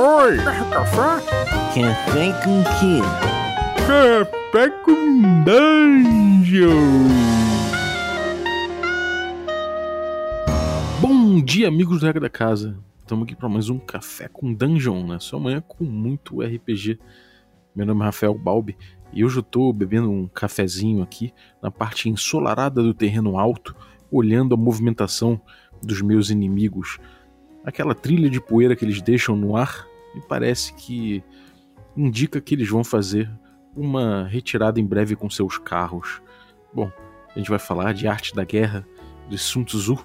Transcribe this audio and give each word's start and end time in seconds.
Oi! 0.00 0.36
Café? 0.36 1.26
Café 1.74 2.32
com 2.44 2.62
quê? 2.78 3.00
Café 3.84 4.70
com 4.84 5.42
Dungeon! 5.42 6.68
Bom 11.00 11.42
dia, 11.42 11.66
amigos 11.66 11.98
do 11.98 12.06
Regra 12.06 12.20
da 12.20 12.30
Casa. 12.30 12.78
Estamos 13.00 13.24
aqui 13.24 13.34
para 13.34 13.48
mais 13.48 13.68
um 13.68 13.78
Café 13.80 14.28
com 14.28 14.54
Dungeon, 14.54 15.04
né? 15.04 15.18
Sua 15.18 15.40
manhã 15.40 15.60
com 15.66 15.82
muito 15.82 16.42
RPG. 16.42 17.00
Meu 17.74 17.84
nome 17.84 18.02
é 18.02 18.04
Rafael 18.04 18.38
Balbi 18.38 18.78
e 19.12 19.24
hoje 19.24 19.38
eu 19.38 19.40
estou 19.40 19.72
bebendo 19.72 20.08
um 20.08 20.28
cafezinho 20.28 21.02
aqui 21.02 21.34
na 21.60 21.72
parte 21.72 22.08
ensolarada 22.08 22.80
do 22.80 22.94
terreno 22.94 23.36
alto, 23.36 23.74
olhando 24.12 24.54
a 24.54 24.56
movimentação 24.58 25.40
dos 25.82 26.00
meus 26.00 26.30
inimigos. 26.30 27.00
Aquela 27.64 27.94
trilha 27.94 28.30
de 28.30 28.40
poeira 28.40 28.74
que 28.74 28.84
eles 28.84 29.02
deixam 29.02 29.36
no 29.36 29.56
ar 29.56 29.86
me 30.14 30.22
parece 30.22 30.74
que 30.74 31.22
indica 31.96 32.40
que 32.40 32.54
eles 32.54 32.68
vão 32.68 32.82
fazer 32.82 33.30
uma 33.76 34.26
retirada 34.26 34.80
em 34.80 34.84
breve 34.84 35.14
com 35.14 35.28
seus 35.28 35.58
carros. 35.58 36.22
Bom, 36.72 36.90
a 37.34 37.38
gente 37.38 37.50
vai 37.50 37.58
falar 37.58 37.92
de 37.92 38.06
arte 38.08 38.34
da 38.34 38.44
guerra 38.44 38.86
de 39.28 39.38
Sun 39.38 39.64
Tzu. 39.64 39.98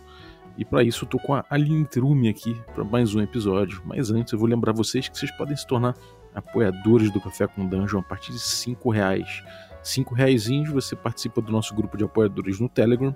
E 0.55 0.63
para 0.63 0.83
isso 0.83 1.05
eu 1.05 1.09
tô 1.09 1.17
com 1.17 1.33
a 1.33 1.43
Aline 1.49 1.85
Trume 1.85 2.29
aqui 2.29 2.55
para 2.75 2.83
mais 2.83 3.15
um 3.15 3.21
episódio. 3.21 3.81
Mas 3.85 4.11
antes 4.11 4.33
eu 4.33 4.39
vou 4.39 4.47
lembrar 4.47 4.71
vocês 4.71 5.09
que 5.09 5.17
vocês 5.17 5.31
podem 5.31 5.55
se 5.55 5.65
tornar 5.65 5.95
apoiadores 6.35 7.11
do 7.11 7.19
Café 7.19 7.47
com 7.47 7.67
Dungeon 7.67 7.99
a 7.99 8.03
partir 8.03 8.31
de 8.31 8.39
5 8.39 8.89
reais. 8.91 9.43
5 9.81 10.13
reais 10.13 10.47
você 10.71 10.95
participa 10.95 11.41
do 11.41 11.51
nosso 11.51 11.73
grupo 11.73 11.97
de 11.97 12.03
apoiadores 12.03 12.59
no 12.59 12.69
Telegram 12.69 13.15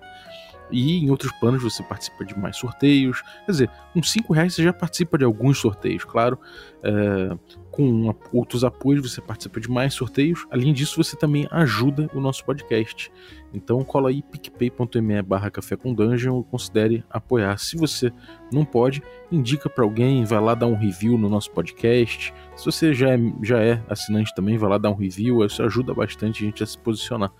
e 0.72 0.98
em 1.04 1.10
outros 1.10 1.32
planos 1.40 1.64
você 1.64 1.84
participa 1.84 2.26
de 2.26 2.38
mais 2.38 2.58
sorteios. 2.58 3.22
Quer 3.46 3.52
dizer, 3.52 3.72
com 3.94 4.02
5 4.02 4.34
reais 4.34 4.54
você 4.54 4.64
já 4.64 4.74
participa 4.74 5.18
de 5.18 5.26
alguns 5.26 5.60
sorteios, 5.60 6.04
claro. 6.04 6.40
É, 6.84 7.38
com 7.72 8.16
outros 8.34 8.64
apoios 8.64 9.12
você 9.12 9.22
participa 9.22 9.60
de 9.60 9.70
mais 9.70 9.94
sorteios. 9.94 10.48
Além 10.50 10.74
disso, 10.74 11.02
você 11.02 11.16
também 11.16 11.48
ajuda 11.52 12.09
o 12.14 12.20
nosso 12.20 12.44
podcast. 12.44 13.12
Então 13.54 13.84
cola 13.84 14.09
aí 14.09 14.24
picpay.me 14.24 15.22
barra 15.22 15.52
café 15.52 15.76
com 15.76 15.94
dungeon 15.94 16.42
e 16.42 16.44
considere 16.44 17.04
apoiar. 17.09 17.58
Se 17.58 17.78
você 17.78 18.12
não 18.52 18.66
pode, 18.66 19.02
indica 19.31 19.70
para 19.70 19.84
alguém, 19.84 20.26
vai 20.26 20.42
lá 20.42 20.56
dar 20.56 20.68
um 20.68 20.76
review 20.76 21.18
no 21.18 21.30
nosso 21.30 21.52
podcast. 21.52 22.34
Se 22.56 22.66
você 22.66 22.94
já 22.94 23.12
é, 23.12 23.20
já 23.44 23.59
é 23.62 23.81
assinante 23.88 24.34
também, 24.36 24.58
vai 24.58 24.70
lá 24.70 24.78
dar 24.78 24.90
um 24.90 24.96
review. 24.96 25.46
Isso 25.46 25.62
ajuda 25.62 25.94
bastante 25.94 26.44
a 26.44 26.46
gente 26.48 26.64
a 26.64 26.66
se 26.66 26.78
posicionar. 26.78 27.31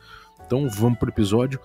Então 0.46 0.70
vamos 0.70 0.98
pro 0.98 1.10
episódio. 1.10 1.60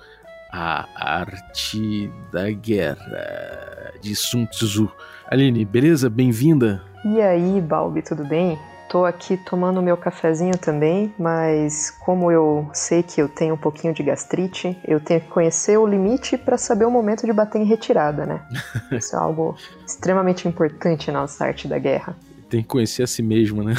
A 0.54 0.86
Arte 0.94 2.12
da 2.30 2.50
Guerra, 2.50 3.94
de 4.02 4.14
Sun 4.14 4.44
Tzu. 4.44 4.92
Aline, 5.26 5.64
beleza? 5.64 6.10
Bem-vinda. 6.10 6.82
E 7.06 7.22
aí, 7.22 7.58
Balbi, 7.58 8.02
tudo 8.02 8.22
bem? 8.22 8.58
Tô 8.90 9.06
aqui 9.06 9.38
tomando 9.38 9.80
meu 9.80 9.96
cafezinho 9.96 10.58
também, 10.58 11.10
mas 11.18 11.90
como 12.04 12.30
eu 12.30 12.68
sei 12.74 13.02
que 13.02 13.22
eu 13.22 13.30
tenho 13.30 13.54
um 13.54 13.56
pouquinho 13.56 13.94
de 13.94 14.02
gastrite, 14.02 14.78
eu 14.86 15.00
tenho 15.00 15.22
que 15.22 15.28
conhecer 15.28 15.78
o 15.78 15.86
limite 15.86 16.36
para 16.36 16.58
saber 16.58 16.84
o 16.84 16.90
momento 16.90 17.24
de 17.24 17.32
bater 17.32 17.58
em 17.58 17.64
retirada, 17.64 18.26
né? 18.26 18.42
Isso 18.92 19.16
é 19.16 19.18
algo 19.18 19.56
extremamente 19.86 20.46
importante 20.46 21.10
na 21.10 21.22
nossa 21.22 21.46
arte 21.46 21.66
da 21.66 21.78
guerra. 21.78 22.14
Tem 22.50 22.60
que 22.60 22.68
conhecer 22.68 23.04
a 23.04 23.06
si 23.06 23.22
mesmo, 23.22 23.64
né? 23.64 23.72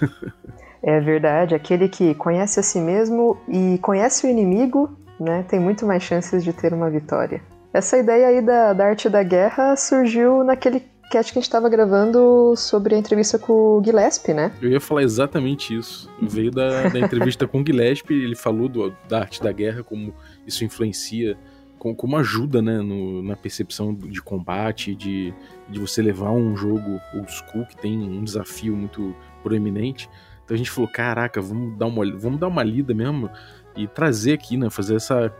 é 0.80 1.00
verdade, 1.00 1.56
aquele 1.56 1.88
que 1.88 2.14
conhece 2.14 2.60
a 2.60 2.62
si 2.62 2.78
mesmo 2.78 3.36
e 3.48 3.78
conhece 3.78 4.24
o 4.24 4.30
inimigo 4.30 4.96
né, 5.20 5.44
tem 5.48 5.60
muito 5.60 5.86
mais 5.86 6.02
chances 6.02 6.42
de 6.42 6.52
ter 6.52 6.72
uma 6.72 6.90
vitória. 6.90 7.42
Essa 7.72 7.98
ideia 7.98 8.26
aí 8.26 8.40
da, 8.40 8.72
da 8.72 8.86
arte 8.86 9.08
da 9.08 9.22
guerra 9.22 9.76
surgiu 9.76 10.42
naquele 10.42 10.82
cast 11.10 11.32
que 11.32 11.38
a 11.38 11.40
gente 11.40 11.48
estava 11.48 11.68
gravando 11.68 12.54
sobre 12.56 12.94
a 12.94 12.98
entrevista 12.98 13.38
com 13.38 13.52
o 13.52 13.82
Gillespie, 13.84 14.32
né? 14.32 14.52
Eu 14.62 14.70
ia 14.70 14.80
falar 14.80 15.02
exatamente 15.02 15.76
isso. 15.76 16.08
Veio 16.22 16.50
da, 16.50 16.88
da 16.88 16.98
entrevista 16.98 17.46
com 17.46 17.60
o 17.60 17.66
Gillespie, 17.66 18.14
ele 18.14 18.36
falou 18.36 18.68
do, 18.68 18.94
da 19.08 19.20
arte 19.20 19.42
da 19.42 19.52
guerra, 19.52 19.82
como 19.82 20.14
isso 20.46 20.64
influencia, 20.64 21.36
como, 21.78 21.96
como 21.96 22.16
ajuda 22.16 22.62
né, 22.62 22.78
no, 22.78 23.22
na 23.22 23.36
percepção 23.36 23.92
de 23.94 24.22
combate, 24.22 24.94
de, 24.94 25.34
de 25.68 25.80
você 25.80 26.00
levar 26.00 26.30
um 26.30 26.56
jogo 26.56 27.00
old 27.14 27.30
school 27.30 27.66
que 27.66 27.76
tem 27.76 27.98
um 27.98 28.22
desafio 28.22 28.76
muito 28.76 29.14
proeminente. 29.42 30.08
Então 30.50 30.56
a 30.56 30.58
gente 30.58 30.70
falou, 30.72 30.90
caraca, 30.90 31.40
vamos 31.40 31.78
dar 31.78 31.86
uma, 31.86 32.04
vamos 32.18 32.40
dar 32.40 32.48
uma 32.48 32.64
lida 32.64 32.92
mesmo 32.92 33.30
e 33.76 33.86
trazer 33.86 34.32
aqui, 34.32 34.56
né? 34.56 34.68
Fazer 34.68 34.96
essa, 34.96 35.32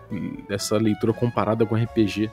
essa 0.49 0.77
leitura 0.77 1.13
comparada 1.13 1.67
com 1.67 1.75
RPG. 1.75 2.31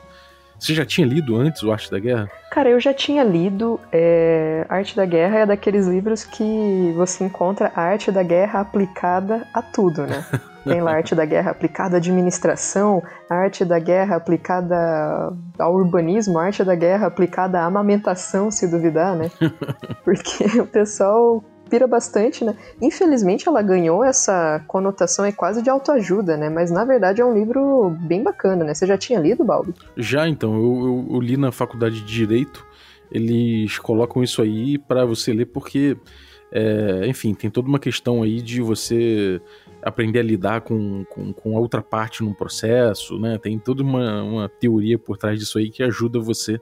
Você 0.60 0.76
já 0.76 0.86
tinha 0.86 1.08
lido 1.08 1.36
antes 1.36 1.64
o 1.64 1.72
Arte 1.72 1.90
da 1.90 1.98
Guerra? 1.98 2.30
Cara, 2.52 2.70
eu 2.70 2.80
já 2.80 2.94
tinha 2.94 3.24
lido. 3.24 3.80
É... 3.92 4.64
Arte 4.70 4.96
da 4.96 5.08
Guerra 5.08 5.40
é 5.40 5.46
daqueles 5.48 5.88
livros 5.88 6.24
que 6.24 6.94
você 6.96 7.24
encontra 7.24 7.72
a 7.76 7.82
arte 7.82 8.12
da 8.12 8.22
guerra 8.22 8.60
aplicada 8.60 9.48
a 9.52 9.62
tudo, 9.64 10.06
né? 10.06 10.24
Tem 10.64 10.80
lá 10.80 10.92
a 10.92 10.96
arte 10.98 11.16
da 11.16 11.26
guerra 11.26 11.50
aplicada 11.50 11.96
à 11.96 11.98
administração, 11.98 13.02
a 13.28 13.36
arte 13.36 13.66
da 13.66 13.80
guerra 13.80 14.18
aplicada 14.18 15.34
ao 15.58 15.74
urbanismo, 15.74 16.38
a 16.38 16.44
arte 16.44 16.64
da 16.64 16.76
guerra 16.76 17.08
aplicada 17.08 17.60
à 17.60 17.66
amamentação, 17.66 18.52
se 18.52 18.68
duvidar, 18.68 19.16
né? 19.16 19.32
Porque 20.06 20.44
o 20.60 20.68
pessoal 20.68 21.44
pira 21.68 21.86
bastante, 21.88 22.44
né? 22.44 22.56
Infelizmente 22.82 23.48
ela 23.48 23.62
ganhou 23.62 24.04
essa 24.04 24.64
conotação 24.68 25.26
é 25.26 25.32
quase 25.32 25.62
de 25.62 25.70
autoajuda, 25.70 26.38
né? 26.38 26.50
Mas 26.50 26.72
na 26.72 26.86
verdade 26.86 27.22
é 27.22 27.26
um 27.26 27.34
livro 27.34 27.90
bem 28.02 28.24
bacana, 28.24 28.64
né? 28.64 28.74
Você 28.74 28.86
já 28.86 28.98
tinha 28.98 29.20
lido, 29.20 29.44
Balbi? 29.44 29.74
Já, 29.96 30.28
então. 30.28 30.56
Eu, 30.56 30.62
eu, 30.62 31.08
eu 31.16 31.20
li 31.20 31.38
na 31.38 31.52
faculdade 31.52 32.02
de 32.02 32.06
Direito. 32.06 32.66
Eles 33.12 33.80
colocam 33.80 34.24
isso 34.24 34.42
aí 34.42 34.78
para 34.78 35.06
você 35.06 35.32
ler 35.32 35.46
porque, 35.46 35.96
é, 36.52 37.08
enfim, 37.08 37.34
tem 37.34 37.50
toda 37.50 37.68
uma 37.68 37.80
questão 37.80 38.22
aí 38.22 38.42
de 38.42 38.62
você 38.62 39.42
aprender 39.82 40.20
a 40.20 40.24
lidar 40.24 40.62
com, 40.62 41.06
com, 41.06 41.32
com 41.32 41.58
a 41.58 41.60
outra 41.60 41.82
parte 41.82 42.24
num 42.24 42.34
processo, 42.34 43.18
né? 43.20 43.38
Tem 43.38 43.58
toda 43.58 43.84
uma, 43.84 44.24
uma 44.24 44.50
teoria 44.50 45.00
por 45.00 45.18
trás 45.18 45.40
disso 45.40 45.58
aí 45.58 45.70
que 45.70 45.84
ajuda 45.84 46.20
você 46.20 46.60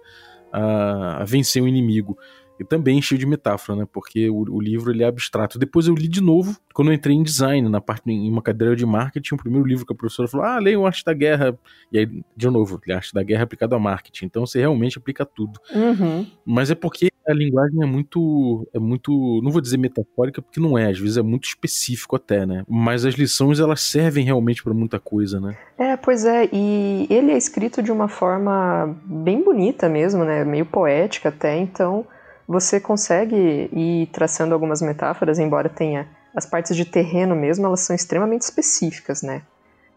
a, 0.52 1.22
a 1.22 1.26
vencer 1.26 1.62
o 1.62 1.68
inimigo. 1.68 2.18
E 2.60 2.64
também 2.64 3.02
cheio 3.02 3.20
de 3.20 3.26
metáfora, 3.26 3.80
né? 3.80 3.88
Porque 3.92 4.30
o, 4.30 4.46
o, 4.50 4.62
livro 4.62 4.92
ele 4.92 5.04
é 5.04 5.08
abstrato. 5.08 5.60
Depois 5.60 5.88
eu 5.88 5.94
li 5.94 6.08
de 6.08 6.22
novo, 6.22 6.58
quando 6.74 6.90
eu 6.90 6.94
entrei 6.94 7.16
em 7.16 7.24
design, 7.24 7.68
na 7.68 7.82
parte 7.82 8.10
em 8.10 8.30
uma 8.30 8.42
cadeira 8.42 8.76
de 8.76 8.86
marketing, 8.86 9.36
o 9.36 9.38
primeiro 9.38 9.68
livro 9.68 9.86
que 9.86 9.94
a 9.94 9.96
professora 9.96 10.28
falou: 10.28 10.46
"Ah, 10.46 10.60
leia 10.60 10.80
o 10.80 10.86
Arte 10.86 11.04
da 11.04 11.14
Guerra". 11.14 11.58
E 11.92 12.00
aí, 12.00 12.24
de 12.36 12.50
novo, 12.50 12.80
a 12.90 12.96
Arte 12.96 13.14
da 13.14 13.24
Guerra 13.24 13.44
aplicado 13.44 13.76
ao 13.76 13.82
marketing. 13.82 14.26
Então 14.26 14.46
você 14.46 14.60
realmente 14.60 14.98
aplica 14.98 15.26
tudo. 15.26 15.60
Uhum. 15.74 16.26
Mas 16.46 16.72
é 16.72 16.76
porque 16.76 17.10
a 17.28 17.34
linguagem 17.34 17.82
é 17.82 17.86
muito 17.86 18.68
é 18.74 18.80
muito, 18.80 19.42
não 19.44 19.52
vou 19.52 19.62
dizer 19.62 19.78
metafórica, 19.78 20.42
porque 20.42 20.60
não 20.60 20.78
é, 20.78 20.90
às 20.90 21.00
vezes 21.00 21.18
é 21.18 21.22
muito 21.22 21.46
específico 21.46 22.16
até, 22.16 22.46
né? 22.46 22.64
Mas 22.68 23.06
as 23.06 23.16
lições 23.16 23.60
elas 23.60 23.82
servem 23.82 24.24
realmente 24.24 24.64
para 24.64 24.74
muita 24.74 25.00
coisa, 25.00 25.40
né? 25.40 25.58
É, 25.78 25.98
pois 25.98 26.26
é, 26.26 26.48
e 26.54 27.08
ele 27.10 27.32
é 27.32 27.38
escrito 27.38 27.82
de 27.82 27.92
uma 27.92 28.08
forma 28.08 28.96
bem 29.04 29.44
bonita 29.44 29.90
mesmo, 29.90 30.24
né? 30.24 30.46
Meio 30.46 30.66
poética 30.66 31.30
até, 31.30 31.58
então 31.58 32.06
você 32.48 32.80
consegue 32.80 33.70
ir 33.72 34.08
traçando 34.08 34.54
algumas 34.54 34.82
metáforas, 34.82 35.40
embora 35.40 35.70
tenha 35.70 36.08
as 36.36 36.46
partes 36.46 36.76
de 36.76 36.86
terreno 36.86 37.36
mesmo, 37.36 37.66
elas 37.66 37.80
são 37.80 37.96
extremamente 37.96 38.42
específicas, 38.42 39.22
né? 39.22 39.42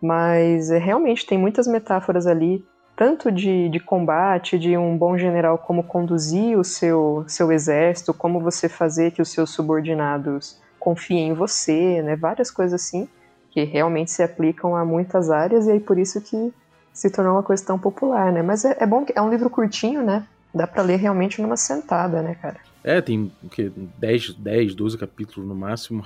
Mas 0.00 0.70
é, 0.70 0.78
realmente 0.78 1.26
tem 1.26 1.36
muitas 1.36 1.66
metáforas 1.66 2.26
ali, 2.26 2.64
tanto 2.96 3.30
de, 3.30 3.68
de 3.68 3.80
combate, 3.80 4.58
de 4.58 4.76
um 4.76 4.96
bom 4.96 5.18
general 5.18 5.58
como 5.58 5.82
conduzir 5.82 6.56
o 6.56 6.64
seu, 6.64 7.24
seu 7.26 7.50
exército, 7.50 8.14
como 8.14 8.40
você 8.40 8.68
fazer 8.68 9.10
que 9.10 9.20
os 9.20 9.30
seus 9.30 9.50
subordinados 9.50 10.60
confiem 10.78 11.30
em 11.30 11.34
você, 11.34 12.00
né? 12.02 12.14
Várias 12.14 12.50
coisas 12.50 12.80
assim, 12.80 13.08
que 13.50 13.64
realmente 13.64 14.12
se 14.12 14.22
aplicam 14.22 14.76
a 14.76 14.84
muitas 14.84 15.30
áreas, 15.30 15.66
e 15.66 15.72
aí 15.72 15.80
por 15.80 15.98
isso 15.98 16.20
que 16.20 16.52
se 16.92 17.10
tornou 17.10 17.34
uma 17.34 17.42
coisa 17.42 17.64
tão 17.64 17.78
popular, 17.78 18.32
né? 18.32 18.42
Mas 18.42 18.64
é, 18.64 18.76
é 18.78 18.86
bom 18.86 19.04
que 19.04 19.12
é 19.14 19.20
um 19.20 19.30
livro 19.30 19.50
curtinho, 19.50 20.02
né? 20.02 20.24
Dá 20.54 20.66
para 20.66 20.82
ler 20.82 20.96
realmente 20.96 21.40
numa 21.40 21.56
sentada, 21.56 22.22
né, 22.22 22.34
cara? 22.34 22.58
É, 22.84 23.00
tem 23.00 23.30
o 23.42 23.48
quê? 23.48 23.70
10, 23.98 24.34
10, 24.34 24.74
12 24.74 24.96
capítulos 24.96 25.48
no 25.48 25.54
máximo, 25.54 26.02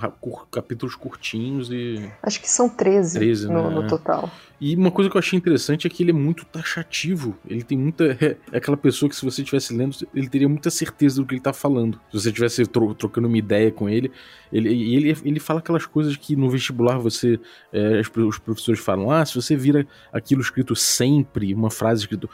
capítulos 0.51 0.95
curtinhos 0.95 1.69
e. 1.71 2.11
Acho 2.21 2.41
que 2.41 2.49
são 2.49 2.67
13, 2.67 3.19
13 3.19 3.47
no, 3.47 3.69
né? 3.69 3.75
no, 3.75 3.87
total. 3.87 4.29
E 4.59 4.75
uma 4.75 4.91
coisa 4.91 5.09
que 5.09 5.15
eu 5.15 5.19
achei 5.19 5.37
interessante 5.37 5.85
é 5.85 5.89
que 5.89 6.03
ele 6.03 6.09
é 6.09 6.13
muito 6.13 6.43
taxativo. 6.45 7.37
Ele 7.47 7.63
tem 7.63 7.77
muita. 7.77 8.17
É, 8.19 8.37
é 8.51 8.57
aquela 8.57 8.75
pessoa 8.75 9.09
que, 9.09 9.15
se 9.15 9.23
você 9.23 9.41
estivesse 9.43 9.73
lendo, 9.73 9.95
ele 10.13 10.27
teria 10.27 10.49
muita 10.49 10.71
certeza 10.71 11.21
do 11.21 11.27
que 11.27 11.35
ele 11.35 11.41
tá 11.41 11.53
falando. 11.53 11.99
Se 12.11 12.19
você 12.19 12.29
estivesse 12.29 12.65
tro 12.65 12.93
trocando 12.95 13.27
uma 13.27 13.37
ideia 13.37 13.71
com 13.71 13.87
ele, 13.87 14.11
ele, 14.51 14.69
ele, 14.95 15.17
ele 15.23 15.39
fala 15.39 15.59
aquelas 15.59 15.85
coisas 15.85 16.17
que 16.17 16.35
no 16.35 16.49
vestibular 16.49 16.97
você. 16.97 17.39
É, 17.71 18.01
os 18.17 18.39
professores 18.39 18.81
falam: 18.81 19.11
ah, 19.11 19.23
se 19.25 19.35
você 19.35 19.55
vira 19.55 19.87
aquilo 20.11 20.41
escrito 20.41 20.75
sempre, 20.75 21.53
uma 21.53 21.69
frase 21.69 22.01
escrito 22.01 22.29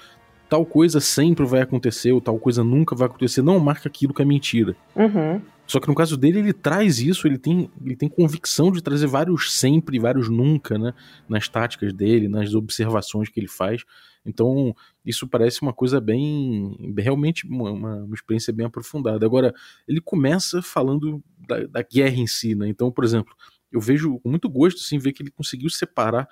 tal 0.49 0.65
coisa 0.65 0.99
sempre 0.99 1.45
vai 1.45 1.61
acontecer, 1.61 2.11
ou 2.11 2.19
tal 2.19 2.39
coisa 2.39 2.63
nunca 2.63 2.95
vai 2.95 3.07
acontecer. 3.07 3.41
Não 3.41 3.59
marca 3.59 3.87
aquilo 3.87 4.13
que 4.13 4.21
é 4.21 4.25
mentira. 4.25 4.75
Uhum. 4.95 5.39
Só 5.67 5.79
que 5.79 5.87
no 5.87 5.93
caso 5.93 6.17
dele, 6.17 6.39
ele 6.39 6.51
traz 6.51 6.99
isso, 6.99 7.27
ele 7.27 7.37
tem, 7.37 7.69
ele 7.85 7.95
tem 7.95 8.09
convicção 8.09 8.71
de 8.71 8.81
trazer 8.81 9.05
vários 9.05 9.53
sempre, 9.53 9.99
vários 9.99 10.27
nunca, 10.27 10.79
né? 10.79 10.93
Nas 11.27 11.47
táticas 11.47 11.93
dele, 11.93 12.27
nas 12.27 12.55
observações 12.55 13.29
que 13.29 13.39
ele 13.39 13.47
faz. 13.47 13.83
Então, 14.25 14.75
isso 15.05 15.27
parece 15.27 15.61
uma 15.61 15.71
coisa 15.71 16.01
bem. 16.01 16.75
realmente 16.97 17.47
uma, 17.47 17.71
uma 17.71 18.15
experiência 18.15 18.51
bem 18.51 18.65
aprofundada. 18.65 19.23
Agora, 19.23 19.53
ele 19.87 20.01
começa 20.01 20.61
falando 20.63 21.23
da, 21.47 21.67
da 21.67 21.83
guerra 21.83 22.15
em 22.15 22.27
si, 22.27 22.55
né? 22.55 22.67
Então, 22.67 22.91
por 22.91 23.03
exemplo, 23.03 23.35
eu 23.71 23.79
vejo 23.79 24.19
com 24.19 24.29
muito 24.29 24.49
gosto, 24.49 24.79
assim, 24.79 24.97
ver 24.97 25.13
que 25.13 25.21
ele 25.21 25.31
conseguiu 25.31 25.69
separar 25.69 26.27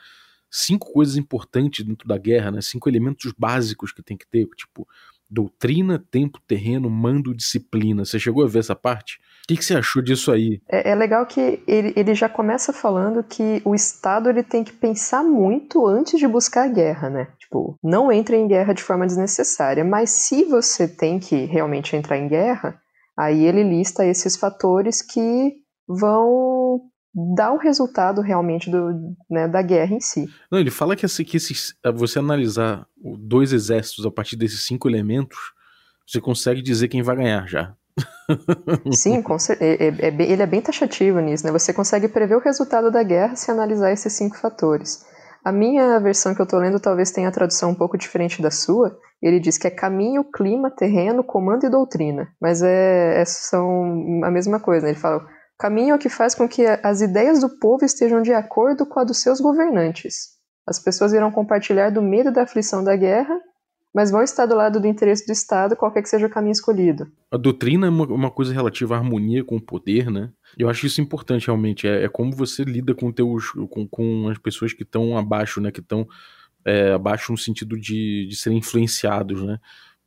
cinco 0.49 0.91
coisas 0.91 1.17
importantes 1.17 1.85
dentro 1.85 2.07
da 2.07 2.17
guerra, 2.17 2.51
né? 2.51 2.61
Cinco 2.61 2.89
elementos 2.89 3.33
básicos 3.37 3.91
que 3.91 4.03
tem 4.03 4.17
que 4.17 4.27
ter, 4.27 4.45
tipo 4.55 4.87
doutrina, 5.29 6.03
tempo, 6.09 6.39
terreno, 6.47 6.89
mando, 6.89 7.35
disciplina. 7.35 8.05
Você 8.05 8.19
chegou 8.19 8.43
a 8.43 8.47
ver 8.47 8.59
essa 8.59 8.75
parte? 8.75 9.19
O 9.43 9.47
que, 9.47 9.57
que 9.57 9.65
você 9.65 9.75
achou 9.75 10.01
disso 10.01 10.31
aí? 10.31 10.61
É, 10.69 10.91
é, 10.91 10.95
legal 10.95 11.25
que 11.25 11.61
ele, 11.67 11.93
ele 11.95 12.13
já 12.15 12.27
começa 12.27 12.73
falando 12.73 13.23
que 13.23 13.61
o 13.63 13.75
Estado 13.75 14.29
ele 14.29 14.43
tem 14.43 14.63
que 14.63 14.73
pensar 14.73 15.23
muito 15.23 15.85
antes 15.85 16.19
de 16.19 16.27
buscar 16.27 16.63
a 16.63 16.67
guerra, 16.67 17.09
né? 17.09 17.27
Tipo, 17.39 17.77
não 17.83 18.11
entre 18.11 18.37
em 18.37 18.47
guerra 18.47 18.73
de 18.73 18.83
forma 18.83 19.05
desnecessária, 19.05 19.83
mas 19.83 20.09
se 20.09 20.43
você 20.43 20.87
tem 20.87 21.19
que 21.19 21.45
realmente 21.45 21.95
entrar 21.95 22.17
em 22.17 22.27
guerra, 22.27 22.79
aí 23.17 23.45
ele 23.45 23.63
lista 23.63 24.05
esses 24.05 24.35
fatores 24.35 25.01
que 25.01 25.55
vão 25.87 26.81
dá 27.35 27.51
o 27.51 27.57
resultado 27.57 28.21
realmente 28.21 28.69
do, 28.69 29.15
né, 29.29 29.47
da 29.47 29.61
guerra 29.61 29.95
em 29.95 29.99
si. 29.99 30.29
Não, 30.51 30.59
ele 30.59 30.69
fala 30.69 30.95
que, 30.95 31.05
assim, 31.05 31.23
que 31.23 31.37
esses, 31.37 31.75
você 31.95 32.19
analisar 32.19 32.85
dois 32.95 33.53
exércitos 33.53 34.05
a 34.05 34.11
partir 34.11 34.35
desses 34.35 34.61
cinco 34.61 34.87
elementos, 34.87 35.37
você 36.05 36.21
consegue 36.21 36.61
dizer 36.61 36.87
quem 36.87 37.01
vai 37.01 37.15
ganhar 37.15 37.47
já. 37.47 37.73
Sim, 38.93 39.23
é, 39.59 39.87
é, 39.87 39.87
é, 39.87 40.07
ele 40.07 40.43
é 40.43 40.45
bem 40.45 40.61
taxativo 40.61 41.19
nisso, 41.19 41.45
né? 41.45 41.51
Você 41.51 41.73
consegue 41.73 42.07
prever 42.07 42.35
o 42.35 42.41
resultado 42.41 42.91
da 42.91 43.01
guerra 43.01 43.35
se 43.35 43.49
analisar 43.49 43.91
esses 43.91 44.13
cinco 44.13 44.37
fatores. 44.37 45.03
A 45.43 45.51
minha 45.51 45.99
versão 45.99 46.35
que 46.35 46.41
eu 46.41 46.43
estou 46.43 46.59
lendo 46.59 46.79
talvez 46.79 47.09
tenha 47.09 47.29
a 47.29 47.31
tradução 47.31 47.71
um 47.71 47.75
pouco 47.75 47.97
diferente 47.97 48.41
da 48.41 48.51
sua. 48.51 48.99
Ele 49.21 49.39
diz 49.39 49.57
que 49.57 49.65
é 49.65 49.71
caminho, 49.71 50.23
clima, 50.23 50.69
terreno, 50.69 51.23
comando 51.23 51.65
e 51.65 51.69
doutrina. 51.69 52.27
Mas 52.39 52.61
é, 52.61 53.21
é 53.21 53.25
são 53.25 54.21
a 54.23 54.29
mesma 54.29 54.59
coisa. 54.59 54.85
Né? 54.85 54.91
Ele 54.91 54.99
fala 54.99 55.25
Caminho 55.59 55.97
que 55.97 56.09
faz 56.09 56.35
com 56.35 56.47
que 56.47 56.65
as 56.65 57.01
ideias 57.01 57.41
do 57.41 57.49
povo 57.57 57.83
estejam 57.83 58.21
de 58.21 58.31
acordo 58.31 58.85
com 58.85 58.99
a 58.99 59.03
dos 59.03 59.17
seus 59.17 59.41
governantes. 59.41 60.37
As 60.67 60.79
pessoas 60.79 61.13
irão 61.13 61.31
compartilhar 61.31 61.89
do 61.89 62.01
medo 62.01 62.31
da 62.31 62.43
aflição 62.43 62.83
da 62.83 62.95
guerra, 62.95 63.39
mas 63.93 64.11
vão 64.11 64.21
estar 64.21 64.45
do 64.45 64.53
lado 64.53 64.79
do 64.79 64.85
interesse 64.85 65.25
do 65.25 65.31
Estado, 65.31 65.75
qualquer 65.75 66.03
que 66.03 66.09
seja 66.09 66.27
o 66.27 66.29
caminho 66.29 66.51
escolhido. 66.51 67.11
A 67.31 67.37
doutrina 67.37 67.87
é 67.87 67.89
uma, 67.89 68.05
uma 68.05 68.29
coisa 68.29 68.53
relativa 68.53 68.95
à 68.95 68.97
harmonia 68.99 69.43
com 69.43 69.55
o 69.55 69.61
poder, 69.61 70.11
né? 70.11 70.29
Eu 70.55 70.69
acho 70.69 70.85
isso 70.85 71.01
importante, 71.01 71.47
realmente. 71.47 71.87
É, 71.87 72.03
é 72.03 72.09
como 72.09 72.35
você 72.35 72.63
lida 72.63 72.93
com, 72.93 73.11
teus, 73.11 73.49
com, 73.71 73.87
com 73.87 74.29
as 74.29 74.37
pessoas 74.37 74.73
que 74.73 74.83
estão 74.83 75.17
abaixo, 75.17 75.59
né? 75.59 75.71
Que 75.71 75.79
estão 75.79 76.07
é, 76.63 76.91
abaixo 76.91 77.31
no 77.31 77.37
sentido 77.37 77.79
de, 77.79 78.27
de 78.27 78.35
serem 78.35 78.59
influenciados, 78.59 79.41
né? 79.41 79.57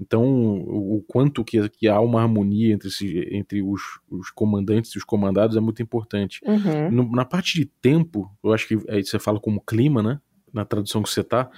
Então, 0.00 0.24
o 0.24 1.04
quanto 1.06 1.44
que, 1.44 1.68
que 1.68 1.86
há 1.86 2.00
uma 2.00 2.22
harmonia 2.22 2.72
entre, 2.72 2.88
entre 3.36 3.62
os, 3.62 3.82
os, 4.10 4.30
comandantes 4.30 4.92
e 4.92 4.98
os 4.98 5.04
comandados 5.04 5.56
é 5.56 5.60
muito 5.60 5.82
importante. 5.82 6.40
Uhum. 6.46 6.90
No, 6.90 7.12
na 7.12 7.24
parte 7.24 7.58
de 7.58 7.66
tempo, 7.66 8.30
eu 8.42 8.52
acho 8.52 8.66
que 8.66 8.78
aí 8.88 9.04
você 9.04 9.18
fala 9.18 9.38
como 9.38 9.60
clima, 9.60 10.02
né? 10.02 10.18
Na 10.52 10.64
tradução 10.64 11.02
que 11.02 11.10
você 11.10 11.22
tá. 11.22 11.50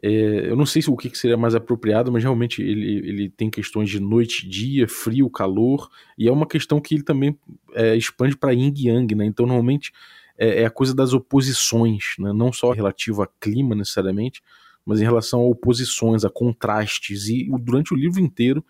É, 0.00 0.48
eu 0.48 0.54
não 0.54 0.64
sei 0.64 0.80
se 0.80 0.88
o 0.88 0.96
que, 0.96 1.16
seria 1.18 1.36
mais 1.36 1.56
apropriado, 1.56 2.12
mas 2.12 2.22
realmente 2.22 2.62
ele, 2.62 2.98
ele 2.98 3.28
tem 3.30 3.50
questões 3.50 3.90
de 3.90 3.98
noite, 3.98 4.48
dia, 4.48 4.86
frio, 4.86 5.28
calor, 5.28 5.90
e 6.16 6.28
é 6.28 6.32
uma 6.32 6.46
questão 6.46 6.80
que 6.80 6.94
ele 6.94 7.02
também 7.02 7.36
é, 7.74 7.96
expande 7.96 8.36
para 8.36 8.52
yin 8.52 8.72
e 8.76 8.88
yang, 8.88 9.12
né? 9.16 9.26
Então, 9.26 9.44
normalmente 9.44 9.92
é, 10.38 10.62
é, 10.62 10.64
a 10.64 10.70
coisa 10.70 10.94
das 10.94 11.12
oposições, 11.12 12.14
né? 12.16 12.32
não 12.32 12.52
só 12.52 12.70
relativo 12.70 13.22
a 13.22 13.28
clima 13.40 13.74
necessariamente, 13.74 14.40
mas 14.88 15.00
em 15.00 15.04
relação 15.04 15.40
a 15.40 15.46
oposições, 15.46 16.24
a 16.24 16.30
contrastes. 16.30 17.28
E 17.28 17.46
durante 17.60 17.92
o 17.92 17.96
livro 17.96 18.20
inteiro 18.20 18.64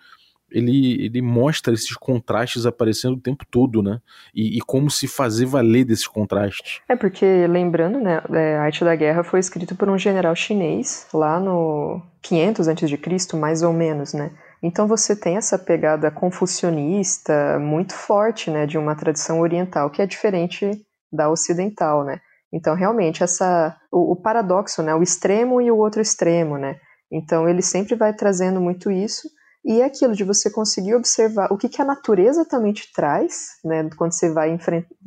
ele, 0.50 1.04
ele 1.04 1.22
mostra 1.22 1.74
esses 1.74 1.94
contrastes 1.94 2.66
aparecendo 2.66 3.14
o 3.14 3.20
tempo 3.20 3.44
todo, 3.50 3.82
né? 3.82 4.00
E, 4.34 4.56
e, 4.56 4.60
como 4.60 4.90
se 4.90 5.06
fazer 5.06 5.46
valer 5.46 5.84
desses 5.84 6.06
contrastes. 6.06 6.80
É 6.88 6.96
porque, 6.96 7.46
lembrando, 7.46 8.00
né, 8.00 8.22
é, 8.32 8.56
a 8.56 8.62
Arte 8.62 8.84
da 8.84 8.96
Guerra 8.96 9.22
foi 9.22 9.40
escrito 9.40 9.74
por 9.76 9.88
um 9.88 9.98
general 9.98 10.34
chinês 10.34 11.06
lá 11.12 11.38
no 11.38 12.02
500 12.22 12.68
a.C., 12.68 13.36
mais 13.36 13.62
ou 13.62 13.72
menos, 13.72 14.14
né? 14.14 14.30
Então 14.62 14.88
você 14.88 15.14
tem 15.14 15.36
essa 15.36 15.58
pegada 15.58 16.10
confucionista 16.10 17.58
muito 17.60 17.94
forte, 17.94 18.50
né, 18.50 18.66
de 18.66 18.76
uma 18.76 18.96
tradição 18.96 19.40
oriental 19.40 19.88
que 19.90 20.02
é 20.02 20.06
diferente 20.06 20.68
da 21.12 21.30
ocidental, 21.30 22.04
né? 22.04 22.20
Então, 22.52 22.74
realmente, 22.74 23.22
essa 23.22 23.76
o, 23.92 24.12
o, 24.12 24.16
paradoxo, 24.16 24.82
né, 24.82 24.94
o 24.94 25.02
extremo 25.02 25.60
e 25.60 25.70
o 25.70 25.76
outro 25.76 26.00
extremo, 26.00 26.56
né? 26.56 26.78
Então, 27.10 27.48
ele 27.48 27.62
sempre 27.62 27.94
vai 27.94 28.12
trazendo 28.14 28.60
muito 28.60 28.90
isso 28.90 29.28
e 29.64 29.80
é 29.80 29.84
aquilo 29.84 30.14
de 30.14 30.24
você 30.24 30.50
conseguir 30.50 30.94
observar 30.94 31.52
o 31.52 31.56
que, 31.56 31.68
que 31.68 31.82
a 31.82 31.84
natureza 31.84 32.44
também 32.44 32.72
te 32.72 32.92
traz, 32.92 33.58
né, 33.64 33.88
quando 33.96 34.12
você 34.12 34.32
vai 34.32 34.56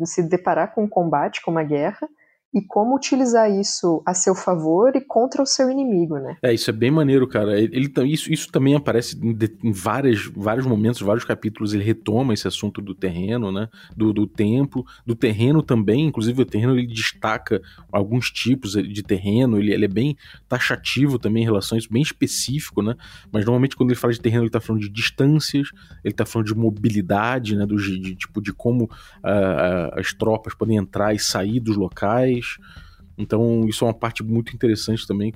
se 0.05 0.21
deparar 0.23 0.73
com 0.73 0.83
um 0.83 0.89
combate, 0.89 1.41
com 1.41 1.51
uma 1.51 1.63
guerra, 1.63 2.07
e 2.53 2.61
como 2.61 2.95
utilizar 2.95 3.49
isso 3.49 4.01
a 4.05 4.13
seu 4.13 4.35
favor 4.35 4.93
e 4.95 5.01
contra 5.01 5.41
o 5.41 5.45
seu 5.45 5.69
inimigo, 5.69 6.17
né? 6.17 6.35
É, 6.41 6.53
isso 6.53 6.69
é 6.69 6.73
bem 6.73 6.91
maneiro, 6.91 7.25
cara. 7.25 7.57
Ele, 7.57 7.89
isso, 8.05 8.31
isso 8.31 8.51
também 8.51 8.75
aparece 8.75 9.17
em, 9.17 9.37
em 9.63 9.71
várias, 9.71 10.25
vários 10.25 10.65
momentos, 10.65 10.99
vários 10.99 11.23
capítulos, 11.23 11.73
ele 11.73 11.83
retoma 11.83 12.33
esse 12.33 12.47
assunto 12.47 12.81
do 12.81 12.93
terreno, 12.93 13.51
né? 13.51 13.69
Do, 13.95 14.11
do 14.11 14.27
tempo, 14.27 14.85
do 15.05 15.15
terreno 15.15 15.63
também, 15.63 16.07
inclusive 16.07 16.41
o 16.41 16.45
terreno 16.45 16.77
ele 16.77 16.87
destaca 16.87 17.61
alguns 17.89 18.29
tipos 18.29 18.73
de 18.73 19.03
terreno, 19.03 19.57
ele, 19.57 19.73
ele 19.73 19.85
é 19.85 19.87
bem 19.87 20.17
taxativo 20.49 21.17
também 21.17 21.43
em 21.43 21.45
relação 21.45 21.77
a 21.77 21.79
isso, 21.79 21.91
bem 21.91 22.01
específico, 22.01 22.81
né? 22.81 22.95
Mas 23.31 23.45
normalmente 23.45 23.77
quando 23.77 23.91
ele 23.91 23.99
fala 23.99 24.11
de 24.11 24.19
terreno, 24.19 24.43
ele 24.43 24.51
tá 24.51 24.59
falando 24.59 24.81
de 24.81 24.89
distâncias, 24.89 25.69
ele 26.03 26.13
tá 26.13 26.25
falando 26.25 26.47
de 26.47 26.55
mobilidade, 26.55 27.55
né? 27.55 27.65
Do, 27.65 27.77
de, 27.77 28.15
tipo, 28.15 28.41
de 28.41 28.51
como 28.51 28.85
uh, 28.85 29.97
as 29.99 30.11
tropas 30.13 30.53
podem 30.53 30.75
entrar 30.75 31.13
e 31.13 31.19
sair 31.19 31.61
dos 31.61 31.77
locais, 31.77 32.40
então, 33.17 33.65
isso 33.67 33.85
é 33.85 33.87
uma 33.87 33.93
parte 33.93 34.23
muito 34.23 34.53
interessante 34.55 35.05
também 35.05 35.33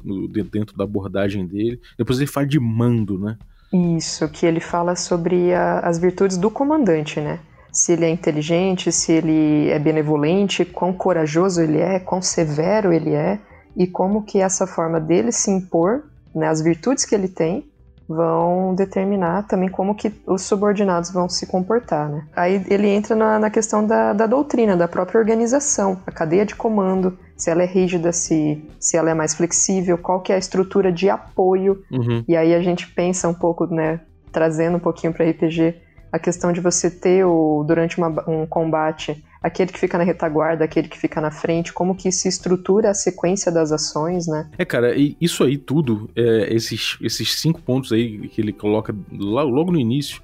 dentro 0.52 0.76
da 0.76 0.84
abordagem 0.84 1.46
dele. 1.46 1.80
Depois 1.98 2.18
ele 2.18 2.28
fala 2.28 2.48
de 2.48 2.60
mando, 2.60 3.20
né? 3.20 3.38
Isso, 3.72 4.28
que 4.30 4.46
ele 4.46 4.60
fala 4.60 4.96
sobre 4.96 5.54
a, 5.54 5.80
as 5.80 6.00
virtudes 6.00 6.38
do 6.38 6.50
comandante, 6.50 7.20
né? 7.20 7.40
Se 7.72 7.92
ele 7.92 8.06
é 8.06 8.10
inteligente, 8.10 8.92
se 8.92 9.12
ele 9.12 9.70
é 9.70 9.78
benevolente, 9.78 10.64
quão 10.64 10.94
corajoso 10.94 11.62
ele 11.62 11.80
é, 11.80 12.00
quão 12.00 12.22
severo 12.22 12.94
ele 12.94 13.12
é, 13.14 13.40
e 13.76 13.86
como 13.86 14.24
que 14.24 14.40
essa 14.40 14.66
forma 14.66 15.00
dele 15.00 15.32
se 15.32 15.52
impor, 15.52 16.06
né, 16.34 16.48
as 16.48 16.62
virtudes 16.62 17.04
que 17.04 17.14
ele 17.14 17.28
tem, 17.28 17.70
vão 18.08 18.76
determinar 18.76 19.44
também 19.48 19.70
como 19.70 19.96
que 19.96 20.14
os 20.28 20.44
subordinados 20.44 21.12
vão 21.12 21.28
se 21.28 21.48
comportar, 21.48 22.10
né? 22.10 22.28
Aí 22.36 22.64
ele 22.70 22.88
entra 22.88 23.16
na, 23.16 23.40
na 23.40 23.50
questão 23.50 23.86
da, 23.86 24.14
da, 24.14 24.28
doutrina, 24.28 24.78
da 24.78 24.88
própria 24.88 25.20
organização, 25.20 26.00
a 26.06 26.12
cadeia 26.12 26.46
de 26.46 26.56
comando, 26.56 27.18
se 27.36 27.50
ela 27.50 27.64
é 27.64 27.66
rígida, 27.66 28.12
se, 28.12 28.64
se 28.80 28.96
ela 28.96 29.10
é 29.10 29.14
mais 29.14 29.34
flexível, 29.34 29.98
qual 29.98 30.22
que 30.22 30.32
é 30.32 30.36
a 30.36 30.40
estrutura 30.40 30.92
de 30.92 31.10
apoio, 31.10 31.84
uhum. 31.92 32.24
e 32.28 32.36
aí 32.36 32.54
a 32.54 32.62
gente 32.62 32.88
pensa 32.88 33.28
um 33.28 33.34
pouco, 33.34 33.66
né, 33.66 34.00
trazendo 34.32 34.78
um 34.78 34.80
pouquinho 34.80 35.12
para 35.12 35.28
RPG, 35.30 35.76
a 36.12 36.20
questão 36.20 36.52
de 36.52 36.62
você 36.62 36.90
ter 36.90 37.26
o, 37.26 37.64
durante 37.68 37.98
uma, 37.98 38.08
um 38.30 38.46
combate 38.46 39.24
aquele 39.46 39.72
que 39.72 39.80
fica 39.80 39.96
na 39.96 40.04
retaguarda, 40.04 40.66
aquele 40.66 40.88
que 40.88 40.98
fica 40.98 41.22
na 41.22 41.30
frente, 41.30 41.72
como 41.72 41.96
que 41.96 42.12
se 42.12 42.28
estrutura 42.28 42.90
a 42.90 42.94
sequência 42.96 43.52
das 43.52 43.72
ações, 43.72 44.26
né? 44.26 44.50
É, 44.58 44.66
cara, 44.66 44.96
isso 45.22 45.44
aí 45.44 45.56
tudo, 45.56 46.10
é, 46.16 46.52
esses, 46.52 46.98
esses 47.00 47.40
cinco 47.40 47.62
pontos 47.62 47.92
aí 47.92 48.28
que 48.28 48.42
ele 48.42 48.52
coloca 48.52 48.96
logo 49.12 49.72
no 49.72 49.80
início, 49.80 50.20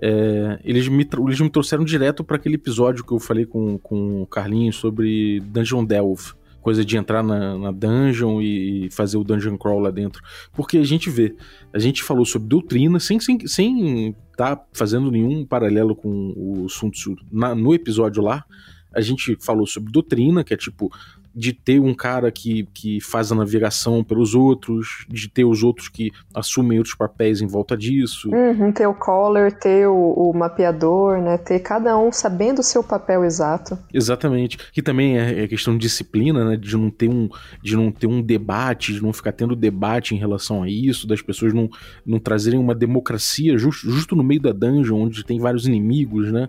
é, 0.00 0.58
eles, 0.64 0.88
me, 0.88 1.06
eles 1.26 1.40
me 1.40 1.50
trouxeram 1.50 1.84
direto 1.84 2.24
para 2.24 2.36
aquele 2.36 2.54
episódio 2.54 3.04
que 3.04 3.12
eu 3.12 3.20
falei 3.20 3.44
com, 3.44 3.76
com 3.78 4.22
o 4.22 4.26
Carlinhos 4.26 4.76
sobre 4.76 5.40
Dungeon 5.40 5.84
Delve 5.84 6.32
coisa 6.62 6.84
de 6.84 6.96
entrar 6.96 7.22
na, 7.22 7.58
na, 7.58 7.70
dungeon 7.70 8.40
e 8.40 8.88
fazer 8.90 9.18
o 9.18 9.24
dungeon 9.24 9.58
crawl 9.58 9.80
lá 9.80 9.90
dentro. 9.90 10.22
Porque 10.52 10.78
a 10.78 10.84
gente 10.84 11.10
vê, 11.10 11.34
a 11.72 11.78
gente 11.78 12.02
falou 12.02 12.24
sobre 12.24 12.48
doutrina 12.48 12.98
sem 12.98 13.20
sem, 13.20 13.46
sem 13.46 14.16
tá 14.36 14.58
fazendo 14.72 15.10
nenhum 15.10 15.44
paralelo 15.44 15.94
com 15.94 16.32
o 16.36 16.68
Sun 16.68 16.90
Tzu 16.90 17.16
na, 17.30 17.54
no 17.54 17.74
episódio 17.74 18.22
lá. 18.22 18.44
A 18.94 19.00
gente 19.00 19.36
falou 19.40 19.66
sobre 19.66 19.92
doutrina, 19.92 20.44
que 20.44 20.54
é 20.54 20.56
tipo 20.56 20.90
de 21.34 21.52
ter 21.52 21.80
um 21.80 21.94
cara 21.94 22.30
que, 22.30 22.68
que 22.74 23.00
faz 23.00 23.32
a 23.32 23.34
navegação 23.34 24.04
pelos 24.04 24.34
outros, 24.34 25.06
de 25.08 25.28
ter 25.28 25.44
os 25.44 25.62
outros 25.62 25.88
que 25.88 26.10
assumem 26.34 26.78
outros 26.78 26.94
papéis 26.94 27.40
em 27.40 27.46
volta 27.46 27.76
disso. 27.76 28.30
Uhum, 28.30 28.70
ter 28.72 28.86
o 28.86 28.94
caller, 28.94 29.52
ter 29.52 29.86
o, 29.88 29.94
o, 29.94 30.32
mapeador, 30.34 31.20
né? 31.20 31.38
Ter 31.38 31.60
cada 31.60 31.96
um 31.98 32.12
sabendo 32.12 32.60
o 32.60 32.62
seu 32.62 32.82
papel 32.84 33.24
exato. 33.24 33.78
Exatamente. 33.92 34.58
Que 34.72 34.82
também 34.82 35.18
é, 35.18 35.44
é 35.44 35.48
questão 35.48 35.74
de 35.74 35.80
disciplina, 35.80 36.44
né? 36.44 36.56
De 36.56 36.76
não 36.76 36.90
ter 36.90 37.08
um, 37.08 37.28
de 37.62 37.76
não 37.76 37.90
ter 37.90 38.06
um 38.06 38.20
debate, 38.20 38.92
de 38.92 39.02
não 39.02 39.12
ficar 39.12 39.32
tendo 39.32 39.56
debate 39.56 40.14
em 40.14 40.18
relação 40.18 40.62
a 40.62 40.68
isso, 40.68 41.06
das 41.06 41.22
pessoas 41.22 41.54
não, 41.54 41.68
não 42.04 42.18
trazerem 42.18 42.60
uma 42.60 42.74
democracia 42.74 43.56
justo, 43.56 43.90
justo 43.90 44.14
no 44.14 44.22
meio 44.22 44.40
da 44.40 44.52
dungeon, 44.52 45.02
onde 45.02 45.24
tem 45.24 45.38
vários 45.38 45.66
inimigos, 45.66 46.30
né? 46.30 46.48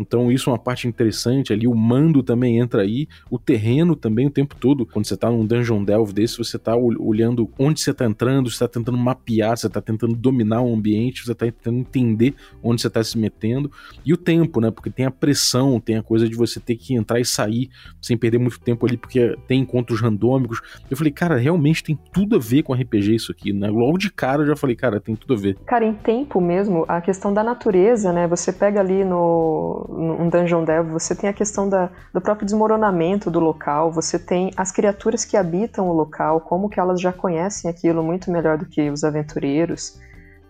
Então 0.00 0.32
isso 0.32 0.48
é 0.48 0.52
uma 0.52 0.58
parte 0.58 0.88
interessante 0.88 1.52
ali. 1.52 1.68
O 1.68 1.74
mando 1.74 2.22
também 2.22 2.58
entra 2.58 2.82
aí, 2.82 3.06
o 3.30 3.38
terreno 3.38 3.94
também 3.94 4.26
o 4.26 4.30
tempo 4.30 4.56
todo. 4.56 4.86
Quando 4.86 5.06
você 5.06 5.16
tá 5.16 5.30
num 5.30 5.44
dungeon 5.44 5.84
delve 5.84 6.12
desse, 6.12 6.38
você 6.38 6.58
tá 6.58 6.74
olhando 6.74 7.50
onde 7.58 7.80
você 7.80 7.92
tá 7.92 8.06
entrando, 8.06 8.50
você 8.50 8.60
tá 8.60 8.68
tentando 8.68 8.96
mapear, 8.96 9.56
você 9.56 9.68
tá 9.68 9.80
tentando 9.80 10.14
dominar 10.14 10.62
o 10.62 10.72
ambiente, 10.72 11.24
você 11.24 11.34
tá 11.34 11.44
tentando 11.44 11.78
entender 11.78 12.34
onde 12.62 12.80
você 12.80 12.88
tá 12.88 13.04
se 13.04 13.18
metendo. 13.18 13.70
E 14.04 14.12
o 14.14 14.16
tempo, 14.16 14.60
né? 14.60 14.70
Porque 14.70 14.90
tem 14.90 15.04
a 15.04 15.10
pressão, 15.10 15.78
tem 15.78 15.96
a 15.96 16.02
coisa 16.02 16.26
de 16.28 16.34
você 16.34 16.58
ter 16.58 16.76
que 16.76 16.94
entrar 16.94 17.20
e 17.20 17.24
sair 17.24 17.68
sem 18.00 18.16
perder 18.16 18.38
muito 18.38 18.58
tempo 18.58 18.86
ali, 18.86 18.96
porque 18.96 19.36
tem 19.46 19.60
encontros 19.60 20.00
randômicos. 20.00 20.62
Eu 20.90 20.96
falei, 20.96 21.12
cara, 21.12 21.36
realmente 21.36 21.84
tem 21.84 21.98
tudo 22.10 22.36
a 22.36 22.38
ver 22.38 22.62
com 22.62 22.72
RPG 22.72 23.14
isso 23.16 23.32
aqui, 23.32 23.52
né? 23.52 23.68
Logo 23.68 23.98
de 23.98 24.10
cara 24.10 24.42
eu 24.42 24.46
já 24.46 24.56
falei, 24.56 24.74
cara, 24.74 24.98
tem 24.98 25.14
tudo 25.14 25.34
a 25.34 25.36
ver. 25.36 25.56
Cara, 25.66 25.84
em 25.84 25.92
tempo 25.92 26.40
mesmo, 26.40 26.86
a 26.88 27.00
questão 27.02 27.34
da 27.34 27.44
natureza, 27.44 28.12
né? 28.12 28.26
Você 28.26 28.52
pega 28.52 28.80
ali 28.80 29.04
no 29.04 29.89
um 29.90 30.28
dungeon 30.28 30.64
delve, 30.64 30.90
você 30.90 31.14
tem 31.14 31.28
a 31.28 31.32
questão 31.32 31.68
da, 31.68 31.90
do 32.12 32.20
próprio 32.20 32.46
desmoronamento 32.46 33.30
do 33.30 33.40
local, 33.40 33.90
você 33.90 34.18
tem 34.18 34.50
as 34.56 34.70
criaturas 34.70 35.24
que 35.24 35.36
habitam 35.36 35.88
o 35.88 35.92
local, 35.92 36.40
como 36.40 36.68
que 36.68 36.78
elas 36.78 37.00
já 37.00 37.12
conhecem 37.12 37.70
aquilo 37.70 38.02
muito 38.02 38.30
melhor 38.30 38.56
do 38.56 38.66
que 38.66 38.88
os 38.90 39.04
aventureiros. 39.04 39.98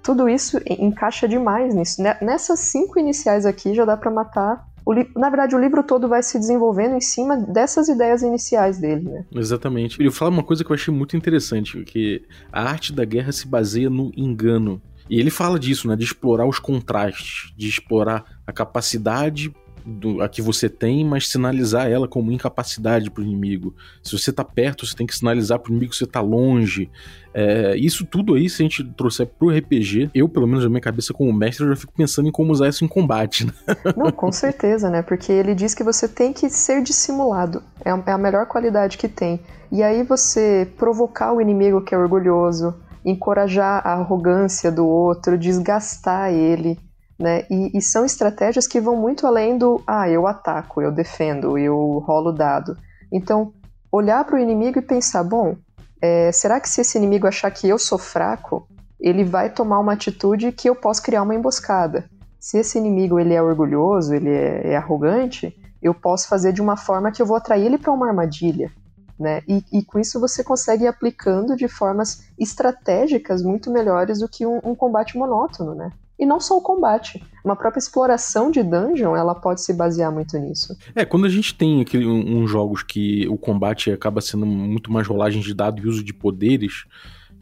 Tudo 0.03 0.29
isso 0.29 0.59
encaixa 0.67 1.29
demais 1.29 1.75
nisso. 1.75 2.03
Nessas 2.23 2.61
cinco 2.61 2.99
iniciais 2.99 3.45
aqui 3.45 3.75
já 3.75 3.85
dá 3.85 3.97
para 3.97 4.11
matar 4.11 4.67
na 5.15 5.29
verdade, 5.29 5.55
o 5.55 5.59
livro 5.59 5.83
todo 5.83 6.09
vai 6.09 6.23
se 6.23 6.39
desenvolvendo 6.39 6.97
em 6.97 7.01
cima 7.01 7.37
dessas 7.37 7.89
ideias 7.89 8.23
iniciais 8.23 8.79
dele, 8.79 9.09
né? 9.09 9.25
Exatamente. 9.35 10.01
Ele 10.01 10.11
fala 10.11 10.31
uma 10.31 10.43
coisa 10.43 10.65
que 10.65 10.71
eu 10.71 10.75
achei 10.75 10.93
muito 10.93 11.17
interessante, 11.17 11.83
que 11.85 12.23
a 12.53 12.63
arte 12.63 12.93
da 12.93 13.05
guerra 13.05 13.33
se 13.33 13.47
baseia 13.47 13.91
no 13.91 14.11
engano. 14.17 14.81
E 15.09 15.19
ele 15.19 15.31
fala 15.31 15.59
disso, 15.59 15.89
né? 15.89 15.97
De 15.97 16.05
explorar 16.05 16.47
os 16.47 16.59
contrastes, 16.59 17.53
de 17.57 17.69
explorar 17.69 18.25
a 18.51 18.53
capacidade 18.53 19.53
do, 19.85 20.23
a 20.23 20.29
que 20.29 20.43
você 20.43 20.69
tem, 20.69 21.05
mas 21.05 21.29
sinalizar 21.29 21.91
ela 21.91 22.07
como 22.07 22.33
incapacidade 22.33 23.11
para 23.11 23.23
o 23.23 23.25
inimigo. 23.25 23.75
Se 24.03 24.17
você 24.17 24.31
está 24.31 24.45
perto, 24.45 24.87
você 24.87 24.95
tem 24.95 25.07
que 25.07 25.17
sinalizar 25.17 25.59
para 25.59 25.71
o 25.71 25.73
inimigo 25.73 25.93
que 25.93 25.99
você 25.99 26.05
está 26.05 26.21
longe. 26.21 26.91
É, 27.33 27.77
isso 27.77 28.05
tudo 28.05 28.35
aí, 28.35 28.49
se 28.49 28.63
a 28.63 28.65
gente 28.65 28.85
trouxer 28.93 29.27
pro 29.27 29.51
RPG, 29.51 30.11
eu, 30.15 30.29
pelo 30.29 30.47
menos 30.47 30.65
na 30.65 30.71
minha 30.71 30.81
cabeça 30.81 31.13
como 31.13 31.33
mestre, 31.33 31.67
já 31.67 31.77
fico 31.77 31.93
pensando 31.93 32.29
em 32.29 32.33
como 32.33 32.53
usar 32.53 32.69
isso 32.69 32.85
em 32.85 32.89
combate. 32.89 33.47
Né? 33.47 33.53
Não, 33.97 34.11
com 34.11 34.33
certeza, 34.33 34.91
né? 34.91 35.03
Porque 35.03 35.33
ele 35.33 35.55
diz 35.55 35.75
que 35.75 35.85
você 35.85 36.09
tem 36.09 36.33
que 36.33 36.49
ser 36.51 36.83
dissimulado. 36.83 37.63
É 37.85 37.91
a, 37.91 38.03
é 38.07 38.13
a 38.13 38.19
melhor 38.19 38.47
qualidade 38.47 38.99
que 38.99 39.09
tem. 39.09 39.41
E 39.73 39.83
aí 39.83 40.03
você 40.03 40.69
provocar 40.77 41.33
o 41.33 41.41
inimigo 41.41 41.83
que 41.83 41.95
é 41.95 41.99
orgulhoso, 41.99 42.75
encorajar 43.05 43.87
a 43.87 43.93
arrogância 43.93 44.71
do 44.71 44.87
outro, 44.87 45.39
desgastar 45.39 46.33
ele, 46.33 46.79
né? 47.21 47.45
E, 47.51 47.77
e, 47.77 47.83
são 47.83 48.05
estratégias 48.07 48.67
que 48.67 48.81
vão 48.81 48.97
muito 48.97 49.27
além 49.27 49.59
do 49.59 49.83
ah, 49.87 50.09
eu 50.09 50.27
ataco, 50.27 50.81
eu 50.81 50.91
defendo, 50.91 51.59
eu 51.59 52.03
rolo 52.07 52.33
dado. 52.33 52.79
Então, 53.13 53.53
olhar 53.93 54.25
para 54.25 54.37
o 54.37 54.39
inimigo 54.39 54.79
e 54.79 54.83
pensar, 54.83 55.23
bom, 55.23 55.55
é, 56.01 56.33
será 56.33 56.59
que 56.59 56.69
se 56.69 56.81
esse 56.81 56.97
inimigo 56.97 57.27
achar 57.27 57.51
que 57.51 57.69
eu 57.69 57.79
sou 57.79 57.99
fraco, 57.99 58.67
ele 58.99 59.23
vai 59.23 59.51
tomar 59.51 59.81
uma 59.81 59.93
atitude 59.93 60.51
que 60.51 60.69
eu 60.69 60.75
posso 60.75 61.03
criar 61.03 61.23
uma 61.23 61.35
emboscada? 61.35 62.09
Se 62.39 62.57
esse 62.57 62.79
inimigo 62.79 63.21
ele 63.21 63.35
é 63.35 63.43
orgulhoso, 63.43 64.15
ele 64.15 64.31
é, 64.31 64.73
é 64.73 64.77
arrogante, 64.77 65.55
eu 65.83 65.93
posso 65.93 66.27
fazer 66.27 66.55
de 66.55 66.63
uma 66.63 66.77
forma 66.77 67.13
que 67.13 67.21
eu 67.21 67.27
vou 67.27 67.37
atrair 67.37 67.67
ele 67.67 67.77
para 67.77 67.93
uma 67.93 68.09
armadilha. 68.09 68.73
Né? 69.19 69.43
E, 69.47 69.63
e, 69.71 69.85
com 69.85 69.99
isso 69.99 70.19
você 70.19 70.43
consegue 70.43 70.85
ir 70.85 70.87
aplicando 70.87 71.55
de 71.55 71.69
formas 71.69 72.23
estratégicas 72.39 73.43
muito 73.43 73.71
melhores 73.71 74.21
do 74.21 74.29
que 74.29 74.47
um, 74.47 74.59
um, 74.65 74.75
combate 74.75 75.19
monótono, 75.19 75.75
né? 75.75 75.93
E 76.21 76.27
não 76.27 76.39
só 76.39 76.59
o 76.59 76.61
combate, 76.61 77.25
uma 77.43 77.57
própria 77.57 77.79
exploração 77.79 78.51
de 78.51 78.63
dungeon, 78.63 79.17
ela 79.17 79.35
pode 79.35 79.63
se 79.63 79.73
basear 79.73 80.13
muito 80.13 80.39
nisso. 80.39 80.77
É, 80.95 81.03
quando 81.03 81.25
a 81.25 81.31
gente 81.31 81.55
tem 81.55 81.81
aquele, 81.81 82.07
um, 82.07 82.43
uns 82.43 82.51
jogos 82.51 82.83
que 82.83 83.27
o 83.29 83.39
combate 83.39 83.91
acaba 83.91 84.21
sendo 84.21 84.45
muito 84.45 84.93
mais 84.93 85.07
rolagem 85.07 85.41
de 85.41 85.55
dado 85.55 85.81
e 85.81 85.89
uso 85.89 86.05
de 86.05 86.13
poderes, 86.13 86.85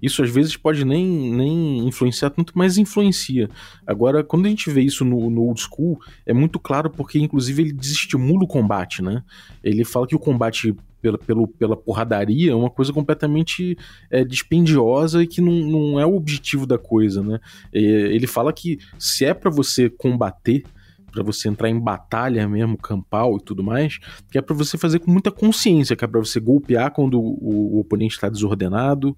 isso 0.01 0.23
às 0.23 0.31
vezes 0.31 0.57
pode 0.57 0.85
nem, 0.85 1.07
nem 1.33 1.87
influenciar 1.87 2.31
tanto, 2.31 2.53
mas 2.57 2.79
influencia. 2.79 3.49
Agora, 3.87 4.23
quando 4.23 4.47
a 4.47 4.49
gente 4.49 4.71
vê 4.71 4.83
isso 4.83 5.05
no, 5.05 5.31
no 5.31 5.43
old 5.43 5.61
school, 5.61 6.01
é 6.25 6.33
muito 6.33 6.59
claro 6.59 6.91
porque, 6.91 7.19
inclusive, 7.19 7.63
ele 7.63 7.73
desestimula 7.73 8.45
o 8.45 8.49
combate, 8.49 9.03
né? 9.03 9.23
Ele 9.63 9.85
fala 9.85 10.07
que 10.07 10.15
o 10.15 10.19
combate 10.19 10.75
pela, 11.01 11.19
pelo, 11.19 11.47
pela 11.47 11.77
porradaria 11.77 12.53
é 12.53 12.55
uma 12.55 12.71
coisa 12.71 12.93
completamente 12.93 13.77
é, 14.11 14.25
dispendiosa 14.25 15.23
e 15.23 15.27
que 15.27 15.41
não, 15.41 15.53
não 15.53 16.01
é 16.01 16.07
o 16.07 16.17
objetivo 16.17 16.67
da 16.67 16.79
coisa, 16.79 17.23
né? 17.23 17.39
É, 17.73 17.79
ele 17.81 18.27
fala 18.27 18.53
que 18.53 18.79
se 18.99 19.25
é 19.25 19.33
para 19.35 19.51
você 19.51 19.89
combater, 19.89 20.65
para 21.11 21.23
você 21.23 21.49
entrar 21.49 21.69
em 21.69 21.79
batalha 21.79 22.47
mesmo, 22.49 22.77
campal 22.77 23.37
e 23.37 23.43
tudo 23.43 23.63
mais, 23.63 23.99
que 24.31 24.39
é 24.39 24.43
para 24.43 24.55
você 24.55 24.77
fazer 24.77 24.99
com 24.99 25.11
muita 25.11 25.31
consciência, 25.31 25.97
que 25.97 26.05
é 26.05 26.09
para 26.09 26.21
você 26.21 26.39
golpear 26.39 26.93
quando 26.93 27.21
o, 27.21 27.77
o 27.77 27.81
oponente 27.81 28.15
está 28.15 28.29
desordenado, 28.29 29.17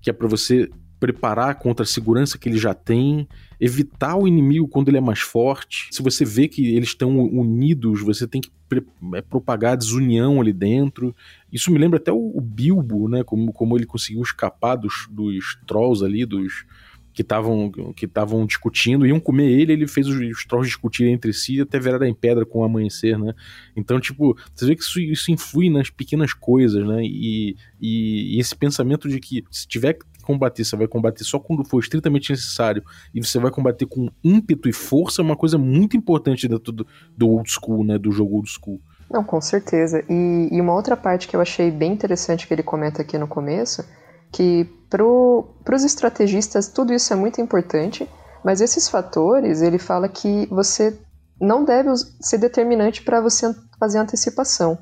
que 0.00 0.10
é 0.10 0.12
para 0.12 0.28
você 0.28 0.68
preparar 1.00 1.54
contra 1.54 1.82
a 1.82 1.86
segurança 1.86 2.36
que 2.36 2.46
ele 2.46 2.58
já 2.58 2.74
tem, 2.74 3.26
evitar 3.58 4.16
o 4.16 4.28
inimigo 4.28 4.68
quando 4.68 4.88
ele 4.88 4.98
é 4.98 5.00
mais 5.00 5.20
forte. 5.20 5.88
Se 5.90 6.02
você 6.02 6.26
vê 6.26 6.46
que 6.46 6.76
eles 6.76 6.90
estão 6.90 7.18
unidos, 7.18 8.02
você 8.02 8.28
tem 8.28 8.40
que 8.40 8.50
é, 9.14 9.22
propagar 9.22 9.78
desunião 9.78 10.40
ali 10.40 10.52
dentro. 10.52 11.16
Isso 11.50 11.72
me 11.72 11.78
lembra 11.78 11.98
até 11.98 12.12
o, 12.12 12.32
o 12.36 12.40
Bilbo, 12.40 13.08
né? 13.08 13.24
Como, 13.24 13.50
como 13.50 13.78
ele 13.78 13.86
conseguiu 13.86 14.22
escapar 14.22 14.76
dos, 14.76 15.08
dos 15.10 15.58
trolls 15.66 16.04
ali, 16.04 16.26
dos 16.26 16.66
que 17.20 17.22
estavam 17.22 17.70
que 17.94 18.06
estavam 18.06 18.46
discutindo, 18.46 19.06
iam 19.06 19.20
comer 19.20 19.50
ele, 19.50 19.74
ele 19.74 19.86
fez 19.86 20.06
os, 20.06 20.16
os 20.16 20.46
trolls 20.46 20.66
discutirem 20.66 21.12
entre 21.12 21.34
si 21.34 21.60
até 21.60 21.78
virar 21.78 22.06
em 22.06 22.14
pedra 22.14 22.46
com 22.46 22.60
o 22.60 22.64
amanhecer, 22.64 23.18
né? 23.18 23.34
Então, 23.76 24.00
tipo, 24.00 24.34
você 24.54 24.64
vê 24.64 24.74
que 24.74 24.82
isso, 24.82 24.98
isso 24.98 25.30
influi 25.30 25.68
nas 25.68 25.90
pequenas 25.90 26.32
coisas, 26.32 26.86
né? 26.86 27.02
E, 27.02 27.56
e, 27.78 28.36
e 28.36 28.40
esse 28.40 28.56
pensamento 28.56 29.06
de 29.06 29.20
que 29.20 29.44
se 29.50 29.68
tiver 29.68 29.94
que 29.94 30.06
combater, 30.22 30.64
você 30.64 30.74
vai 30.76 30.88
combater 30.88 31.22
só 31.24 31.38
quando 31.38 31.62
for 31.62 31.80
estritamente 31.80 32.30
necessário 32.30 32.82
e 33.14 33.22
você 33.22 33.38
vai 33.38 33.50
combater 33.50 33.84
com 33.84 34.08
ímpeto 34.24 34.68
e 34.68 34.72
força 34.72 35.20
é 35.20 35.24
uma 35.24 35.36
coisa 35.36 35.58
muito 35.58 35.98
importante 35.98 36.48
dentro 36.48 36.72
do, 36.72 36.86
do 37.14 37.28
old 37.28 37.50
school, 37.50 37.84
né? 37.84 37.98
Do 37.98 38.10
jogo 38.10 38.36
old 38.36 38.48
school. 38.48 38.80
Não, 39.10 39.22
com 39.22 39.42
certeza. 39.42 40.02
E, 40.08 40.48
e 40.50 40.60
uma 40.60 40.74
outra 40.74 40.96
parte 40.96 41.28
que 41.28 41.36
eu 41.36 41.40
achei 41.40 41.70
bem 41.70 41.92
interessante 41.92 42.46
que 42.46 42.54
ele 42.54 42.62
comenta 42.62 43.02
aqui 43.02 43.18
no 43.18 43.28
começo 43.28 43.84
que 44.32 44.66
para 44.90 45.76
os 45.76 45.84
estrategistas 45.84 46.68
tudo 46.68 46.92
isso 46.92 47.12
é 47.12 47.16
muito 47.16 47.40
importante, 47.40 48.10
mas 48.44 48.60
esses 48.60 48.88
fatores, 48.88 49.62
ele 49.62 49.78
fala 49.78 50.08
que 50.08 50.46
você 50.50 50.98
não 51.40 51.64
deve 51.64 51.90
ser 52.20 52.38
determinante 52.38 53.02
para 53.02 53.20
você 53.20 53.54
fazer 53.78 53.98
antecipação. 53.98 54.76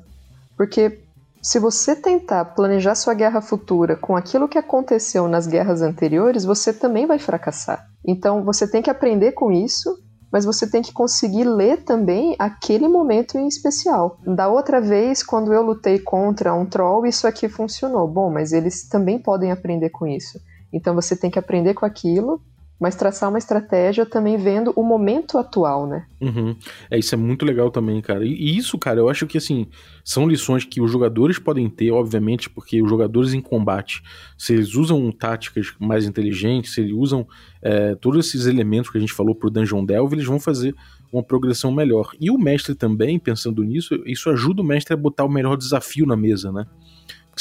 Porque 0.57 0.99
se 1.41 1.59
você 1.59 1.95
tentar 1.95 2.43
planejar 2.45 2.95
sua 2.95 3.13
guerra 3.13 3.39
futura 3.39 3.95
com 3.95 4.15
aquilo 4.17 4.49
que 4.49 4.57
aconteceu 4.57 5.27
nas 5.27 5.47
guerras 5.47 5.81
anteriores, 5.81 6.43
você 6.43 6.73
também 6.73 7.05
vai 7.05 7.17
fracassar. 7.17 7.87
Então 8.05 8.43
você 8.43 8.67
tem 8.67 8.81
que 8.81 8.89
aprender 8.89 9.31
com 9.33 9.51
isso 9.51 9.97
mas 10.31 10.45
você 10.45 10.69
tem 10.69 10.81
que 10.81 10.93
conseguir 10.93 11.43
ler 11.43 11.83
também 11.83 12.35
aquele 12.37 12.87
momento 12.87 13.37
em 13.37 13.47
especial. 13.47 14.17
Da 14.25 14.47
outra 14.47 14.79
vez, 14.79 15.23
quando 15.23 15.53
eu 15.53 15.61
lutei 15.61 15.99
contra 15.99 16.53
um 16.53 16.65
troll, 16.65 17.05
isso 17.05 17.27
aqui 17.27 17.49
funcionou. 17.49 18.07
Bom, 18.07 18.29
mas 18.29 18.51
eles 18.51 18.87
também 18.87 19.19
podem 19.19 19.51
aprender 19.51 19.89
com 19.89 20.05
isso. 20.05 20.39
Então 20.71 20.93
você 20.93 21.15
tem 21.15 21.31
que 21.31 21.39
aprender 21.39 21.73
com 21.73 21.85
aquilo 21.85 22.41
mas 22.79 22.95
traçar 22.95 23.29
uma 23.29 23.37
estratégia 23.37 24.05
também 24.05 24.37
vendo 24.37 24.71
o 24.75 24.83
momento 24.83 25.37
atual, 25.37 25.85
né? 25.85 26.05
Uhum. 26.21 26.55
É, 26.89 26.97
isso 26.97 27.13
é 27.13 27.17
muito 27.17 27.45
legal 27.45 27.69
também, 27.69 28.01
cara. 28.01 28.25
E, 28.25 28.57
isso, 28.57 28.77
cara, 28.77 28.99
eu 28.99 29.09
acho 29.09 29.27
que, 29.27 29.37
assim, 29.37 29.67
são 30.03 30.27
lições 30.27 30.63
que 30.63 30.79
os 30.79 30.89
jogadores 30.89 31.37
podem 31.37 31.69
ter, 31.69 31.91
obviamente, 31.91 32.49
porque 32.49 32.81
os 32.81 32.89
jogadores 32.89 33.33
em 33.33 33.41
combate, 33.41 34.01
se 34.37 34.53
eles 34.53 34.75
usam 34.75 35.11
táticas 35.11 35.73
mais 35.77 36.05
inteligentes, 36.05 36.73
se 36.73 36.81
eles 36.81 36.93
usam 36.93 37.27
é, 37.61 37.95
todos 37.95 38.25
esses 38.25 38.45
elementos 38.45 38.89
que 38.89 38.97
a 38.97 39.01
gente 39.01 39.13
falou 39.13 39.35
pro 39.35 39.49
Dungeon 39.49 39.83
Delve, 39.83 40.15
eles 40.15 40.25
vão 40.25 40.39
fazer 40.39 40.73
uma 41.11 41.23
progressão 41.23 41.71
melhor. 41.71 42.11
E 42.19 42.31
o 42.31 42.37
mestre 42.37 42.75
também, 42.75 43.19
pensando 43.19 43.63
nisso, 43.63 44.01
isso 44.05 44.29
ajuda 44.29 44.61
o 44.61 44.65
mestre 44.65 44.93
a 44.93 44.97
botar 44.97 45.25
o 45.25 45.29
melhor 45.29 45.57
desafio 45.57 46.05
na 46.05 46.15
mesa, 46.15 46.51
né? 46.51 46.65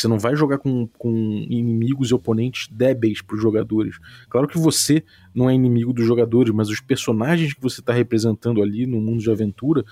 Você 0.00 0.08
não 0.08 0.18
vai 0.18 0.36
jogar 0.36 0.58
com, 0.58 0.86
com 0.98 1.10
inimigos 1.48 2.10
e 2.10 2.14
oponentes 2.14 2.68
débeis 2.70 3.22
para 3.22 3.36
os 3.36 3.42
jogadores. 3.42 3.96
Claro 4.28 4.46
que 4.46 4.58
você 4.58 5.02
não 5.34 5.48
é 5.48 5.54
inimigo 5.54 5.92
dos 5.92 6.06
jogadores, 6.06 6.52
mas 6.54 6.68
os 6.68 6.80
personagens 6.80 7.54
que 7.54 7.60
você 7.60 7.80
está 7.80 7.92
representando 7.92 8.62
ali 8.62 8.86
no 8.86 9.00
mundo 9.00 9.20
de 9.20 9.30
aventura 9.30 9.84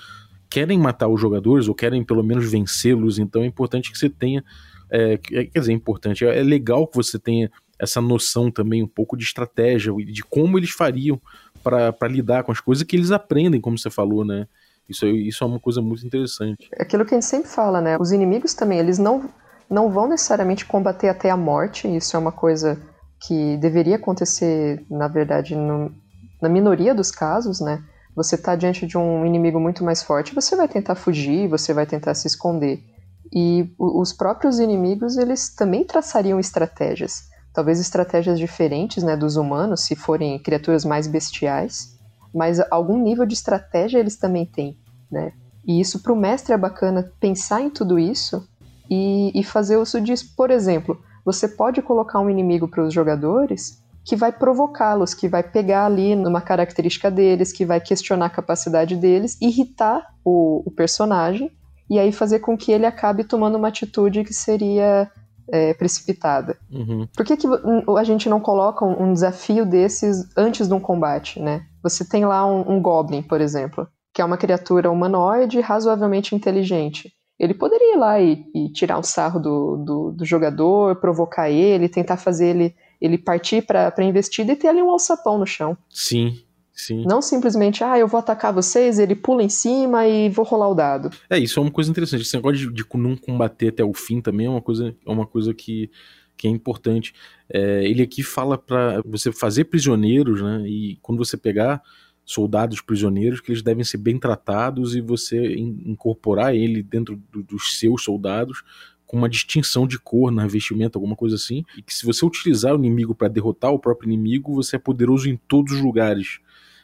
querem 0.49 0.79
matar 0.79 1.09
os 1.09 1.21
jogadores 1.21 1.69
ou 1.69 1.75
querem 1.75 2.05
pelo 2.05 2.23
menos 2.23 2.51
vencê-los, 2.51 3.19
então 3.19 3.43
é 3.43 3.47
importante 3.47 3.91
que 3.91 3.99
você 3.99 4.09
tenha. 4.09 4.45
É, 4.89 5.17
quer 5.17 5.51
dizer, 5.53 5.73
é 5.73 5.75
importante, 5.75 6.25
é 6.25 6.43
legal 6.45 6.87
que 6.87 6.97
você 6.97 7.19
tenha 7.19 7.51
essa 7.79 8.01
noção 8.01 8.51
também 8.51 8.83
um 8.83 8.87
pouco 8.87 9.17
de 9.17 9.25
estratégia 9.25 9.93
e 9.99 10.05
de 10.05 10.23
como 10.23 10.57
eles 10.57 10.71
fariam 10.71 11.21
para 11.63 12.09
lidar 12.09 12.45
com 12.45 12.53
as 12.53 12.61
coisas 12.61 12.85
que 12.85 12.95
eles 12.95 13.11
aprendem, 13.11 13.61
como 13.61 13.77
você 13.77 13.91
falou, 13.91 14.25
né? 14.25 14.47
Isso, 14.89 15.05
isso 15.07 15.43
é 15.43 15.47
uma 15.47 15.59
coisa 15.59 15.83
muito 15.83 16.07
interessante. 16.07 16.69
É 16.73 16.83
aquilo 16.85 17.05
que 17.05 17.15
a 17.15 17.17
gente 17.17 17.29
sempre 17.29 17.51
fala, 17.51 17.81
né? 17.81 17.99
Os 17.99 18.13
inimigos 18.13 18.55
também, 18.55 18.79
eles 18.79 18.99
não, 18.99 19.29
não 19.69 19.91
vão 19.91 20.09
necessariamente 20.09 20.65
combater 20.65 21.09
até 21.09 21.31
a 21.31 21.37
morte, 21.37 21.89
isso 21.89 22.17
é 22.17 22.19
uma 22.19 22.33
coisa 22.33 22.81
que 23.21 23.57
deveria 23.57 23.97
acontecer, 23.97 24.85
na 24.91 25.09
verdade, 25.09 25.55
no, 25.57 25.91
na 26.41 26.49
minoria 26.49 26.95
dos 26.95 27.11
casos, 27.11 27.61
né? 27.61 27.83
Você 28.15 28.35
está 28.35 28.57
diante 28.57 28.87
de 28.87 28.97
um 28.97 29.27
inimigo 29.27 29.61
muito 29.61 29.85
mais 29.85 30.03
forte, 30.03 30.35
você 30.35 30.57
vai 30.57 30.69
tentar 30.69 30.95
fugir, 30.95 31.49
você 31.49 31.75
vai 31.75 31.87
tentar 31.87 32.15
se 32.15 32.27
esconder. 32.27 32.83
E 33.33 33.75
os 33.79 34.13
próprios 34.13 34.59
inimigos, 34.59 35.17
eles 35.17 35.55
também 35.55 35.85
traçariam 35.85 36.39
estratégias. 36.39 37.25
Talvez 37.53 37.81
estratégias 37.81 38.39
diferentes 38.39 39.03
né, 39.03 39.17
dos 39.17 39.37
humanos, 39.37 39.83
se 39.83 39.97
forem 39.97 40.39
criaturas 40.39 40.85
mais 40.85 41.07
bestiais 41.07 41.97
mas 42.37 42.61
algum 42.71 43.03
nível 43.03 43.25
de 43.25 43.33
estratégia 43.33 43.99
eles 43.99 44.17
também 44.17 44.45
têm, 44.45 44.77
né? 45.11 45.33
E 45.67 45.81
isso 45.81 46.03
para 46.03 46.13
o 46.13 46.17
mestre 46.17 46.53
é 46.53 46.59
bacana 46.59 47.11
pensar 47.19 47.63
em 47.63 47.71
tudo 47.71 47.99
isso 47.99 48.47
e, 48.91 49.33
e 49.39 49.45
fazer 49.45 49.77
uso 49.77 50.01
disso. 50.01 50.35
Por 50.37 50.51
exemplo, 50.51 50.99
você 51.25 51.49
pode 51.49 51.83
colocar 51.83 52.21
um 52.21 52.31
inimigo 52.31 52.69
para 52.69 52.85
os 52.85 52.93
jogadores 52.93 53.83
que 54.05 54.15
vai 54.15 54.31
provocá-los, 54.31 55.15
que 55.15 55.29
vai 55.29 55.43
pegar 55.43 55.87
ali 55.87 56.15
numa 56.15 56.41
característica 56.41 57.11
deles, 57.11 57.53
que 57.53 57.65
vai 57.65 57.81
questionar 57.81 58.27
a 58.27 58.31
capacidade 58.31 58.95
deles, 58.95 59.37
irritar 59.43 60.07
o, 60.25 60.63
o 60.65 60.71
personagem 60.71 61.51
e 61.91 61.99
aí 61.99 62.13
fazer 62.13 62.39
com 62.39 62.57
que 62.57 62.71
ele 62.71 62.87
acabe 62.87 63.25
tomando 63.25 63.57
uma 63.57 63.69
atitude 63.69 64.23
que 64.23 64.33
seria 64.33 65.11
é, 65.51 65.75
precipitada. 65.75 66.57
Uhum. 66.71 67.09
Por 67.17 67.25
que, 67.25 67.37
que 67.37 67.47
a 67.99 68.05
gente 68.05 68.29
não 68.29 68.41
coloca 68.41 68.85
um, 68.85 69.09
um, 69.09 69.13
desafio 69.13 69.67
desses 69.67 70.27
antes 70.37 70.69
de 70.69 70.75
um 70.75 70.81
combate, 70.81 71.41
né? 71.41 71.67
Você 71.83 72.05
tem 72.05 72.25
lá 72.25 72.47
um, 72.47 72.77
um 72.77 72.81
Goblin, 72.81 73.23
por 73.23 73.41
exemplo, 73.41 73.89
que 74.13 74.21
é 74.21 74.25
uma 74.25 74.37
criatura 74.37 74.91
humanoide 74.91 75.61
razoavelmente 75.61 76.35
inteligente. 76.35 77.13
Ele 77.39 77.55
poderia 77.55 77.95
ir 77.95 77.99
lá 77.99 78.21
e, 78.21 78.45
e 78.55 78.69
tirar 78.71 78.99
um 78.99 79.03
sarro 79.03 79.39
do, 79.39 79.77
do, 79.77 80.13
do, 80.13 80.25
jogador, 80.25 80.97
provocar 80.97 81.51
ele, 81.51 81.89
tentar 81.89 82.17
fazer 82.17 82.49
ele, 82.49 82.75
ele 83.01 83.19
partir 83.19 83.63
para 83.63 83.93
a 83.97 84.03
investida 84.03 84.53
e 84.53 84.57
ter 84.57 84.69
ali 84.69 84.83
um 84.83 84.91
alçapão 84.91 85.39
no 85.39 85.47
chão. 85.47 85.77
Sim, 85.91 86.39
Sim. 86.77 87.05
Não 87.07 87.23
simplesmente, 87.23 87.83
ah, 87.83 87.99
eu 87.99 88.07
vou 88.07 88.21
atacar 88.21 88.53
vocês, 88.53 88.99
ele 88.99 89.15
pula 89.15 89.43
em 89.43 89.49
cima 89.49 90.07
e 90.07 90.29
vou 90.29 90.45
rolar 90.45 90.69
o 90.69 90.75
dado. 90.75 91.11
É, 91.31 91.39
isso 91.39 91.59
é 91.59 91.63
uma 91.63 91.71
coisa 91.71 91.91
interessante. 91.91 92.21
Esse 92.21 92.37
negócio 92.37 92.71
de, 92.71 92.71
de 92.71 92.85
não 92.95 93.17
combater 93.17 93.69
até 93.69 93.83
o 93.83 93.95
fim 93.95 94.21
também 94.21 94.47
é 94.47 94.51
uma 94.51 94.61
coisa, 94.61 94.95
é 95.05 95.11
uma 95.11 95.27
coisa 95.27 95.55
que, 95.55 95.91
que 96.37 96.47
é 96.47 96.51
importante. 96.51 97.15
É, 97.49 97.83
ele 97.83 98.03
aqui 98.03 98.23
fala 98.23 98.59
para 98.59 99.01
você 99.07 99.33
fazer 99.33 99.65
prisioneiros, 99.65 100.43
né? 100.43 100.65
E 100.69 100.99
quando 101.01 101.17
você 101.17 101.39
pegar 101.39 101.83
soldados 102.27 102.81
prisioneiros, 102.81 103.41
que 103.41 103.53
eles 103.53 103.63
devem 103.63 103.85
ser 103.85 103.99
bem 103.99 104.19
tratados 104.19 104.97
e 104.97 105.01
você 105.01 105.55
in, 105.55 105.85
incorporar 105.87 106.55
ele 106.55 106.83
dentro 106.83 107.23
do, 107.33 107.43
dos 107.45 107.79
seus 107.79 108.03
soldados 108.03 108.63
com 109.07 109.17
uma 109.17 109.29
distinção 109.29 109.87
de 109.87 109.99
cor 110.01 110.33
na 110.33 110.49
vestimenta, 110.49 110.99
alguma 110.99 111.15
coisa 111.15 111.37
assim, 111.37 111.65
e 111.79 111.83
que 111.83 111.95
se 111.95 112.05
você 112.05 112.27
utilizar 112.27 112.75
o 112.75 112.79
inimigo 112.79 113.15
para 113.15 113.29
derrotar 113.29 113.71
o 113.71 113.79
próprio 113.79 114.09
inimigo, 114.09 114.53
você 114.53 114.75
é 114.75 114.79
poderoso 114.81 115.31
em 115.31 115.37
todos 115.37 115.75
os 115.75 115.81
lugares. 115.81 116.41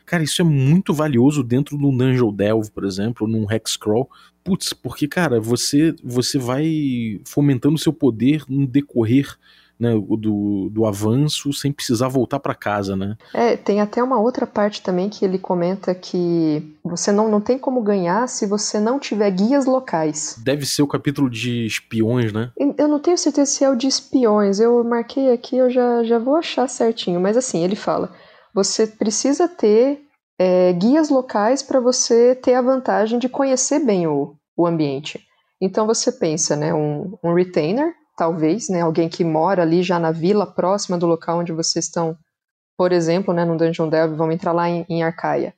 Cara, 0.07 0.23
isso 0.23 0.41
é 0.41 0.45
muito 0.45 0.95
valioso 0.95 1.43
dentro 1.43 1.77
do 1.77 1.91
Dungeon 1.91 2.33
Delve, 2.33 2.71
por 2.71 2.85
exemplo, 2.85 3.27
num 3.27 3.51
Hexcrawl. 3.51 4.09
Putz, 4.45 4.73
porque, 4.73 5.09
cara, 5.09 5.41
você, 5.41 5.95
você 6.03 6.39
vai 6.39 7.21
fomentando 7.25 7.79
seu 7.79 7.93
poder 7.93 8.45
no 8.49 8.67
decorrer 8.67 9.37
né, 9.83 9.93
do, 9.95 10.71
do 10.71 10.87
avanço 10.87 11.53
sem 11.53 11.73
precisar 11.73 12.09
voltar 12.09 12.39
para 12.39 12.55
casa, 12.55 12.95
né? 12.95 13.17
É, 13.35 13.57
tem 13.57 13.81
até 13.81 14.03
uma 14.03 14.21
outra 14.21 14.47
parte 14.47 14.81
também 14.81 15.09
que 15.09 15.25
ele 15.25 15.39
comenta 15.39 15.95
que 15.95 16.77
você 16.85 17.11
não, 17.11 17.29
não 17.29 17.41
tem 17.41 17.59
como 17.59 17.83
ganhar 17.83 18.29
se 18.29 18.47
você 18.47 18.79
não 18.79 18.99
tiver 18.99 19.31
guias 19.33 19.67
locais. 19.67 20.41
Deve 20.43 20.65
ser 20.65 20.83
o 20.83 20.87
capítulo 20.87 21.29
de 21.29 21.67
espiões, 21.67 22.33
né? 22.33 22.51
Eu 22.79 22.89
não 22.89 23.01
tenho 23.01 23.19
certeza 23.19 23.51
se 23.51 23.65
é 23.65 23.69
o 23.69 23.77
de 23.77 23.87
espiões. 23.87 24.61
Eu 24.61 24.83
marquei 24.85 25.33
aqui, 25.33 25.57
eu 25.57 25.69
já, 25.69 26.05
já 26.05 26.19
vou 26.19 26.37
achar 26.37 26.69
certinho. 26.69 27.21
Mas 27.21 27.37
assim, 27.37 27.65
ele 27.65 27.77
fala 27.77 28.11
você 28.55 28.87
precisa 28.87 29.49
ter 29.49 30.03
é, 30.39 30.73
guias 30.73 31.09
locais 31.09 31.63
para 31.63 31.81
você 31.81 32.35
ter 32.35 32.55
a 32.55 32.63
vantagem 32.63 33.19
de 33.19 33.29
conhecer 33.29 33.81
bem 33.81 34.07
o, 34.07 34.37
o 34.57 34.67
ambiente. 34.67 35.21
Então 35.61 35.87
você 35.87 36.11
pensa, 36.11 36.57
né, 36.57 36.75
um, 36.75 37.17
um 37.23 37.35
retainer, 37.35 37.95
talvez, 38.17 38.69
né, 38.69 38.81
alguém 38.81 39.09
que 39.09 39.25
mora 39.25 39.63
ali 39.63 39.83
já 39.83 39.99
na 39.99 40.11
vila 40.11 40.47
próxima 40.47 40.99
do 40.99 41.07
local 41.07 41.39
onde 41.39 41.53
vocês 41.53 41.87
estão, 41.87 42.17
por 42.77 42.93
exemplo, 42.93 43.33
né, 43.33 43.45
no 43.45 43.57
Dungeon 43.57 43.89
Delve, 43.89 44.17
vamos 44.17 44.35
entrar 44.35 44.53
lá 44.53 44.69
em, 44.69 44.85
em 44.89 45.03
Arcaia. 45.03 45.55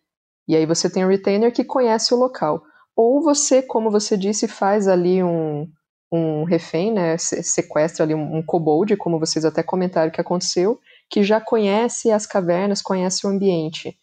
E 0.46 0.54
aí 0.54 0.66
você 0.66 0.90
tem 0.90 1.04
um 1.04 1.08
retainer 1.08 1.52
que 1.52 1.64
conhece 1.64 2.12
o 2.12 2.18
local. 2.18 2.62
Ou 2.94 3.22
você, 3.22 3.62
como 3.62 3.90
você 3.90 4.16
disse, 4.16 4.46
faz 4.46 4.86
ali 4.86 5.22
um, 5.22 5.68
um 6.12 6.44
refém, 6.44 6.92
né, 6.92 7.16
sequestra 7.18 8.04
ali 8.04 8.14
um, 8.14 8.36
um 8.36 8.42
kobold, 8.42 8.96
como 8.96 9.18
vocês 9.18 9.44
até 9.44 9.62
comentaram 9.62 10.10
que 10.10 10.20
aconteceu, 10.20 10.78
que 11.10 11.22
já 11.22 11.40
conhece 11.40 12.10
as 12.10 12.26
cavernas, 12.26 12.82
conhece 12.82 13.26
o 13.26 13.30
ambiente. 13.30 13.98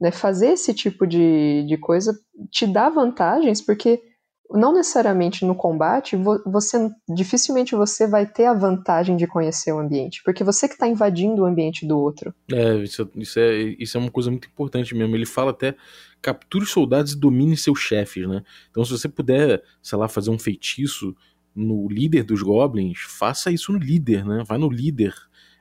Né? 0.00 0.10
Fazer 0.10 0.48
esse 0.48 0.74
tipo 0.74 1.06
de, 1.06 1.64
de 1.66 1.78
coisa 1.78 2.18
te 2.50 2.66
dá 2.66 2.90
vantagens, 2.90 3.60
porque 3.60 4.02
não 4.50 4.74
necessariamente 4.74 5.44
no 5.44 5.54
combate, 5.54 6.16
você 6.44 6.90
dificilmente 7.08 7.74
você 7.74 8.06
vai 8.06 8.26
ter 8.26 8.46
a 8.46 8.54
vantagem 8.54 9.16
de 9.16 9.26
conhecer 9.26 9.72
o 9.72 9.78
ambiente, 9.78 10.22
porque 10.24 10.44
você 10.44 10.68
que 10.68 10.74
está 10.74 10.86
invadindo 10.86 11.42
o 11.42 11.46
ambiente 11.46 11.86
do 11.86 11.98
outro. 11.98 12.34
É 12.52 12.76
isso, 12.76 13.08
isso 13.16 13.38
é, 13.38 13.54
isso 13.78 13.96
é 13.96 14.00
uma 14.00 14.10
coisa 14.10 14.30
muito 14.30 14.46
importante 14.46 14.94
mesmo. 14.94 15.16
Ele 15.16 15.26
fala 15.26 15.50
até 15.50 15.74
capture 16.20 16.64
os 16.64 16.70
soldados 16.70 17.12
e 17.12 17.18
domine 17.18 17.56
seus 17.56 17.80
chefes, 17.80 18.26
né? 18.28 18.42
Então, 18.70 18.84
se 18.84 18.92
você 18.92 19.08
puder, 19.08 19.62
sei 19.82 19.98
lá, 19.98 20.08
fazer 20.08 20.30
um 20.30 20.38
feitiço 20.38 21.14
no 21.54 21.88
líder 21.88 22.24
dos 22.24 22.42
goblins, 22.42 22.98
faça 23.00 23.50
isso 23.50 23.72
no 23.72 23.78
líder, 23.78 24.24
né? 24.24 24.42
Vai 24.46 24.58
no 24.58 24.68
líder 24.68 25.14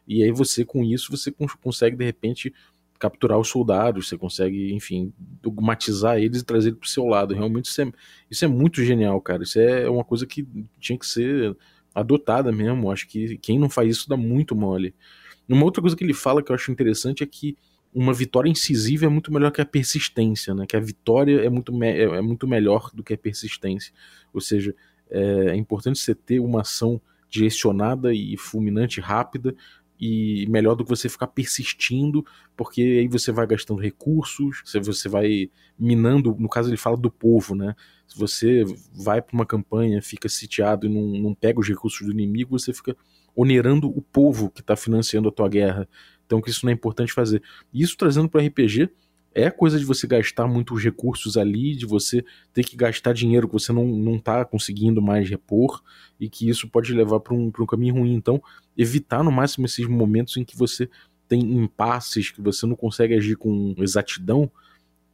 e 0.07 0.23
aí 0.23 0.31
você, 0.31 0.65
com 0.65 0.83
isso, 0.83 1.09
você 1.09 1.31
consegue, 1.61 1.95
de 1.95 2.03
repente, 2.03 2.53
capturar 3.03 3.37
os 3.37 3.49
soldados, 3.49 4.07
você 4.07 4.17
consegue, 4.17 4.73
enfim, 4.73 5.11
dogmatizar 5.19 6.19
eles 6.19 6.39
e 6.39 6.45
trazer 6.45 6.69
eles 6.69 6.79
pro 6.79 6.87
seu 6.87 7.05
lado. 7.05 7.33
Realmente 7.33 7.65
isso 7.65 7.81
é, 7.81 7.91
isso 8.31 8.45
é 8.45 8.47
muito 8.47 8.81
genial, 8.81 9.19
cara. 9.19 9.43
Isso 9.43 9.59
é 9.59 9.89
uma 9.89 10.05
coisa 10.05 10.25
que 10.25 10.47
tinha 10.79 10.97
que 10.97 11.05
ser 11.05 11.53
adotada 11.93 12.49
mesmo. 12.49 12.89
Acho 12.89 13.05
que 13.05 13.37
quem 13.39 13.59
não 13.59 13.69
faz 13.69 13.89
isso 13.89 14.07
dá 14.07 14.15
muito 14.15 14.55
mole. 14.55 14.95
Uma 15.49 15.65
outra 15.65 15.81
coisa 15.81 15.97
que 15.97 16.03
ele 16.05 16.13
fala 16.13 16.41
que 16.41 16.49
eu 16.49 16.55
acho 16.55 16.71
interessante 16.71 17.23
é 17.23 17.25
que 17.25 17.57
uma 17.93 18.13
vitória 18.13 18.49
incisiva 18.49 19.05
é 19.05 19.09
muito 19.09 19.33
melhor 19.33 19.51
que 19.51 19.59
a 19.59 19.65
persistência, 19.65 20.55
né? 20.55 20.65
Que 20.65 20.77
a 20.77 20.79
vitória 20.79 21.41
é 21.41 21.49
muito, 21.49 21.83
é, 21.83 22.03
é 22.03 22.21
muito 22.21 22.47
melhor 22.47 22.89
do 22.93 23.03
que 23.03 23.13
a 23.13 23.17
persistência. 23.17 23.93
Ou 24.33 24.39
seja, 24.39 24.73
é, 25.11 25.47
é 25.47 25.55
importante 25.57 25.99
você 25.99 26.15
ter 26.15 26.39
uma 26.39 26.61
ação 26.61 27.01
direcionada 27.29 28.13
e 28.13 28.37
fulminante 28.37 29.01
rápida 29.01 29.53
e 29.99 30.45
melhor 30.49 30.75
do 30.75 30.83
que 30.83 30.89
você 30.89 31.07
ficar 31.07 31.27
persistindo, 31.27 32.25
porque 32.57 32.81
aí 32.81 33.07
você 33.07 33.31
vai 33.31 33.47
gastando 33.47 33.79
recursos, 33.79 34.61
você 34.65 35.07
vai 35.07 35.49
minando, 35.77 36.35
no 36.37 36.49
caso 36.49 36.69
ele 36.69 36.77
fala 36.77 36.97
do 36.97 37.11
povo, 37.11 37.55
né? 37.55 37.75
Se 38.07 38.17
você 38.17 38.63
vai 38.93 39.21
para 39.21 39.33
uma 39.33 39.45
campanha, 39.45 40.01
fica 40.01 40.27
sitiado 40.27 40.85
e 40.85 40.89
não, 40.89 41.21
não 41.21 41.33
pega 41.33 41.59
os 41.59 41.67
recursos 41.67 42.05
do 42.05 42.11
inimigo, 42.11 42.57
você 42.57 42.73
fica 42.73 42.95
onerando 43.35 43.87
o 43.87 44.01
povo 44.01 44.49
que 44.49 44.61
está 44.61 44.75
financiando 44.75 45.29
a 45.29 45.31
tua 45.31 45.49
guerra. 45.49 45.87
Então 46.25 46.41
que 46.41 46.49
isso 46.49 46.65
não 46.65 46.71
é 46.71 46.73
importante 46.73 47.13
fazer. 47.13 47.41
Isso 47.73 47.97
trazendo 47.97 48.29
para 48.29 48.41
o 48.41 48.45
RPG, 48.45 48.89
é 49.35 49.49
coisa 49.49 49.79
de 49.79 49.85
você 49.85 50.05
gastar 50.05 50.47
muitos 50.47 50.83
recursos 50.83 51.37
ali, 51.37 51.75
de 51.75 51.85
você 51.85 52.23
ter 52.53 52.63
que 52.63 52.75
gastar 52.75 53.13
dinheiro 53.13 53.47
que 53.47 53.53
você 53.53 53.73
não, 53.73 53.85
não 53.85 54.19
tá 54.19 54.45
conseguindo 54.45 55.01
mais 55.01 55.29
repor, 55.29 55.81
e 56.19 56.29
que 56.29 56.49
isso 56.49 56.67
pode 56.67 56.93
levar 56.93 57.19
para 57.19 57.33
um, 57.33 57.51
um 57.57 57.65
caminho 57.65 57.95
ruim. 57.95 58.13
Então, 58.13 58.41
evitar 58.77 59.23
no 59.23 59.31
máximo 59.31 59.65
esses 59.65 59.87
momentos 59.87 60.37
em 60.37 60.43
que 60.43 60.57
você 60.57 60.89
tem 61.27 61.41
impasses, 61.41 62.31
que 62.31 62.41
você 62.41 62.65
não 62.65 62.75
consegue 62.75 63.15
agir 63.15 63.35
com 63.35 63.73
exatidão, 63.79 64.51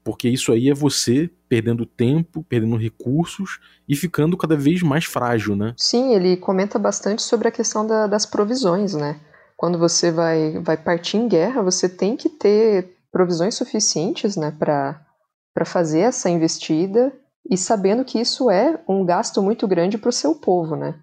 porque 0.03 0.27
isso 0.27 0.51
aí 0.51 0.69
é 0.69 0.73
você 0.73 1.29
perdendo 1.47 1.85
tempo, 1.85 2.43
perdendo 2.47 2.75
recursos 2.77 3.59
e 3.87 3.95
ficando 3.95 4.35
cada 4.35 4.55
vez 4.55 4.81
mais 4.81 5.05
frágil, 5.05 5.55
né? 5.55 5.73
Sim, 5.77 6.13
ele 6.13 6.37
comenta 6.37 6.79
bastante 6.79 7.21
sobre 7.21 7.47
a 7.47 7.51
questão 7.51 7.85
da, 7.85 8.07
das 8.07 8.25
provisões, 8.25 8.93
né? 8.93 9.19
Quando 9.55 9.77
você 9.77 10.11
vai, 10.11 10.57
vai 10.59 10.77
partir 10.77 11.17
em 11.17 11.27
guerra, 11.27 11.61
você 11.61 11.89
tem 11.89 12.15
que 12.15 12.29
ter 12.29 12.95
provisões 13.11 13.55
suficientes 13.55 14.35
né, 14.35 14.51
para 14.51 15.05
fazer 15.65 16.01
essa 16.01 16.29
investida 16.29 17.13
e 17.49 17.57
sabendo 17.57 18.05
que 18.05 18.19
isso 18.19 18.49
é 18.49 18.81
um 18.87 19.05
gasto 19.05 19.41
muito 19.41 19.67
grande 19.67 19.97
para 19.97 20.09
o 20.09 20.13
seu 20.13 20.35
povo, 20.35 20.75
né? 20.75 20.99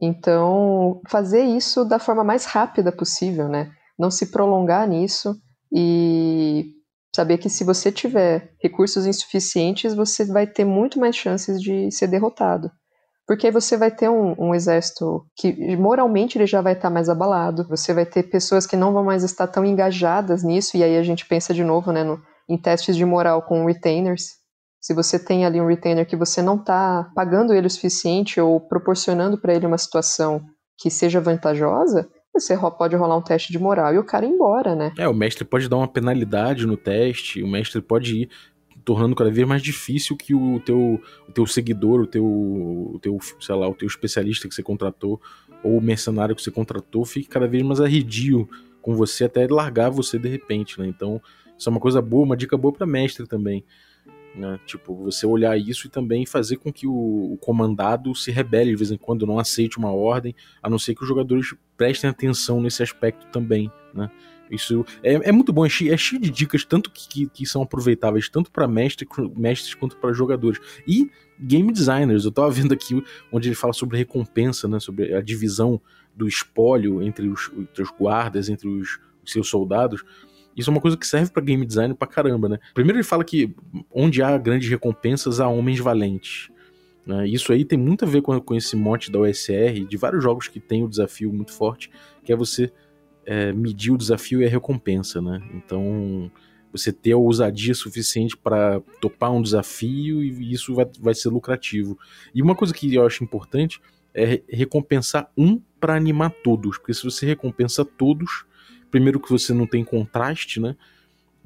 Então, 0.00 1.00
fazer 1.08 1.44
isso 1.44 1.84
da 1.84 1.98
forma 1.98 2.24
mais 2.24 2.44
rápida 2.44 2.90
possível, 2.90 3.48
né? 3.48 3.70
Não 3.98 4.10
se 4.10 4.26
prolongar 4.26 4.88
nisso 4.88 5.36
e 5.72 6.74
Saber 7.14 7.38
que 7.38 7.48
se 7.48 7.62
você 7.62 7.92
tiver 7.92 8.52
recursos 8.60 9.06
insuficientes, 9.06 9.94
você 9.94 10.24
vai 10.24 10.48
ter 10.48 10.64
muito 10.64 10.98
mais 10.98 11.14
chances 11.14 11.62
de 11.62 11.88
ser 11.92 12.08
derrotado. 12.08 12.72
Porque 13.26 13.46
aí 13.46 13.52
você 13.52 13.76
vai 13.76 13.90
ter 13.90 14.08
um, 14.08 14.34
um, 14.38 14.54
exército 14.54 15.24
que 15.34 15.76
moralmente 15.76 16.36
ele 16.36 16.46
já 16.46 16.60
vai 16.60 16.74
estar 16.74 16.90
mais 16.90 17.08
abalado, 17.08 17.66
você 17.66 17.94
vai 17.94 18.04
ter 18.04 18.24
pessoas 18.24 18.66
que 18.66 18.76
não 18.76 18.92
vão 18.92 19.02
mais 19.02 19.22
estar 19.22 19.46
tão 19.46 19.64
engajadas 19.64 20.42
nisso, 20.42 20.76
e 20.76 20.84
aí 20.84 20.96
a 20.96 21.02
gente 21.02 21.26
pensa 21.26 21.54
de 21.54 21.64
novo 21.64 21.90
né, 21.90 22.04
no, 22.04 22.20
em 22.48 22.58
testes 22.58 22.96
de 22.96 23.04
moral 23.04 23.42
com 23.42 23.64
retainers. 23.64 24.24
Se 24.78 24.92
você 24.92 25.18
tem 25.18 25.46
ali 25.46 25.58
um 25.58 25.66
retainer 25.66 26.06
que 26.06 26.16
você 26.16 26.42
não 26.42 26.56
está 26.56 27.10
pagando 27.14 27.54
ele 27.54 27.66
o 27.66 27.70
suficiente 27.70 28.38
ou 28.38 28.60
proporcionando 28.60 29.40
para 29.40 29.54
ele 29.54 29.66
uma 29.66 29.78
situação 29.78 30.44
que 30.78 30.90
seja 30.90 31.20
vantajosa, 31.20 32.06
você 32.34 32.58
pode 32.76 32.96
rolar 32.96 33.16
um 33.16 33.22
teste 33.22 33.52
de 33.52 33.58
moral 33.58 33.94
e 33.94 33.98
o 33.98 34.04
cara 34.04 34.26
ir 34.26 34.30
embora, 34.30 34.74
né? 34.74 34.92
É, 34.98 35.08
o 35.08 35.14
mestre 35.14 35.44
pode 35.44 35.68
dar 35.68 35.76
uma 35.76 35.88
penalidade 35.88 36.66
no 36.66 36.76
teste, 36.76 37.42
o 37.42 37.46
mestre 37.46 37.80
pode 37.80 38.22
ir 38.22 38.30
tornando 38.84 39.14
cada 39.14 39.30
vez 39.30 39.46
mais 39.46 39.62
difícil 39.62 40.16
que 40.16 40.34
o 40.34 40.60
teu, 40.60 41.00
o 41.28 41.32
teu 41.32 41.46
seguidor, 41.46 42.00
o 42.00 42.06
teu, 42.06 42.24
o 42.24 42.98
teu, 43.00 43.18
sei 43.40 43.54
lá, 43.54 43.68
o 43.68 43.74
teu 43.74 43.86
especialista 43.86 44.48
que 44.48 44.54
você 44.54 44.62
contratou 44.62 45.20
ou 45.62 45.78
o 45.78 45.80
mercenário 45.80 46.36
que 46.36 46.42
você 46.42 46.50
contratou 46.50 47.04
fique 47.04 47.28
cada 47.28 47.48
vez 47.48 47.62
mais 47.62 47.80
arredio 47.80 48.48
com 48.82 48.94
você 48.94 49.24
até 49.24 49.46
largar 49.46 49.90
você 49.90 50.18
de 50.18 50.28
repente, 50.28 50.78
né? 50.78 50.86
Então, 50.86 51.20
isso 51.58 51.68
é 51.68 51.72
uma 51.72 51.80
coisa 51.80 52.02
boa, 52.02 52.24
uma 52.24 52.36
dica 52.36 52.56
boa 52.56 52.72
para 52.72 52.86
mestre 52.86 53.26
também. 53.26 53.64
Né? 54.34 54.58
Tipo, 54.66 54.94
você 54.94 55.26
olhar 55.26 55.56
isso 55.56 55.86
e 55.86 55.90
também 55.90 56.26
fazer 56.26 56.56
com 56.56 56.72
que 56.72 56.86
o, 56.86 57.32
o, 57.32 57.38
comandado 57.38 58.14
se 58.14 58.30
rebele 58.30 58.70
de 58.70 58.76
vez 58.76 58.90
em 58.90 58.98
quando, 58.98 59.26
não 59.26 59.38
aceite 59.38 59.78
uma 59.78 59.92
ordem, 59.92 60.34
a 60.62 60.68
não 60.68 60.78
ser 60.78 60.94
que 60.94 61.02
os 61.02 61.08
jogadores 61.08 61.54
prestem 61.76 62.10
atenção 62.10 62.60
nesse 62.60 62.82
aspecto 62.82 63.26
também, 63.28 63.70
né? 63.94 64.10
Isso 64.50 64.84
é, 65.02 65.14
é 65.14 65.32
muito 65.32 65.52
bom, 65.52 65.64
é 65.64 65.68
cheio, 65.68 65.92
é 65.92 65.96
cheio, 65.96 66.20
de 66.20 66.30
dicas, 66.30 66.64
tanto 66.64 66.90
que, 66.90 67.08
que, 67.08 67.26
que 67.26 67.46
são 67.46 67.62
aproveitáveis, 67.62 68.28
tanto 68.28 68.50
para 68.50 68.68
mestre, 68.68 69.06
mestres 69.36 69.74
quanto 69.74 69.96
para 69.96 70.12
jogadores. 70.12 70.60
E 70.86 71.10
game 71.38 71.72
designers, 71.72 72.24
eu 72.24 72.32
tava 72.32 72.50
vendo 72.50 72.72
aqui 72.72 73.02
onde 73.32 73.48
ele 73.48 73.54
fala 73.54 73.72
sobre 73.72 73.98
recompensa, 73.98 74.68
né, 74.68 74.78
sobre 74.78 75.14
a 75.14 75.20
divisão 75.20 75.80
do 76.14 76.28
espólio 76.28 77.02
entre 77.02 77.28
os, 77.28 77.50
entre 77.56 77.82
os 77.82 77.90
guardas, 77.90 78.48
entre 78.48 78.68
os, 78.68 79.00
os 79.24 79.32
seus 79.32 79.48
soldados. 79.48 80.04
Isso 80.56 80.70
é 80.70 80.72
uma 80.72 80.80
coisa 80.80 80.96
que 80.96 81.06
serve 81.06 81.32
para 81.32 81.42
game 81.42 81.66
design 81.66 81.94
pra 81.94 82.06
caramba, 82.06 82.48
né? 82.48 82.58
Primeiro 82.72 82.98
ele 82.98 83.04
fala 83.04 83.24
que 83.24 83.54
onde 83.90 84.22
há 84.22 84.38
grandes 84.38 84.68
recompensas 84.68 85.40
há 85.40 85.48
homens 85.48 85.80
valentes. 85.80 86.48
Né? 87.04 87.26
Isso 87.26 87.52
aí 87.52 87.64
tem 87.64 87.78
muito 87.78 88.04
a 88.04 88.08
ver 88.08 88.22
com, 88.22 88.40
com 88.40 88.54
esse 88.54 88.76
mote 88.76 89.10
da 89.10 89.18
OSR, 89.18 89.84
de 89.88 89.96
vários 89.96 90.22
jogos 90.22 90.48
que 90.48 90.60
tem 90.60 90.84
o 90.84 90.88
desafio 90.88 91.32
muito 91.32 91.52
forte, 91.52 91.90
que 92.22 92.32
é 92.32 92.36
você 92.36 92.72
é, 93.26 93.52
medir 93.52 93.92
o 93.92 93.98
desafio 93.98 94.42
e 94.42 94.46
a 94.46 94.48
recompensa, 94.48 95.20
né? 95.20 95.42
Então, 95.54 96.30
você 96.72 96.92
ter 96.92 97.12
a 97.12 97.16
ousadia 97.16 97.74
suficiente 97.74 98.36
para 98.36 98.80
topar 99.00 99.32
um 99.32 99.40
desafio 99.40 100.22
e 100.22 100.52
isso 100.52 100.74
vai, 100.74 100.86
vai 101.00 101.14
ser 101.14 101.28
lucrativo. 101.28 101.98
E 102.34 102.42
uma 102.42 102.54
coisa 102.54 102.74
que 102.74 102.92
eu 102.92 103.06
acho 103.06 103.22
importante 103.22 103.80
é 104.12 104.42
recompensar 104.48 105.30
um 105.36 105.60
para 105.80 105.94
animar 105.94 106.30
todos, 106.42 106.78
porque 106.78 106.94
se 106.94 107.04
você 107.04 107.26
recompensa 107.26 107.84
todos, 107.84 108.44
primeiro 108.90 109.20
que 109.20 109.30
você 109.30 109.52
não 109.52 109.66
tem 109.66 109.84
contraste, 109.84 110.60
né? 110.60 110.76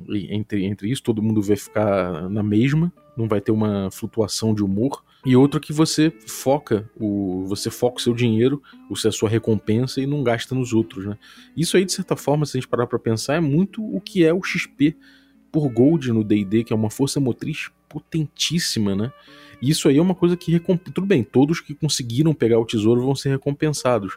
Entre, 0.09 0.65
entre 0.65 0.91
isso, 0.91 1.03
todo 1.03 1.23
mundo 1.23 1.43
vai 1.43 1.57
ficar 1.57 2.29
na 2.29 2.43
mesma, 2.43 2.93
não 3.17 3.27
vai 3.27 3.41
ter 3.41 3.51
uma 3.51 3.91
flutuação 3.91 4.55
de 4.55 4.63
humor 4.63 5.03
e 5.29 5.37
outro 5.37 5.61
que 5.61 5.75
você 5.75 6.11
foca 6.27 6.91
o 6.99 7.45
você 7.47 7.71
foca 7.71 7.99
o 7.99 8.01
seu 8.01 8.15
dinheiro, 8.15 8.63
o 8.89 8.95
a 8.95 9.13
sua 9.13 9.29
recompensa 9.29 10.01
e 10.01 10.07
não 10.07 10.23
gasta 10.23 10.55
nos 10.55 10.73
outros, 10.73 11.05
né? 11.05 11.19
Isso 11.55 11.77
aí 11.77 11.85
de 11.85 11.93
certa 11.93 12.17
forma, 12.17 12.47
se 12.47 12.57
a 12.57 12.61
gente 12.61 12.69
parar 12.71 12.87
para 12.87 12.99
pensar, 12.99 13.35
é 13.35 13.41
muito 13.41 13.85
o 13.85 14.01
que 14.01 14.25
é 14.25 14.33
o 14.33 14.43
XP 14.43 14.97
por 15.53 15.69
gold 15.69 16.11
no 16.13 16.25
D&D, 16.25 16.65
que 16.65 16.73
é 16.73 16.77
uma 16.77 16.89
força 16.89 17.21
motriz 17.21 17.71
potentíssima, 17.91 18.97
né? 18.97 19.13
E 19.61 19.69
isso 19.69 19.87
aí 19.87 19.99
é 19.99 20.01
uma 20.01 20.15
coisa 20.15 20.35
que 20.35 20.51
recompensa, 20.51 20.93
tudo 20.95 21.07
bem, 21.07 21.23
todos 21.23 21.61
que 21.61 21.75
conseguiram 21.75 22.33
pegar 22.33 22.59
o 22.59 22.65
tesouro 22.65 23.03
vão 23.03 23.15
ser 23.15 23.29
recompensados. 23.29 24.17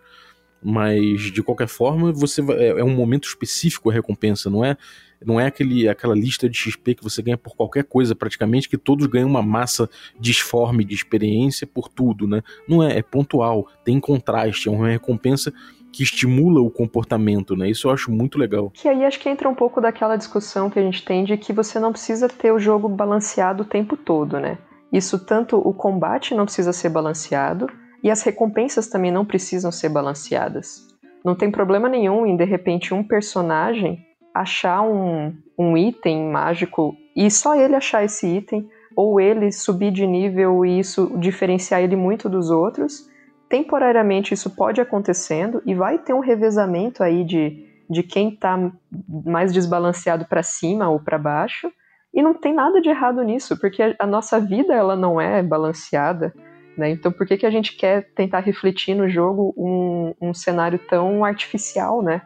Mas 0.64 1.32
de 1.32 1.42
qualquer 1.42 1.68
forma, 1.68 2.12
você 2.12 2.42
vai, 2.42 2.58
é, 2.58 2.68
é 2.80 2.84
um 2.84 2.96
momento 2.96 3.28
específico 3.28 3.90
a 3.90 3.94
recompensa, 3.94 4.50
não 4.50 4.64
é 4.64 4.78
não 5.24 5.40
é 5.40 5.46
aquele, 5.46 5.88
aquela 5.88 6.16
lista 6.16 6.50
de 6.50 6.58
XP 6.58 6.96
que 6.96 7.04
você 7.04 7.22
ganha 7.22 7.38
por 7.38 7.56
qualquer 7.56 7.84
coisa, 7.84 8.16
praticamente, 8.16 8.68
que 8.68 8.78
todos 8.78 9.06
ganham 9.06 9.30
uma 9.30 9.42
massa 9.42 9.90
disforme 10.20 10.84
de 10.84 10.96
experiência 10.96 11.68
por 11.68 11.88
tudo, 11.88 12.28
né? 12.28 12.42
Não 12.68 12.82
é, 12.82 12.98
é 12.98 13.02
pontual, 13.04 13.68
tem 13.86 14.00
contraste, 14.00 14.68
é 14.68 14.72
uma 14.72 14.90
recompensa 14.90 15.54
que 15.92 16.04
estimula 16.04 16.62
o 16.62 16.72
comportamento, 16.72 17.56
né? 17.56 17.70
Isso 17.70 17.88
eu 17.88 17.92
acho 17.92 18.12
muito 18.12 18.38
legal. 18.38 18.72
Que 18.72 18.88
aí 18.88 19.04
acho 19.04 19.20
que 19.20 19.30
entra 19.30 19.50
um 19.50 19.56
pouco 19.56 19.82
daquela 19.82 20.16
discussão 20.16 20.70
que 20.70 20.80
a 20.80 20.82
gente 20.82 21.04
tem 21.04 21.24
de 21.24 21.38
que 21.38 21.52
você 21.52 21.80
não 21.80 21.92
precisa 21.92 22.28
ter 22.28 22.52
o 22.52 22.60
jogo 22.60 22.88
balanceado 22.88 23.64
o 23.64 23.66
tempo 23.66 23.98
todo, 23.98 24.40
né? 24.40 24.58
Isso 24.92 25.20
tanto 25.20 25.58
o 25.58 25.74
combate 25.74 26.34
não 26.34 26.46
precisa 26.46 26.74
ser 26.74 26.90
balanceado 26.90 27.68
e 28.04 28.10
as 28.10 28.22
recompensas 28.24 28.88
também 28.88 29.12
não 29.12 29.26
precisam 29.26 29.72
ser 29.72 29.90
balanceadas. 29.90 30.88
Não 31.24 31.36
tem 31.36 31.52
problema 31.52 31.88
nenhum 31.88 32.26
em 32.26 32.36
de 32.36 32.46
repente 32.46 32.94
um 32.94 33.04
personagem 33.04 34.06
achar 34.34 34.82
um, 34.82 35.36
um 35.58 35.78
item 35.78 36.30
mágico 36.32 36.96
e 37.16 37.30
só 37.30 37.56
ele 37.56 37.76
achar 37.76 38.04
esse 38.04 38.26
item, 38.26 38.68
ou 38.96 39.20
ele 39.20 39.52
subir 39.52 39.92
de 39.92 40.06
nível 40.06 40.66
e 40.66 40.80
isso 40.80 41.18
diferenciar 41.18 41.82
ele 41.82 41.96
muito 41.96 42.30
dos 42.30 42.50
outros. 42.50 43.10
Temporariamente 43.50 44.34
isso 44.34 44.50
pode 44.50 44.82
acontecendo 44.82 45.62
e 45.66 45.74
vai 45.74 45.98
ter 45.98 46.14
um 46.14 46.20
revezamento 46.20 47.04
aí 47.04 47.24
de, 47.24 47.66
de 47.90 48.04
quem 48.04 48.30
está 48.30 48.72
mais 49.26 49.54
desbalanceado 49.54 50.26
para 50.26 50.44
cima 50.44 50.90
ou 50.90 51.00
para 51.00 51.18
baixo. 51.18 51.72
E 52.14 52.22
não 52.22 52.34
tem 52.34 52.54
nada 52.54 52.82
de 52.82 52.90
errado 52.90 53.22
nisso, 53.24 53.58
porque 53.60 53.96
a, 53.98 54.06
nossa 54.06 54.40
vida 54.40 54.74
ela 54.74 54.96
não 54.96 55.20
é 55.20 55.42
balanceada. 55.42 56.34
Né? 56.78 56.92
Então, 56.92 57.12
por 57.12 57.28
que, 57.28 57.38
que 57.38 57.46
a 57.46 57.52
gente 57.52 57.76
quer 57.76 58.10
tentar 58.16 58.40
refletir 58.40 58.96
no 58.96 59.10
jogo 59.10 59.54
um, 59.58 60.30
um 60.30 60.34
cenário 60.34 60.80
tão 60.80 61.26
artificial, 61.26 62.02
né? 62.02 62.22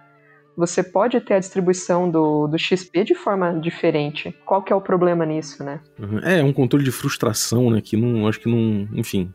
você 0.58 0.82
pode 0.82 1.20
ter 1.20 1.34
a 1.34 1.40
distribuição 1.40 2.10
do, 2.10 2.48
do 2.48 2.58
XP 2.58 3.04
de 3.04 3.16
forma 3.16 3.60
diferente. 3.60 4.34
Qual 4.46 4.64
que 4.64 4.72
é 4.72 4.76
o 4.76 4.82
problema 4.82 5.26
nisso, 5.26 5.64
né? 5.64 5.82
Uhum. 6.00 6.20
É, 6.20 6.44
um 6.44 6.54
controle 6.54 6.84
de 6.84 6.92
frustração, 6.92 7.70
né? 7.70 7.82
Que 7.82 7.98
não, 7.98 8.28
acho 8.28 8.40
que 8.40 8.50
não, 8.50 8.88
enfim, 8.94 9.34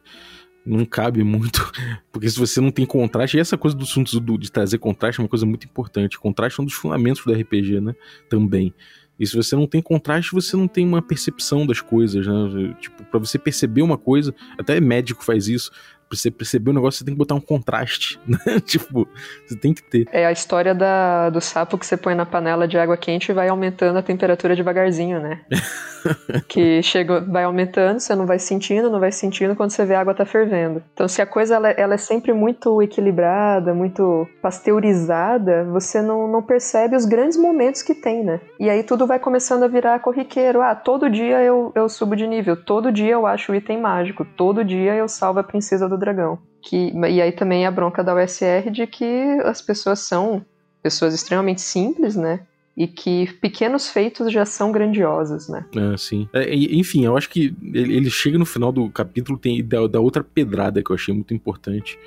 não 0.64 0.84
cabe 0.84 1.22
muito, 1.22 1.70
porque 2.10 2.28
se 2.28 2.38
você 2.38 2.60
não 2.60 2.70
tem 2.70 2.86
contraste, 2.86 3.36
e 3.36 3.40
essa 3.40 3.58
coisa 3.58 3.76
do 3.76 3.84
assunto 3.84 4.38
de 4.38 4.50
trazer 4.50 4.78
contraste 4.78 5.20
é 5.20 5.22
uma 5.22 5.28
coisa 5.28 5.44
muito 5.44 5.64
importante. 5.66 6.18
Contraste 6.18 6.58
é 6.58 6.62
um 6.62 6.66
dos 6.66 6.74
fundamentos 6.74 7.24
do 7.24 7.32
RPG, 7.32 7.80
né? 7.80 7.94
Também. 8.28 8.74
E 9.20 9.26
se 9.26 9.36
você 9.36 9.54
não 9.54 9.66
tem 9.66 9.82
contraste, 9.82 10.32
você 10.32 10.56
não 10.56 10.66
tem 10.66 10.86
uma 10.86 11.02
percepção 11.02 11.66
das 11.66 11.82
coisas, 11.82 12.26
né? 12.26 12.74
Tipo, 12.80 13.04
para 13.04 13.20
você 13.20 13.38
perceber 13.38 13.82
uma 13.82 13.98
coisa, 13.98 14.34
até 14.58 14.80
médico 14.80 15.22
faz 15.22 15.46
isso 15.46 15.70
pra 16.10 16.18
você 16.18 16.28
perceber 16.28 16.70
o 16.70 16.74
negócio, 16.74 16.98
você 16.98 17.04
tem 17.04 17.14
que 17.14 17.18
botar 17.18 17.36
um 17.36 17.40
contraste, 17.40 18.18
né? 18.26 18.58
tipo, 18.66 19.06
você 19.46 19.56
tem 19.56 19.72
que 19.72 19.82
ter. 19.82 20.08
É 20.10 20.26
a 20.26 20.32
história 20.32 20.74
da, 20.74 21.30
do 21.30 21.40
sapo 21.40 21.78
que 21.78 21.86
você 21.86 21.96
põe 21.96 22.16
na 22.16 22.26
panela 22.26 22.66
de 22.66 22.76
água 22.76 22.96
quente 22.96 23.30
e 23.30 23.34
vai 23.34 23.48
aumentando 23.48 23.96
a 23.96 24.02
temperatura 24.02 24.56
devagarzinho, 24.56 25.20
né? 25.20 25.42
que 26.48 26.82
chega, 26.82 27.20
vai 27.20 27.44
aumentando, 27.44 28.00
você 28.00 28.14
não 28.16 28.26
vai 28.26 28.40
sentindo, 28.40 28.90
não 28.90 28.98
vai 28.98 29.12
sentindo 29.12 29.54
quando 29.54 29.70
você 29.70 29.84
vê 29.84 29.94
a 29.94 30.00
água 30.00 30.12
tá 30.12 30.24
fervendo. 30.24 30.82
Então, 30.92 31.06
se 31.06 31.22
a 31.22 31.26
coisa 31.26 31.54
ela, 31.54 31.70
ela 31.70 31.94
é 31.94 31.98
sempre 31.98 32.32
muito 32.32 32.82
equilibrada, 32.82 33.72
muito 33.72 34.26
pasteurizada, 34.42 35.64
você 35.64 36.02
não, 36.02 36.26
não 36.26 36.42
percebe 36.42 36.96
os 36.96 37.04
grandes 37.04 37.38
momentos 37.38 37.82
que 37.82 37.94
tem, 37.94 38.24
né? 38.24 38.40
E 38.58 38.68
aí 38.68 38.82
tudo 38.82 39.06
vai 39.06 39.20
começando 39.20 39.62
a 39.62 39.68
virar 39.68 40.00
corriqueiro. 40.00 40.60
Ah, 40.60 40.74
todo 40.74 41.08
dia 41.08 41.40
eu, 41.42 41.70
eu 41.76 41.88
subo 41.88 42.16
de 42.16 42.26
nível, 42.26 42.56
todo 42.56 42.90
dia 42.90 43.12
eu 43.12 43.26
acho 43.26 43.52
o 43.52 43.54
item 43.54 43.80
mágico, 43.80 44.24
todo 44.24 44.64
dia 44.64 44.96
eu 44.96 45.06
salvo 45.06 45.38
a 45.38 45.44
princesa 45.44 45.88
do 45.88 45.99
dragão. 46.00 46.38
Que, 46.62 46.92
e 46.92 47.22
aí 47.22 47.32
também 47.32 47.66
a 47.66 47.70
bronca 47.70 48.02
da 48.02 48.14
USR 48.14 48.70
de 48.70 48.86
que 48.86 49.38
as 49.44 49.62
pessoas 49.62 50.00
são 50.00 50.44
pessoas 50.82 51.14
extremamente 51.14 51.60
simples, 51.60 52.16
né? 52.16 52.40
E 52.76 52.86
que 52.86 53.32
pequenos 53.40 53.88
feitos 53.88 54.32
já 54.32 54.44
são 54.44 54.72
grandiosos, 54.72 55.48
né? 55.48 55.64
É, 55.76 55.96
sim. 55.96 56.28
É, 56.32 56.54
enfim, 56.54 57.04
eu 57.04 57.16
acho 57.16 57.28
que 57.28 57.54
ele, 57.72 57.96
ele, 57.96 58.10
chega 58.10 58.38
no 58.38 58.46
final 58.46 58.72
do 58.72 58.90
capítulo 58.90 59.38
tem 59.38 59.64
da, 59.64 59.86
da 59.86 60.00
outra 60.00 60.24
pedrada 60.24 60.82
que 60.82 60.90
eu 60.90 60.96
achei 60.96 61.14
muito 61.14 61.34
importante 61.34 61.98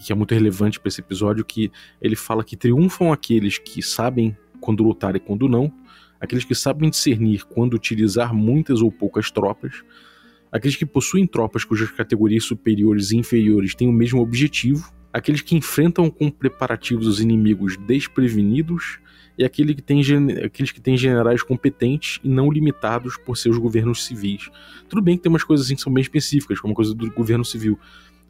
que 0.00 0.12
é 0.12 0.16
muito 0.16 0.34
relevante 0.34 0.80
para 0.80 0.88
esse 0.88 1.00
episódio, 1.00 1.44
que 1.44 1.70
ele 2.00 2.16
fala 2.16 2.42
que 2.42 2.56
triunfam 2.56 3.12
aqueles 3.12 3.58
que 3.58 3.82
sabem 3.82 4.36
quando 4.60 4.82
lutar 4.82 5.14
e 5.14 5.20
quando 5.20 5.48
não, 5.48 5.72
aqueles 6.20 6.44
que 6.44 6.54
sabem 6.54 6.90
discernir 6.90 7.44
quando 7.44 7.74
utilizar 7.74 8.34
muitas 8.34 8.80
ou 8.80 8.90
poucas 8.90 9.30
tropas, 9.30 9.82
aqueles 10.50 10.76
que 10.76 10.86
possuem 10.86 11.26
tropas 11.26 11.64
cujas 11.64 11.90
categorias 11.90 12.44
superiores 12.44 13.10
e 13.10 13.16
inferiores 13.16 13.74
têm 13.74 13.88
o 13.88 13.92
mesmo 13.92 14.20
objetivo, 14.20 14.92
aqueles 15.12 15.40
que 15.40 15.56
enfrentam 15.56 16.10
com 16.10 16.30
preparativos 16.30 17.06
os 17.06 17.20
inimigos 17.20 17.76
desprevenidos 17.76 18.98
e 19.38 19.44
aquele 19.44 19.74
que 19.74 19.82
tem, 19.82 20.02
aqueles 20.44 20.70
que 20.70 20.80
têm 20.80 20.96
generais 20.96 21.42
competentes 21.42 22.20
e 22.22 22.28
não 22.28 22.50
limitados 22.50 23.16
por 23.16 23.36
seus 23.36 23.56
governos 23.56 24.04
civis. 24.04 24.50
Tudo 24.88 25.00
bem 25.00 25.16
que 25.16 25.22
tem 25.22 25.30
umas 25.30 25.44
coisas 25.44 25.66
assim 25.66 25.74
que 25.74 25.80
são 25.80 25.92
bem 25.92 26.02
específicas, 26.02 26.60
como 26.60 26.72
a 26.72 26.76
coisa 26.76 26.94
do 26.94 27.10
governo 27.10 27.44
civil, 27.44 27.78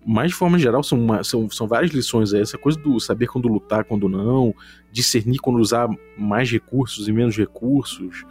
mas 0.05 0.31
de 0.31 0.35
forma 0.35 0.59
geral 0.59 0.83
são, 0.83 0.99
uma, 0.99 1.23
são, 1.23 1.51
são 1.51 1.67
várias 1.67 1.93
lições 1.93 2.33
aí. 2.33 2.41
Essa 2.41 2.57
coisa 2.57 2.79
do 2.79 2.99
saber 3.01 3.27
quando 3.27 3.49
lutar, 3.49 3.85
quando 3.85 4.09
não, 4.09 4.55
discernir 4.93 5.39
quando 5.39 5.59
usar 5.59 5.89
mais 6.17 6.51
recursos 6.51 7.09
e 7.09 7.13
menos 7.13 7.37
recursos, 7.37 8.25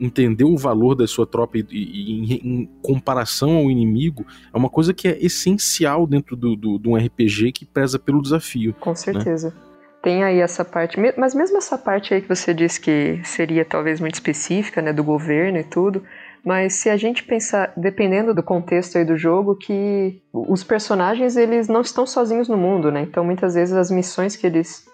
entender 0.00 0.44
o 0.44 0.56
valor 0.56 0.94
da 0.94 1.06
sua 1.06 1.26
tropa 1.26 1.58
e, 1.58 1.66
e, 1.70 2.34
e 2.34 2.34
em, 2.42 2.66
comparação 2.82 3.56
ao 3.56 3.70
inimigo 3.70 4.24
é 4.52 4.56
uma 4.56 4.70
coisa 4.70 4.94
que 4.94 5.06
é 5.06 5.18
essencial 5.24 6.06
dentro 6.06 6.34
do, 6.34 6.56
do, 6.56 6.78
de 6.78 6.88
um 6.88 6.96
RPG 6.96 7.52
que 7.52 7.66
preza 7.66 7.98
pelo 7.98 8.22
desafio. 8.22 8.74
Com 8.80 8.90
né? 8.90 8.96
certeza. 8.96 9.48
Né? 9.48 9.70
Tem 10.02 10.24
aí 10.24 10.40
essa 10.40 10.64
parte, 10.64 10.98
mas 11.18 11.34
mesmo 11.34 11.58
essa 11.58 11.76
parte 11.76 12.14
aí 12.14 12.22
que 12.22 12.28
você 12.28 12.54
disse 12.54 12.80
que 12.80 13.20
seria 13.22 13.66
talvez 13.66 14.00
muito 14.00 14.14
específica, 14.14 14.80
né, 14.80 14.94
do 14.94 15.04
governo 15.04 15.58
e 15.58 15.64
tudo, 15.64 16.02
mas 16.42 16.72
se 16.74 16.88
a 16.88 16.96
gente 16.96 17.22
pensar, 17.22 17.70
dependendo 17.76 18.34
do 18.34 18.42
contexto 18.42 18.96
aí 18.96 19.04
do 19.04 19.18
jogo, 19.18 19.54
que 19.54 20.22
os 20.32 20.64
personagens 20.64 21.36
eles 21.36 21.68
não 21.68 21.82
estão 21.82 22.06
sozinhos 22.06 22.48
no 22.48 22.56
mundo, 22.56 22.90
né? 22.90 23.02
Então 23.02 23.22
muitas 23.22 23.52
vezes 23.54 23.74
as 23.74 23.90
missões 23.90 24.36
que 24.36 24.46
eles 24.46 24.86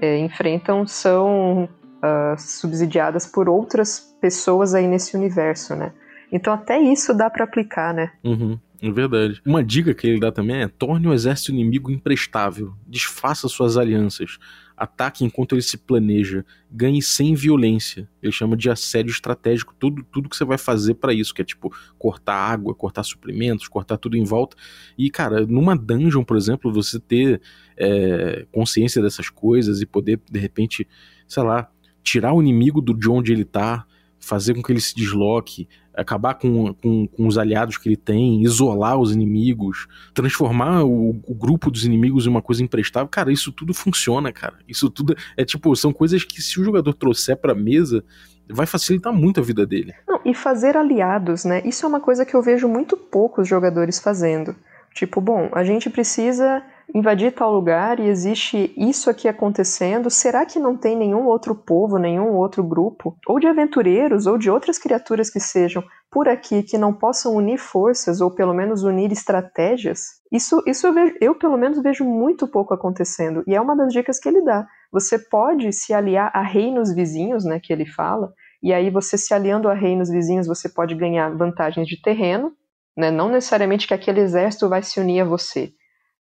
é, 0.00 0.16
enfrentam 0.18 0.86
são 0.86 1.64
uh, 1.64 2.38
subsidiadas 2.38 3.26
por 3.26 3.48
outras 3.48 4.11
pessoas 4.22 4.72
aí 4.72 4.86
nesse 4.86 5.16
universo, 5.16 5.74
né? 5.74 5.92
Então 6.30 6.54
até 6.54 6.80
isso 6.80 7.12
dá 7.12 7.28
para 7.28 7.44
aplicar, 7.44 7.92
né? 7.92 8.12
Uhum. 8.22 8.58
É 8.80 8.90
verdade. 8.90 9.40
Uma 9.44 9.62
dica 9.62 9.92
que 9.92 10.06
ele 10.06 10.18
dá 10.18 10.32
também 10.32 10.62
é: 10.62 10.68
torne 10.68 11.06
o 11.06 11.12
exército 11.12 11.50
inimigo 11.50 11.90
imprestável, 11.90 12.72
desfaça 12.86 13.48
suas 13.48 13.76
alianças, 13.76 14.38
ataque 14.76 15.24
enquanto 15.24 15.54
ele 15.54 15.62
se 15.62 15.76
planeja, 15.76 16.44
ganhe 16.70 17.00
sem 17.02 17.34
violência. 17.34 18.08
Ele 18.20 18.32
chama 18.32 18.56
de 18.56 18.70
assédio 18.70 19.10
estratégico 19.10 19.74
tudo, 19.78 20.02
tudo 20.04 20.28
que 20.28 20.36
você 20.36 20.44
vai 20.44 20.58
fazer 20.58 20.94
para 20.94 21.12
isso, 21.12 21.34
que 21.34 21.42
é 21.42 21.44
tipo 21.44 21.72
cortar 21.98 22.34
água, 22.34 22.74
cortar 22.74 23.04
suprimentos, 23.04 23.68
cortar 23.68 23.98
tudo 23.98 24.16
em 24.16 24.24
volta. 24.24 24.56
E, 24.98 25.10
cara, 25.10 25.46
numa 25.46 25.76
dungeon, 25.76 26.24
por 26.24 26.36
exemplo, 26.36 26.72
você 26.72 26.98
ter 26.98 27.40
é, 27.76 28.46
consciência 28.50 29.00
dessas 29.00 29.28
coisas 29.28 29.80
e 29.80 29.86
poder, 29.86 30.20
de 30.30 30.40
repente, 30.40 30.88
sei 31.28 31.42
lá, 31.42 31.70
tirar 32.02 32.32
o 32.32 32.42
inimigo 32.42 32.80
do 32.80 32.92
de 32.92 33.08
onde 33.08 33.32
ele 33.32 33.44
tá, 33.44 33.86
fazer 34.22 34.54
com 34.54 34.62
que 34.62 34.72
ele 34.72 34.80
se 34.80 34.94
desloque, 34.94 35.68
acabar 35.94 36.34
com, 36.34 36.72
com, 36.74 37.06
com, 37.06 37.26
os 37.26 37.36
aliados 37.36 37.76
que 37.76 37.88
ele 37.88 37.96
tem, 37.96 38.42
isolar 38.42 38.98
os 38.98 39.12
inimigos, 39.12 39.86
transformar 40.14 40.84
o, 40.84 41.10
o, 41.26 41.34
grupo 41.34 41.70
dos 41.70 41.84
inimigos 41.84 42.24
em 42.24 42.30
uma 42.30 42.40
coisa 42.40 42.62
imprestável. 42.62 43.08
Cara, 43.08 43.32
isso 43.32 43.52
tudo 43.52 43.74
funciona, 43.74 44.32
cara. 44.32 44.54
Isso 44.66 44.88
tudo 44.88 45.14
é 45.36 45.44
tipo, 45.44 45.74
são 45.76 45.92
coisas 45.92 46.24
que 46.24 46.40
se 46.40 46.60
o 46.60 46.64
jogador 46.64 46.94
trouxer 46.94 47.36
pra 47.36 47.54
mesa, 47.54 48.02
vai 48.48 48.66
facilitar 48.66 49.12
muito 49.12 49.40
a 49.40 49.42
vida 49.42 49.66
dele. 49.66 49.92
Não, 50.06 50.20
e 50.24 50.34
fazer 50.34 50.76
aliados, 50.76 51.44
né? 51.44 51.60
Isso 51.64 51.84
é 51.84 51.88
uma 51.88 52.00
coisa 52.00 52.24
que 52.24 52.34
eu 52.34 52.42
vejo 52.42 52.68
muito 52.68 52.96
poucos 52.96 53.48
jogadores 53.48 53.98
fazendo. 53.98 54.54
Tipo, 54.94 55.20
bom, 55.20 55.48
a 55.52 55.64
gente 55.64 55.88
precisa 55.90 56.62
invadir 56.94 57.32
tal 57.32 57.52
lugar 57.52 57.98
e 57.98 58.08
existe 58.08 58.72
isso 58.76 59.08
aqui 59.08 59.26
acontecendo, 59.26 60.10
será 60.10 60.44
que 60.44 60.58
não 60.58 60.76
tem 60.76 60.96
nenhum 60.96 61.26
outro 61.26 61.54
povo, 61.54 61.98
nenhum 61.98 62.34
outro 62.34 62.62
grupo, 62.62 63.16
ou 63.26 63.40
de 63.40 63.46
aventureiros, 63.46 64.26
ou 64.26 64.36
de 64.36 64.50
outras 64.50 64.78
criaturas 64.78 65.30
que 65.30 65.40
sejam 65.40 65.82
por 66.10 66.28
aqui 66.28 66.62
que 66.62 66.76
não 66.76 66.92
possam 66.92 67.34
unir 67.34 67.58
forças, 67.58 68.20
ou 68.20 68.30
pelo 68.30 68.52
menos 68.52 68.82
unir 68.82 69.10
estratégias? 69.10 70.20
Isso, 70.30 70.62
isso 70.66 70.86
eu, 70.86 70.92
vejo, 70.92 71.14
eu 71.20 71.34
pelo 71.34 71.56
menos 71.56 71.82
vejo 71.82 72.04
muito 72.04 72.46
pouco 72.46 72.74
acontecendo, 72.74 73.42
e 73.46 73.54
é 73.54 73.60
uma 73.60 73.74
das 73.74 73.92
dicas 73.92 74.18
que 74.18 74.28
ele 74.28 74.42
dá. 74.42 74.66
Você 74.92 75.18
pode 75.18 75.72
se 75.72 75.94
aliar 75.94 76.30
a 76.34 76.42
reinos 76.42 76.94
vizinhos, 76.94 77.44
né, 77.44 77.58
que 77.58 77.72
ele 77.72 77.86
fala, 77.86 78.32
e 78.62 78.72
aí 78.72 78.90
você 78.90 79.16
se 79.16 79.32
aliando 79.32 79.68
a 79.68 79.74
reinos 79.74 80.10
vizinhos, 80.10 80.46
você 80.46 80.68
pode 80.68 80.94
ganhar 80.94 81.34
vantagens 81.34 81.88
de 81.88 82.00
terreno, 82.00 82.52
né, 82.96 83.10
não 83.10 83.30
necessariamente 83.30 83.88
que 83.88 83.94
aquele 83.94 84.20
exército 84.20 84.68
vai 84.68 84.82
se 84.82 85.00
unir 85.00 85.22
a 85.22 85.24
você, 85.24 85.72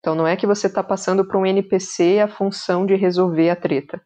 então 0.01 0.15
não 0.15 0.27
é 0.27 0.37
que 0.37 0.47
você 0.47 0.67
está 0.67 0.83
passando 0.83 1.25
para 1.25 1.39
um 1.39 1.47
NPC 1.47 2.21
a 2.21 2.29
função 2.29 2.87
de 2.87 2.95
resolver 2.95 3.51
a 3.51 3.57
treta, 3.57 4.01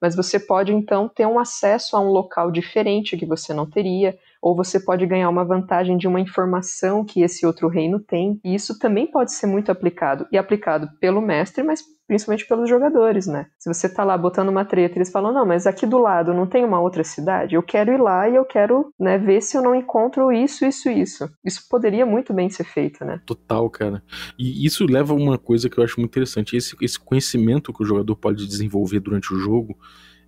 mas 0.00 0.14
você 0.14 0.38
pode 0.38 0.72
então 0.72 1.08
ter 1.08 1.26
um 1.26 1.38
acesso 1.38 1.96
a 1.96 2.00
um 2.00 2.08
local 2.10 2.50
diferente 2.50 3.16
que 3.16 3.26
você 3.26 3.52
não 3.52 3.68
teria, 3.68 4.18
ou 4.40 4.56
você 4.56 4.78
pode 4.80 5.06
ganhar 5.06 5.28
uma 5.28 5.44
vantagem 5.44 5.96
de 5.96 6.06
uma 6.06 6.20
informação 6.20 7.04
que 7.04 7.22
esse 7.22 7.46
outro 7.46 7.68
reino 7.68 8.00
tem. 8.00 8.40
E 8.44 8.54
isso 8.54 8.78
também 8.78 9.06
pode 9.06 9.32
ser 9.32 9.46
muito 9.46 9.70
aplicado, 9.70 10.26
e 10.32 10.38
aplicado 10.38 10.88
pelo 11.00 11.20
mestre, 11.20 11.62
mas 11.62 11.82
principalmente 12.08 12.48
pelos 12.48 12.68
jogadores, 12.68 13.26
né? 13.26 13.46
Se 13.58 13.72
você 13.72 13.86
tá 13.86 14.02
lá 14.02 14.16
botando 14.16 14.48
uma 14.48 14.64
treta, 14.64 14.96
eles 14.96 15.10
falam: 15.10 15.32
"Não, 15.32 15.44
mas 15.44 15.66
aqui 15.66 15.86
do 15.86 15.98
lado 15.98 16.32
não 16.32 16.46
tem 16.46 16.64
uma 16.64 16.80
outra 16.80 17.04
cidade. 17.04 17.54
Eu 17.54 17.62
quero 17.62 17.92
ir 17.92 18.00
lá 18.00 18.28
e 18.28 18.34
eu 18.34 18.44
quero, 18.46 18.92
né, 18.98 19.18
ver 19.18 19.42
se 19.42 19.56
eu 19.56 19.62
não 19.62 19.74
encontro 19.74 20.32
isso, 20.32 20.64
isso, 20.64 20.88
isso". 20.88 21.28
Isso 21.44 21.66
poderia 21.68 22.06
muito 22.06 22.32
bem 22.32 22.48
ser 22.48 22.64
feito, 22.64 23.04
né? 23.04 23.20
Total, 23.26 23.68
cara. 23.68 24.02
E 24.38 24.64
isso 24.64 24.86
leva 24.86 25.12
a 25.12 25.16
uma 25.16 25.36
coisa 25.36 25.68
que 25.68 25.78
eu 25.78 25.84
acho 25.84 26.00
muito 26.00 26.12
interessante, 26.12 26.56
esse, 26.56 26.74
esse 26.80 26.98
conhecimento 26.98 27.72
que 27.72 27.82
o 27.82 27.86
jogador 27.86 28.16
pode 28.16 28.46
desenvolver 28.46 29.00
durante 29.00 29.34
o 29.34 29.38
jogo, 29.38 29.76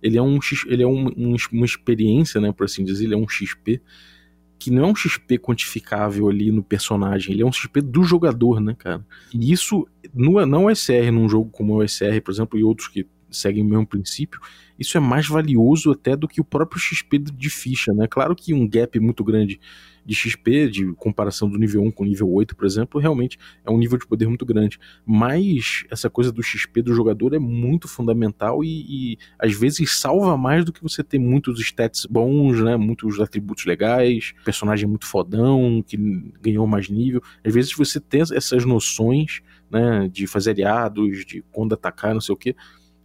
ele 0.01 0.17
é 0.17 0.21
um 0.21 0.39
ele 0.67 0.83
é 0.83 0.87
um, 0.87 1.07
um, 1.17 1.35
uma 1.51 1.65
experiência, 1.65 2.41
né, 2.41 2.51
por 2.51 2.65
assim 2.65 2.83
dizer, 2.83 3.05
ele 3.05 3.13
é 3.13 3.17
um 3.17 3.27
XP 3.27 3.81
que 4.61 4.69
não 4.69 4.83
é 4.83 4.87
um 4.87 4.95
XP 4.95 5.39
quantificável 5.39 6.29
ali 6.29 6.51
no 6.51 6.61
personagem, 6.61 7.33
ele 7.33 7.41
é 7.41 7.45
um 7.45 7.51
XP 7.51 7.81
do 7.81 8.03
jogador, 8.03 8.61
né, 8.61 8.75
cara? 8.77 9.03
E 9.33 9.51
isso, 9.51 9.87
no, 10.13 10.45
não 10.45 10.65
OSR, 10.65 11.11
num 11.11 11.27
jogo 11.27 11.49
como 11.49 11.73
o 11.73 11.77
OSR, 11.77 12.21
por 12.23 12.31
exemplo, 12.31 12.59
e 12.59 12.63
outros 12.63 12.87
que 12.87 13.07
seguem 13.31 13.63
o 13.63 13.65
mesmo 13.65 13.87
princípio, 13.87 14.39
isso 14.77 14.95
é 14.97 14.99
mais 14.99 15.27
valioso 15.27 15.91
até 15.91 16.15
do 16.15 16.27
que 16.27 16.39
o 16.39 16.43
próprio 16.43 16.79
XP 16.79 17.17
de 17.17 17.49
ficha, 17.49 17.91
né? 17.91 18.05
Claro 18.07 18.35
que 18.35 18.53
um 18.53 18.67
gap 18.67 18.99
muito 18.99 19.23
grande 19.23 19.59
de 20.05 20.15
XP, 20.15 20.69
de 20.69 20.93
comparação 20.93 21.49
do 21.49 21.57
nível 21.57 21.81
1 21.83 21.91
com 21.91 22.03
o 22.03 22.07
nível 22.07 22.29
8, 22.29 22.55
por 22.55 22.65
exemplo, 22.65 22.99
realmente 22.99 23.37
é 23.65 23.71
um 23.71 23.77
nível 23.77 23.97
de 23.97 24.07
poder 24.07 24.27
muito 24.27 24.45
grande. 24.45 24.79
Mas 25.05 25.83
essa 25.89 26.09
coisa 26.09 26.31
do 26.31 26.41
XP 26.41 26.81
do 26.81 26.93
jogador 26.93 27.33
é 27.33 27.39
muito 27.39 27.87
fundamental 27.87 28.63
e, 28.63 29.13
e 29.13 29.17
às 29.37 29.53
vezes 29.53 29.99
salva 29.99 30.37
mais 30.37 30.65
do 30.65 30.73
que 30.73 30.81
você 30.81 31.03
ter 31.03 31.19
muitos 31.19 31.59
stats 31.59 32.05
bons, 32.05 32.59
né? 32.61 32.75
Muitos 32.77 33.19
atributos 33.19 33.65
legais, 33.65 34.33
personagem 34.43 34.87
muito 34.87 35.05
fodão, 35.05 35.83
que 35.85 35.97
ganhou 36.41 36.65
mais 36.65 36.89
nível. 36.89 37.21
Às 37.43 37.53
vezes 37.53 37.73
você 37.73 37.99
tem 37.99 38.21
essas 38.21 38.65
noções, 38.65 39.41
né? 39.69 40.09
De 40.11 40.27
fazer 40.27 40.51
aliados, 40.51 41.25
de 41.25 41.43
quando 41.51 41.73
atacar, 41.73 42.13
não 42.13 42.21
sei 42.21 42.33
o 42.33 42.37
que 42.37 42.55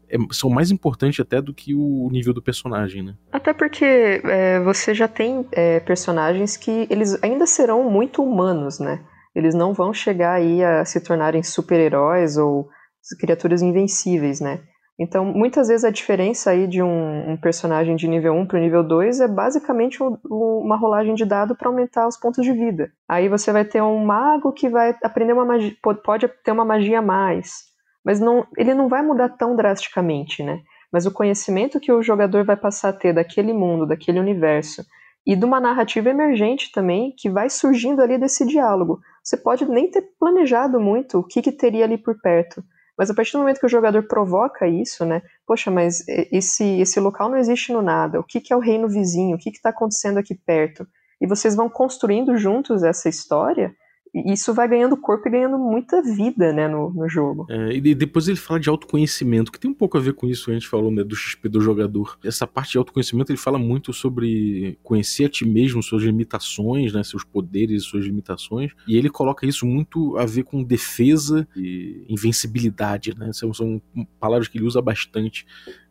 é, 0.09 0.17
são 0.33 0.49
mais 0.49 0.71
importantes 0.71 1.21
até 1.21 1.41
do 1.41 1.53
que 1.53 1.75
o 1.75 2.09
nível 2.11 2.33
do 2.33 2.43
personagem, 2.43 3.03
né? 3.03 3.15
Até 3.33 3.53
porque 3.53 4.21
é, 4.25 4.61
você 4.61 4.95
já 4.95 5.09
tem 5.09 5.47
é, 5.53 5.81
personagens 5.81 6.57
que 6.57 6.87
eles 6.91 7.23
ainda 7.23 7.47
serão 7.47 7.91
muito 7.91 8.23
humanos, 8.23 8.79
né? 8.79 9.05
Eles 9.35 9.55
não 9.55 9.75
vão 9.75 9.93
chegar 9.93 10.35
aí 10.35 10.65
a 10.65 10.85
se 10.85 11.01
tornarem 11.01 11.43
super-heróis 11.43 12.37
ou 12.37 12.69
criaturas 13.21 13.63
invencíveis, 13.63 14.41
né? 14.41 14.61
Então, 14.99 15.27
muitas 15.27 15.69
vezes 15.69 15.85
a 15.85 15.91
diferença 15.91 16.51
aí 16.51 16.67
de 16.67 16.83
um, 16.83 17.33
um 17.33 17.37
personagem 17.37 17.97
de 17.97 18.09
nível 18.09 18.33
1 18.33 18.47
para 18.47 18.59
o 18.59 18.63
nível 18.63 18.83
2 18.83 19.21
é 19.21 19.29
basicamente 19.29 20.03
um, 20.03 20.17
uma 20.25 20.79
rolagem 20.79 21.15
de 21.15 21.27
dado 21.27 21.55
para 21.55 21.69
aumentar 21.69 22.09
os 22.09 22.17
pontos 22.17 22.43
de 22.43 22.53
vida. 22.53 22.91
Aí 23.07 23.29
você 23.29 23.53
vai 23.53 23.65
ter 23.65 23.83
um 23.83 24.03
mago 24.05 24.53
que 24.53 24.71
vai 24.71 24.97
aprender 25.03 25.35
uma 25.35 25.45
magia, 25.45 25.77
pode 26.03 26.27
ter 26.43 26.51
uma 26.51 26.65
magia 26.65 27.01
a 27.01 27.03
mais 27.03 27.76
mas 28.07 28.21
não, 28.21 28.47
ele 28.57 28.73
não 28.73 28.89
vai 28.89 29.03
mudar 29.03 29.31
tão 29.31 29.57
drasticamente, 29.57 30.41
né? 30.41 30.61
Mas 30.93 31.07
o 31.07 31.11
conhecimento 31.11 31.81
que 31.81 31.91
o 31.91 32.01
jogador 32.01 32.45
vai 32.45 32.57
passar 32.57 32.91
a 32.91 32.93
ter 32.93 33.13
daquele 33.13 33.53
mundo, 33.53 33.85
daquele 33.85 34.21
universo, 34.21 34.87
e 35.27 35.35
de 35.35 35.45
uma 35.45 35.59
narrativa 35.59 36.09
emergente 36.09 36.71
também, 36.71 37.13
que 37.19 37.29
vai 37.29 37.51
surgindo 37.51 38.01
ali 38.01 38.17
desse 38.17 38.47
diálogo. 38.47 39.01
Você 39.25 39.37
pode 39.37 39.69
nem 39.69 39.91
ter 39.91 40.03
planejado 40.21 40.79
muito 40.79 41.19
o 41.19 41.25
que, 41.25 41.43
que 41.43 41.51
teria 41.51 41.85
ali 41.85 41.99
por 41.99 42.17
perto, 42.21 42.63
mas 42.97 43.11
a 43.11 43.15
partir 43.15 43.33
do 43.33 43.41
momento 43.41 43.59
que 43.59 43.67
o 43.67 43.69
jogador 43.69 44.05
provoca 44.05 44.69
isso, 44.69 45.05
né? 45.05 45.21
Poxa, 45.45 45.69
mas 45.69 46.05
esse, 46.07 46.81
esse 46.81 47.01
local 47.01 47.29
não 47.29 47.37
existe 47.37 47.73
no 47.73 47.83
nada. 47.83 48.21
O 48.21 48.25
que, 48.25 48.41
que 48.41 48.53
é 48.53 48.57
o 48.57 48.61
reino 48.61 48.89
vizinho? 48.89 49.35
O 49.35 49.39
que 49.39 49.51
está 49.51 49.71
acontecendo 49.71 50.19
aqui 50.19 50.35
perto? 50.35 50.87
E 51.21 51.27
vocês 51.27 51.57
vão 51.57 51.69
construindo 51.69 52.37
juntos 52.37 52.85
essa 52.85 53.09
história 53.09 53.75
isso 54.25 54.55
vai 54.55 54.69
ganhando 54.69 54.97
corpo 54.97 55.29
e 55.29 55.31
ganhando 55.31 55.59
muita 55.59 56.03
vida, 56.03 56.53
né, 56.53 56.69
no, 56.69 56.91
no 56.91 57.09
jogo. 57.09 57.47
É, 57.51 57.75
e 57.75 57.95
depois 57.95 58.29
ele 58.29 58.37
fala 58.37 58.59
de 58.59 58.69
autoconhecimento, 58.69 59.53
que 59.53 59.61
tem 59.61 59.71
um 59.71 59.75
pouco 59.75 59.99
a 59.99 60.01
ver 60.01 60.15
com 60.15 60.27
isso, 60.27 60.51
a 60.51 60.55
gente 60.55 60.69
falou, 60.69 60.91
né, 60.91 61.05
do 61.05 61.15
XP 61.15 61.49
do 61.49 61.61
jogador. 61.61 62.19
Essa 62.25 62.47
parte 62.47 62.73
de 62.73 62.79
autoconhecimento, 62.79 63.31
ele 63.31 63.39
fala 63.39 63.59
muito 63.59 63.93
sobre 63.93 64.79
conhecer 64.83 65.27
a 65.27 65.29
ti 65.29 65.47
mesmo, 65.47 65.83
suas 65.83 66.03
limitações, 66.03 66.93
né, 66.93 67.03
seus 67.05 67.25
poderes 67.25 67.83
e 67.83 67.87
suas 67.87 68.05
limitações, 68.05 68.73
e 68.87 68.97
ele 68.97 69.11
coloca 69.11 69.47
isso 69.47 69.67
muito 69.67 70.17
a 70.17 70.25
ver 70.25 70.45
com 70.45 70.63
defesa 70.63 71.47
e 71.57 72.05
invencibilidade, 72.09 73.15
né, 73.19 73.33
são, 73.33 73.53
são 73.53 73.81
palavras 74.19 74.49
que 74.49 74.59
ele 74.59 74.67
usa 74.67 74.81
bastante 74.81 75.47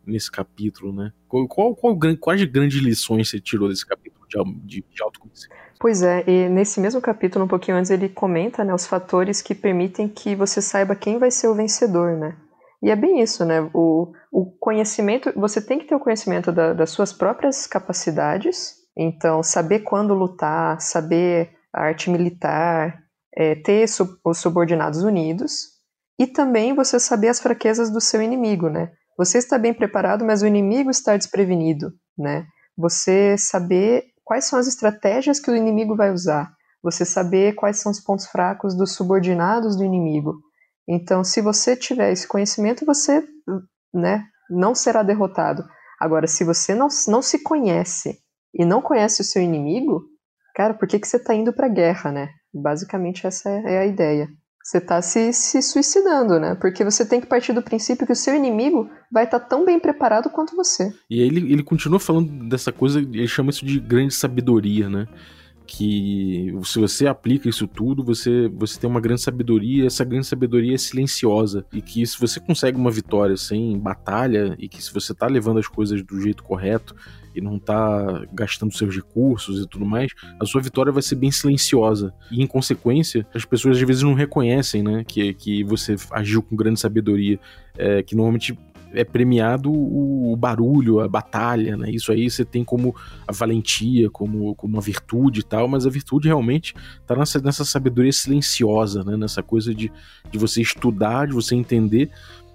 nesse 0.06 0.30
capítulo, 0.30 0.92
né. 0.92 1.12
Qual, 1.28 1.46
qual, 1.48 1.74
qual, 1.74 1.98
quais 2.20 2.44
grandes 2.44 2.80
lições 2.80 3.28
você 3.28 3.40
tirou 3.40 3.68
desse 3.68 3.84
capítulo 3.84 4.24
de, 4.28 4.38
de, 4.64 4.84
de 4.88 5.02
autoconhecimento? 5.02 5.66
Pois 5.78 6.02
é, 6.02 6.24
e 6.26 6.48
nesse 6.48 6.80
mesmo 6.80 7.00
capítulo, 7.00 7.44
um 7.44 7.48
pouquinho 7.48 7.76
antes, 7.76 7.90
ele 7.90 8.08
comenta 8.08 8.64
né, 8.64 8.74
os 8.74 8.86
fatores 8.86 9.42
que 9.42 9.54
permitem 9.54 10.08
que 10.08 10.34
você 10.34 10.62
saiba 10.62 10.96
quem 10.96 11.18
vai 11.18 11.30
ser 11.30 11.48
o 11.48 11.54
vencedor, 11.54 12.16
né? 12.16 12.36
E 12.82 12.90
é 12.90 12.96
bem 12.96 13.20
isso, 13.20 13.44
né? 13.44 13.68
O, 13.74 14.12
o 14.32 14.46
conhecimento, 14.58 15.32
você 15.36 15.60
tem 15.60 15.78
que 15.78 15.86
ter 15.86 15.94
o 15.94 16.00
conhecimento 16.00 16.50
da, 16.52 16.72
das 16.72 16.90
suas 16.90 17.12
próprias 17.12 17.66
capacidades, 17.66 18.74
então 18.96 19.42
saber 19.42 19.80
quando 19.80 20.14
lutar, 20.14 20.80
saber 20.80 21.50
a 21.72 21.82
arte 21.82 22.10
militar, 22.10 23.02
é, 23.34 23.54
ter 23.54 23.86
sub, 23.86 24.10
os 24.24 24.38
subordinados 24.38 25.02
unidos, 25.02 25.76
e 26.18 26.26
também 26.26 26.74
você 26.74 26.98
saber 26.98 27.28
as 27.28 27.40
fraquezas 27.40 27.90
do 27.90 28.00
seu 28.00 28.22
inimigo, 28.22 28.70
né? 28.70 28.92
Você 29.16 29.38
está 29.38 29.58
bem 29.58 29.72
preparado, 29.72 30.24
mas 30.24 30.42
o 30.42 30.46
inimigo 30.46 30.90
está 30.90 31.16
desprevenido, 31.16 31.92
né? 32.16 32.46
Você 32.76 33.36
saber 33.38 34.04
quais 34.24 34.44
são 34.44 34.58
as 34.58 34.66
estratégias 34.66 35.40
que 35.40 35.50
o 35.50 35.56
inimigo 35.56 35.96
vai 35.96 36.12
usar, 36.12 36.52
você 36.82 37.04
saber 37.04 37.54
quais 37.54 37.78
são 37.78 37.90
os 37.90 38.00
pontos 38.00 38.26
fracos 38.26 38.76
dos 38.76 38.94
subordinados 38.94 39.76
do 39.76 39.84
inimigo. 39.84 40.40
Então, 40.88 41.24
se 41.24 41.40
você 41.40 41.74
tiver 41.74 42.12
esse 42.12 42.28
conhecimento, 42.28 42.84
você 42.84 43.26
né, 43.92 44.24
não 44.50 44.74
será 44.74 45.02
derrotado. 45.02 45.64
Agora, 45.98 46.26
se 46.26 46.44
você 46.44 46.74
não, 46.74 46.88
não 47.08 47.22
se 47.22 47.42
conhece 47.42 48.18
e 48.54 48.64
não 48.64 48.82
conhece 48.82 49.22
o 49.22 49.24
seu 49.24 49.42
inimigo, 49.42 50.04
cara, 50.54 50.74
por 50.74 50.86
que, 50.86 50.98
que 50.98 51.08
você 51.08 51.16
está 51.16 51.34
indo 51.34 51.52
para 51.52 51.66
a 51.66 51.70
guerra, 51.70 52.12
né? 52.12 52.28
Basicamente, 52.52 53.26
essa 53.26 53.48
é, 53.48 53.74
é 53.74 53.78
a 53.78 53.86
ideia. 53.86 54.28
Você 54.66 54.78
está 54.78 55.00
se, 55.00 55.32
se 55.32 55.62
suicidando, 55.62 56.40
né? 56.40 56.56
Porque 56.56 56.82
você 56.82 57.06
tem 57.06 57.20
que 57.20 57.26
partir 57.28 57.52
do 57.52 57.62
princípio 57.62 58.04
que 58.04 58.12
o 58.12 58.16
seu 58.16 58.34
inimigo 58.34 58.90
vai 59.12 59.22
estar 59.22 59.38
tá 59.38 59.46
tão 59.46 59.64
bem 59.64 59.78
preparado 59.78 60.28
quanto 60.28 60.56
você. 60.56 60.92
E 61.08 61.22
ele, 61.22 61.52
ele 61.52 61.62
continua 61.62 62.00
falando 62.00 62.48
dessa 62.48 62.72
coisa, 62.72 62.98
ele 62.98 63.28
chama 63.28 63.50
isso 63.50 63.64
de 63.64 63.78
grande 63.78 64.12
sabedoria, 64.12 64.88
né? 64.88 65.06
Que 65.66 66.54
se 66.64 66.78
você 66.78 67.06
aplica 67.06 67.48
isso 67.48 67.66
tudo, 67.66 68.04
você, 68.04 68.48
você 68.48 68.78
tem 68.78 68.88
uma 68.88 69.00
grande 69.00 69.20
sabedoria, 69.20 69.86
essa 69.86 70.04
grande 70.04 70.26
sabedoria 70.26 70.74
é 70.74 70.78
silenciosa, 70.78 71.66
e 71.72 71.82
que 71.82 72.06
se 72.06 72.18
você 72.18 72.40
consegue 72.40 72.78
uma 72.78 72.90
vitória 72.90 73.36
sem 73.36 73.78
batalha, 73.78 74.54
e 74.58 74.68
que 74.68 74.82
se 74.82 74.92
você 74.92 75.14
tá 75.14 75.26
levando 75.26 75.58
as 75.58 75.66
coisas 75.66 76.02
do 76.02 76.20
jeito 76.20 76.42
correto, 76.42 76.94
e 77.34 77.40
não 77.40 77.58
tá 77.58 78.24
gastando 78.32 78.72
seus 78.72 78.96
recursos 78.96 79.62
e 79.62 79.68
tudo 79.68 79.84
mais, 79.84 80.10
a 80.40 80.46
sua 80.46 80.62
vitória 80.62 80.90
vai 80.90 81.02
ser 81.02 81.16
bem 81.16 81.30
silenciosa. 81.30 82.14
E 82.30 82.42
em 82.42 82.46
consequência, 82.46 83.26
as 83.34 83.44
pessoas 83.44 83.76
às 83.76 83.82
vezes 83.82 84.02
não 84.02 84.14
reconhecem, 84.14 84.82
né, 84.82 85.04
que, 85.06 85.34
que 85.34 85.62
você 85.62 85.96
agiu 86.12 86.42
com 86.42 86.56
grande 86.56 86.80
sabedoria, 86.80 87.38
é, 87.76 88.02
que 88.02 88.16
normalmente 88.16 88.58
é 88.96 89.04
premiado 89.04 89.70
o, 89.72 90.34
barulho, 90.36 91.00
a 91.00 91.08
batalha, 91.08 91.76
né? 91.76 91.90
Isso 91.90 92.10
aí 92.10 92.28
você 92.28 92.44
tem 92.44 92.64
como 92.64 92.94
a 93.26 93.32
valentia, 93.32 94.10
como, 94.10 94.54
como 94.54 94.74
uma 94.74 94.82
virtude 94.82 95.40
e 95.40 95.42
tal, 95.42 95.68
mas 95.68 95.86
a 95.86 95.90
virtude 95.90 96.28
realmente 96.28 96.74
tá 97.06 97.14
nessa, 97.14 97.40
nessa 97.40 97.64
sabedoria 97.64 98.12
silenciosa, 98.12 99.04
né? 99.04 99.16
Nessa 99.16 99.42
coisa 99.42 99.74
de, 99.74 99.92
de 100.30 100.38
você 100.38 100.60
estudar, 100.60 101.26
de 101.26 101.34
você 101.34 101.54
entender, 101.54 102.10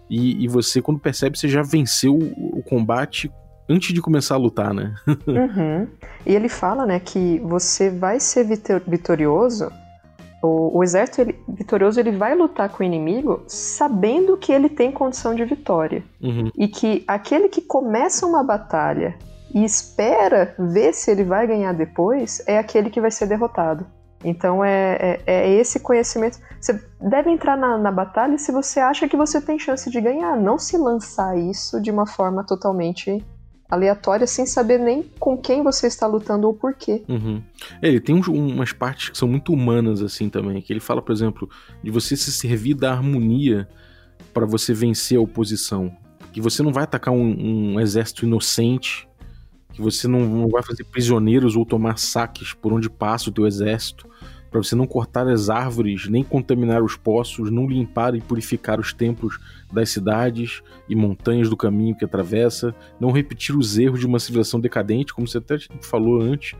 e, 0.09 0.43
e 0.43 0.47
você, 0.47 0.81
quando 0.81 0.99
percebe, 0.99 1.37
você 1.37 1.47
já 1.47 1.61
venceu 1.61 2.13
o, 2.13 2.59
o 2.59 2.63
combate 2.63 3.31
antes 3.69 3.93
de 3.93 4.01
começar 4.01 4.35
a 4.35 4.37
lutar, 4.37 4.73
né? 4.73 4.93
uhum. 5.07 5.87
E 6.25 6.35
ele 6.35 6.49
fala, 6.49 6.85
né, 6.85 6.99
que 6.99 7.39
você 7.39 7.89
vai 7.89 8.19
ser 8.19 8.45
vitorioso 8.85 9.71
o, 10.41 10.77
o 10.77 10.83
exército 10.83 11.21
ele, 11.21 11.39
vitorioso 11.47 11.99
ele 11.99 12.11
vai 12.11 12.35
lutar 12.35 12.69
com 12.69 12.83
o 12.83 12.85
inimigo 12.85 13.43
sabendo 13.47 14.37
que 14.37 14.51
ele 14.51 14.69
tem 14.69 14.91
condição 14.91 15.35
de 15.35 15.45
vitória. 15.45 16.03
Uhum. 16.21 16.49
E 16.57 16.67
que 16.67 17.03
aquele 17.07 17.49
que 17.49 17.61
começa 17.61 18.25
uma 18.25 18.43
batalha 18.43 19.17
e 19.53 19.63
espera 19.63 20.55
ver 20.57 20.93
se 20.93 21.11
ele 21.11 21.23
vai 21.23 21.45
ganhar 21.45 21.73
depois 21.73 22.41
é 22.47 22.57
aquele 22.57 22.89
que 22.89 23.01
vai 23.01 23.11
ser 23.11 23.27
derrotado. 23.27 23.85
Então 24.23 24.63
é, 24.63 24.97
é, 24.99 25.21
é 25.25 25.49
esse 25.49 25.79
conhecimento. 25.79 26.39
Você 26.59 26.79
deve 26.99 27.31
entrar 27.31 27.57
na, 27.57 27.77
na, 27.77 27.91
batalha 27.91 28.37
se 28.37 28.51
você 28.51 28.79
acha 28.79 29.07
que 29.07 29.17
você 29.17 29.41
tem 29.41 29.57
chance 29.57 29.89
de 29.89 29.99
ganhar, 29.99 30.37
não 30.37 30.59
se 30.59 30.77
lançar 30.77 31.37
isso 31.37 31.81
de 31.81 31.89
uma 31.89 32.05
forma 32.05 32.43
totalmente 32.43 33.23
aleatória 33.71 34.27
sem 34.27 34.45
saber 34.45 34.77
nem 34.77 35.01
com 35.17 35.37
quem 35.37 35.63
você 35.63 35.87
está 35.87 36.05
lutando 36.05 36.45
ou 36.45 36.53
por 36.53 36.73
quê. 36.73 37.03
Uhum. 37.07 37.41
Ele 37.81 38.01
tem 38.01 38.13
um, 38.13 38.19
umas 38.19 38.73
partes 38.73 39.09
que 39.09 39.17
são 39.17 39.29
muito 39.29 39.53
humanas 39.53 40.01
assim 40.01 40.29
também, 40.29 40.61
que 40.61 40.73
ele 40.73 40.81
fala, 40.81 41.01
por 41.01 41.13
exemplo, 41.13 41.49
de 41.81 41.89
você 41.89 42.17
se 42.17 42.31
servir 42.33 42.73
da 42.73 42.91
harmonia 42.91 43.67
para 44.33 44.45
você 44.45 44.73
vencer 44.73 45.17
a 45.17 45.21
oposição. 45.21 45.95
Que 46.33 46.41
você 46.41 46.61
não 46.61 46.73
vai 46.73 46.83
atacar 46.83 47.13
um, 47.13 47.73
um 47.73 47.79
exército 47.79 48.25
inocente, 48.25 49.07
que 49.73 49.81
você 49.81 50.05
não, 50.07 50.19
não, 50.19 50.49
vai 50.49 50.61
fazer 50.61 50.83
prisioneiros 50.83 51.55
ou 51.55 51.65
tomar 51.65 51.97
saques 51.97 52.53
por 52.53 52.73
onde 52.73 52.89
passa 52.89 53.29
o 53.29 53.33
teu 53.33 53.47
exérito, 53.47 54.09
para 54.51 54.61
você 54.61 54.75
não 54.75 54.85
cortar 54.85 55.27
as 55.27 55.49
árvores, 55.49 56.09
nem 56.09 56.23
contaminar 56.23 56.83
os 56.83 56.97
poços, 56.97 57.49
não 57.49 57.65
limpar 57.65 58.13
e 58.13 58.21
purificar 58.21 58.79
os 58.79 58.93
templos 58.93 59.39
das 59.71 59.89
cidades 59.89 60.61
e 60.89 60.95
montanhas 60.95 61.49
do 61.49 61.55
caminho 61.55 61.95
que 61.95 62.03
atravessa, 62.03 62.75
não 62.99 63.11
repetir 63.11 63.55
os 63.55 63.79
erros 63.79 64.01
de 64.01 64.05
uma 64.05 64.19
civilização 64.19 64.59
decadente, 64.59 65.13
como 65.13 65.25
você 65.25 65.37
até 65.37 65.57
falou 65.81 66.21
antes. 66.21 66.53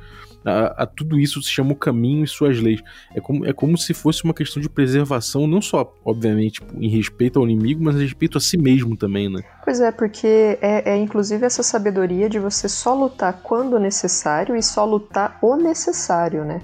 A, 0.43 0.83
a, 0.83 0.85
tudo 0.87 1.19
isso 1.19 1.41
se 1.41 1.49
chama 1.49 1.73
o 1.73 1.75
caminho 1.75 2.23
e 2.23 2.27
suas 2.27 2.59
leis. 2.59 2.81
É 3.13 3.19
como, 3.19 3.45
é 3.45 3.53
como 3.53 3.77
se 3.77 3.93
fosse 3.93 4.23
uma 4.23 4.33
questão 4.33 4.61
de 4.61 4.69
preservação, 4.69 5.45
não 5.45 5.61
só, 5.61 5.93
obviamente, 6.03 6.61
em 6.79 6.89
respeito 6.89 7.39
ao 7.39 7.45
inimigo, 7.45 7.83
mas 7.83 7.95
em 7.95 8.01
respeito 8.01 8.37
a 8.37 8.41
si 8.41 8.57
mesmo 8.57 8.97
também, 8.97 9.29
né? 9.29 9.43
Pois 9.63 9.79
é, 9.79 9.91
porque 9.91 10.57
é, 10.61 10.93
é 10.93 10.97
inclusive 10.97 11.45
essa 11.45 11.61
sabedoria 11.61 12.27
de 12.27 12.39
você 12.39 12.67
só 12.67 12.95
lutar 12.95 13.41
quando 13.43 13.77
necessário 13.77 14.55
e 14.55 14.63
só 14.63 14.83
lutar 14.85 15.37
o 15.43 15.55
necessário, 15.57 16.43
né? 16.43 16.61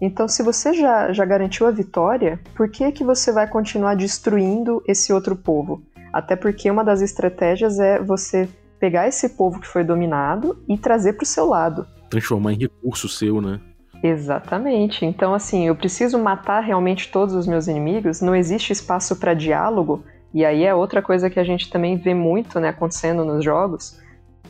Então, 0.00 0.28
se 0.28 0.42
você 0.42 0.74
já, 0.74 1.12
já 1.12 1.24
garantiu 1.24 1.66
a 1.66 1.70
vitória, 1.70 2.38
por 2.54 2.68
que, 2.68 2.92
que 2.92 3.04
você 3.04 3.32
vai 3.32 3.48
continuar 3.48 3.94
destruindo 3.94 4.82
esse 4.86 5.12
outro 5.12 5.34
povo? 5.34 5.82
Até 6.12 6.36
porque 6.36 6.70
uma 6.70 6.84
das 6.84 7.00
estratégias 7.00 7.78
é 7.78 7.98
você 8.02 8.48
pegar 8.78 9.08
esse 9.08 9.30
povo 9.30 9.60
que 9.60 9.66
foi 9.66 9.82
dominado 9.82 10.62
e 10.68 10.76
trazer 10.76 11.14
para 11.14 11.24
o 11.24 11.26
seu 11.26 11.46
lado. 11.46 11.86
Transformar 12.10 12.52
em 12.52 12.58
recurso 12.58 13.08
seu, 13.08 13.40
né? 13.40 13.60
Exatamente. 14.02 15.04
Então, 15.04 15.34
assim, 15.34 15.66
eu 15.66 15.74
preciso 15.74 16.18
matar 16.18 16.60
realmente 16.60 17.10
todos 17.10 17.34
os 17.34 17.46
meus 17.46 17.66
inimigos, 17.66 18.20
não 18.20 18.36
existe 18.36 18.72
espaço 18.72 19.16
para 19.16 19.32
diálogo, 19.32 20.04
e 20.32 20.44
aí 20.44 20.64
é 20.64 20.74
outra 20.74 21.00
coisa 21.00 21.30
que 21.30 21.40
a 21.40 21.44
gente 21.44 21.70
também 21.70 21.96
vê 21.96 22.12
muito 22.12 22.60
né, 22.60 22.68
acontecendo 22.68 23.24
nos 23.24 23.42
jogos 23.42 23.98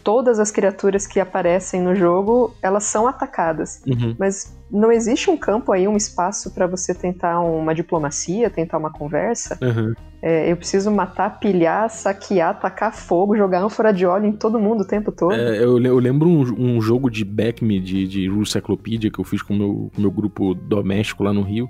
todas 0.06 0.38
as 0.38 0.52
criaturas 0.52 1.04
que 1.04 1.18
aparecem 1.18 1.82
no 1.82 1.92
jogo, 1.92 2.54
elas 2.62 2.84
são 2.84 3.08
atacadas. 3.08 3.82
Uhum. 3.84 4.14
Mas 4.16 4.56
não 4.70 4.92
existe 4.92 5.28
um 5.28 5.36
campo 5.36 5.72
aí, 5.72 5.88
um 5.88 5.96
espaço 5.96 6.54
para 6.54 6.64
você 6.68 6.94
tentar 6.94 7.40
uma 7.40 7.74
diplomacia, 7.74 8.48
tentar 8.48 8.78
uma 8.78 8.92
conversa. 8.92 9.58
Uhum. 9.60 9.94
É, 10.22 10.52
eu 10.52 10.56
preciso 10.56 10.92
matar, 10.92 11.40
pilhar, 11.40 11.90
saquear, 11.90 12.56
tacar 12.60 12.94
fogo, 12.94 13.36
jogar 13.36 13.60
ânfora 13.64 13.92
de 13.92 14.06
óleo 14.06 14.26
em 14.26 14.32
todo 14.32 14.60
mundo 14.60 14.82
o 14.82 14.86
tempo 14.86 15.10
todo. 15.10 15.34
É, 15.34 15.58
eu, 15.58 15.82
eu, 15.82 15.98
lembro 15.98 16.28
um, 16.28 16.76
um, 16.76 16.80
jogo 16.80 17.10
de 17.10 17.24
Backme, 17.24 17.80
de, 17.80 18.06
de 18.06 18.28
Rule 18.28 18.46
Cyclopedia, 18.46 19.10
que 19.10 19.18
eu 19.18 19.24
fiz 19.24 19.42
com 19.42 19.54
o 19.54 19.58
meu, 19.58 19.90
meu 19.98 20.10
grupo 20.12 20.54
doméstico 20.54 21.24
lá 21.24 21.32
no 21.32 21.42
Rio. 21.42 21.68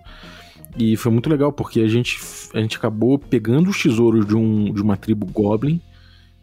E 0.78 0.94
foi 0.94 1.10
muito 1.10 1.30
legal, 1.30 1.54
porque 1.54 1.80
a 1.80 1.88
gente, 1.88 2.20
a 2.52 2.60
gente 2.60 2.76
acabou 2.76 3.18
pegando 3.18 3.70
os 3.70 3.82
tesouros 3.82 4.26
de, 4.26 4.36
um, 4.36 4.74
de 4.74 4.82
uma 4.82 4.94
tribo 4.94 5.24
Goblin 5.24 5.80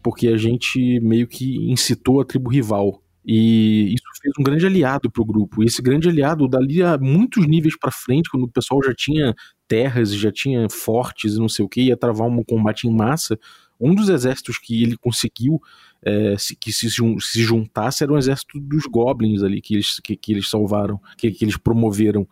porque 0.04 0.28
a 0.28 0.38
gente 0.38 1.00
meio 1.00 1.28
que 1.28 1.56
incitou 1.72 2.22
a 2.22 2.26
tribo 2.26 2.50
rival. 2.50 3.02
E 3.26 3.94
isso 3.94 4.04
fez 4.22 4.34
um 4.38 4.44
grande 4.44 4.66
aliado 4.66 5.10
para 5.10 5.22
o 5.22 5.26
grupo. 5.26 5.64
E 5.64 5.66
esse 5.66 5.82
grande 5.82 6.10
aliado, 6.10 6.48
dali 6.48 6.84
a 6.84 6.98
muitos 6.98 7.48
níveis 7.48 7.78
para 7.78 7.90
frente, 7.90 8.30
quando 8.30 8.44
o 8.44 8.52
pessoal 8.52 8.84
já 8.84 8.94
tinha 8.94 9.34
terras, 9.68 10.14
já 10.14 10.32
tinha 10.32 10.68
fortes 10.70 11.36
e 11.36 11.40
não 11.40 11.48
sei 11.48 11.64
o 11.64 11.70
que, 11.70 11.84
ia 11.84 11.96
travar 11.96 12.28
um 12.28 12.44
combate 12.44 12.86
em 12.86 12.94
massa, 12.94 13.40
um 13.80 13.96
dos 13.96 14.10
exércitos 14.10 14.58
que 14.58 14.84
ele 14.84 14.98
conseguiu 14.98 15.60
é, 16.06 16.36
que 16.60 16.72
se, 16.72 16.90
se 16.90 17.44
juntasse 17.44 18.04
era 18.04 18.12
o 18.12 18.18
exército 18.18 18.60
dos 18.60 18.86
goblins 18.86 19.42
ali 19.42 19.62
que 19.62 19.76
eles, 19.76 20.00
que, 20.00 20.16
que 20.16 20.34
eles 20.34 20.50
salvaram, 20.50 21.00
que, 21.18 21.32
que 21.32 21.46
eles 21.46 21.58
promoveram. 21.58 22.28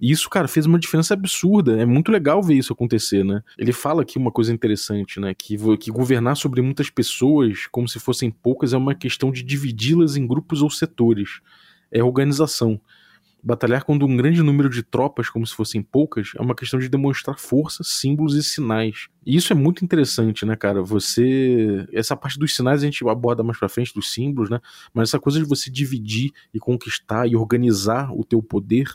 E 0.00 0.10
isso, 0.12 0.30
cara, 0.30 0.46
fez 0.46 0.64
uma 0.64 0.78
diferença 0.78 1.14
absurda. 1.14 1.80
É 1.80 1.84
muito 1.84 2.12
legal 2.12 2.42
ver 2.42 2.54
isso 2.54 2.72
acontecer, 2.72 3.24
né? 3.24 3.42
Ele 3.56 3.72
fala 3.72 4.02
aqui 4.02 4.16
uma 4.16 4.30
coisa 4.30 4.52
interessante, 4.52 5.18
né? 5.18 5.34
Que, 5.34 5.56
que 5.78 5.90
governar 5.90 6.36
sobre 6.36 6.62
muitas 6.62 6.88
pessoas, 6.88 7.66
como 7.66 7.88
se 7.88 7.98
fossem 7.98 8.30
poucas, 8.30 8.72
é 8.72 8.76
uma 8.76 8.94
questão 8.94 9.32
de 9.32 9.42
dividi-las 9.42 10.16
em 10.16 10.26
grupos 10.26 10.62
ou 10.62 10.70
setores. 10.70 11.40
É 11.90 12.02
organização. 12.02 12.80
Batalhar 13.42 13.84
quando 13.84 14.04
um 14.04 14.16
grande 14.16 14.42
número 14.42 14.68
de 14.68 14.82
tropas, 14.82 15.30
como 15.30 15.46
se 15.46 15.54
fossem 15.54 15.80
poucas, 15.80 16.32
é 16.36 16.42
uma 16.42 16.56
questão 16.56 16.78
de 16.78 16.88
demonstrar 16.88 17.38
força, 17.38 17.84
símbolos 17.84 18.34
e 18.34 18.42
sinais. 18.42 19.08
E 19.24 19.36
isso 19.36 19.52
é 19.52 19.56
muito 19.56 19.84
interessante, 19.84 20.44
né, 20.44 20.56
cara? 20.56 20.82
Você. 20.82 21.86
Essa 21.92 22.16
parte 22.16 22.38
dos 22.38 22.54
sinais 22.54 22.82
a 22.82 22.84
gente 22.84 23.08
aborda 23.08 23.42
mais 23.44 23.58
pra 23.58 23.68
frente, 23.68 23.94
dos 23.94 24.12
símbolos, 24.12 24.50
né? 24.50 24.60
Mas 24.92 25.10
essa 25.10 25.20
coisa 25.20 25.38
de 25.38 25.44
você 25.44 25.70
dividir 25.70 26.32
e 26.52 26.58
conquistar 26.58 27.28
e 27.28 27.36
organizar 27.36 28.12
o 28.12 28.24
teu 28.24 28.42
poder 28.42 28.88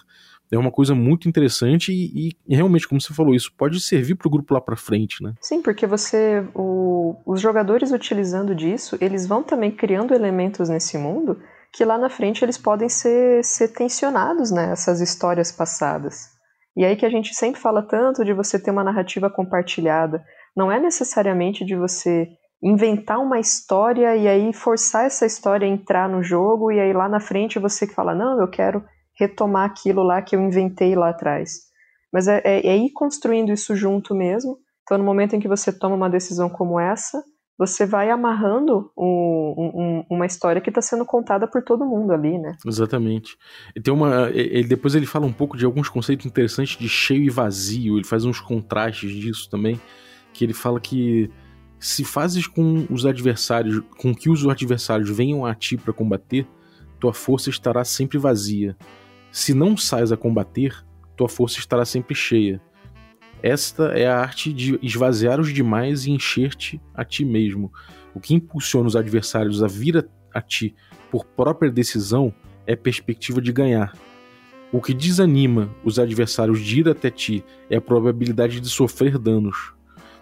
é 0.55 0.59
uma 0.59 0.71
coisa 0.71 0.93
muito 0.93 1.27
interessante 1.27 1.91
e, 1.91 2.31
e 2.47 2.55
realmente, 2.55 2.87
como 2.87 3.01
você 3.01 3.13
falou, 3.13 3.33
isso 3.33 3.51
pode 3.57 3.79
servir 3.81 4.15
para 4.15 4.27
o 4.27 4.31
grupo 4.31 4.53
lá 4.53 4.61
para 4.61 4.75
frente, 4.75 5.23
né? 5.23 5.33
Sim, 5.41 5.61
porque 5.61 5.87
você, 5.87 6.45
o, 6.53 7.15
os 7.25 7.41
jogadores 7.41 7.91
utilizando 7.91 8.53
disso, 8.53 8.97
eles 9.01 9.27
vão 9.27 9.43
também 9.43 9.71
criando 9.71 10.13
elementos 10.13 10.69
nesse 10.69 10.97
mundo 10.97 11.37
que 11.73 11.83
lá 11.83 11.97
na 11.97 12.09
frente 12.09 12.45
eles 12.45 12.57
podem 12.57 12.87
ser, 12.87 13.43
ser 13.43 13.69
tensionados 13.69 14.51
nessas 14.51 14.99
né, 14.99 15.03
histórias 15.03 15.51
passadas. 15.51 16.29
E 16.77 16.85
aí 16.85 16.95
que 16.95 17.05
a 17.05 17.09
gente 17.09 17.33
sempre 17.33 17.59
fala 17.59 17.81
tanto 17.81 18.23
de 18.23 18.31
você 18.31 18.59
ter 18.59 18.69
uma 18.69 18.83
narrativa 18.83 19.29
compartilhada. 19.29 20.23
Não 20.55 20.71
é 20.71 20.79
necessariamente 20.79 21.65
de 21.65 21.75
você 21.75 22.27
inventar 22.61 23.19
uma 23.19 23.39
história 23.39 24.15
e 24.15 24.27
aí 24.27 24.53
forçar 24.53 25.05
essa 25.05 25.25
história 25.25 25.67
a 25.67 25.69
entrar 25.69 26.07
no 26.07 26.23
jogo 26.23 26.71
e 26.71 26.79
aí 26.79 26.93
lá 26.93 27.09
na 27.09 27.19
frente 27.19 27.59
você 27.59 27.85
que 27.85 27.93
fala, 27.93 28.15
não, 28.15 28.39
eu 28.39 28.47
quero 28.47 28.83
retomar 29.17 29.65
aquilo 29.65 30.03
lá 30.03 30.21
que 30.21 30.35
eu 30.35 30.41
inventei 30.41 30.95
lá 30.95 31.09
atrás. 31.09 31.71
Mas 32.11 32.27
é, 32.27 32.41
é, 32.43 32.67
é 32.67 32.77
ir 32.77 32.91
construindo 32.91 33.51
isso 33.51 33.75
junto 33.75 34.13
mesmo. 34.13 34.57
Então, 34.83 34.97
no 34.97 35.03
momento 35.03 35.35
em 35.35 35.39
que 35.39 35.47
você 35.47 35.71
toma 35.71 35.95
uma 35.95 36.09
decisão 36.09 36.49
como 36.49 36.79
essa, 36.79 37.23
você 37.57 37.85
vai 37.85 38.09
amarrando 38.09 38.91
um, 38.97 40.03
uma 40.09 40.25
história 40.25 40.59
que 40.59 40.69
está 40.69 40.81
sendo 40.81 41.05
contada 41.05 41.47
por 41.47 41.63
todo 41.63 41.85
mundo 41.85 42.11
ali, 42.11 42.37
né? 42.37 42.55
Exatamente. 42.65 43.37
E 43.75 43.81
tem 43.81 43.93
uma, 43.93 44.29
ele, 44.31 44.67
depois 44.67 44.95
ele 44.95 45.05
fala 45.05 45.25
um 45.25 45.31
pouco 45.31 45.55
de 45.55 45.63
alguns 45.63 45.87
conceitos 45.87 46.25
interessantes 46.25 46.77
de 46.77 46.89
cheio 46.89 47.23
e 47.23 47.29
vazio. 47.29 47.97
Ele 47.97 48.05
faz 48.05 48.25
uns 48.25 48.39
contrastes 48.39 49.11
disso 49.11 49.49
também, 49.49 49.79
que 50.33 50.43
ele 50.43 50.53
fala 50.53 50.79
que 50.79 51.29
se 51.79 52.03
fazes 52.03 52.47
com 52.47 52.87
os 52.89 53.05
adversários, 53.05 53.81
com 53.97 54.15
que 54.15 54.29
os 54.29 54.47
adversários 54.47 55.09
venham 55.09 55.45
a 55.45 55.53
ti 55.53 55.77
para 55.77 55.93
combater, 55.93 56.47
tua 56.99 57.13
força 57.13 57.49
estará 57.49 57.83
sempre 57.83 58.17
vazia. 58.17 58.75
Se 59.33 59.51
não 59.51 59.75
sais 59.75 60.11
a 60.11 60.15
combater, 60.15 60.85
tua 61.17 61.27
força 61.27 61.57
estará 61.57 61.83
sempre 61.85 62.13
cheia. 62.13 62.61
Esta 63.41 63.85
é 63.85 64.05
a 64.05 64.19
arte 64.19 64.53
de 64.53 64.77
esvaziar 64.79 65.41
os 65.41 65.51
demais 65.51 66.05
e 66.05 66.11
encher-te 66.11 66.79
a 66.93 67.03
ti 67.03 67.25
mesmo. 67.25 67.73
O 68.13 68.19
que 68.19 68.35
impulsiona 68.35 68.87
os 68.87 68.95
adversários 68.95 69.63
a 69.63 69.67
vir 69.67 70.07
a, 70.31 70.39
ti 70.39 70.75
por 71.09 71.25
própria 71.25 71.71
decisão 71.71 72.31
é 72.67 72.75
perspectiva 72.75 73.41
de 73.41 73.51
ganhar. 73.51 73.97
O 74.71 74.79
que 74.79 74.93
desanima 74.93 75.67
os 75.83 75.97
adversários 75.97 76.61
de 76.61 76.81
ir 76.81 76.87
até 76.87 77.09
ti 77.09 77.43
é 77.71 77.77
a 77.77 77.81
probabilidade 77.81 78.59
de 78.59 78.69
sofrer 78.69 79.17
danos. 79.17 79.73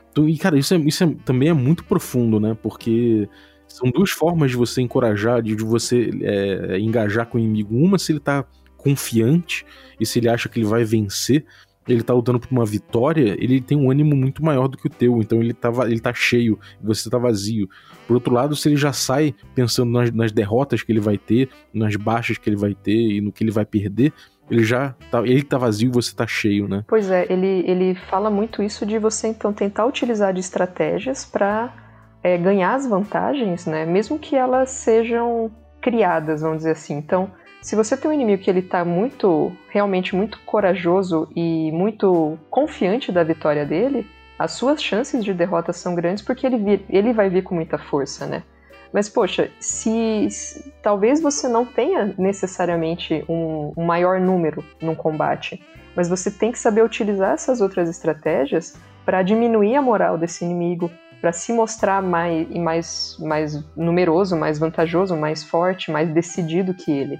Então, 0.09 0.27
e 0.27 0.37
cara, 0.37 0.57
isso, 0.57 0.73
é, 0.73 0.77
isso 0.77 1.03
é, 1.03 1.15
também 1.25 1.49
é 1.49 1.53
muito 1.53 1.83
profundo, 1.83 2.39
né? 2.39 2.57
Porque 2.63 3.27
são 3.67 3.91
duas 3.91 4.11
formas 4.11 4.51
de 4.51 4.57
você 4.57 4.81
encorajar, 4.81 5.41
de 5.41 5.53
você 5.55 6.09
é, 6.21 6.79
engajar 6.79 7.27
com 7.27 7.37
o 7.37 7.41
inimigo. 7.41 7.75
Uma, 7.75 7.99
se 7.99 8.13
ele 8.13 8.19
tá 8.21 8.45
confiante 8.81 9.65
e 9.99 10.05
se 10.05 10.19
ele 10.19 10.29
acha 10.29 10.49
que 10.49 10.59
ele 10.59 10.67
vai 10.67 10.83
vencer, 10.83 11.45
ele 11.87 12.03
tá 12.03 12.13
lutando 12.13 12.39
por 12.39 12.51
uma 12.51 12.65
vitória, 12.65 13.35
ele 13.39 13.59
tem 13.59 13.77
um 13.77 13.89
ânimo 13.89 14.15
muito 14.15 14.43
maior 14.43 14.67
do 14.67 14.77
que 14.77 14.87
o 14.87 14.89
teu, 14.89 15.19
então 15.19 15.41
ele 15.41 15.53
tá, 15.53 15.71
ele 15.85 15.99
tá 15.99 16.13
cheio, 16.13 16.59
você 16.81 17.09
tá 17.09 17.17
vazio. 17.17 17.67
Por 18.07 18.15
outro 18.15 18.33
lado, 18.33 18.55
se 18.55 18.69
ele 18.69 18.77
já 18.77 18.93
sai 18.93 19.33
pensando 19.55 19.91
nas, 19.91 20.11
nas 20.11 20.31
derrotas 20.31 20.83
que 20.83 20.91
ele 20.91 20.99
vai 20.99 21.17
ter, 21.17 21.49
nas 21.73 21.95
baixas 21.95 22.37
que 22.37 22.49
ele 22.49 22.55
vai 22.55 22.75
ter 22.75 23.15
e 23.15 23.21
no 23.21 23.31
que 23.31 23.43
ele 23.43 23.51
vai 23.51 23.65
perder, 23.65 24.13
ele 24.49 24.63
já 24.63 24.95
tá, 25.09 25.21
ele 25.21 25.43
tá 25.43 25.57
vazio 25.57 25.89
e 25.89 25.91
você 25.91 26.15
tá 26.15 26.27
cheio, 26.27 26.67
né? 26.67 26.83
Pois 26.87 27.09
é, 27.09 27.25
ele, 27.31 27.63
ele 27.65 27.95
fala 27.95 28.29
muito 28.29 28.61
isso 28.61 28.85
de 28.85 28.99
você 28.99 29.27
então 29.27 29.53
tentar 29.53 29.85
utilizar 29.85 30.33
de 30.33 30.39
estratégias 30.39 31.25
para 31.25 31.73
é, 32.21 32.37
ganhar 32.37 32.75
as 32.75 32.85
vantagens, 32.85 33.65
né? 33.65 33.85
Mesmo 33.85 34.19
que 34.19 34.35
elas 34.35 34.69
sejam 34.69 35.49
criadas, 35.81 36.41
vamos 36.41 36.57
dizer 36.57 36.71
assim. 36.71 36.95
Então, 36.95 37.31
se 37.61 37.75
você 37.75 37.95
tem 37.95 38.09
um 38.09 38.13
inimigo 38.13 38.41
que 38.41 38.49
ele 38.49 38.61
tá 38.61 38.83
muito, 38.83 39.55
realmente 39.69 40.15
muito 40.15 40.39
corajoso 40.41 41.29
e 41.35 41.71
muito 41.71 42.37
confiante 42.49 43.11
da 43.11 43.23
vitória 43.23 43.65
dele, 43.65 44.07
as 44.37 44.53
suas 44.53 44.81
chances 44.81 45.23
de 45.23 45.33
derrota 45.33 45.71
são 45.71 45.93
grandes 45.93 46.23
porque 46.23 46.45
ele, 46.47 46.57
vir, 46.57 46.85
ele 46.89 47.13
vai 47.13 47.29
vir 47.29 47.43
com 47.43 47.53
muita 47.53 47.77
força, 47.77 48.25
né? 48.25 48.43
Mas, 48.91 49.07
poxa, 49.07 49.49
se, 49.59 50.27
se 50.29 50.73
talvez 50.81 51.21
você 51.21 51.47
não 51.47 51.65
tenha 51.65 52.13
necessariamente 52.17 53.23
um, 53.29 53.71
um 53.77 53.85
maior 53.85 54.19
número 54.19 54.65
num 54.81 54.95
combate, 54.95 55.63
mas 55.95 56.09
você 56.09 56.29
tem 56.29 56.51
que 56.51 56.59
saber 56.59 56.83
utilizar 56.83 57.33
essas 57.33 57.61
outras 57.61 57.87
estratégias 57.87 58.75
para 59.05 59.21
diminuir 59.21 59.75
a 59.75 59.81
moral 59.81 60.17
desse 60.17 60.43
inimigo, 60.43 60.91
para 61.21 61.31
se 61.31 61.53
mostrar 61.53 62.01
mais, 62.01 62.49
mais, 62.49 63.17
mais 63.19 63.63
numeroso, 63.77 64.35
mais 64.35 64.57
vantajoso, 64.57 65.15
mais 65.15 65.43
forte, 65.43 65.91
mais 65.91 66.09
decidido 66.09 66.73
que 66.73 66.91
ele. 66.91 67.19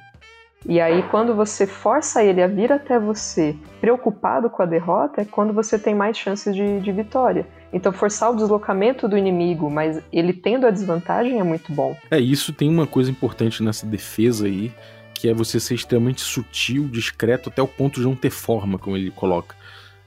E 0.67 0.79
aí, 0.79 1.03
quando 1.09 1.35
você 1.35 1.65
força 1.65 2.23
ele 2.23 2.41
a 2.41 2.47
vir 2.47 2.71
até 2.71 2.99
você 2.99 3.55
preocupado 3.79 4.49
com 4.49 4.61
a 4.61 4.65
derrota, 4.65 5.21
é 5.21 5.25
quando 5.25 5.53
você 5.53 5.77
tem 5.79 5.95
mais 5.95 6.15
chances 6.17 6.55
de, 6.55 6.79
de 6.79 6.91
vitória. 6.91 7.47
Então, 7.73 7.91
forçar 7.91 8.31
o 8.31 8.35
deslocamento 8.35 9.07
do 9.07 9.17
inimigo, 9.17 9.69
mas 9.69 10.01
ele 10.11 10.33
tendo 10.33 10.67
a 10.67 10.71
desvantagem 10.71 11.39
é 11.39 11.43
muito 11.43 11.73
bom. 11.73 11.97
É, 12.11 12.19
isso 12.19 12.53
tem 12.53 12.69
uma 12.69 12.85
coisa 12.85 13.09
importante 13.09 13.63
nessa 13.63 13.85
defesa 13.87 14.45
aí, 14.45 14.71
que 15.15 15.29
é 15.29 15.33
você 15.33 15.59
ser 15.59 15.75
extremamente 15.75 16.21
sutil, 16.21 16.87
discreto, 16.87 17.49
até 17.49 17.61
o 17.61 17.67
ponto 17.67 17.99
de 17.99 18.05
não 18.05 18.15
ter 18.15 18.29
forma, 18.29 18.77
como 18.77 18.95
ele 18.95 19.09
coloca 19.09 19.55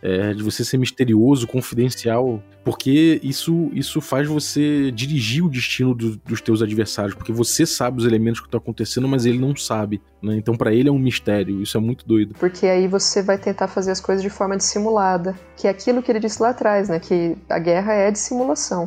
é, 0.04 0.34
de 0.34 0.42
você 0.42 0.62
ser 0.62 0.76
misterioso, 0.76 1.46
confidencial, 1.46 2.42
porque 2.62 3.18
isso, 3.22 3.70
isso 3.72 4.02
faz 4.02 4.28
você 4.28 4.90
dirigir 4.90 5.42
o 5.42 5.48
destino 5.48 5.94
do, 5.94 6.18
dos 6.18 6.42
teus 6.42 6.60
adversários, 6.60 7.14
porque 7.14 7.32
você 7.32 7.64
sabe 7.64 7.98
os 7.98 8.04
elementos 8.04 8.38
que 8.38 8.46
estão 8.46 8.58
acontecendo, 8.58 9.08
mas 9.08 9.24
ele 9.24 9.38
não 9.38 9.56
sabe, 9.56 10.02
né? 10.22 10.36
Então 10.36 10.54
para 10.56 10.74
ele 10.74 10.90
é 10.90 10.92
um 10.92 10.98
mistério, 10.98 11.62
isso 11.62 11.78
é 11.78 11.80
muito 11.80 12.06
doido. 12.06 12.34
Porque 12.38 12.66
aí 12.66 12.86
você 12.86 13.22
vai 13.22 13.38
tentar 13.38 13.66
fazer 13.66 13.92
as 13.92 14.00
coisas 14.00 14.22
de 14.22 14.28
forma 14.28 14.58
dissimulada, 14.58 15.34
que 15.56 15.66
é 15.66 15.70
aquilo 15.70 16.02
que 16.02 16.12
ele 16.12 16.20
disse 16.20 16.42
lá 16.42 16.50
atrás, 16.50 16.90
né? 16.90 17.00
Que 17.00 17.34
a 17.48 17.58
guerra 17.58 17.94
é 17.94 18.10
dissimulação. 18.10 18.86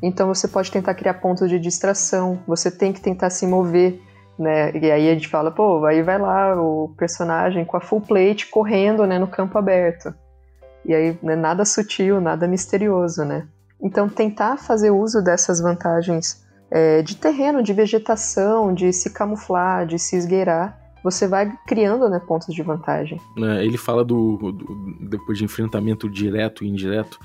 Então 0.00 0.28
você 0.28 0.46
pode 0.46 0.70
tentar 0.70 0.94
criar 0.94 1.14
pontos 1.14 1.50
de 1.50 1.58
distração, 1.58 2.40
você 2.46 2.70
tem 2.70 2.92
que 2.92 3.00
tentar 3.00 3.30
se 3.30 3.48
mover 3.48 4.00
né? 4.38 4.72
E 4.74 4.90
aí 4.90 5.10
a 5.10 5.12
gente 5.12 5.28
fala, 5.28 5.50
pô, 5.50 5.84
aí 5.84 6.02
vai 6.02 6.18
lá 6.18 6.60
o 6.60 6.88
personagem 6.96 7.64
com 7.64 7.76
a 7.76 7.80
full 7.80 8.00
plate 8.00 8.48
correndo, 8.48 9.06
né, 9.06 9.18
no 9.18 9.26
campo 9.26 9.58
aberto. 9.58 10.12
E 10.84 10.94
aí, 10.94 11.18
né, 11.22 11.36
nada 11.36 11.64
sutil, 11.64 12.20
nada 12.20 12.46
misterioso, 12.46 13.24
né? 13.24 13.46
Então, 13.80 14.08
tentar 14.08 14.56
fazer 14.56 14.90
uso 14.90 15.22
dessas 15.22 15.60
vantagens 15.60 16.44
é, 16.70 17.02
de 17.02 17.16
terreno, 17.16 17.62
de 17.62 17.72
vegetação, 17.72 18.72
de 18.72 18.92
se 18.92 19.10
camuflar, 19.10 19.86
de 19.86 19.98
se 19.98 20.16
esgueirar, 20.16 20.78
você 21.02 21.26
vai 21.26 21.52
criando 21.66 22.08
né, 22.08 22.20
pontos 22.20 22.54
de 22.54 22.62
vantagem. 22.62 23.20
É, 23.38 23.64
ele 23.64 23.76
fala 23.76 24.04
do, 24.04 24.52
do, 24.52 25.08
depois 25.08 25.36
de 25.36 25.44
enfrentamento 25.44 26.08
direto 26.08 26.64
e 26.64 26.68
indireto. 26.68 27.18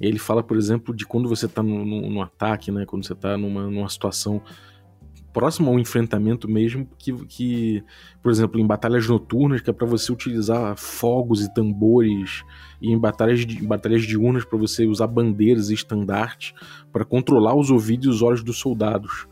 Ele 0.00 0.18
fala, 0.18 0.42
por 0.42 0.56
exemplo, 0.56 0.94
de 0.94 1.04
quando 1.04 1.28
você 1.28 1.46
está 1.46 1.62
no, 1.62 2.22
ataque, 2.22 2.72
né, 2.72 2.86
quando 2.86 3.04
você 3.04 3.12
está 3.12 3.36
numa, 3.36 3.68
numa 3.68 3.88
situação 3.88 4.40
próximo 5.38 5.70
ao 5.70 5.78
enfrentamento 5.78 6.50
mesmo, 6.50 6.88
que, 6.98 7.12
que 7.26 7.84
por 8.20 8.32
exemplo, 8.32 8.58
em 8.58 8.66
batalhas 8.66 9.06
noturnas, 9.06 9.60
que 9.60 9.70
é 9.70 9.72
para 9.72 9.86
você 9.86 10.10
utilizar 10.10 10.76
fogos 10.76 11.44
e 11.44 11.54
tambores, 11.54 12.42
e 12.82 12.92
em 12.92 12.98
batalhas, 12.98 13.46
de, 13.46 13.62
em 13.62 13.64
batalhas 13.64 14.02
diurnas, 14.02 14.44
para 14.44 14.58
você 14.58 14.84
usar 14.84 15.06
bandeiras 15.06 15.70
e 15.70 15.74
estandartes, 15.74 16.52
para 16.92 17.04
controlar 17.04 17.54
os 17.54 17.70
ouvidos 17.70 18.06
e 18.06 18.08
os 18.08 18.20
olhos 18.20 18.42
dos 18.42 18.58
soldados. 18.58 19.28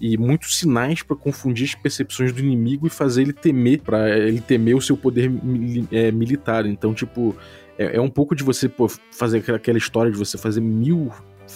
E 0.00 0.16
muitos 0.16 0.56
sinais 0.56 1.02
para 1.02 1.16
confundir 1.16 1.66
as 1.66 1.74
percepções 1.74 2.32
do 2.32 2.40
inimigo 2.40 2.86
e 2.86 2.90
fazer 2.90 3.20
ele 3.20 3.34
temer, 3.34 3.82
para 3.82 4.08
ele 4.18 4.40
temer 4.40 4.74
o 4.74 4.80
seu 4.80 4.96
poder 4.96 5.30
é, 5.92 6.10
militar. 6.10 6.64
Então, 6.64 6.94
tipo, 6.94 7.36
é, 7.76 7.96
é, 7.98 8.00
um 8.00 8.08
pouco 8.08 8.34
de 8.34 8.42
você 8.42 8.70
pô, 8.70 8.88
fazer 8.88 9.44
aquela 9.54 9.76
história 9.76 10.10
de 10.10 10.16
você 10.16 10.38
fazer 10.38 10.62
mil 10.62 11.12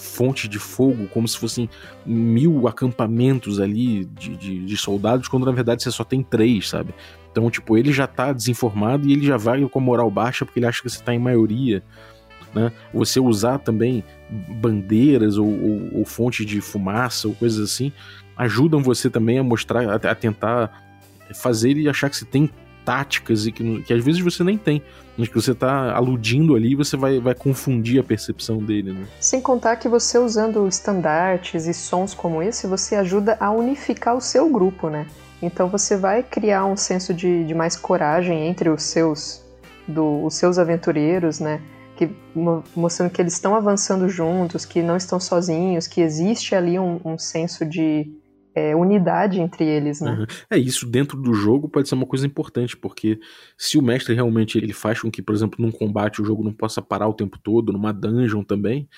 fonte 0.06 0.48
de 0.48 0.58
fogo, 0.58 1.08
como 1.08 1.26
se 1.26 1.36
fossem 1.36 1.68
mil 2.04 2.66
acampamentos 2.68 3.60
ali 3.60 4.04
de, 4.04 4.36
de, 4.36 4.64
de, 4.64 4.76
soldados, 4.76 5.28
quando 5.28 5.44
na 5.46 5.52
verdade 5.52 5.82
você 5.82 5.90
só 5.90 6.04
tem 6.04 6.22
três, 6.22 6.68
sabe? 6.68 6.94
Então, 7.30 7.50
tipo, 7.50 7.76
ele 7.76 7.92
já 7.92 8.06
tá 8.06 8.32
desinformado 8.32 9.06
e 9.06 9.12
ele 9.12 9.26
já 9.26 9.36
vai 9.36 9.66
com 9.68 9.78
a 9.78 9.82
moral 9.82 10.10
baixa 10.10 10.44
porque 10.44 10.58
ele 10.58 10.66
acha 10.66 10.82
que 10.82 10.88
você 10.88 11.02
tá 11.02 11.14
em 11.14 11.18
maioria. 11.18 11.82
Né? 12.54 12.72
Você 12.94 13.20
usar 13.20 13.58
também 13.58 14.02
bandeiras 14.30 15.36
ou, 15.36 15.46
ou, 15.46 15.98
ou 15.98 16.04
fontes 16.06 16.46
de 16.46 16.60
fumaça 16.62 17.28
ou 17.28 17.34
coisas 17.34 17.60
assim 17.60 17.92
ajudam 18.36 18.82
você 18.82 19.08
também 19.08 19.38
a 19.38 19.42
mostrar, 19.42 19.88
a, 19.88 19.94
a 19.94 20.14
tentar 20.14 20.84
fazer 21.34 21.70
ele 21.70 21.88
achar 21.88 22.10
que 22.10 22.16
você 22.16 22.24
tem 22.24 22.50
táticas 22.86 23.46
e 23.46 23.52
que, 23.52 23.82
que 23.82 23.92
às 23.92 24.02
vezes 24.02 24.20
você 24.20 24.44
nem 24.44 24.56
tem. 24.56 24.80
Mas 25.18 25.28
que 25.28 25.34
você 25.34 25.52
está 25.52 25.94
aludindo 25.94 26.54
ali 26.54 26.74
você 26.74 26.96
vai, 26.96 27.18
vai 27.18 27.34
confundir 27.34 27.98
a 27.98 28.04
percepção 28.04 28.58
dele. 28.58 28.92
Né? 28.92 29.06
Sem 29.18 29.40
contar 29.40 29.76
que 29.76 29.88
você 29.88 30.18
usando 30.18 30.68
estandartes 30.68 31.66
e 31.66 31.74
sons 31.74 32.14
como 32.14 32.42
esse, 32.42 32.66
você 32.66 32.94
ajuda 32.94 33.36
a 33.40 33.50
unificar 33.50 34.16
o 34.16 34.20
seu 34.20 34.48
grupo, 34.48 34.88
né? 34.88 35.06
Então 35.42 35.68
você 35.68 35.96
vai 35.96 36.22
criar 36.22 36.64
um 36.64 36.76
senso 36.76 37.12
de, 37.12 37.44
de 37.44 37.54
mais 37.54 37.76
coragem 37.76 38.46
entre 38.46 38.68
os 38.68 38.82
seus, 38.84 39.42
do, 39.86 40.24
os 40.24 40.34
seus 40.34 40.58
aventureiros, 40.58 41.40
né? 41.40 41.60
Que, 41.96 42.10
mostrando 42.74 43.10
que 43.10 43.22
eles 43.22 43.32
estão 43.32 43.54
avançando 43.54 44.06
juntos, 44.06 44.66
que 44.66 44.82
não 44.82 44.96
estão 44.96 45.18
sozinhos, 45.18 45.86
que 45.86 46.02
existe 46.02 46.54
ali 46.54 46.78
um, 46.78 47.00
um 47.02 47.18
senso 47.18 47.64
de, 47.64 48.10
é, 48.56 48.74
unidade 48.74 49.38
entre 49.38 49.66
eles, 49.66 50.00
né? 50.00 50.12
Uhum. 50.12 50.26
É, 50.48 50.56
isso 50.56 50.86
dentro 50.86 51.20
do 51.20 51.34
jogo 51.34 51.68
pode 51.68 51.86
ser 51.86 51.94
uma 51.94 52.06
coisa 52.06 52.26
importante, 52.26 52.74
porque 52.74 53.20
se 53.58 53.76
o 53.76 53.82
mestre 53.82 54.14
realmente 54.14 54.56
ele 54.56 54.72
faz 54.72 54.98
com 54.98 55.10
que, 55.10 55.20
por 55.20 55.34
exemplo, 55.34 55.62
num 55.62 55.70
combate 55.70 56.22
o 56.22 56.24
jogo 56.24 56.42
não 56.42 56.54
possa 56.54 56.80
parar 56.80 57.06
o 57.06 57.12
tempo 57.12 57.38
todo, 57.38 57.70
numa 57.70 57.92
dungeon 57.92 58.42
também, 58.42 58.88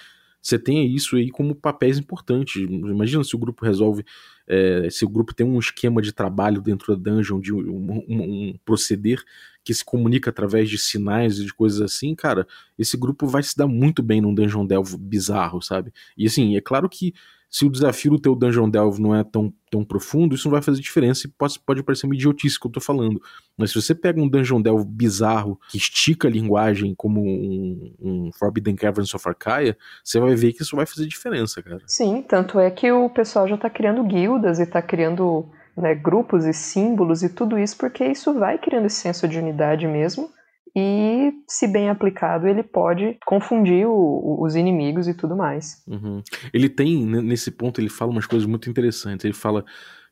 você 0.40 0.56
tenha 0.60 0.86
isso 0.86 1.16
aí 1.16 1.28
como 1.28 1.56
papéis 1.56 1.98
importantes. 1.98 2.62
Imagina 2.62 3.24
se 3.24 3.34
o 3.34 3.38
grupo 3.38 3.64
resolve, 3.64 4.04
é, 4.46 4.88
se 4.90 5.04
o 5.04 5.08
grupo 5.08 5.34
tem 5.34 5.44
um 5.44 5.58
esquema 5.58 6.00
de 6.00 6.12
trabalho 6.12 6.62
dentro 6.62 6.96
da 6.96 7.10
dungeon, 7.10 7.40
de 7.40 7.52
um, 7.52 7.58
um, 7.58 8.04
um, 8.08 8.54
proceder 8.64 9.20
que 9.64 9.74
se 9.74 9.84
comunica 9.84 10.30
através 10.30 10.70
de 10.70 10.78
sinais 10.78 11.40
e 11.40 11.44
de 11.44 11.52
coisas 11.52 11.80
assim, 11.80 12.14
cara, 12.14 12.46
esse 12.78 12.96
grupo 12.96 13.26
vai 13.26 13.42
se 13.42 13.56
dar 13.56 13.66
muito 13.66 14.04
bem 14.04 14.20
num 14.20 14.32
dungeon 14.32 14.64
delve 14.64 14.96
bizarro, 14.96 15.60
sabe? 15.60 15.92
E 16.16 16.26
assim, 16.26 16.56
é 16.56 16.60
claro 16.60 16.88
que 16.88 17.12
se 17.50 17.64
o 17.64 17.70
desafio 17.70 18.12
do 18.12 18.20
teu 18.20 18.34
Dungeon 18.34 18.68
Delve 18.68 19.00
não 19.00 19.14
é 19.14 19.24
tão, 19.24 19.52
tão 19.70 19.84
profundo, 19.84 20.34
isso 20.34 20.46
não 20.48 20.52
vai 20.52 20.62
fazer 20.62 20.80
diferença 20.80 21.26
e 21.26 21.30
pode, 21.30 21.58
pode 21.60 21.82
parecer 21.82 22.06
uma 22.06 22.14
idiotice 22.14 22.60
que 22.60 22.66
eu 22.66 22.70
tô 22.70 22.80
falando. 22.80 23.20
Mas 23.56 23.70
se 23.70 23.80
você 23.80 23.94
pega 23.94 24.20
um 24.20 24.28
Dungeon 24.28 24.60
Delve 24.60 24.84
bizarro, 24.84 25.58
que 25.70 25.78
estica 25.78 26.28
a 26.28 26.30
linguagem 26.30 26.94
como 26.94 27.20
um, 27.20 27.94
um 28.00 28.30
Forbidden 28.32 28.76
Caverns 28.76 29.14
of 29.14 29.26
Arcaia, 29.28 29.76
você 30.04 30.20
vai 30.20 30.34
ver 30.34 30.52
que 30.52 30.62
isso 30.62 30.76
vai 30.76 30.86
fazer 30.86 31.06
diferença, 31.06 31.62
cara. 31.62 31.80
Sim, 31.86 32.22
tanto 32.26 32.60
é 32.60 32.70
que 32.70 32.90
o 32.92 33.08
pessoal 33.08 33.48
já 33.48 33.56
tá 33.56 33.70
criando 33.70 34.04
guildas 34.04 34.58
e 34.60 34.66
tá 34.66 34.82
criando 34.82 35.48
né, 35.76 35.94
grupos 35.94 36.44
e 36.44 36.52
símbolos 36.52 37.22
e 37.22 37.28
tudo 37.28 37.58
isso, 37.58 37.76
porque 37.78 38.04
isso 38.04 38.34
vai 38.34 38.58
criando 38.58 38.86
esse 38.86 38.96
senso 38.96 39.26
de 39.26 39.38
unidade 39.38 39.86
mesmo. 39.86 40.30
E, 40.74 41.32
se 41.46 41.66
bem 41.66 41.88
aplicado, 41.88 42.46
ele 42.46 42.62
pode 42.62 43.18
confundir 43.26 43.86
o, 43.86 44.42
os 44.42 44.54
inimigos 44.54 45.08
e 45.08 45.14
tudo 45.14 45.36
mais. 45.36 45.82
Uhum. 45.86 46.22
Ele 46.52 46.68
tem, 46.68 47.04
nesse 47.04 47.50
ponto, 47.50 47.80
ele 47.80 47.88
fala 47.88 48.10
umas 48.10 48.26
coisas 48.26 48.46
muito 48.46 48.68
interessantes. 48.68 49.24
Ele 49.24 49.34
fala 49.34 49.64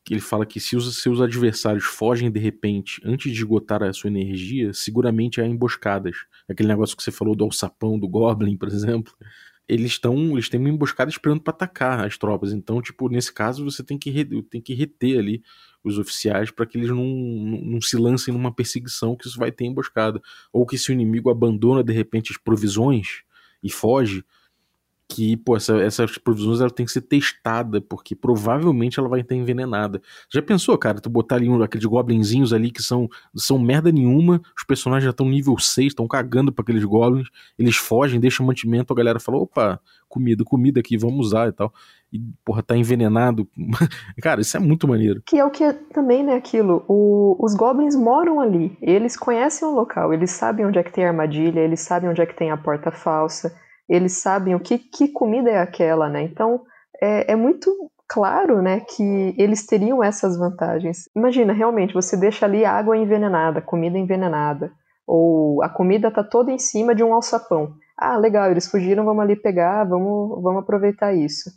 que 0.06 0.14
ele 0.14 0.20
fala 0.20 0.46
que 0.46 0.60
se 0.60 0.76
os 0.76 1.02
seus 1.02 1.20
adversários 1.20 1.84
fogem 1.84 2.30
de 2.30 2.38
repente 2.38 3.00
antes 3.04 3.32
de 3.32 3.38
esgotar 3.38 3.82
a 3.82 3.92
sua 3.92 4.08
energia, 4.08 4.72
seguramente 4.72 5.40
há 5.40 5.46
emboscadas. 5.46 6.16
Aquele 6.48 6.68
negócio 6.68 6.96
que 6.96 7.02
você 7.02 7.10
falou 7.10 7.34
do 7.34 7.42
alçapão 7.42 7.98
do 7.98 8.08
Goblin, 8.08 8.56
por 8.56 8.68
exemplo. 8.68 9.12
Eles 9.68 9.90
estão, 9.92 10.14
eles 10.34 10.48
têm 10.48 10.60
uma 10.60 10.68
emboscada 10.68 11.10
esperando 11.10 11.40
para 11.40 11.52
atacar 11.52 12.06
as 12.06 12.16
tropas. 12.16 12.52
Então, 12.52 12.80
tipo, 12.80 13.08
nesse 13.08 13.34
caso 13.34 13.64
você 13.64 13.82
tem 13.82 13.98
que, 13.98 14.24
tem 14.48 14.60
que 14.60 14.74
reter 14.74 15.18
ali 15.18 15.42
os 15.88 15.98
oficiais 15.98 16.50
para 16.50 16.66
que 16.66 16.76
eles 16.76 16.90
não, 16.90 17.04
não, 17.04 17.60
não, 17.62 17.80
se 17.80 17.96
lancem 17.96 18.34
numa 18.34 18.52
perseguição 18.52 19.16
que 19.16 19.26
isso 19.28 19.38
vai 19.38 19.52
ter 19.52 19.64
emboscada. 19.64 20.20
Ou 20.52 20.66
que 20.66 20.76
se 20.76 20.90
o 20.90 20.92
inimigo 20.92 21.30
abandona 21.30 21.82
de 21.82 21.92
repente 21.92 22.32
as 22.32 22.38
provisões 22.38 23.22
e 23.62 23.70
foge, 23.70 24.24
que 25.08 25.36
pô, 25.36 25.56
essa, 25.56 25.76
essas 25.78 26.18
provisões 26.18 26.60
ela 26.60 26.70
tem 26.70 26.84
que 26.84 26.92
ser 26.92 27.02
testada, 27.02 27.80
porque 27.80 28.14
provavelmente 28.14 28.98
ela 28.98 29.08
vai 29.08 29.20
estar 29.20 29.34
envenenada. 29.34 30.02
Já 30.32 30.42
pensou, 30.42 30.76
cara, 30.76 31.00
tu 31.00 31.08
botar 31.08 31.36
ali 31.36 31.48
um, 31.48 31.62
aqueles 31.62 31.86
goblinzinhos 31.86 32.52
ali 32.52 32.70
que 32.70 32.82
são, 32.82 33.08
são 33.34 33.58
merda 33.58 33.92
nenhuma, 33.92 34.40
os 34.56 34.64
personagens 34.64 35.04
já 35.04 35.10
estão 35.10 35.28
nível 35.28 35.56
6, 35.58 35.88
estão 35.88 36.08
cagando 36.08 36.52
para 36.52 36.62
aqueles 36.62 36.84
goblins, 36.84 37.28
eles 37.58 37.76
fogem, 37.76 38.18
deixam 38.18 38.44
mantimento, 38.44 38.92
a 38.92 38.96
galera 38.96 39.20
fala, 39.20 39.38
opa, 39.38 39.80
comida, 40.08 40.44
comida 40.44 40.80
aqui, 40.80 40.96
vamos 40.96 41.26
usar 41.26 41.48
e 41.48 41.52
tal. 41.52 41.72
E, 42.12 42.20
porra, 42.44 42.62
tá 42.62 42.76
envenenado. 42.76 43.48
cara, 44.22 44.40
isso 44.40 44.56
é 44.56 44.60
muito 44.60 44.88
maneiro. 44.88 45.22
Que 45.24 45.38
é 45.38 45.44
o 45.44 45.50
que 45.50 45.62
é 45.62 45.72
também, 45.72 46.24
né, 46.24 46.34
aquilo, 46.34 46.84
o, 46.88 47.36
os 47.40 47.54
goblins 47.54 47.94
moram 47.94 48.40
ali, 48.40 48.76
eles 48.80 49.16
conhecem 49.16 49.66
o 49.66 49.72
local, 49.72 50.12
eles 50.12 50.30
sabem 50.32 50.66
onde 50.66 50.78
é 50.78 50.82
que 50.82 50.92
tem 50.92 51.04
a 51.04 51.08
armadilha, 51.08 51.60
eles 51.60 51.80
sabem 51.80 52.10
onde 52.10 52.20
é 52.20 52.26
que 52.26 52.36
tem 52.36 52.50
a 52.50 52.56
porta 52.56 52.90
falsa, 52.90 53.54
eles 53.88 54.20
sabem 54.20 54.54
o 54.54 54.60
que, 54.60 54.78
que 54.78 55.08
comida 55.08 55.50
é 55.50 55.58
aquela, 55.58 56.08
né? 56.08 56.22
Então 56.22 56.62
é, 57.00 57.32
é 57.32 57.36
muito 57.36 57.70
claro, 58.08 58.62
né, 58.62 58.80
que 58.80 59.34
eles 59.36 59.66
teriam 59.66 60.02
essas 60.02 60.38
vantagens. 60.38 61.08
Imagina, 61.14 61.52
realmente, 61.52 61.92
você 61.92 62.16
deixa 62.16 62.46
ali 62.46 62.64
água 62.64 62.96
envenenada, 62.96 63.60
comida 63.60 63.98
envenenada, 63.98 64.70
ou 65.06 65.60
a 65.62 65.68
comida 65.68 66.10
tá 66.10 66.22
toda 66.22 66.52
em 66.52 66.58
cima 66.58 66.94
de 66.94 67.02
um 67.02 67.12
alçapão. 67.12 67.74
Ah, 67.98 68.16
legal, 68.16 68.50
eles 68.50 68.70
fugiram, 68.70 69.04
vamos 69.04 69.24
ali 69.24 69.34
pegar, 69.34 69.84
vamos, 69.84 70.40
vamos 70.40 70.62
aproveitar 70.62 71.14
isso 71.14 71.50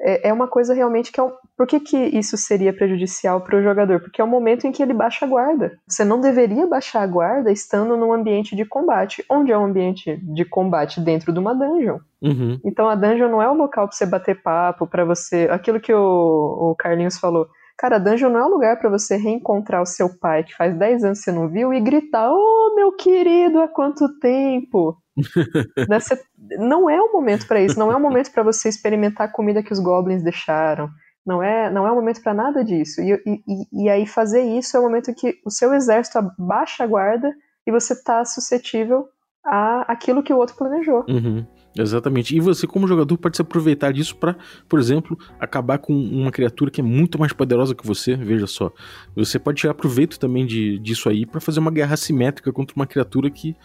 é, 0.00 0.28
é 0.28 0.32
uma 0.32 0.48
coisa 0.48 0.74
realmente 0.74 1.12
que 1.12 1.20
é 1.20 1.22
um, 1.22 1.32
por 1.56 1.66
que, 1.66 1.78
que 1.78 1.96
isso 1.96 2.36
seria 2.36 2.72
prejudicial 2.72 3.40
para 3.40 3.56
o 3.56 3.62
jogador? 3.62 4.00
Porque 4.00 4.20
é 4.20 4.24
o 4.24 4.28
momento 4.28 4.66
em 4.66 4.72
que 4.72 4.82
ele 4.82 4.92
baixa 4.92 5.24
a 5.24 5.28
guarda. 5.28 5.78
Você 5.86 6.04
não 6.04 6.20
deveria 6.20 6.66
baixar 6.66 7.02
a 7.02 7.06
guarda 7.06 7.52
estando 7.52 7.96
num 7.96 8.12
ambiente 8.12 8.56
de 8.56 8.64
combate. 8.64 9.24
Onde 9.30 9.52
é 9.52 9.58
um 9.58 9.66
ambiente 9.66 10.16
de 10.16 10.44
combate 10.44 11.00
dentro 11.00 11.32
de 11.32 11.38
uma 11.38 11.54
dungeon? 11.54 11.98
Uhum. 12.20 12.58
Então 12.64 12.88
a 12.88 12.94
dungeon 12.94 13.28
não 13.28 13.42
é 13.42 13.48
o 13.48 13.54
local 13.54 13.86
para 13.86 13.96
você 13.96 14.06
bater 14.06 14.42
papo, 14.42 14.86
para 14.86 15.04
você. 15.04 15.48
Aquilo 15.50 15.80
que 15.80 15.92
o, 15.92 16.70
o 16.70 16.74
Carlinhos 16.76 17.18
falou. 17.18 17.46
Cara, 17.76 17.96
a 17.96 17.98
dungeon 17.98 18.30
não 18.30 18.40
é 18.40 18.44
o 18.44 18.50
lugar 18.50 18.78
para 18.78 18.90
você 18.90 19.16
reencontrar 19.16 19.82
o 19.82 19.86
seu 19.86 20.08
pai 20.18 20.44
que 20.44 20.54
faz 20.54 20.76
10 20.76 21.04
anos 21.04 21.18
que 21.18 21.24
você 21.24 21.32
não 21.32 21.48
viu 21.48 21.72
e 21.72 21.80
gritar: 21.80 22.30
Oh, 22.32 22.74
meu 22.74 22.92
querido, 22.92 23.60
há 23.60 23.68
quanto 23.68 24.08
tempo! 24.18 24.96
Você, 25.88 26.20
não 26.58 26.88
é 26.88 27.00
o 27.00 27.12
momento 27.12 27.46
para 27.46 27.60
isso, 27.60 27.78
não 27.78 27.92
é 27.92 27.96
o 27.96 28.00
momento 28.00 28.30
para 28.32 28.42
você 28.42 28.68
experimentar 28.68 29.28
a 29.28 29.30
comida 29.30 29.62
que 29.62 29.72
os 29.72 29.78
goblins 29.78 30.22
deixaram. 30.22 30.88
Não 31.24 31.42
é, 31.42 31.70
não 31.70 31.86
é 31.86 31.92
o 31.92 31.94
momento 31.94 32.20
para 32.20 32.34
nada 32.34 32.64
disso. 32.64 33.00
E, 33.00 33.12
e, 33.24 33.84
e, 33.84 33.88
aí 33.88 34.06
fazer 34.06 34.42
isso 34.42 34.76
é 34.76 34.80
o 34.80 34.82
momento 34.82 35.14
que 35.14 35.38
o 35.46 35.50
seu 35.50 35.72
exército 35.72 36.18
abaixa 36.18 36.82
a 36.82 36.86
guarda 36.86 37.32
e 37.64 37.70
você 37.70 37.92
está 37.92 38.24
suscetível 38.24 39.06
a 39.44 39.82
aquilo 39.92 40.22
que 40.22 40.32
o 40.32 40.36
outro 40.36 40.56
planejou. 40.56 41.04
Uhum, 41.08 41.46
exatamente. 41.76 42.36
E 42.36 42.40
você, 42.40 42.66
como 42.66 42.88
jogador, 42.88 43.16
pode 43.18 43.36
se 43.36 43.42
aproveitar 43.42 43.92
disso 43.92 44.16
para, 44.16 44.36
por 44.68 44.80
exemplo, 44.80 45.16
acabar 45.38 45.78
com 45.78 45.92
uma 45.92 46.32
criatura 46.32 46.72
que 46.72 46.80
é 46.80 46.84
muito 46.84 47.18
mais 47.18 47.32
poderosa 47.32 47.74
que 47.74 47.86
você. 47.86 48.16
Veja 48.16 48.48
só. 48.48 48.72
Você 49.14 49.38
pode 49.38 49.60
tirar 49.60 49.74
proveito 49.74 50.18
também 50.18 50.44
de, 50.44 50.78
disso 50.80 51.08
aí 51.08 51.24
para 51.24 51.40
fazer 51.40 51.60
uma 51.60 51.70
guerra 51.70 51.96
simétrica 51.96 52.52
contra 52.52 52.74
uma 52.74 52.86
criatura 52.86 53.30
que 53.30 53.56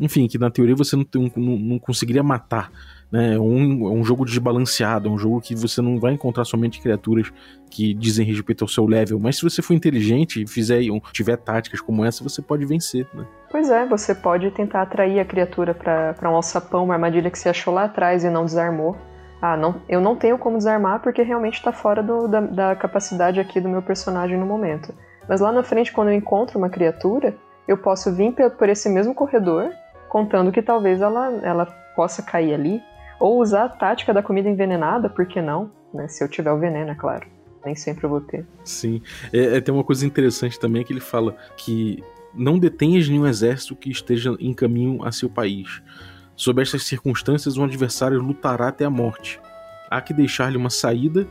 enfim, 0.00 0.26
que 0.26 0.38
na 0.38 0.50
teoria 0.50 0.74
você 0.74 0.96
não, 0.96 1.06
não, 1.36 1.56
não 1.56 1.78
conseguiria 1.78 2.22
matar. 2.22 2.70
Né? 3.10 3.34
É 3.34 3.38
um, 3.38 3.86
é 3.86 3.90
um 3.92 4.04
jogo 4.04 4.24
desbalanceado, 4.24 5.08
é 5.08 5.12
um 5.12 5.18
jogo 5.18 5.40
que 5.40 5.54
você 5.54 5.80
não 5.80 6.00
vai 6.00 6.12
encontrar 6.12 6.44
somente 6.44 6.80
criaturas 6.80 7.32
que 7.70 7.94
dizem 7.94 8.26
respeito 8.26 8.64
ao 8.64 8.68
seu 8.68 8.86
level, 8.86 9.20
mas 9.20 9.36
se 9.36 9.42
você 9.42 9.62
for 9.62 9.74
inteligente 9.74 10.42
e 10.42 10.46
fizer, 10.46 10.80
tiver 11.12 11.36
táticas 11.36 11.80
como 11.80 12.04
essa, 12.04 12.24
você 12.24 12.42
pode 12.42 12.64
vencer. 12.64 13.06
Né? 13.14 13.24
Pois 13.50 13.70
é, 13.70 13.86
você 13.86 14.14
pode 14.14 14.50
tentar 14.50 14.82
atrair 14.82 15.20
a 15.20 15.24
criatura 15.24 15.74
para 15.74 16.30
um 16.30 16.34
alçapão, 16.34 16.84
uma 16.84 16.94
armadilha 16.94 17.30
que 17.30 17.38
você 17.38 17.48
achou 17.48 17.72
lá 17.72 17.84
atrás 17.84 18.24
e 18.24 18.30
não 18.30 18.44
desarmou. 18.44 18.96
Ah, 19.40 19.56
não, 19.56 19.80
eu 19.88 20.00
não 20.00 20.16
tenho 20.16 20.38
como 20.38 20.56
desarmar 20.56 21.00
porque 21.00 21.22
realmente 21.22 21.54
está 21.54 21.70
fora 21.70 22.02
do, 22.02 22.26
da, 22.26 22.40
da 22.40 22.76
capacidade 22.76 23.38
aqui 23.38 23.60
do 23.60 23.68
meu 23.68 23.82
personagem 23.82 24.38
no 24.38 24.46
momento. 24.46 24.94
Mas 25.28 25.40
lá 25.40 25.52
na 25.52 25.62
frente, 25.62 25.92
quando 25.92 26.08
eu 26.08 26.14
encontro 26.14 26.58
uma 26.58 26.68
criatura, 26.68 27.36
eu 27.68 27.76
posso 27.76 28.12
vir 28.12 28.34
por 28.58 28.68
esse 28.68 28.88
mesmo 28.88 29.14
corredor 29.14 29.70
contando 30.14 30.52
que 30.52 30.62
talvez 30.62 31.00
ela, 31.00 31.40
ela 31.42 31.66
possa 31.96 32.22
cair 32.22 32.54
ali, 32.54 32.80
ou 33.18 33.42
usar 33.42 33.64
a 33.64 33.68
tática 33.68 34.14
da 34.14 34.22
comida 34.22 34.48
envenenada, 34.48 35.10
por 35.10 35.26
que 35.26 35.42
não? 35.42 35.72
Né? 35.92 36.06
Se 36.06 36.22
eu 36.22 36.28
tiver 36.28 36.52
o 36.52 36.58
veneno, 36.60 36.92
é 36.92 36.94
claro. 36.94 37.26
Nem 37.64 37.74
sempre 37.74 38.06
eu 38.06 38.10
vou 38.10 38.20
ter. 38.20 38.46
Sim. 38.62 39.02
É, 39.32 39.56
é, 39.56 39.60
tem 39.60 39.74
uma 39.74 39.82
coisa 39.82 40.06
interessante 40.06 40.56
também 40.60 40.84
que 40.84 40.92
ele 40.92 41.00
fala 41.00 41.36
que 41.56 42.00
não 42.32 42.60
detenhas 42.60 43.08
nenhum 43.08 43.26
exército 43.26 43.74
que 43.74 43.90
esteja 43.90 44.36
em 44.38 44.54
caminho 44.54 45.04
a 45.04 45.10
seu 45.10 45.28
país. 45.28 45.82
Sob 46.36 46.62
estas 46.62 46.84
circunstâncias, 46.84 47.56
um 47.56 47.64
adversário 47.64 48.20
lutará 48.20 48.68
até 48.68 48.84
a 48.84 48.90
morte. 48.90 49.40
Há 49.90 50.00
que 50.00 50.14
deixar-lhe 50.14 50.56
uma 50.56 50.70
saída 50.70 51.26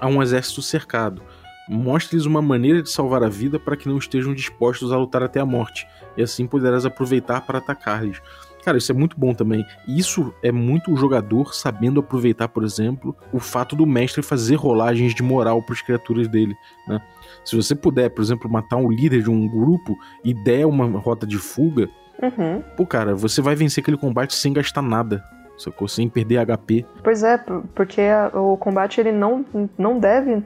a 0.00 0.08
um 0.08 0.20
exército 0.20 0.60
cercado. 0.60 1.22
Mostre-lhes 1.68 2.24
uma 2.24 2.40
maneira 2.40 2.82
de 2.82 2.90
salvar 2.90 3.22
a 3.22 3.28
vida 3.28 3.58
para 3.58 3.76
que 3.76 3.88
não 3.88 3.98
estejam 3.98 4.32
dispostos 4.32 4.92
a 4.92 4.96
lutar 4.96 5.22
até 5.22 5.40
a 5.40 5.46
morte, 5.46 5.86
e 6.16 6.22
assim 6.22 6.46
poderás 6.46 6.86
aproveitar 6.86 7.42
para 7.42 7.58
atacar-lhes. 7.58 8.20
Cara, 8.64 8.76
isso 8.76 8.92
é 8.92 8.94
muito 8.94 9.18
bom 9.18 9.32
também. 9.32 9.64
Isso 9.86 10.34
é 10.42 10.52
muito 10.52 10.92
o 10.92 10.96
jogador 10.96 11.54
sabendo 11.54 12.00
aproveitar, 12.00 12.48
por 12.48 12.64
exemplo, 12.64 13.16
o 13.32 13.38
fato 13.38 13.74
do 13.74 13.86
mestre 13.86 14.22
fazer 14.22 14.56
rolagens 14.56 15.14
de 15.14 15.22
moral 15.22 15.62
para 15.62 15.74
as 15.74 15.80
criaturas 15.80 16.28
dele. 16.28 16.54
Né? 16.86 17.00
Se 17.44 17.56
você 17.56 17.74
puder, 17.74 18.10
por 18.10 18.20
exemplo, 18.20 18.50
matar 18.50 18.76
um 18.76 18.90
líder 18.90 19.22
de 19.22 19.30
um 19.30 19.48
grupo 19.48 19.96
e 20.24 20.34
der 20.34 20.66
uma 20.66 20.86
rota 20.98 21.26
de 21.26 21.38
fuga, 21.38 21.88
uhum. 22.20 22.62
pô, 22.76 22.84
cara, 22.84 23.14
você 23.14 23.40
vai 23.40 23.54
vencer 23.54 23.80
aquele 23.80 23.96
combate 23.96 24.34
sem 24.34 24.52
gastar 24.52 24.82
nada 24.82 25.24
sacou? 25.58 25.88
Sem 25.88 26.08
perder 26.08 26.44
HP. 26.46 26.86
Pois 27.02 27.22
é, 27.22 27.36
porque 27.74 28.02
o 28.32 28.56
combate 28.56 29.00
ele 29.00 29.12
não, 29.12 29.44
não 29.76 29.98
deve 29.98 30.42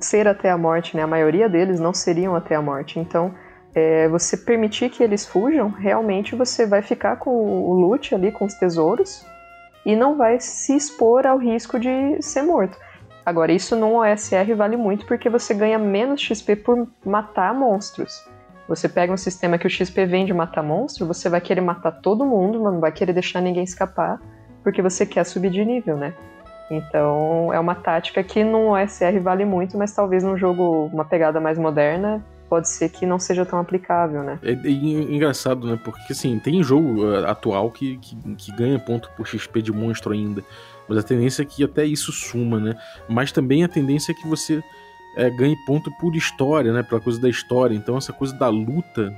ser 0.00 0.26
até 0.26 0.50
a 0.50 0.58
morte, 0.58 0.96
né? 0.96 1.02
A 1.02 1.06
maioria 1.06 1.48
deles 1.48 1.80
não 1.80 1.92
seriam 1.92 2.34
até 2.34 2.54
a 2.54 2.62
morte. 2.62 2.98
Então, 2.98 3.34
é, 3.74 4.08
você 4.08 4.36
permitir 4.36 4.90
que 4.90 5.02
eles 5.02 5.26
fujam, 5.26 5.68
realmente 5.68 6.34
você 6.34 6.66
vai 6.66 6.82
ficar 6.82 7.16
com 7.16 7.30
o 7.30 7.74
loot 7.74 8.14
ali, 8.14 8.32
com 8.32 8.44
os 8.44 8.54
tesouros, 8.54 9.24
e 9.84 9.94
não 9.94 10.16
vai 10.16 10.40
se 10.40 10.74
expor 10.74 11.26
ao 11.26 11.38
risco 11.38 11.78
de 11.78 12.20
ser 12.20 12.42
morto. 12.42 12.78
Agora, 13.24 13.52
isso 13.52 13.76
num 13.76 13.96
OSR 13.96 14.54
vale 14.56 14.76
muito 14.76 15.04
porque 15.04 15.28
você 15.28 15.52
ganha 15.52 15.78
menos 15.78 16.20
XP 16.20 16.56
por 16.56 16.88
matar 17.04 17.52
monstros. 17.52 18.24
Você 18.68 18.88
pega 18.88 19.12
um 19.12 19.16
sistema 19.16 19.58
que 19.58 19.66
o 19.66 19.70
XP 19.70 20.06
vem 20.06 20.24
de 20.24 20.32
matar 20.32 20.62
monstro, 20.62 21.06
você 21.06 21.28
vai 21.28 21.40
querer 21.40 21.60
matar 21.60 21.92
todo 21.92 22.24
mundo, 22.24 22.62
não 22.62 22.80
vai 22.80 22.90
querer 22.90 23.12
deixar 23.12 23.40
ninguém 23.40 23.62
escapar, 23.64 24.20
porque 24.62 24.80
você 24.80 25.04
quer 25.04 25.24
subir 25.24 25.50
de 25.50 25.64
nível, 25.64 25.96
né? 25.96 26.14
Então 26.70 27.52
é 27.52 27.60
uma 27.60 27.74
tática 27.74 28.22
que 28.22 28.42
no 28.42 28.72
OSR 28.72 29.20
vale 29.20 29.44
muito, 29.44 29.78
mas 29.78 29.92
talvez 29.92 30.24
num 30.24 30.36
jogo, 30.36 30.90
uma 30.92 31.04
pegada 31.04 31.40
mais 31.40 31.58
moderna, 31.58 32.24
pode 32.48 32.68
ser 32.68 32.88
que 32.88 33.06
não 33.06 33.18
seja 33.18 33.44
tão 33.44 33.58
aplicável, 33.58 34.22
né? 34.22 34.38
É, 34.42 34.52
é 34.52 34.70
engraçado, 34.70 35.66
né? 35.66 35.78
Porque 35.82 36.12
assim, 36.12 36.38
tem 36.38 36.62
jogo 36.62 37.04
uh, 37.04 37.26
atual 37.26 37.70
que, 37.70 37.98
que, 37.98 38.16
que, 38.34 38.52
ganha 38.52 38.78
ponto 38.78 39.10
por 39.16 39.26
XP 39.26 39.62
de 39.62 39.72
monstro 39.72 40.12
ainda. 40.12 40.42
Mas 40.88 40.98
a 40.98 41.02
tendência 41.02 41.42
é 41.42 41.44
que 41.44 41.64
até 41.64 41.84
isso 41.84 42.12
suma, 42.12 42.58
né? 42.58 42.76
Mas 43.08 43.32
também 43.32 43.64
a 43.64 43.68
tendência 43.68 44.12
é 44.12 44.14
que 44.14 44.26
você 44.26 44.62
é, 45.16 45.28
ganhe 45.30 45.56
ponto 45.66 45.90
por 45.98 46.14
história, 46.14 46.72
né? 46.72 46.82
Pela 46.82 47.00
coisa 47.00 47.20
da 47.20 47.28
história. 47.28 47.74
Então 47.74 47.96
essa 47.96 48.12
coisa 48.12 48.34
da 48.34 48.48
luta 48.48 49.12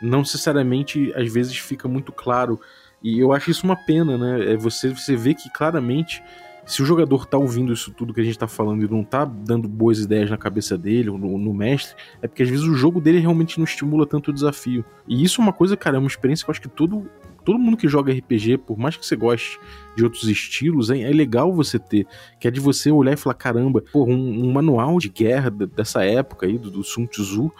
não 0.00 0.20
necessariamente 0.20 1.12
às 1.16 1.32
vezes 1.32 1.56
fica 1.56 1.88
muito 1.88 2.12
claro. 2.12 2.60
E 3.02 3.18
eu 3.18 3.32
acho 3.32 3.50
isso 3.50 3.64
uma 3.64 3.76
pena, 3.76 4.16
né? 4.16 4.52
É 4.52 4.56
você, 4.56 4.90
você 4.90 5.16
vê 5.16 5.34
que 5.34 5.50
claramente 5.50 6.22
Se 6.64 6.82
o 6.82 6.86
jogador 6.86 7.26
tá 7.26 7.36
ouvindo 7.36 7.72
isso 7.72 7.92
tudo 7.92 8.14
que 8.14 8.20
a 8.20 8.24
gente 8.24 8.38
tá 8.38 8.46
falando 8.46 8.84
e 8.84 8.88
não 8.88 9.02
tá 9.02 9.24
dando 9.24 9.68
boas 9.68 9.98
ideias 9.98 10.30
na 10.30 10.36
cabeça 10.36 10.78
dele, 10.78 11.10
no, 11.10 11.38
no 11.38 11.52
mestre, 11.52 11.96
é 12.20 12.28
porque 12.28 12.42
às 12.42 12.48
vezes 12.48 12.64
o 12.64 12.74
jogo 12.74 13.00
dele 13.00 13.18
realmente 13.18 13.58
não 13.58 13.64
estimula 13.64 14.06
tanto 14.06 14.30
o 14.30 14.34
desafio. 14.34 14.84
E 15.06 15.22
isso 15.24 15.40
é 15.40 15.44
uma 15.44 15.52
coisa, 15.52 15.76
cara, 15.76 15.96
é 15.96 15.98
uma 15.98 16.08
experiência 16.08 16.44
que 16.44 16.50
eu 16.50 16.52
acho 16.52 16.62
que 16.62 16.68
todo 16.68 17.08
todo 17.44 17.58
mundo 17.58 17.76
que 17.76 17.88
joga 17.88 18.12
RPG, 18.12 18.58
por 18.58 18.78
mais 18.78 18.96
que 18.96 19.04
você 19.04 19.16
goste 19.16 19.58
de 19.96 20.04
outros 20.04 20.24
estilos, 20.24 20.90
é, 20.90 21.00
é 21.00 21.10
legal 21.10 21.52
você 21.52 21.78
ter. 21.78 22.06
Que 22.40 22.48
é 22.48 22.50
de 22.50 22.60
você 22.60 22.90
olhar 22.90 23.12
e 23.12 23.16
falar: 23.16 23.34
caramba, 23.34 23.82
pô, 23.92 24.04
um, 24.04 24.46
um 24.46 24.52
manual 24.52 24.98
de 24.98 25.08
guerra 25.08 25.50
dessa 25.50 26.04
época 26.04 26.46
aí, 26.46 26.58
do, 26.58 26.70
do 26.70 26.82
Sun 26.84 27.06
Tzu, 27.06 27.52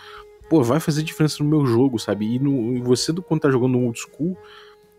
pô, 0.49 0.63
vai 0.63 0.81
fazer 0.81 1.03
diferença 1.03 1.43
no 1.43 1.49
meu 1.49 1.67
jogo, 1.67 1.99
sabe? 1.99 2.35
E, 2.35 2.39
no, 2.39 2.77
e 2.77 2.81
você, 2.81 3.13
quando 3.13 3.41
tá 3.41 3.51
jogando 3.51 3.73
no 3.73 3.85
old 3.85 3.99
school, 3.99 4.37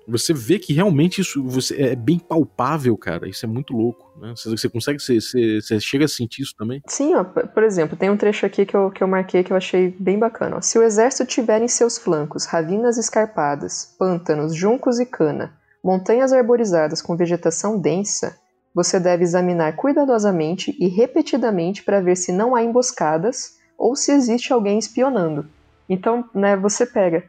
você 0.08 0.34
vê 0.34 0.60
que 0.60 0.74
realmente 0.74 1.22
isso 1.22 1.44
você, 1.44 1.82
é 1.82 1.96
bem 1.96 2.20
palpável, 2.20 2.98
cara. 2.98 3.28
Isso 3.28 3.46
é 3.46 3.50
muito 3.50 3.74
louco. 3.74 4.12
Né? 4.20 4.34
Você, 4.36 4.50
você 4.50 4.70
consegue, 4.70 5.00
você, 5.02 5.20
você, 5.20 5.80
chega 5.80 6.06
a 6.06 6.08
sentir 6.08 6.42
isso 6.42 6.56
também? 6.58 6.82
Sim, 6.88 7.16
ó, 7.16 7.24
por 7.24 7.64
exemplo, 7.64 7.98
tem 7.98 8.10
um 8.10 8.18
trecho 8.18 8.46
aqui 8.46 8.66
que 8.66 8.76
eu, 8.76 8.92
que 8.92 9.04
eu 9.04 9.08
marquei 9.08 9.44
que 9.44 9.52
eu 9.52 9.58
achei 9.58 9.96
bem 10.00 10.20
bacana. 10.20 10.58
Ó. 10.58 10.62
Se 10.62 10.78
o 10.78 10.84
exército 10.84 11.26
tiver 11.26 11.62
em 11.62 11.68
seus 11.68 11.98
flancos 11.98 12.46
ravinas 12.46 12.98
escarpadas, 12.98 13.96
pântanos, 13.98 14.56
juncos 14.56 15.00
e 15.00 15.06
cana, 15.06 15.54
montanhas 15.84 16.32
arborizadas 16.32 17.02
com 17.02 17.18
vegetação 17.18 17.80
densa, 17.80 18.38
você 18.74 19.00
deve 19.00 19.24
examinar 19.24 19.76
cuidadosamente 19.76 20.76
e 20.80 20.88
repetidamente 20.88 21.84
para 21.84 22.02
ver 22.02 22.18
se 22.18 22.32
não 22.32 22.56
há 22.56 22.64
emboscadas 22.64 23.58
ou 23.78 23.96
se 23.96 24.12
existe 24.12 24.52
alguém 24.52 24.80
espionando. 24.80 25.46
Então, 25.88 26.28
né, 26.34 26.56
você 26.56 26.86
pega 26.86 27.26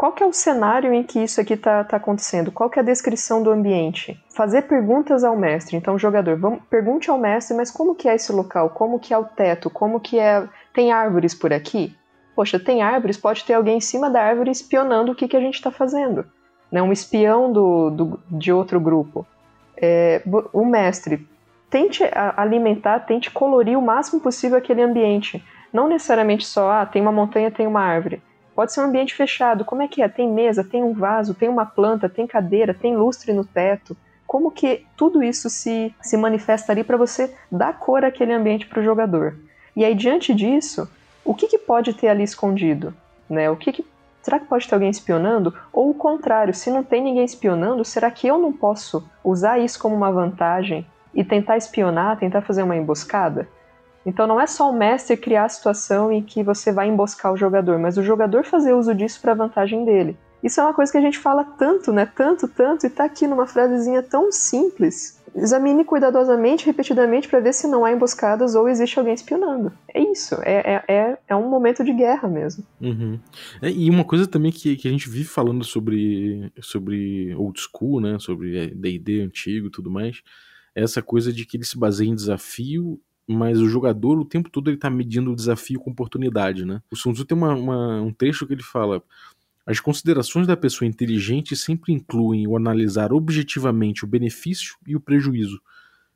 qual 0.00 0.12
que 0.12 0.22
é 0.22 0.26
o 0.26 0.32
cenário 0.32 0.94
em 0.94 1.02
que 1.02 1.22
isso 1.22 1.42
aqui 1.42 1.52
está 1.52 1.84
tá 1.84 1.98
acontecendo? 1.98 2.50
Qual 2.50 2.70
que 2.70 2.78
é 2.78 2.82
a 2.82 2.84
descrição 2.84 3.42
do 3.42 3.50
ambiente? 3.50 4.18
Fazer 4.34 4.62
perguntas 4.62 5.22
ao 5.22 5.36
mestre. 5.36 5.76
Então, 5.76 5.98
jogador, 5.98 6.38
vamos, 6.38 6.62
pergunte 6.70 7.10
ao 7.10 7.18
mestre, 7.18 7.54
mas 7.54 7.70
como 7.70 7.94
que 7.94 8.08
é 8.08 8.14
esse 8.14 8.32
local? 8.32 8.70
Como 8.70 8.98
que 8.98 9.12
é 9.12 9.18
o 9.18 9.26
teto? 9.26 9.68
Como 9.68 10.00
que 10.00 10.18
é... 10.18 10.48
Tem 10.72 10.90
árvores 10.90 11.34
por 11.34 11.52
aqui? 11.52 11.94
Poxa, 12.34 12.58
tem 12.58 12.80
árvores, 12.80 13.18
pode 13.18 13.44
ter 13.44 13.52
alguém 13.52 13.76
em 13.76 13.80
cima 13.82 14.08
da 14.08 14.22
árvore 14.22 14.50
espionando 14.50 15.12
o 15.12 15.14
que, 15.14 15.28
que 15.28 15.36
a 15.36 15.40
gente 15.40 15.56
está 15.56 15.70
fazendo. 15.70 16.24
Né? 16.72 16.80
Um 16.80 16.92
espião 16.92 17.52
do, 17.52 17.90
do, 17.90 18.20
de 18.30 18.50
outro 18.50 18.80
grupo. 18.80 19.26
É, 19.76 20.22
o 20.50 20.64
mestre, 20.64 21.28
tente 21.68 22.02
alimentar, 22.38 23.00
tente 23.00 23.30
colorir 23.30 23.78
o 23.78 23.82
máximo 23.82 24.18
possível 24.18 24.56
aquele 24.56 24.80
ambiente. 24.80 25.44
Não 25.70 25.86
necessariamente 25.86 26.46
só, 26.46 26.70
ah, 26.70 26.86
tem 26.86 27.02
uma 27.02 27.12
montanha, 27.12 27.50
tem 27.50 27.66
uma 27.66 27.82
árvore 27.82 28.22
Pode 28.60 28.74
ser 28.74 28.82
um 28.82 28.84
ambiente 28.84 29.14
fechado. 29.14 29.64
Como 29.64 29.80
é 29.80 29.88
que 29.88 30.02
é? 30.02 30.06
Tem 30.06 30.30
mesa, 30.30 30.62
tem 30.62 30.84
um 30.84 30.92
vaso, 30.92 31.32
tem 31.32 31.48
uma 31.48 31.64
planta, 31.64 32.10
tem 32.10 32.26
cadeira, 32.26 32.74
tem 32.74 32.94
lustre 32.94 33.32
no 33.32 33.42
teto. 33.42 33.96
Como 34.26 34.50
que 34.50 34.84
tudo 34.98 35.22
isso 35.22 35.48
se, 35.48 35.94
se 36.02 36.14
manifesta 36.14 36.70
ali 36.70 36.84
para 36.84 36.98
você 36.98 37.34
dar 37.50 37.78
cor 37.78 38.04
àquele 38.04 38.34
ambiente 38.34 38.66
para 38.66 38.80
o 38.80 38.84
jogador? 38.84 39.34
E 39.74 39.82
aí, 39.82 39.94
diante 39.94 40.34
disso, 40.34 40.86
o 41.24 41.32
que, 41.32 41.46
que 41.46 41.56
pode 41.56 41.94
ter 41.94 42.08
ali 42.08 42.22
escondido? 42.22 42.92
Né? 43.30 43.48
O 43.48 43.56
que, 43.56 43.72
que 43.72 43.86
Será 44.20 44.38
que 44.38 44.44
pode 44.44 44.68
ter 44.68 44.74
alguém 44.74 44.90
espionando? 44.90 45.54
Ou 45.72 45.88
o 45.88 45.94
contrário, 45.94 46.52
se 46.52 46.70
não 46.70 46.84
tem 46.84 47.02
ninguém 47.02 47.24
espionando, 47.24 47.82
será 47.82 48.10
que 48.10 48.26
eu 48.26 48.36
não 48.36 48.52
posso 48.52 49.08
usar 49.24 49.58
isso 49.58 49.78
como 49.78 49.96
uma 49.96 50.12
vantagem 50.12 50.86
e 51.14 51.24
tentar 51.24 51.56
espionar, 51.56 52.18
tentar 52.18 52.42
fazer 52.42 52.62
uma 52.62 52.76
emboscada? 52.76 53.48
Então 54.04 54.26
não 54.26 54.40
é 54.40 54.46
só 54.46 54.70
o 54.70 54.76
mestre 54.76 55.16
criar 55.16 55.44
a 55.44 55.48
situação 55.48 56.10
em 56.10 56.22
que 56.22 56.42
você 56.42 56.72
vai 56.72 56.88
emboscar 56.88 57.32
o 57.32 57.36
jogador, 57.36 57.78
mas 57.78 57.96
o 57.98 58.02
jogador 58.02 58.44
fazer 58.44 58.72
uso 58.72 58.94
disso 58.94 59.20
para 59.20 59.34
vantagem 59.34 59.84
dele. 59.84 60.16
Isso 60.42 60.60
é 60.60 60.64
uma 60.64 60.74
coisa 60.74 60.90
que 60.90 60.98
a 60.98 61.02
gente 61.02 61.18
fala 61.18 61.44
tanto, 61.44 61.92
né? 61.92 62.06
Tanto, 62.06 62.48
tanto, 62.48 62.86
e 62.86 62.90
tá 62.90 63.04
aqui 63.04 63.26
numa 63.26 63.46
frasezinha 63.46 64.02
tão 64.02 64.32
simples. 64.32 65.20
Examine 65.34 65.84
cuidadosamente, 65.84 66.66
repetidamente, 66.66 67.28
para 67.28 67.40
ver 67.40 67.52
se 67.52 67.68
não 67.68 67.84
há 67.84 67.92
emboscadas 67.92 68.54
ou 68.54 68.68
existe 68.68 68.98
alguém 68.98 69.14
espionando. 69.14 69.70
É 69.94 70.00
isso, 70.00 70.34
é, 70.42 70.74
é, 70.74 70.84
é, 70.88 71.18
é 71.28 71.36
um 71.36 71.48
momento 71.48 71.84
de 71.84 71.92
guerra 71.92 72.28
mesmo. 72.28 72.64
Uhum. 72.80 73.18
É, 73.62 73.70
e 73.70 73.88
uma 73.88 74.02
coisa 74.02 74.26
também 74.26 74.50
que, 74.50 74.76
que 74.76 74.88
a 74.88 74.90
gente 74.90 75.08
vive 75.08 75.28
falando 75.28 75.62
sobre, 75.62 76.50
sobre 76.60 77.34
old 77.36 77.60
school, 77.60 78.00
né? 78.00 78.18
Sobre 78.18 78.68
DD 78.74 79.20
antigo 79.20 79.68
e 79.68 79.70
tudo 79.70 79.90
mais, 79.90 80.22
é 80.74 80.82
essa 80.82 81.02
coisa 81.02 81.32
de 81.32 81.44
que 81.44 81.56
ele 81.56 81.64
se 81.64 81.78
baseia 81.78 82.08
em 82.08 82.14
desafio 82.14 83.00
mas 83.30 83.60
o 83.60 83.68
jogador 83.68 84.18
o 84.18 84.24
tempo 84.24 84.50
todo 84.50 84.68
ele 84.68 84.76
tá 84.76 84.90
medindo 84.90 85.32
o 85.32 85.36
desafio 85.36 85.78
com 85.78 85.90
oportunidade, 85.90 86.64
né? 86.64 86.82
O 86.90 86.96
Sun 86.96 87.12
Tzu 87.12 87.24
tem 87.24 87.38
uma, 87.38 87.54
uma, 87.54 88.02
um 88.02 88.12
trecho 88.12 88.46
que 88.46 88.52
ele 88.52 88.62
fala 88.62 89.02
as 89.64 89.78
considerações 89.78 90.48
da 90.48 90.56
pessoa 90.56 90.88
inteligente 90.88 91.54
sempre 91.54 91.92
incluem 91.92 92.48
o 92.48 92.56
analisar 92.56 93.12
objetivamente 93.12 94.04
o 94.04 94.08
benefício 94.08 94.74
e 94.84 94.96
o 94.96 95.00
prejuízo. 95.00 95.60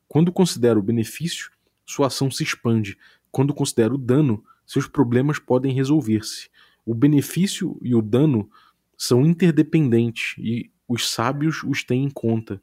Quando 0.09 0.33
considera 0.33 0.77
o 0.77 0.83
benefício, 0.83 1.51
sua 1.87 2.09
ação 2.09 2.31
se 2.31 2.43
expande. 2.43 2.99
Quando 3.31 3.55
considera 3.55 3.95
o 3.95 3.99
dano, 3.99 4.43
seus 4.67 4.89
problemas 4.89 5.39
podem 5.39 5.73
resolver-se. 5.73 6.49
O 6.85 6.95
benefício 6.95 7.79
e 7.81 7.95
o 7.95 8.03
dano 8.03 8.51
são 8.97 9.25
interdependentes 9.25 10.35
e 10.39 10.69
os 10.89 11.09
sábios 11.09 11.63
os 11.63 11.85
têm 11.85 12.05
em 12.05 12.11
conta. 12.11 12.61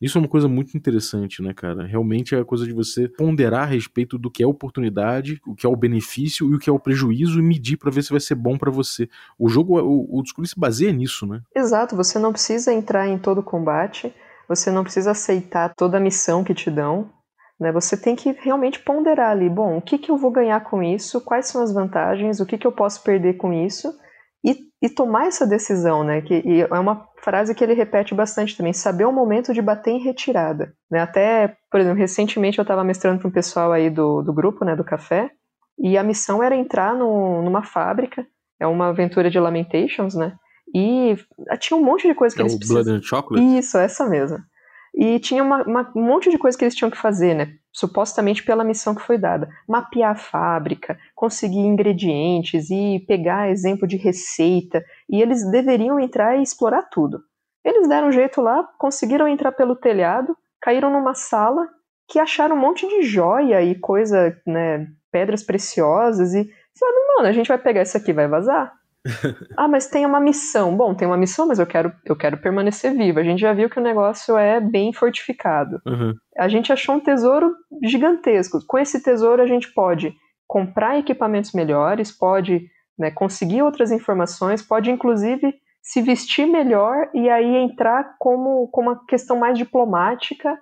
Isso 0.00 0.16
é 0.16 0.20
uma 0.20 0.28
coisa 0.28 0.46
muito 0.46 0.76
interessante, 0.76 1.42
né, 1.42 1.52
cara? 1.52 1.84
Realmente 1.84 2.34
é 2.34 2.38
a 2.38 2.44
coisa 2.44 2.64
de 2.64 2.72
você 2.72 3.08
ponderar 3.08 3.62
a 3.62 3.66
respeito 3.66 4.16
do 4.16 4.30
que 4.30 4.42
é 4.42 4.46
oportunidade, 4.46 5.40
o 5.44 5.54
que 5.54 5.66
é 5.66 5.68
o 5.68 5.74
benefício 5.74 6.48
e 6.50 6.54
o 6.54 6.58
que 6.58 6.70
é 6.70 6.72
o 6.72 6.78
prejuízo 6.78 7.40
e 7.40 7.42
medir 7.42 7.76
para 7.76 7.90
ver 7.90 8.02
se 8.02 8.10
vai 8.10 8.20
ser 8.20 8.36
bom 8.36 8.56
para 8.56 8.70
você. 8.70 9.08
O 9.36 9.48
jogo, 9.48 9.80
o, 9.80 10.20
o 10.20 10.46
se 10.46 10.58
baseia 10.58 10.92
nisso, 10.92 11.26
né? 11.26 11.40
Exato, 11.54 11.96
você 11.96 12.18
não 12.18 12.32
precisa 12.32 12.72
entrar 12.72 13.08
em 13.08 13.18
todo 13.18 13.42
combate, 13.42 14.14
você 14.48 14.70
não 14.70 14.84
precisa 14.84 15.10
aceitar 15.10 15.74
toda 15.76 15.96
a 15.96 16.00
missão 16.00 16.44
que 16.44 16.54
te 16.54 16.70
dão, 16.70 17.10
né? 17.58 17.72
Você 17.72 17.96
tem 17.96 18.14
que 18.14 18.30
realmente 18.30 18.78
ponderar 18.78 19.32
ali, 19.32 19.50
bom, 19.50 19.78
o 19.78 19.82
que, 19.82 19.98
que 19.98 20.10
eu 20.10 20.16
vou 20.16 20.30
ganhar 20.30 20.60
com 20.60 20.80
isso, 20.80 21.20
quais 21.20 21.48
são 21.48 21.60
as 21.60 21.72
vantagens, 21.72 22.38
o 22.38 22.46
que, 22.46 22.56
que 22.56 22.66
eu 22.66 22.72
posso 22.72 23.02
perder 23.02 23.34
com 23.34 23.52
isso, 23.52 23.92
e, 24.82 24.88
tomar 24.88 25.26
essa 25.26 25.46
decisão, 25.46 26.04
né? 26.04 26.20
Que 26.20 26.66
é 26.70 26.78
uma 26.78 27.06
frase 27.22 27.54
que 27.54 27.62
ele 27.62 27.74
repete 27.74 28.14
bastante 28.14 28.56
também, 28.56 28.72
saber 28.72 29.04
o 29.04 29.12
momento 29.12 29.52
de 29.52 29.60
bater 29.60 29.90
em 29.90 29.98
retirada. 29.98 30.72
Né? 30.90 31.00
Até, 31.00 31.56
por 31.70 31.80
exemplo, 31.80 31.98
recentemente 31.98 32.58
eu 32.58 32.62
estava 32.62 32.84
mestrando 32.84 33.18
para 33.18 33.28
um 33.28 33.32
pessoal 33.32 33.72
aí 33.72 33.90
do, 33.90 34.22
do 34.22 34.32
grupo, 34.32 34.64
né, 34.64 34.76
do 34.76 34.84
café, 34.84 35.30
e 35.78 35.96
a 35.96 36.02
missão 36.02 36.42
era 36.42 36.56
entrar 36.56 36.94
no, 36.94 37.42
numa 37.42 37.62
fábrica, 37.62 38.26
é 38.60 38.66
uma 38.66 38.88
aventura 38.88 39.30
de 39.30 39.38
Lamentations, 39.38 40.14
né? 40.14 40.34
E 40.74 41.16
tinha 41.58 41.78
um 41.78 41.84
monte 41.84 42.06
de 42.06 42.14
coisa 42.14 42.34
que 42.34 42.42
é 42.42 42.44
eles 42.44 42.54
o 42.54 42.58
Blood 42.58 42.90
and 42.90 43.02
Chocolate? 43.02 43.58
Isso, 43.58 43.78
essa 43.78 44.06
mesma. 44.06 44.44
E 44.94 45.18
tinha 45.18 45.42
uma, 45.42 45.62
uma, 45.62 45.92
um 45.94 46.02
monte 46.02 46.30
de 46.30 46.38
coisa 46.38 46.56
que 46.56 46.64
eles 46.64 46.74
tinham 46.74 46.90
que 46.90 46.98
fazer, 46.98 47.34
né? 47.34 47.54
Supostamente 47.72 48.42
pela 48.42 48.64
missão 48.64 48.94
que 48.94 49.02
foi 49.02 49.18
dada. 49.18 49.48
Mapear 49.68 50.12
a 50.12 50.16
fábrica, 50.16 50.98
conseguir 51.14 51.58
ingredientes 51.58 52.70
e 52.70 53.04
pegar 53.06 53.50
exemplo 53.50 53.86
de 53.86 53.96
receita. 53.96 54.84
E 55.08 55.20
eles 55.22 55.48
deveriam 55.50 56.00
entrar 56.00 56.36
e 56.36 56.42
explorar 56.42 56.82
tudo. 56.90 57.20
Eles 57.64 57.88
deram 57.88 58.08
um 58.08 58.12
jeito 58.12 58.40
lá, 58.40 58.66
conseguiram 58.78 59.28
entrar 59.28 59.52
pelo 59.52 59.76
telhado, 59.76 60.36
caíram 60.60 60.90
numa 60.92 61.14
sala 61.14 61.68
que 62.08 62.18
acharam 62.18 62.56
um 62.56 62.60
monte 62.60 62.88
de 62.88 63.02
joia 63.02 63.62
e 63.62 63.74
coisa, 63.78 64.36
né? 64.46 64.86
Pedras 65.12 65.42
preciosas 65.42 66.34
e 66.34 66.48
falaram, 66.78 67.16
mano, 67.16 67.28
a 67.28 67.32
gente 67.32 67.48
vai 67.48 67.58
pegar 67.58 67.82
isso 67.82 67.96
aqui 67.96 68.12
vai 68.12 68.28
vazar 68.28 68.77
ah, 69.56 69.68
mas 69.68 69.88
tem 69.88 70.04
uma 70.04 70.20
missão. 70.20 70.76
Bom, 70.76 70.94
tem 70.94 71.06
uma 71.06 71.16
missão, 71.16 71.46
mas 71.46 71.58
eu 71.58 71.66
quero, 71.66 71.92
eu 72.04 72.16
quero 72.16 72.36
permanecer 72.38 72.94
vivo. 72.94 73.18
A 73.18 73.24
gente 73.24 73.40
já 73.40 73.52
viu 73.52 73.70
que 73.70 73.78
o 73.78 73.82
negócio 73.82 74.36
é 74.36 74.60
bem 74.60 74.92
fortificado. 74.92 75.80
Uhum. 75.86 76.14
A 76.36 76.48
gente 76.48 76.72
achou 76.72 76.96
um 76.96 77.00
tesouro 77.00 77.54
gigantesco. 77.82 78.58
Com 78.66 78.78
esse 78.78 79.02
tesouro, 79.02 79.42
a 79.42 79.46
gente 79.46 79.72
pode 79.72 80.14
comprar 80.46 80.98
equipamentos 80.98 81.52
melhores, 81.52 82.10
pode 82.10 82.66
né, 82.98 83.10
conseguir 83.10 83.62
outras 83.62 83.92
informações, 83.92 84.62
pode 84.62 84.90
inclusive 84.90 85.54
se 85.82 86.02
vestir 86.02 86.46
melhor 86.46 87.08
e 87.14 87.30
aí 87.30 87.56
entrar 87.56 88.16
como, 88.18 88.68
como 88.68 88.90
uma 88.90 89.06
questão 89.06 89.38
mais 89.38 89.56
diplomática 89.56 90.58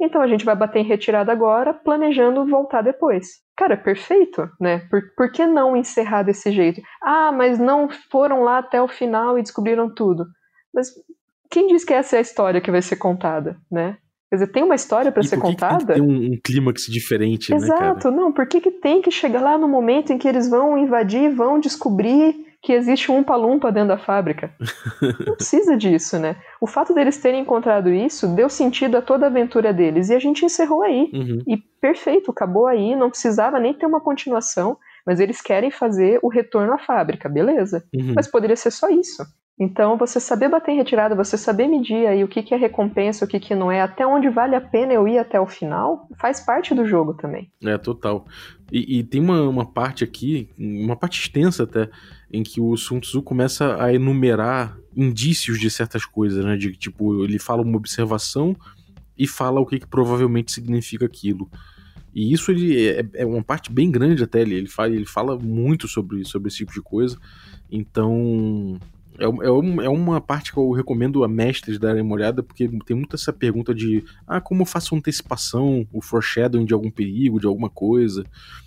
então 0.00 0.22
a 0.22 0.28
gente 0.28 0.44
vai 0.44 0.54
bater 0.54 0.80
em 0.80 0.84
retirada 0.84 1.32
agora, 1.32 1.74
planejando 1.74 2.46
voltar 2.46 2.82
depois. 2.82 3.40
Cara, 3.56 3.76
perfeito, 3.76 4.48
né? 4.60 4.86
Por, 4.90 5.02
por 5.16 5.32
que 5.32 5.44
não 5.44 5.76
encerrar 5.76 6.22
desse 6.22 6.52
jeito? 6.52 6.80
Ah, 7.02 7.32
mas 7.32 7.58
não 7.58 7.88
foram 7.88 8.42
lá 8.42 8.58
até 8.58 8.80
o 8.80 8.88
final 8.88 9.38
e 9.38 9.42
descobriram 9.42 9.92
tudo. 9.92 10.26
Mas 10.72 10.92
quem 11.50 11.66
diz 11.66 11.84
que 11.84 11.92
essa 11.92 12.16
é 12.16 12.18
a 12.18 12.22
história 12.22 12.60
que 12.60 12.70
vai 12.70 12.82
ser 12.82 12.96
contada, 12.96 13.56
né? 13.70 13.98
Quer 14.30 14.36
dizer, 14.36 14.46
tem 14.48 14.62
uma 14.62 14.74
história 14.74 15.10
para 15.10 15.22
ser 15.22 15.38
contada. 15.38 15.94
Que 15.94 16.00
tem 16.00 16.02
um, 16.02 16.32
um 16.32 16.38
clímax 16.44 16.82
diferente, 16.82 17.52
Exato, 17.52 17.80
né? 17.80 17.88
Exato, 17.88 18.10
não. 18.10 18.30
Por 18.30 18.46
que, 18.46 18.60
que 18.60 18.70
tem 18.70 19.00
que 19.00 19.10
chegar 19.10 19.40
lá 19.40 19.56
no 19.56 19.66
momento 19.66 20.12
em 20.12 20.18
que 20.18 20.28
eles 20.28 20.48
vão 20.48 20.76
invadir, 20.76 21.30
vão 21.30 21.58
descobrir 21.58 22.47
que 22.62 22.72
existe 22.72 23.10
um 23.10 23.22
palumpa 23.22 23.70
dentro 23.70 23.90
da 23.90 23.98
fábrica. 23.98 24.52
Não 25.26 25.36
precisa 25.36 25.76
disso, 25.76 26.18
né? 26.18 26.36
O 26.60 26.66
fato 26.66 26.92
deles 26.92 27.18
terem 27.18 27.40
encontrado 27.40 27.88
isso 27.88 28.26
deu 28.28 28.48
sentido 28.48 28.96
a 28.96 29.02
toda 29.02 29.26
a 29.26 29.28
aventura 29.28 29.72
deles 29.72 30.08
e 30.08 30.14
a 30.14 30.18
gente 30.18 30.44
encerrou 30.44 30.82
aí. 30.82 31.10
Uhum. 31.12 31.42
E 31.46 31.56
perfeito, 31.56 32.30
acabou 32.30 32.66
aí, 32.66 32.96
não 32.96 33.10
precisava 33.10 33.60
nem 33.60 33.72
ter 33.72 33.86
uma 33.86 34.00
continuação, 34.00 34.76
mas 35.06 35.20
eles 35.20 35.40
querem 35.40 35.70
fazer 35.70 36.18
o 36.22 36.28
retorno 36.28 36.72
à 36.72 36.78
fábrica, 36.78 37.28
beleza. 37.28 37.84
Uhum. 37.94 38.12
Mas 38.14 38.26
poderia 38.26 38.56
ser 38.56 38.70
só 38.70 38.88
isso. 38.88 39.24
Então, 39.58 39.96
você 39.96 40.20
saber 40.20 40.48
bater 40.48 40.70
em 40.70 40.76
retirada, 40.76 41.16
você 41.16 41.36
saber 41.36 41.66
medir 41.66 42.06
aí 42.06 42.22
o 42.22 42.28
que, 42.28 42.42
que 42.42 42.54
é 42.54 42.56
recompensa, 42.56 43.24
o 43.24 43.28
que, 43.28 43.40
que 43.40 43.56
não 43.56 43.72
é, 43.72 43.80
até 43.80 44.06
onde 44.06 44.28
vale 44.28 44.54
a 44.54 44.60
pena 44.60 44.92
eu 44.92 45.08
ir 45.08 45.18
até 45.18 45.40
o 45.40 45.46
final, 45.46 46.06
faz 46.16 46.40
parte 46.40 46.72
do 46.74 46.86
jogo 46.86 47.14
também. 47.14 47.50
É, 47.64 47.76
total. 47.76 48.24
E, 48.70 48.98
e 48.98 49.02
tem 49.02 49.20
uma, 49.20 49.42
uma 49.48 49.66
parte 49.66 50.04
aqui, 50.04 50.48
uma 50.56 50.94
parte 50.94 51.20
extensa 51.20 51.64
até, 51.64 51.90
em 52.32 52.44
que 52.44 52.60
o 52.60 52.76
Sun 52.76 53.00
Tzu 53.00 53.20
começa 53.22 53.82
a 53.82 53.92
enumerar 53.92 54.78
indícios 54.96 55.58
de 55.58 55.68
certas 55.70 56.04
coisas, 56.04 56.44
né? 56.44 56.56
De 56.56 56.76
tipo, 56.76 57.24
ele 57.24 57.38
fala 57.38 57.62
uma 57.62 57.76
observação 57.76 58.54
e 59.16 59.26
fala 59.26 59.60
o 59.60 59.66
que, 59.66 59.80
que 59.80 59.86
provavelmente 59.86 60.52
significa 60.52 61.04
aquilo. 61.04 61.50
E 62.14 62.32
isso 62.32 62.50
ele 62.50 62.88
é, 62.88 63.06
é, 63.14 63.26
uma 63.26 63.42
parte 63.42 63.72
bem 63.72 63.90
grande 63.90 64.22
até 64.22 64.40
ele, 64.40 64.54
ele 64.54 64.68
fala, 64.68 64.88
ele 64.88 65.06
fala 65.06 65.38
muito 65.38 65.88
sobre, 65.88 66.24
sobre 66.24 66.48
esse 66.48 66.58
tipo 66.58 66.72
de 66.72 66.80
coisa. 66.80 67.18
Então, 67.70 68.78
é, 69.18 69.24
é, 69.24 69.84
é 69.84 69.88
uma 69.88 70.20
parte 70.20 70.52
que 70.52 70.58
eu 70.58 70.70
recomendo 70.70 71.24
a 71.24 71.28
mestres 71.28 71.78
darem 71.78 72.02
uma 72.02 72.14
olhada, 72.14 72.42
porque 72.42 72.68
tem 72.86 72.96
muita 72.96 73.16
essa 73.16 73.32
pergunta 73.32 73.74
de 73.74 74.04
ah, 74.26 74.40
como 74.40 74.62
eu 74.62 74.66
faço 74.66 74.94
antecipação, 74.94 75.86
o 75.92 76.00
foreshadowing 76.00 76.64
de 76.64 76.72
algum 76.72 76.90
perigo, 76.90 77.40
de 77.40 77.46
alguma 77.46 77.68
coisa, 77.68 78.24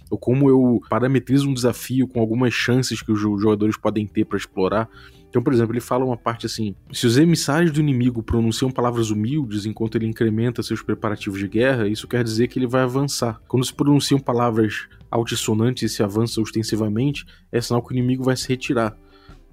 ou 0.10 0.18
como 0.18 0.50
eu 0.50 0.82
parametrizo 0.90 1.50
um 1.50 1.54
desafio 1.54 2.08
com 2.08 2.20
algumas 2.20 2.54
chances 2.54 3.02
que 3.02 3.12
os 3.12 3.20
jogadores 3.20 3.78
podem 3.78 4.06
ter 4.06 4.26
para 4.26 4.38
explorar. 4.38 4.90
Então, 5.30 5.42
por 5.42 5.54
exemplo, 5.54 5.72
ele 5.72 5.80
fala 5.80 6.04
uma 6.04 6.18
parte 6.18 6.46
assim: 6.46 6.76
se 6.92 7.08
os 7.08 7.18
emissários 7.18 7.72
do 7.72 7.80
inimigo 7.80 8.22
pronunciam 8.22 8.70
palavras 8.70 9.10
humildes 9.10 9.66
enquanto 9.66 9.96
ele 9.96 10.06
incrementa 10.06 10.62
seus 10.62 10.82
preparativos 10.82 11.40
de 11.40 11.48
guerra, 11.48 11.88
isso 11.88 12.08
quer 12.08 12.24
dizer 12.24 12.50
que 12.50 12.60
ele 12.60 12.68
vai 12.68 12.82
avançar. 12.82 13.42
Quando 13.48 13.66
se 13.66 13.74
pronunciam 13.74 14.20
palavras 14.20 14.90
altissonantes 15.10 15.84
e 15.84 15.96
se 15.96 16.04
avança 16.04 16.42
ostensivamente, 16.42 17.26
é 17.50 17.62
sinal 17.62 17.82
que 17.82 17.94
o 17.94 17.96
inimigo 17.96 18.24
vai 18.24 18.36
se 18.36 18.50
retirar. 18.50 18.98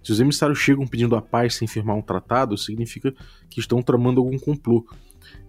Se 0.03 0.13
os 0.13 0.21
emissários 0.21 0.59
chegam 0.59 0.87
pedindo 0.87 1.17
a 1.17 1.23
paz 1.23 1.55
sem 1.55 1.69
firmar 1.69 1.97
um 1.97 2.03
tratado, 2.03 2.57
significa 2.57 3.15
que 3.51 3.61
estão 3.61 3.83
tramando 3.83 4.21
algum 4.21 4.39
complô. 4.39 4.87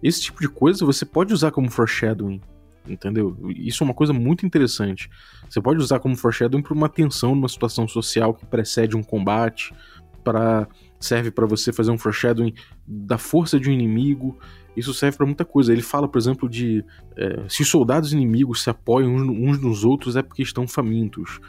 Esse 0.02 0.22
tipo 0.22 0.40
de 0.40 0.48
coisa 0.48 0.84
você 0.84 1.04
pode 1.04 1.32
usar 1.32 1.50
como 1.50 1.70
foreshadowing, 1.70 2.40
entendeu? 2.86 3.36
Isso 3.56 3.82
é 3.82 3.86
uma 3.86 3.94
coisa 3.94 4.12
muito 4.12 4.44
interessante. 4.44 5.08
Você 5.48 5.60
pode 5.60 5.80
usar 5.80 6.00
como 6.00 6.16
foreshadowing 6.16 6.62
para 6.62 6.74
uma 6.74 6.88
tensão 6.88 7.34
numa 7.34 7.48
situação 7.48 7.86
social 7.88 8.34
que 8.34 8.44
precede 8.46 8.96
um 8.96 9.02
combate, 9.02 9.72
para 10.22 10.68
serve 10.98 11.30
para 11.30 11.46
você 11.46 11.72
fazer 11.72 11.90
um 11.90 11.98
foreshadowing 11.98 12.52
da 12.86 13.16
força 13.16 13.58
de 13.58 13.70
um 13.70 13.72
inimigo. 13.72 14.38
Isso 14.76 14.92
serve 14.92 15.16
para 15.16 15.26
muita 15.26 15.44
coisa. 15.44 15.72
Ele 15.72 15.82
fala, 15.82 16.06
por 16.06 16.18
exemplo, 16.18 16.48
de 16.48 16.84
é, 17.16 17.44
se 17.48 17.62
os 17.62 17.68
soldados 17.68 18.12
inimigos 18.12 18.62
se 18.62 18.70
apoiam 18.70 19.14
uns 19.14 19.60
nos 19.60 19.84
outros 19.84 20.16
é 20.16 20.22
porque 20.22 20.42
estão 20.42 20.68
famintos. 20.68 21.40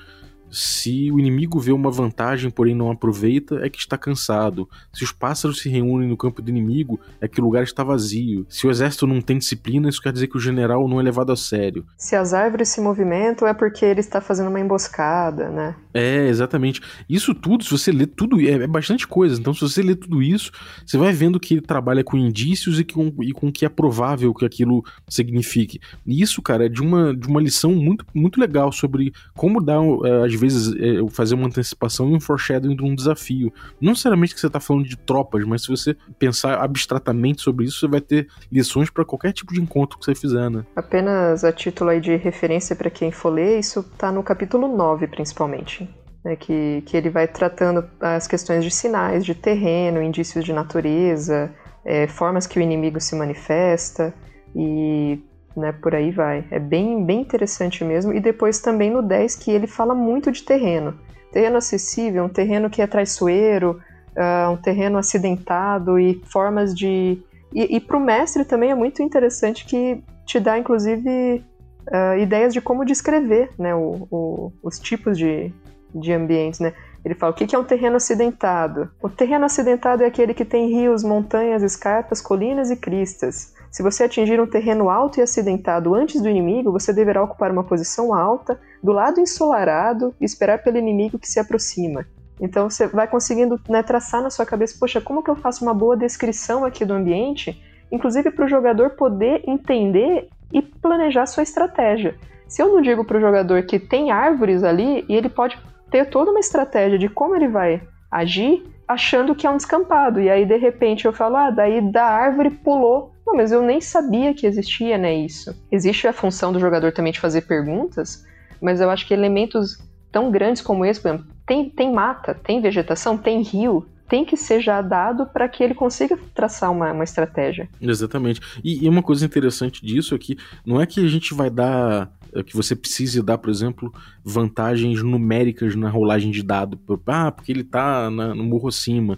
Se 0.52 1.12
o 1.12 1.20
inimigo 1.20 1.60
vê 1.60 1.72
uma 1.72 1.90
vantagem, 1.90 2.52
porém 2.52 2.76
não 2.76 2.92
aproveita, 2.92 3.66
é 3.66 3.70
que 3.70 3.80
está 3.80 3.98
cansado. 3.98 4.68
Se 4.94 5.04
os 5.04 5.12
pássaros 5.12 5.62
se 5.62 5.70
reúnem 5.70 6.10
no 6.10 6.18
campo 6.18 6.42
do 6.42 6.50
inimigo, 6.50 7.00
é 7.20 7.28
que 7.28 7.40
o 7.40 7.44
lugar 7.44 7.64
está 7.64 7.84
vazio. 7.84 8.46
Se 8.50 8.68
o 8.68 8.72
exército 8.72 9.08
não 9.08 9.22
tem 9.22 9.38
disciplina, 9.38 9.88
isso 9.88 10.02
quer 10.02 10.12
dizer 10.12 10.28
que 10.28 10.38
o 10.38 10.40
general 10.40 10.88
não 10.88 11.00
é 11.00 11.04
levado 11.04 11.32
a 11.32 11.36
sério. 11.36 11.86
Se 11.98 12.16
as 12.16 12.34
árvores 12.34 12.70
se 12.70 12.82
movimentam, 12.82 13.48
é 13.48 13.54
porque 13.54 13.86
ele 13.86 14.02
está 14.02 14.20
fazendo 14.20 14.50
uma 14.50 14.60
emboscada, 14.60 15.50
né? 15.50 15.76
É, 15.94 16.28
exatamente. 16.28 16.82
Isso 17.10 17.34
tudo, 17.34 17.64
se 17.64 17.72
você 17.72 17.92
ler 17.92 18.08
tudo, 18.08 18.40
é, 18.40 18.52
é 18.52 18.68
bastante 18.68 19.08
coisa. 19.08 19.40
Então, 19.40 19.54
se 19.54 19.62
você 19.62 19.82
ler 19.82 19.96
tudo 19.96 20.22
isso, 20.22 20.52
você 20.86 20.98
vai 20.98 21.14
vendo 21.14 21.40
que 21.40 21.56
ele 21.56 21.62
trabalha 21.62 22.04
com 22.04 22.18
indícios 22.18 22.80
e 22.80 22.84
com, 22.84 23.14
e 23.22 23.32
com 23.32 23.48
o 23.48 23.52
que 23.52 23.66
é 23.66 23.70
provável 23.70 24.34
que 24.34 24.46
aquilo 24.46 24.84
signifique. 25.08 25.80
E 26.06 26.22
isso, 26.22 26.42
cara, 26.42 26.66
é 26.66 26.70
de 26.70 26.82
uma, 26.82 27.16
de 27.16 27.28
uma 27.28 27.42
lição 27.42 27.74
muito, 27.74 28.06
muito 28.14 28.40
legal 28.40 28.72
sobre 28.72 29.14
como 29.34 29.62
dar, 29.62 29.82
é, 30.06 30.26
às 30.26 30.34
vezes, 30.42 30.76
é, 30.76 31.08
fazer 31.12 31.36
uma 31.36 31.48
antecipação 31.48 32.10
e 32.10 32.16
um 32.16 32.20
foreshadowing 32.20 32.76
de 32.76 32.84
um 32.84 32.96
desafio. 32.96 33.54
Não 33.80 33.92
necessariamente 33.92 34.34
que 34.34 34.40
você 34.40 34.48
está 34.48 34.60
falando 34.60 34.86
de 34.86 34.98
tropas, 34.98 35.46
mas 35.46 35.62
se 35.62 35.68
você 35.70 35.96
pensar 36.18 36.60
abstratamente 36.60 37.42
sobre 37.42 37.66
isso, 37.66 37.80
você 37.80 37.88
vai 37.88 38.02
ter 38.02 38.28
lições 38.52 38.90
para 38.90 39.06
qualquer 39.06 39.32
tipo 39.32 39.54
de 39.54 39.62
encontro 39.62 40.00
que 40.00 40.06
você 40.06 40.16
fizer, 40.16 40.50
né? 40.50 40.66
Apenas 40.76 41.44
a 41.44 41.52
título 41.52 41.92
aí 41.92 42.02
de 42.02 42.16
referência 42.16 42.76
para 42.76 42.90
quem 42.90 43.12
for 43.12 43.30
ler, 43.30 43.60
isso 43.60 43.84
tá 43.98 44.12
no 44.12 44.24
capítulo 44.24 44.68
9, 44.76 45.08
principalmente. 45.08 45.88
Né, 46.24 46.36
que, 46.36 46.84
que 46.86 46.96
ele 46.96 47.10
vai 47.10 47.28
tratando 47.28 47.84
as 48.00 48.28
questões 48.28 48.64
de 48.64 48.70
sinais 48.70 49.26
de 49.26 49.34
terreno, 49.34 50.04
indícios 50.04 50.46
de 50.46 50.54
natureza, 50.54 51.52
é, 51.84 52.08
formas 52.08 52.46
que 52.46 52.60
o 52.60 52.62
inimigo 52.62 53.02
se 53.02 53.16
manifesta 53.16 54.14
e 54.56 55.20
né, 55.56 55.72
por 55.72 55.94
aí 55.94 56.12
vai. 56.12 56.46
É 56.52 56.60
bem, 56.60 57.04
bem 57.04 57.22
interessante 57.22 57.84
mesmo. 57.84 58.14
E 58.14 58.20
depois 58.20 58.60
também 58.60 58.90
no 58.90 59.02
10 59.02 59.36
que 59.36 59.52
ele 59.52 59.68
fala 59.68 59.94
muito 59.94 60.32
de 60.32 60.44
terreno. 60.44 60.98
Terreno 61.32 61.58
acessível, 61.58 62.26
um 62.26 62.30
terreno 62.30 62.70
que 62.70 62.82
é 62.82 62.88
traiçoeiro, 62.88 63.80
uh, 64.16 64.52
um 64.52 64.58
terreno 64.58 64.98
acidentado 64.98 66.00
e 66.00 66.22
formas 66.26 66.76
de. 66.76 67.22
E, 67.54 67.76
e 67.76 67.80
para 67.80 67.98
o 67.98 68.00
mestre 68.00 68.46
também 68.46 68.72
é 68.72 68.76
muito 68.76 69.02
interessante 69.02 69.66
que 69.66 70.02
te 70.26 70.40
dá, 70.40 70.58
inclusive, 70.58 71.44
uh, 71.88 72.18
ideias 72.18 72.54
de 72.54 72.62
como 72.62 72.86
descrever 72.86 73.52
né, 73.58 73.76
o, 73.76 74.08
o, 74.10 74.54
os 74.64 74.80
tipos 74.80 75.18
de, 75.18 75.54
de 75.94 76.14
ambientes. 76.14 76.60
Né? 76.60 76.74
Ele 77.04 77.16
fala 77.16 77.32
o 77.32 77.36
que 77.36 77.56
é 77.56 77.60
um 77.60 77.64
terreno 77.64 77.98
acidentado. 77.98 78.90
O 79.02 79.10
terreno 79.10 79.46
acidentado 79.46 80.04
é 80.04 80.06
aquele 80.06 80.34
que 80.34 80.46
tem 80.46 80.70
rios, 80.70 81.04
montanhas, 81.04 81.64
escarpas, 81.64 82.22
colinas 82.22 82.70
e 82.70 82.76
cristas. 82.76 83.54
Se 83.72 83.82
você 83.82 84.04
atingir 84.04 84.40
um 84.42 84.46
terreno 84.46 84.90
alto 84.90 85.20
e 85.20 85.24
acidentado 85.24 85.96
antes 85.96 86.22
do 86.22 86.28
inimigo, 86.28 86.74
você 86.74 86.92
deverá 86.92 87.24
ocupar 87.24 87.50
uma 87.52 87.64
posição 87.64 88.14
alta, 88.14 88.60
do 88.84 88.92
lado 88.92 89.22
ensolarado, 89.22 90.14
e 90.20 90.26
esperar 90.26 90.62
pelo 90.62 90.78
inimigo 90.78 91.18
que 91.18 91.28
se 91.28 91.40
aproxima. 91.40 92.06
Então 92.42 92.70
você 92.70 92.86
vai 92.88 93.08
conseguindo 93.08 93.58
né, 93.70 93.82
traçar 93.82 94.22
na 94.22 94.30
sua 94.30 94.46
cabeça, 94.46 94.76
poxa, 94.78 95.00
como 95.00 95.24
que 95.24 95.30
eu 95.30 95.38
faço 95.38 95.64
uma 95.64 95.74
boa 95.74 95.96
descrição 95.96 96.66
aqui 96.66 96.84
do 96.84 96.94
ambiente, 96.94 97.64
inclusive 97.90 98.30
para 98.32 98.46
o 98.46 98.50
jogador 98.50 98.90
poder 98.92 99.42
entender 99.48 100.28
e 100.52 100.62
planejar 100.62 101.26
sua 101.26 101.44
estratégia. 101.44 102.16
Se 102.50 102.62
eu 102.62 102.68
não 102.68 102.82
digo 102.82 103.06
para 103.06 103.18
o 103.18 103.22
jogador 103.22 103.64
que 103.64 103.80
tem 103.80 104.12
árvores 104.12 104.66
ali, 104.66 105.06
e 105.08 105.16
ele 105.16 105.30
pode 105.30 105.58
ter 105.90 106.10
toda 106.10 106.32
uma 106.32 106.42
estratégia 106.42 107.00
de 107.00 107.08
como 107.08 107.36
ele 107.38 107.48
vai 107.48 107.82
agir, 108.12 108.66
achando 108.86 109.34
que 109.34 109.48
é 109.48 109.50
um 109.50 109.56
descampado. 109.56 110.20
E 110.20 110.30
aí, 110.30 110.46
de 110.46 110.58
repente, 110.58 111.06
eu 111.06 111.14
falo, 111.14 111.38
ah, 111.38 111.50
daí 111.50 111.80
da 111.80 112.04
árvore 112.04 112.50
pulou 112.50 113.14
não, 113.32 113.38
mas 113.38 113.52
eu 113.52 113.62
nem 113.62 113.80
sabia 113.80 114.34
que 114.34 114.46
existia, 114.46 114.98
né, 114.98 115.16
isso. 115.16 115.56
Existe 115.72 116.08
a 116.08 116.14
função 116.14 116.52
do 116.52 116.60
jogador 116.60 116.92
também 116.92 117.14
de 117.14 117.20
fazer 117.20 117.42
perguntas, 117.42 118.26
mas 118.62 118.82
eu 118.82 118.90
acho 118.90 119.08
que 119.08 119.14
elementos 119.14 119.80
tão 120.12 120.30
grandes 120.30 120.62
como 120.62 120.86
esse, 120.86 121.00
por 121.00 121.10
exemplo, 121.10 121.28
tem, 121.46 121.70
tem 121.70 121.94
mata, 121.94 122.34
tem 122.34 122.62
vegetação, 122.62 123.18
tem 123.18 123.42
rio, 123.42 123.88
tem 124.08 124.26
que 124.26 124.36
ser 124.36 124.62
já 124.62 124.82
dado 124.82 125.26
para 125.26 125.48
que 125.48 125.64
ele 125.64 125.74
consiga 125.74 126.20
traçar 126.36 126.70
uma, 126.70 126.92
uma 126.92 127.06
estratégia. 127.06 127.70
Exatamente. 127.82 128.42
E, 128.62 128.86
e, 128.86 128.90
uma 128.90 129.02
coisa 129.02 129.26
interessante 129.26 129.86
disso 129.86 130.14
é 130.14 130.18
que 130.18 130.38
não 130.66 130.82
é 130.82 130.86
que 130.86 131.00
a 131.00 131.08
gente 131.08 131.34
vai 131.34 131.50
dar. 131.50 132.12
É 132.34 132.44
que 132.44 132.56
você 132.56 132.76
precise 132.76 133.22
dar, 133.22 133.38
por 133.38 133.50
exemplo, 133.50 133.94
vantagens 134.24 135.02
numéricas 135.04 135.76
na 135.76 135.90
rolagem 135.90 136.32
de 136.32 136.44
dado. 136.44 136.80
Ah, 137.08 137.32
porque 137.32 137.52
ele 137.52 137.64
tá 137.64 138.10
na, 138.10 138.36
no 138.36 138.44
morro 138.44 138.68
acima. 138.68 139.18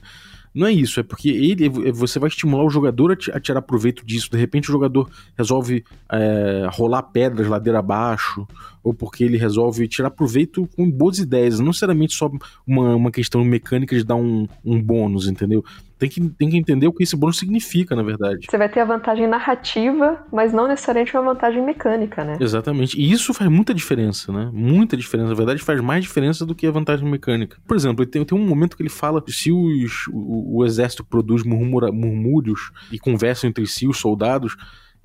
Não 0.54 0.68
é 0.68 0.72
isso, 0.72 1.00
é 1.00 1.04
porque 1.04 1.30
ele, 1.30 1.68
você 1.92 2.20
vai 2.20 2.28
estimular 2.30 2.64
o 2.64 2.70
jogador 2.70 3.18
a, 3.34 3.40
tirar 3.40 3.62
proveito 3.62 4.06
disso. 4.06 4.30
De 4.30 4.38
repente 4.38 4.70
o 4.70 4.72
jogador 4.72 5.10
resolve 5.36 5.84
é, 6.12 6.68
rolar 6.72 7.04
pedras 7.04 7.48
ladeira 7.48 7.80
abaixo, 7.80 8.48
ou 8.84 8.94
porque 8.94 9.24
ele 9.24 9.38
resolve 9.38 9.88
tirar 9.88 10.12
proveito 10.12 10.68
com 10.76 10.90
boas 10.90 11.18
ideias, 11.20 11.60
não 11.60 11.68
necessariamente 11.68 12.14
só 12.14 12.30
uma, 12.68 12.96
uma 12.96 13.12
questão 13.12 13.44
mecânica 13.44 13.96
de 13.96 14.04
dar 14.04 14.16
um, 14.16 14.48
um 14.64 14.82
bônus, 14.82 15.28
entendeu? 15.28 15.64
Tem 15.98 16.10
que, 16.10 16.20
tem 16.32 16.50
que 16.50 16.58
entender 16.58 16.86
o 16.86 16.92
que 16.92 17.04
esse 17.04 17.16
bônus 17.16 17.38
significa, 17.38 17.96
na 17.96 18.04
verdade. 18.04 18.46
Você 18.50 18.58
vai 18.58 18.68
ter 18.68 18.82
a 18.82 18.86
vantagem 18.86 19.26
narrativa, 19.26 20.26
mas 20.34 20.52
não 20.52 20.68
necessariamente 20.68 21.16
uma 21.16 21.34
vantagem 21.34 21.64
mecânica, 21.64 22.26
né? 22.26 22.38
Exatamente. 22.42 23.00
E 23.00 23.10
isso 23.10 23.34
faz 23.34 23.50
muita 23.50 23.74
diferença, 23.74 24.34
né? 24.34 24.50
Muita 24.52 24.98
diferença. 24.98 25.30
Na 25.30 25.36
verdade, 25.36 25.64
faz 25.64 25.80
mais 25.80 26.04
diferença 26.04 26.46
do 26.46 26.54
que 26.54 26.68
a 26.68 26.72
vantagem 26.72 27.10
mecânica. 27.10 27.58
Por 27.66 27.78
exemplo, 27.78 28.06
tem, 28.06 28.26
tem 28.26 28.38
um 28.38 28.46
momento 28.46 28.76
que 28.76 28.84
ele 28.84 28.90
fala 28.90 29.24
se 29.30 29.50
os, 29.50 30.08
o, 30.12 30.58
o 30.58 30.66
exército 30.66 31.06
produz 31.06 31.44
murmura, 31.44 31.90
murmúrios 31.90 32.72
e 32.92 33.00
conversam 33.00 33.50
entre 33.50 33.66
si, 33.66 33.88
os 33.88 33.98
soldados, 33.98 34.58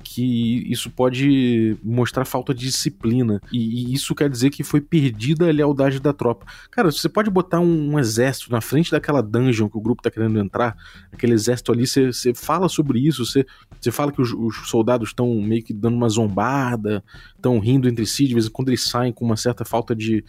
que 0.02 0.64
isso 0.70 0.90
pode 0.90 1.76
mostrar 1.82 2.24
falta 2.24 2.54
de 2.54 2.66
disciplina. 2.66 3.40
E, 3.52 3.58
e, 3.58 3.94
isso 3.94 4.14
quer 4.14 4.30
dizer 4.30 4.50
que 4.50 4.62
foi 4.62 4.80
perdida 4.80 5.48
a 5.48 5.52
lealdade 5.52 6.00
da 6.00 6.12
tropa. 6.12 6.46
Cara, 6.70 6.90
você 6.90 7.08
pode 7.08 7.30
botar 7.30 7.60
um, 7.60 7.92
um 7.92 7.98
exército 7.98 8.50
na 8.50 8.60
frente 8.60 8.90
daquela 8.90 9.22
dungeon 9.22 9.68
que 9.68 9.76
o 9.76 9.80
grupo 9.80 10.02
tá 10.02 10.10
querendo 10.10 10.38
entrar, 10.38 10.76
aquele 11.12 11.32
exército 11.32 11.72
ali, 11.72 11.86
você, 11.86 12.32
fala 12.34 12.68
sobre 12.68 13.00
isso, 13.00 13.24
você 13.24 13.90
fala 13.90 14.12
que 14.12 14.22
os, 14.22 14.32
os 14.32 14.68
soldados 14.68 15.10
estão 15.10 15.34
meio 15.40 15.62
que 15.62 15.74
dando 15.74 15.96
uma 15.96 16.08
zombada, 16.08 17.02
estão 17.34 17.58
rindo 17.58 17.88
entre 17.88 18.06
si, 18.06 18.26
de 18.26 18.34
vez 18.34 18.46
em 18.46 18.50
quando 18.50 18.68
eles 18.68 18.88
saem 18.88 19.12
com 19.12 19.24
uma 19.24 19.36
certa 19.36 19.64
falta 19.64 19.94
de, 19.94 20.24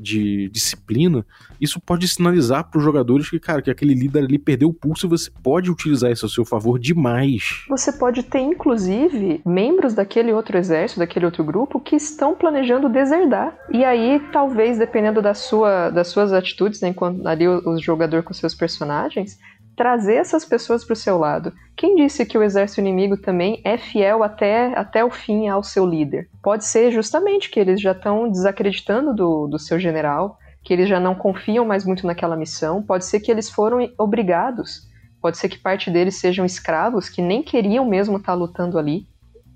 de 0.00 0.48
disciplina, 0.48 1.24
isso 1.60 1.80
pode 1.80 2.08
sinalizar 2.08 2.68
para 2.70 2.78
os 2.78 2.84
jogadores 2.84 3.28
que, 3.28 3.38
cara, 3.38 3.60
que 3.60 3.70
aquele 3.70 3.94
líder 3.94 4.24
ali 4.24 4.38
perdeu 4.38 4.68
o 4.68 4.74
pulso 4.74 5.06
e 5.06 5.08
você 5.08 5.30
pode 5.42 5.70
utilizar 5.70 6.10
isso 6.10 6.26
a 6.26 6.28
seu 6.28 6.44
favor 6.44 6.78
demais. 6.78 7.64
Você 7.68 7.92
pode 7.92 8.22
ter, 8.22 8.40
inclusive, 8.40 9.40
membros 9.44 9.94
daquele 9.94 10.32
outro 10.32 10.56
exército, 10.56 11.00
daquele 11.00 11.26
outro 11.26 11.44
grupo, 11.44 11.78
que 11.78 11.96
estão 11.96 12.34
planejando 12.34 12.88
deserdar. 12.88 13.56
E 13.70 13.84
aí, 13.84 14.20
talvez, 14.32 14.78
dependendo 14.78 15.20
da 15.20 15.34
sua, 15.34 15.90
das 15.90 16.08
suas 16.08 16.32
atitudes, 16.32 16.80
né, 16.80 16.88
enquanto 16.88 17.26
ali 17.26 17.46
o, 17.46 17.60
o 17.68 17.80
jogador 17.80 18.22
com 18.22 18.32
seus 18.32 18.54
personagens, 18.54 19.38
trazer 19.80 20.16
essas 20.16 20.44
pessoas 20.44 20.84
para 20.84 20.92
o 20.92 20.96
seu 20.96 21.16
lado. 21.16 21.54
Quem 21.74 21.96
disse 21.96 22.26
que 22.26 22.36
o 22.36 22.42
exército 22.42 22.82
inimigo 22.82 23.16
também 23.16 23.62
é 23.64 23.78
fiel 23.78 24.22
até, 24.22 24.78
até 24.78 25.02
o 25.02 25.08
fim 25.08 25.48
ao 25.48 25.62
seu 25.62 25.86
líder? 25.86 26.28
Pode 26.42 26.66
ser 26.66 26.90
justamente 26.90 27.48
que 27.48 27.58
eles 27.58 27.80
já 27.80 27.92
estão 27.92 28.30
desacreditando 28.30 29.14
do, 29.14 29.46
do 29.46 29.58
seu 29.58 29.80
general, 29.80 30.36
que 30.62 30.74
eles 30.74 30.86
já 30.86 31.00
não 31.00 31.14
confiam 31.14 31.64
mais 31.64 31.86
muito 31.86 32.06
naquela 32.06 32.36
missão, 32.36 32.82
pode 32.82 33.06
ser 33.06 33.20
que 33.20 33.30
eles 33.30 33.48
foram 33.48 33.78
obrigados, 33.96 34.86
pode 35.18 35.38
ser 35.38 35.48
que 35.48 35.56
parte 35.56 35.90
deles 35.90 36.16
sejam 36.16 36.44
escravos 36.44 37.08
que 37.08 37.22
nem 37.22 37.42
queriam 37.42 37.86
mesmo 37.86 38.18
estar 38.18 38.32
tá 38.32 38.38
lutando 38.38 38.78
ali. 38.78 39.06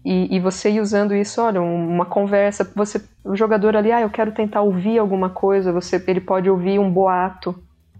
E, 0.03 0.35
e, 0.35 0.41
você 0.41 0.71
ir 0.71 0.81
usando 0.81 1.15
isso, 1.15 1.43
olha, 1.43 1.61
uma 1.61 2.07
conversa, 2.07 2.65
você, 2.75 2.99
o 3.23 3.37
jogador 3.37 3.77
ali, 3.77 3.93
ah, 3.93 4.01
eu 4.01 4.11
quero 4.11 4.33
tentar 4.33 4.63
ouvir 4.63 4.99
alguma 4.99 5.29
coisa, 5.29 5.71
você, 5.71 6.03
ele 6.07 6.21
pode 6.23 6.49
ouvir 6.49 6.79
um 6.79 6.91
boato, 6.91 7.55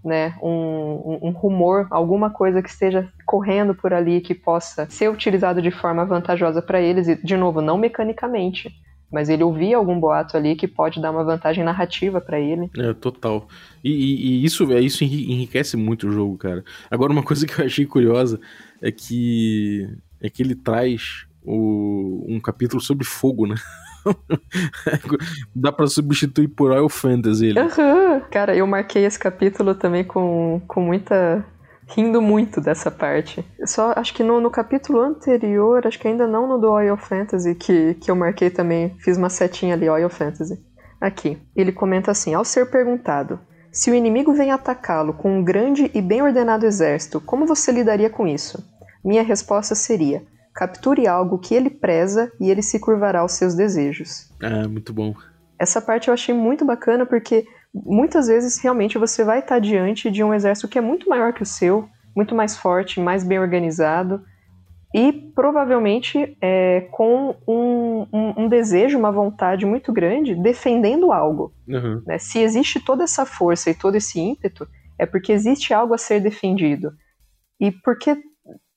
né, 0.05 0.37
um, 0.43 0.51
um, 0.51 1.19
um, 1.23 1.31
rumor, 1.31 1.87
alguma 1.91 2.29
coisa 2.29 2.63
que 2.63 2.69
esteja 2.69 3.09
correndo 3.25 3.75
por 3.75 3.93
ali 3.93 4.21
que 4.21 4.35
possa 4.35 4.87
ser 4.91 5.09
utilizado 5.11 5.63
de 5.63 5.71
forma 5.71 6.05
vantajosa 6.05 6.61
para 6.61 6.81
eles, 6.81 7.09
e, 7.09 7.17
de 7.17 7.37
novo, 7.37 7.63
não 7.63 7.79
mecanicamente, 7.79 8.71
mas 9.11 9.29
ele 9.29 9.43
ouvir 9.43 9.73
algum 9.73 9.99
boato 9.99 10.37
ali 10.37 10.57
que 10.57 10.69
pode 10.69 11.01
dar 11.01 11.11
uma 11.11 11.25
vantagem 11.25 11.65
narrativa 11.65 12.21
para 12.21 12.39
ele. 12.39 12.71
É, 12.77 12.93
total. 12.93 13.49
E, 13.83 13.91
e, 13.91 14.27
e, 14.27 14.45
isso, 14.45 14.71
é, 14.73 14.81
isso 14.81 15.05
enriquece 15.05 15.77
muito 15.77 16.09
o 16.09 16.13
jogo, 16.13 16.37
cara. 16.37 16.63
Agora, 16.91 17.13
uma 17.13 17.23
coisa 17.25 17.47
que 17.47 17.59
eu 17.59 17.65
achei 17.65 17.87
curiosa 17.87 18.39
é 18.83 18.93
que, 18.93 19.89
é 20.21 20.29
que 20.29 20.43
ele 20.43 20.55
traz 20.55 21.27
o, 21.43 22.25
um 22.29 22.41
capítulo 22.41 22.83
sobre 22.83 23.07
fogo, 23.07 23.47
né? 23.47 23.55
Dá 25.55 25.73
para 25.73 25.87
substituir 25.87 26.49
por 26.49 26.71
Royal 26.71 26.89
Fantasy. 26.89 27.47
Ele. 27.47 27.61
Uhum. 27.61 28.21
Cara, 28.31 28.55
eu 28.57 28.67
marquei 28.67 29.05
esse 29.05 29.19
capítulo 29.19 29.75
também 29.75 30.05
com, 30.05 30.61
com 30.67 30.81
muita. 30.81 31.45
rindo 31.89 32.21
muito 32.21 32.61
dessa 32.61 32.91
parte. 32.91 33.45
Só 33.67 33.93
acho 33.97 34.15
que 34.15 34.23
no, 34.23 34.41
no 34.41 34.51
capítulo 34.51 35.01
anterior, 35.01 35.87
acho 35.87 35.99
que 35.99 36.09
ainda 36.09 36.27
não 36.27 36.49
no 36.49 36.59
do 36.59 36.71
Oil 36.71 36.97
Fantasy, 36.97 37.55
que, 37.55 37.95
que 37.95 38.11
eu 38.11 38.17
marquei 38.17 38.51
também, 38.51 38.95
fiz 38.99 39.17
uma 39.17 39.31
setinha 39.31 39.75
ali, 39.75 39.89
Oil 39.89 40.11
Fantasy. 40.11 40.59
Aqui. 41.01 41.39
Ele 41.55 41.73
comenta 41.73 42.11
assim: 42.11 42.35
ao 42.35 42.45
ser 42.45 42.71
perguntado. 42.71 43.39
Se 43.71 43.91
o 43.91 43.95
inimigo 43.95 44.33
vem 44.33 44.53
atacá-lo 44.53 45.15
com 45.15 45.39
um 45.39 45.43
grande 45.43 45.91
e 45.93 46.01
bem 46.01 46.23
ordenado 46.23 46.65
exército, 46.65 47.21
como 47.21 47.45
você 47.45 47.73
lidaria 47.73 48.09
com 48.09 48.25
isso? 48.25 48.63
Minha 49.05 49.23
resposta 49.23 49.75
seria: 49.75 50.23
Capture 50.55 51.07
algo 51.07 51.39
que 51.39 51.55
ele 51.55 51.69
preza 51.69 52.33
e 52.41 52.51
ele 52.51 52.63
se 52.63 52.79
curvará 52.79 53.21
aos 53.21 53.33
seus 53.33 53.55
desejos. 53.55 54.31
Ah, 54.43 54.69
muito 54.69 54.93
bom. 54.93 55.15
Essa 55.59 55.81
parte 55.81 56.09
eu 56.09 56.15
achei 56.15 56.35
muito 56.35 56.65
bacana 56.65 57.05
porque 57.05 57.45
muitas 57.75 58.29
vezes 58.29 58.59
realmente 58.59 58.99
você 58.99 59.25
vai 59.25 59.41
estar 59.41 59.59
diante 59.59 60.11
de 60.11 60.23
um 60.23 60.33
exército 60.33 60.69
que 60.69 60.79
é 60.79 60.81
muito 60.81 61.09
maior 61.09 61.33
que 61.33 61.43
o 61.43 61.47
seu, 61.47 61.89
muito 62.15 62.35
mais 62.35 62.57
forte, 62.57 63.01
mais 63.01 63.25
bem 63.25 63.39
organizado 63.39 64.23
e 64.95 65.13
provavelmente 65.13 66.37
é, 66.41 66.83
com 66.93 67.35
um, 67.49 68.07
um, 68.13 68.45
um, 68.45 68.49
desejo, 68.49 68.97
uma 68.97 69.11
vontade 69.11 69.67
muito 69.67 69.93
grande 69.93 70.37
defendendo 70.37 71.11
algo. 71.11 71.53
Uhum. 71.69 72.01
Né? 72.07 72.17
Se 72.19 72.39
existe 72.39 72.79
toda 72.79 73.03
essa 73.03 73.27
força 73.27 73.71
e 73.71 73.75
todo 73.75 73.97
esse 73.97 74.21
ímpeto, 74.21 74.69
é 74.97 75.05
porque 75.05 75.33
existe 75.33 75.75
algo 75.75 75.95
a 75.95 75.99
ser 75.99 76.21
defendido. 76.21 76.93
E 77.59 77.73
porque 77.73 78.17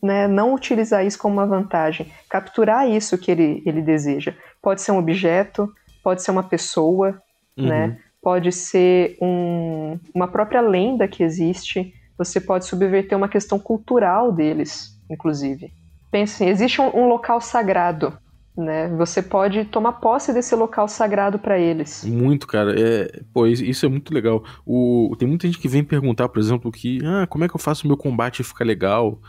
né, 0.01 0.27
não 0.27 0.53
utilizar 0.53 1.05
isso 1.05 1.17
como 1.17 1.35
uma 1.35 1.45
vantagem, 1.45 2.11
capturar 2.29 2.87
isso 2.89 3.17
que 3.17 3.31
ele, 3.31 3.63
ele 3.65 3.81
deseja. 3.81 4.33
Pode 4.61 4.81
ser 4.81 4.91
um 4.91 4.97
objeto, 4.97 5.71
pode 6.03 6.21
ser 6.21 6.31
uma 6.31 6.43
pessoa, 6.43 7.21
uhum. 7.57 7.67
né, 7.67 7.99
pode 8.21 8.51
ser 8.51 9.17
um, 9.21 9.99
uma 10.13 10.27
própria 10.27 10.61
lenda 10.61 11.07
que 11.07 11.23
existe, 11.23 11.93
você 12.17 12.41
pode 12.41 12.65
subverter 12.65 13.17
uma 13.17 13.29
questão 13.29 13.59
cultural 13.59 14.31
deles, 14.31 14.99
inclusive. 15.09 15.71
Pense 16.11 16.43
assim, 16.43 16.51
existe 16.51 16.81
um, 16.81 16.95
um 16.95 17.07
local 17.07 17.39
sagrado, 17.39 18.17
né? 18.57 18.87
Você 18.97 19.21
pode 19.21 19.65
tomar 19.65 19.93
posse 19.93 20.33
desse 20.33 20.55
local 20.55 20.87
sagrado 20.87 21.37
para 21.37 21.59
eles. 21.59 22.03
Muito, 22.03 22.47
cara. 22.47 22.73
É, 22.79 23.21
pô, 23.33 23.45
isso 23.45 23.85
é 23.85 23.89
muito 23.89 24.13
legal. 24.13 24.43
O, 24.65 25.15
tem 25.17 25.27
muita 25.27 25.47
gente 25.47 25.59
que 25.59 25.67
vem 25.67 25.83
perguntar, 25.83 26.27
por 26.29 26.39
exemplo, 26.39 26.71
que 26.71 26.99
ah, 27.05 27.27
como 27.27 27.43
é 27.43 27.47
que 27.47 27.55
eu 27.55 27.59
faço 27.59 27.83
o 27.83 27.87
meu 27.87 27.97
combate 27.97 28.43
ficar 28.43 28.65
legal? 28.65 29.19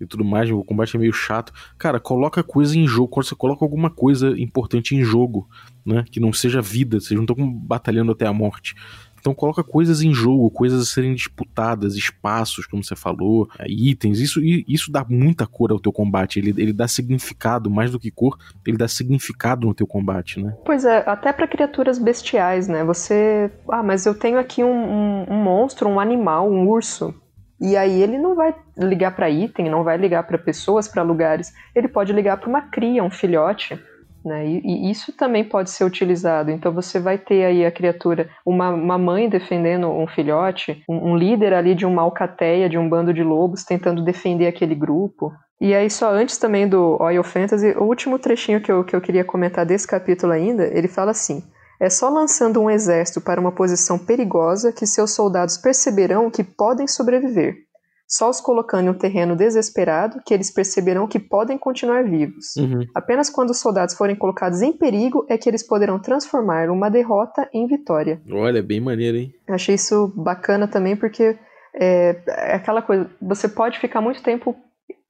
E 0.00 0.06
tudo 0.06 0.24
mais, 0.24 0.50
o 0.50 0.64
combate 0.64 0.96
é 0.96 0.98
meio 0.98 1.12
chato. 1.12 1.52
Cara, 1.76 1.98
coloca 1.98 2.42
coisa 2.42 2.78
em 2.78 2.86
jogo. 2.86 3.08
Quando 3.08 3.26
você 3.26 3.34
coloca 3.34 3.64
alguma 3.64 3.90
coisa 3.90 4.38
importante 4.38 4.94
em 4.94 5.02
jogo, 5.02 5.48
né? 5.84 6.04
Que 6.10 6.20
não 6.20 6.32
seja 6.32 6.60
vida, 6.60 7.00
vocês 7.00 7.16
não 7.16 7.24
estão 7.24 7.50
batalhando 7.52 8.12
até 8.12 8.26
a 8.26 8.32
morte. 8.32 8.74
Então 9.20 9.34
coloca 9.34 9.62
coisas 9.64 10.00
em 10.00 10.12
jogo, 10.12 10.50
coisas 10.50 10.82
a 10.82 10.84
serem 10.84 11.14
disputadas, 11.14 11.96
espaços, 11.96 12.66
como 12.66 12.82
você 12.82 12.94
falou, 12.94 13.48
é, 13.58 13.66
itens. 13.68 14.20
Isso, 14.20 14.40
isso 14.42 14.90
dá 14.90 15.04
muita 15.08 15.46
cor 15.46 15.72
ao 15.72 15.80
teu 15.80 15.92
combate. 15.92 16.38
Ele, 16.38 16.54
ele 16.56 16.72
dá 16.72 16.86
significado, 16.86 17.70
mais 17.70 17.90
do 17.90 17.98
que 17.98 18.10
cor, 18.10 18.38
ele 18.66 18.76
dá 18.76 18.88
significado 18.88 19.66
no 19.66 19.74
teu 19.74 19.86
combate, 19.86 20.40
né? 20.40 20.56
Pois 20.64 20.84
é, 20.84 20.98
até 21.06 21.32
para 21.32 21.48
criaturas 21.48 21.98
bestiais, 21.98 22.68
né? 22.68 22.84
Você. 22.84 23.50
Ah, 23.68 23.82
mas 23.82 24.06
eu 24.06 24.14
tenho 24.14 24.38
aqui 24.38 24.62
um, 24.62 24.68
um, 24.68 25.26
um 25.30 25.42
monstro, 25.42 25.88
um 25.88 26.00
animal, 26.00 26.50
um 26.50 26.68
urso. 26.68 27.14
E 27.60 27.76
aí 27.76 28.02
ele 28.02 28.18
não 28.18 28.34
vai 28.34 28.54
ligar 28.76 29.14
para 29.14 29.28
item, 29.28 29.68
não 29.68 29.82
vai 29.82 29.96
ligar 29.96 30.22
para 30.24 30.38
pessoas, 30.38 30.86
para 30.86 31.02
lugares. 31.02 31.52
Ele 31.74 31.88
pode 31.88 32.12
ligar 32.12 32.36
para 32.36 32.48
uma 32.48 32.62
cria, 32.62 33.02
um 33.02 33.10
filhote. 33.10 33.78
Né? 34.24 34.46
E, 34.46 34.62
e, 34.64 34.90
isso 34.90 35.12
também 35.12 35.44
pode 35.44 35.70
ser 35.70 35.84
utilizado. 35.84 36.50
Então 36.50 36.72
você 36.72 37.00
vai 37.00 37.18
ter 37.18 37.44
aí 37.44 37.64
a 37.64 37.70
criatura, 37.70 38.28
uma, 38.44 38.70
uma 38.70 38.98
mãe 38.98 39.28
defendendo 39.28 39.88
um 39.88 40.06
filhote, 40.06 40.82
um, 40.88 41.10
um, 41.10 41.16
líder 41.16 41.52
ali 41.54 41.74
de 41.74 41.86
uma 41.86 42.02
alcateia, 42.02 42.68
de 42.68 42.78
um 42.78 42.88
bando 42.88 43.12
de 43.12 43.22
lobos, 43.22 43.64
tentando 43.64 44.02
defender 44.02 44.46
aquele 44.46 44.74
grupo. 44.74 45.32
E 45.60 45.74
aí, 45.74 45.90
só 45.90 46.12
antes 46.12 46.38
também 46.38 46.68
do 46.68 46.96
Oil 47.00 47.24
Fantasy, 47.24 47.70
o 47.76 47.84
último 47.84 48.18
trechinho 48.18 48.60
que 48.60 48.70
eu, 48.70 48.84
que 48.84 48.94
eu 48.94 49.00
queria 49.00 49.24
comentar 49.24 49.66
desse 49.66 49.88
capítulo 49.88 50.32
ainda, 50.32 50.64
ele 50.66 50.86
fala 50.86 51.10
assim: 51.10 51.42
é 51.80 51.88
só 51.88 52.08
lançando 52.08 52.60
um 52.60 52.70
exército 52.70 53.20
para 53.20 53.40
uma 53.40 53.52
posição 53.52 53.98
perigosa 53.98 54.72
que 54.72 54.86
seus 54.86 55.12
soldados 55.12 55.56
perceberão 55.56 56.30
que 56.30 56.42
podem 56.42 56.86
sobreviver. 56.86 57.68
Só 58.06 58.30
os 58.30 58.40
colocando 58.40 58.86
em 58.86 58.88
um 58.88 58.94
terreno 58.94 59.36
desesperado 59.36 60.22
que 60.24 60.32
eles 60.32 60.50
perceberão 60.50 61.06
que 61.06 61.18
podem 61.18 61.58
continuar 61.58 62.04
vivos. 62.04 62.56
Uhum. 62.56 62.86
Apenas 62.94 63.28
quando 63.28 63.50
os 63.50 63.60
soldados 63.60 63.94
forem 63.94 64.16
colocados 64.16 64.62
em 64.62 64.72
perigo 64.72 65.26
é 65.28 65.36
que 65.36 65.46
eles 65.46 65.62
poderão 65.62 65.98
transformar 65.98 66.70
uma 66.70 66.88
derrota 66.88 67.46
em 67.52 67.66
vitória. 67.66 68.18
Olha, 68.32 68.62
bem 68.62 68.80
maneiro, 68.80 69.18
hein? 69.18 69.34
Achei 69.46 69.74
isso 69.74 70.10
bacana 70.16 70.66
também 70.66 70.96
porque 70.96 71.38
é, 71.74 72.16
é 72.26 72.54
aquela 72.54 72.80
coisa, 72.80 73.10
você 73.20 73.46
pode 73.46 73.78
ficar 73.78 74.00
muito 74.00 74.22
tempo 74.22 74.56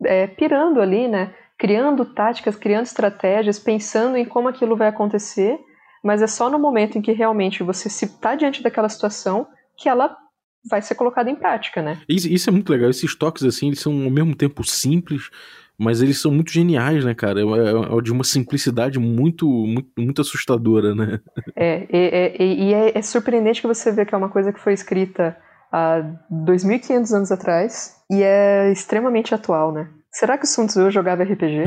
é, 0.05 0.27
pirando 0.27 0.81
ali, 0.81 1.07
né? 1.07 1.33
Criando 1.57 2.05
táticas, 2.05 2.57
criando 2.57 2.87
estratégias, 2.87 3.61
pensando 3.61 4.17
em 4.17 4.25
como 4.25 4.49
aquilo 4.49 4.77
vai 4.77 4.89
acontecer 4.89 5.57
mas 6.03 6.23
é 6.23 6.27
só 6.27 6.49
no 6.51 6.59
momento 6.59 6.99
em 6.99 7.03
que 7.03 7.13
realmente 7.13 7.63
você 7.63 7.89
se 7.89 8.05
está 8.05 8.35
diante 8.35 8.63
daquela 8.63 8.89
situação 8.89 9.47
que 9.77 9.89
ela 9.89 10.17
vai 10.69 10.83
ser 10.83 10.95
colocada 10.95 11.31
em 11.31 11.37
prática, 11.37 11.81
né? 11.83 12.01
Isso, 12.09 12.29
isso, 12.29 12.51
é 12.51 12.53
muito 12.53 12.71
legal. 12.71 12.91
Esses 12.91 13.15
toques, 13.15 13.45
assim, 13.45 13.69
eles 13.69 13.81
são 13.81 13.93
ao 13.93 14.11
mesmo 14.11 14.35
tempo 14.35 14.65
simples, 14.65 15.31
mas 15.79 16.03
eles 16.03 16.21
são 16.21 16.33
muito 16.33 16.51
geniais, 16.51 17.05
né, 17.05 17.15
cara? 17.15 17.41
É, 17.41 17.45
é, 17.45 17.99
é 17.99 18.03
de 18.03 18.13
uma 18.13 18.25
simplicidade 18.25 18.99
muito, 18.99 19.49
muito, 19.49 19.91
muito 19.97 20.21
assustadora, 20.21 20.95
né? 20.95 21.21
É, 21.55 21.87
e 22.39 22.75
é, 22.75 22.99
é, 22.99 23.03
surpreendente 23.03 23.61
que 23.61 23.67
você 23.67 23.93
vê 23.93 24.05
que 24.05 24.15
é 24.15 24.19
uma 24.19 24.29
coisa 24.29 24.53
que 24.53 24.61
foi 24.61 24.73
escrita 24.73 25.37
há 25.71 26.03
2.500 26.31 27.17
anos 27.17 27.33
atrás 27.33 27.97
e 28.11 28.23
é 28.23 28.73
extremamente 28.73 29.35
atual, 29.35 29.73
né? 29.73 29.89
Será 30.19 30.37
que 30.37 30.47
o 30.47 30.49
Sun 30.49 30.67
Tzu 30.67 30.91
jogava 30.91 31.23
RPG? 31.23 31.63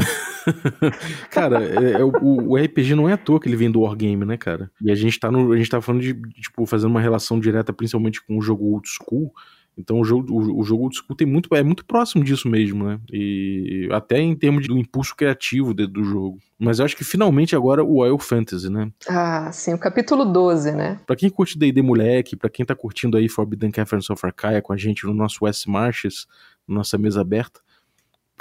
cara, 1.32 1.64
é, 1.64 2.02
é, 2.02 2.04
o, 2.04 2.12
o, 2.50 2.58
RPG 2.58 2.96
não 2.96 3.08
é 3.08 3.14
à 3.14 3.18
toa 3.18 3.40
que 3.40 3.48
ele 3.48 3.56
vem 3.56 3.72
do 3.72 3.80
Wargame, 3.80 4.26
né, 4.26 4.36
cara? 4.36 4.70
E 4.82 4.92
a 4.92 4.96
gente 4.96 5.18
tá, 5.18 5.32
no, 5.32 5.54
a 5.54 5.58
gente 5.58 5.70
tá 5.70 5.80
falando 5.80 6.02
de, 6.02 6.14
tipo, 6.34 6.66
fazendo 6.66 6.92
uma 6.92 7.00
relação 7.00 7.40
direta 7.40 7.72
principalmente 7.72 8.22
com 8.22 8.38
o 8.38 8.42
jogo 8.42 8.66
old 8.66 8.86
school. 8.90 9.32
Então 9.78 10.02
o 10.02 10.04
jogo, 10.04 10.34
o, 10.34 10.60
o 10.60 10.64
jogo 10.66 10.84
old 10.84 10.98
school 10.98 11.16
tem 11.16 11.26
muito, 11.26 11.48
é 11.56 11.64
muito 11.64 11.86
próximo 11.86 12.26
disso 12.26 12.50
mesmo, 12.50 12.84
né? 12.84 13.00
E 13.10 13.88
até 13.90 14.20
em 14.20 14.36
termos 14.36 14.68
do 14.68 14.78
impulso 14.78 15.16
criativo 15.16 15.74
de, 15.74 15.88
do 15.88 16.04
jogo. 16.04 16.38
Mas 16.60 16.80
eu 16.80 16.86
acho 16.86 16.98
que 16.98 17.06
finalmente 17.06 17.56
agora 17.56 17.82
o 17.82 18.00
Oil 18.00 18.20
Fantasy, 18.20 18.70
né? 18.70 18.92
Ah, 19.08 19.50
sim, 19.54 19.74
o 19.74 19.80
capítulo 19.80 20.26
12, 20.26 20.74
né? 20.74 21.00
Pra 21.08 21.16
quem 21.16 21.30
curte 21.30 21.58
D&D 21.58 21.82
Moleque, 21.82 22.36
pra 22.36 22.50
quem 22.50 22.66
tá 22.66 22.76
curtindo 22.76 23.16
aí 23.16 23.30
Forbidden 23.30 23.72
Caverns 23.72 24.10
of 24.10 24.26
Arcaia 24.26 24.62
com 24.62 24.74
a 24.74 24.78
gente 24.78 25.06
no 25.06 25.14
nosso 25.14 25.46
West 25.46 25.66
Marches, 25.68 26.28
nossa 26.68 26.98
mesa 26.98 27.22
aberta, 27.22 27.62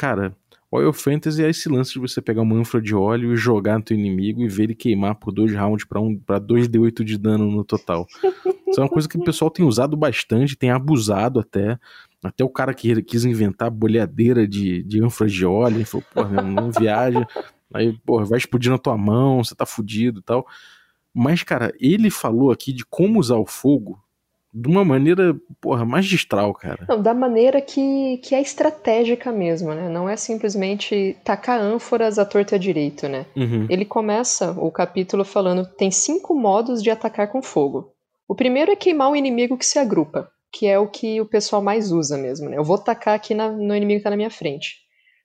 cara, 0.01 0.35
Oil 0.71 0.95
Fantasy 0.95 1.45
é 1.45 1.51
esse 1.51 1.69
lance 1.69 1.93
de 1.93 1.99
você 1.99 2.23
pegar 2.23 2.41
uma 2.41 2.57
ânfora 2.57 2.83
de 2.83 2.95
óleo 2.95 3.35
e 3.35 3.37
jogar 3.37 3.77
no 3.77 3.85
teu 3.85 3.95
inimigo 3.95 4.41
e 4.41 4.49
ver 4.49 4.63
ele 4.63 4.75
queimar 4.75 5.15
por 5.15 5.31
dois 5.31 5.55
rounds 5.55 5.85
para 5.85 6.01
um, 6.01 6.17
pra 6.19 6.41
2d8 6.41 7.05
de 7.05 7.19
dano 7.19 7.51
no 7.51 7.63
total. 7.63 8.07
Isso 8.67 8.81
é 8.81 8.83
uma 8.83 8.89
coisa 8.89 9.07
que 9.07 9.19
o 9.19 9.23
pessoal 9.23 9.51
tem 9.51 9.63
usado 9.63 9.99
bastante, 9.99 10.57
tem 10.57 10.71
abusado 10.71 11.39
até. 11.39 11.79
Até 12.25 12.43
o 12.43 12.49
cara 12.49 12.73
que 12.73 13.03
quis 13.03 13.27
inventar 13.27 13.71
bolhadeira 13.71 14.49
de, 14.49 14.83
de 14.85 15.05
ânfora 15.05 15.29
de 15.29 15.45
óleo, 15.45 15.83
e 15.83 15.85
falou, 15.85 16.31
meu, 16.31 16.45
não 16.45 16.71
viaja. 16.71 17.27
Aí, 17.75 17.93
pô, 18.07 18.25
vai 18.25 18.39
explodir 18.39 18.73
na 18.73 18.79
tua 18.79 18.97
mão, 18.97 19.45
você 19.45 19.55
tá 19.55 19.67
fudido 19.67 20.21
e 20.21 20.23
tal. 20.23 20.47
Mas, 21.13 21.43
cara, 21.43 21.75
ele 21.79 22.09
falou 22.09 22.51
aqui 22.51 22.73
de 22.73 22.87
como 22.87 23.21
usar 23.21 23.37
o 23.37 23.47
fogo 23.47 24.01
de 24.53 24.69
uma 24.69 24.85
maneira, 24.85 25.35
porra, 25.61 25.85
magistral, 25.85 26.53
cara. 26.53 26.85
Não, 26.89 27.01
da 27.01 27.15
maneira 27.15 27.61
que, 27.61 28.19
que 28.19 28.35
é 28.35 28.41
estratégica 28.41 29.31
mesmo, 29.31 29.73
né? 29.73 29.89
Não 29.89 30.09
é 30.09 30.17
simplesmente 30.17 31.17
tacar 31.25 31.61
ânforas 31.61 32.19
à 32.19 32.25
torta 32.25 32.59
direito, 32.59 33.09
né? 33.09 33.27
Uhum. 33.37 33.67
Ele 33.71 33.85
começa 33.85 34.51
o 34.53 34.71
capítulo 34.71 35.25
falando 35.25 35.65
tem 35.65 35.91
cinco 35.91 36.35
modos 36.35 36.83
de 36.83 36.91
atacar 36.91 37.29
com 37.29 37.41
fogo. 37.41 37.93
O 38.29 38.35
primeiro 38.35 38.73
é 38.73 38.77
queimar 38.77 39.11
o 39.11 39.17
inimigo 39.17 39.57
que 39.57 39.67
se 39.67 39.79
agrupa, 39.79 40.29
que 40.53 40.67
é 40.67 40.79
o 40.79 40.89
que 40.89 41.21
o 41.21 41.27
pessoal 41.27 41.63
mais 41.63 41.93
usa 41.93 42.19
mesmo, 42.19 42.49
né? 42.49 42.59
Eu 42.59 42.65
vou 42.65 42.79
tacar 42.79 43.15
aqui 43.15 43.35
na, 43.35 43.51
no 43.51 43.75
inimigo 43.75 44.01
que 44.01 44.05
tá 44.05 44.11
na 44.11 44.17
minha 44.17 44.31
frente. 44.31 44.79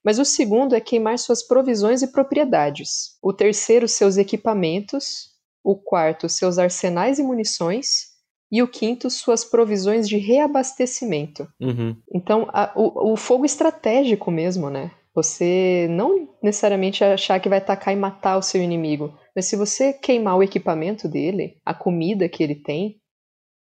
Mas 0.04 0.20
o 0.20 0.26
segundo 0.26 0.76
é 0.76 0.80
queimar 0.80 1.18
suas 1.18 1.42
provisões 1.42 2.04
e 2.04 2.12
propriedades. 2.12 3.18
O 3.24 3.34
terceiro, 3.34 3.88
seus 3.88 4.18
equipamentos. 4.18 5.34
O 5.64 5.76
quarto, 5.76 6.30
seus 6.30 6.60
arsenais 6.60 7.18
e 7.18 7.24
munições 7.24 8.15
e 8.52 8.62
o 8.62 8.68
quinto, 8.68 9.10
suas 9.10 9.44
provisões 9.44 10.08
de 10.08 10.18
reabastecimento. 10.18 11.48
Uhum. 11.60 11.96
Então, 12.14 12.48
a, 12.54 12.72
o, 12.76 13.14
o, 13.14 13.18
fogo 13.18 13.46
estratégico 13.46 14.32
mesmo, 14.32 14.70
né? 14.70 14.92
Você 15.14 15.88
não 15.90 16.30
necessariamente 16.44 17.04
achar 17.04 17.40
que 17.40 17.50
vai 17.50 17.58
atacar 17.58 17.94
e 17.94 17.98
matar 17.98 18.38
o 18.38 18.42
seu 18.42 18.62
inimigo, 18.62 19.18
mas 19.36 19.46
se 19.46 19.56
você 19.56 19.94
queimar 19.94 20.38
o 20.38 20.44
equipamento 20.44 21.08
dele, 21.08 21.58
a 21.66 21.74
comida 21.74 22.30
que 22.30 22.44
ele 22.44 22.56
tem, 22.56 23.00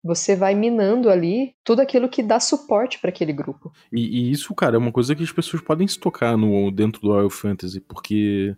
você 0.05 0.35
vai 0.35 0.55
minando 0.55 1.09
ali 1.09 1.55
tudo 1.65 1.81
aquilo 1.81 2.09
que 2.09 2.23
dá 2.23 2.41
suporte 2.41 2.99
para 2.99 3.11
aquele 3.11 3.33
grupo. 3.33 3.73
E, 3.93 4.01
e, 4.01 4.31
isso, 4.33 4.53
cara, 4.55 4.77
é 4.77 4.79
uma 4.79 4.91
coisa 4.91 5.15
que 5.15 5.23
as 5.23 5.31
pessoas 5.31 5.63
podem 5.63 5.87
se 5.87 5.99
tocar 5.99 6.37
no, 6.37 6.71
dentro 6.73 7.01
do 7.01 7.13
Royal 7.13 7.31
Fantasy, 7.31 7.81
porque 7.81 8.57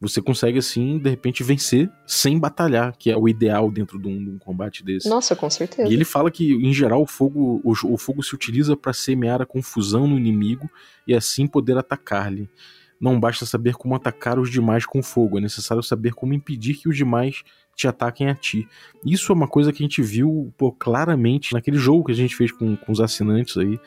você 0.00 0.20
consegue, 0.20 0.58
assim, 0.58 0.98
de 0.98 1.08
repente 1.08 1.42
vencer 1.42 1.90
sem 2.06 2.38
batalhar, 2.38 2.94
que 2.98 3.10
é 3.10 3.16
o 3.16 3.28
ideal 3.28 3.70
dentro 3.70 3.98
de 3.98 4.06
um, 4.06 4.22
de 4.22 4.30
um 4.30 4.38
combate 4.38 4.84
desse. 4.84 5.08
Nossa, 5.08 5.34
com 5.34 5.48
certeza. 5.48 5.88
E 5.88 5.94
ele 5.94 6.04
fala 6.04 6.30
que, 6.30 6.52
em 6.54 6.72
geral, 6.72 7.02
o 7.02 7.06
fogo, 7.06 7.60
o, 7.64 7.72
o 7.72 7.96
fogo 7.96 8.22
se 8.22 8.34
utiliza 8.34 8.76
para 8.76 8.92
semear 8.92 9.40
a 9.40 9.46
confusão 9.46 10.06
no 10.06 10.18
inimigo 10.18 10.70
e 11.06 11.14
assim 11.14 11.46
poder 11.46 11.78
atacar-lhe. 11.78 12.48
Não 13.00 13.18
basta 13.18 13.44
saber 13.44 13.74
como 13.74 13.94
atacar 13.94 14.38
os 14.38 14.50
demais 14.50 14.86
com 14.86 15.02
fogo, 15.02 15.38
é 15.38 15.40
necessário 15.40 15.82
saber 15.82 16.14
como 16.14 16.32
impedir 16.32 16.74
que 16.74 16.88
os 16.88 16.96
demais 16.96 17.42
te 17.74 17.86
ataquem 17.86 18.28
a 18.28 18.34
ti. 18.34 18.66
Isso 19.04 19.30
é 19.30 19.34
uma 19.34 19.46
coisa 19.46 19.70
que 19.70 19.82
a 19.82 19.86
gente 19.86 20.00
viu 20.00 20.52
pô, 20.56 20.72
claramente 20.72 21.52
naquele 21.52 21.76
jogo 21.76 22.04
que 22.04 22.12
a 22.12 22.14
gente 22.14 22.34
fez 22.34 22.50
com, 22.50 22.74
com 22.74 22.90
os 22.90 23.00
assinantes 23.00 23.56
aí, 23.58 23.78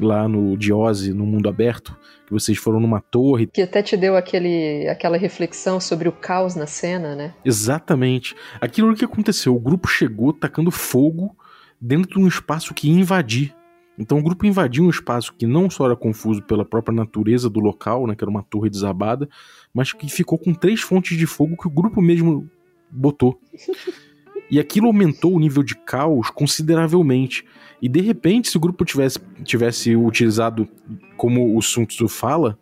lá 0.00 0.28
no 0.28 0.56
Diose, 0.56 1.12
no 1.12 1.24
mundo 1.24 1.48
aberto, 1.48 1.96
que 2.26 2.32
vocês 2.32 2.58
foram 2.58 2.80
numa 2.80 3.00
torre. 3.00 3.46
Que 3.46 3.62
até 3.62 3.82
te 3.82 3.96
deu 3.96 4.16
aquele, 4.16 4.88
aquela 4.88 5.16
reflexão 5.16 5.80
sobre 5.80 6.08
o 6.08 6.12
caos 6.12 6.54
na 6.54 6.66
cena, 6.66 7.14
né? 7.14 7.34
Exatamente. 7.44 8.34
Aquilo 8.60 8.94
que 8.94 9.04
aconteceu, 9.04 9.54
o 9.54 9.60
grupo 9.60 9.88
chegou 9.88 10.32
tacando 10.32 10.70
fogo 10.70 11.36
dentro 11.80 12.12
de 12.12 12.18
um 12.18 12.28
espaço 12.28 12.74
que 12.74 12.88
ia 12.88 12.98
invadir. 12.98 13.54
Então 13.98 14.18
o 14.18 14.22
grupo 14.22 14.44
invadiu 14.44 14.84
um 14.84 14.90
espaço 14.90 15.32
que 15.34 15.46
não 15.46 15.70
só 15.70 15.86
era 15.86 15.96
confuso 15.96 16.42
pela 16.42 16.64
própria 16.64 16.94
natureza 16.94 17.48
do 17.48 17.60
local, 17.60 18.06
né, 18.06 18.16
que 18.16 18.24
era 18.24 18.30
uma 18.30 18.42
torre 18.42 18.68
desabada, 18.68 19.28
mas 19.72 19.92
que 19.92 20.08
ficou 20.08 20.36
com 20.36 20.52
três 20.52 20.80
fontes 20.80 21.16
de 21.16 21.26
fogo 21.26 21.56
que 21.56 21.68
o 21.68 21.70
grupo 21.70 22.02
mesmo 22.02 22.50
botou. 22.90 23.38
E 24.50 24.60
aquilo 24.60 24.86
aumentou 24.86 25.34
o 25.34 25.40
nível 25.40 25.62
de 25.62 25.74
caos 25.74 26.30
consideravelmente. 26.30 27.44
E 27.80 27.88
de 27.88 28.00
repente, 28.00 28.48
se 28.48 28.56
o 28.56 28.60
grupo 28.60 28.84
tivesse, 28.84 29.18
tivesse 29.44 29.96
utilizado 29.96 30.68
como 31.16 31.56
o 31.56 31.62
Sun 31.62 31.84
Tzu 31.84 32.08
fala, 32.08 32.58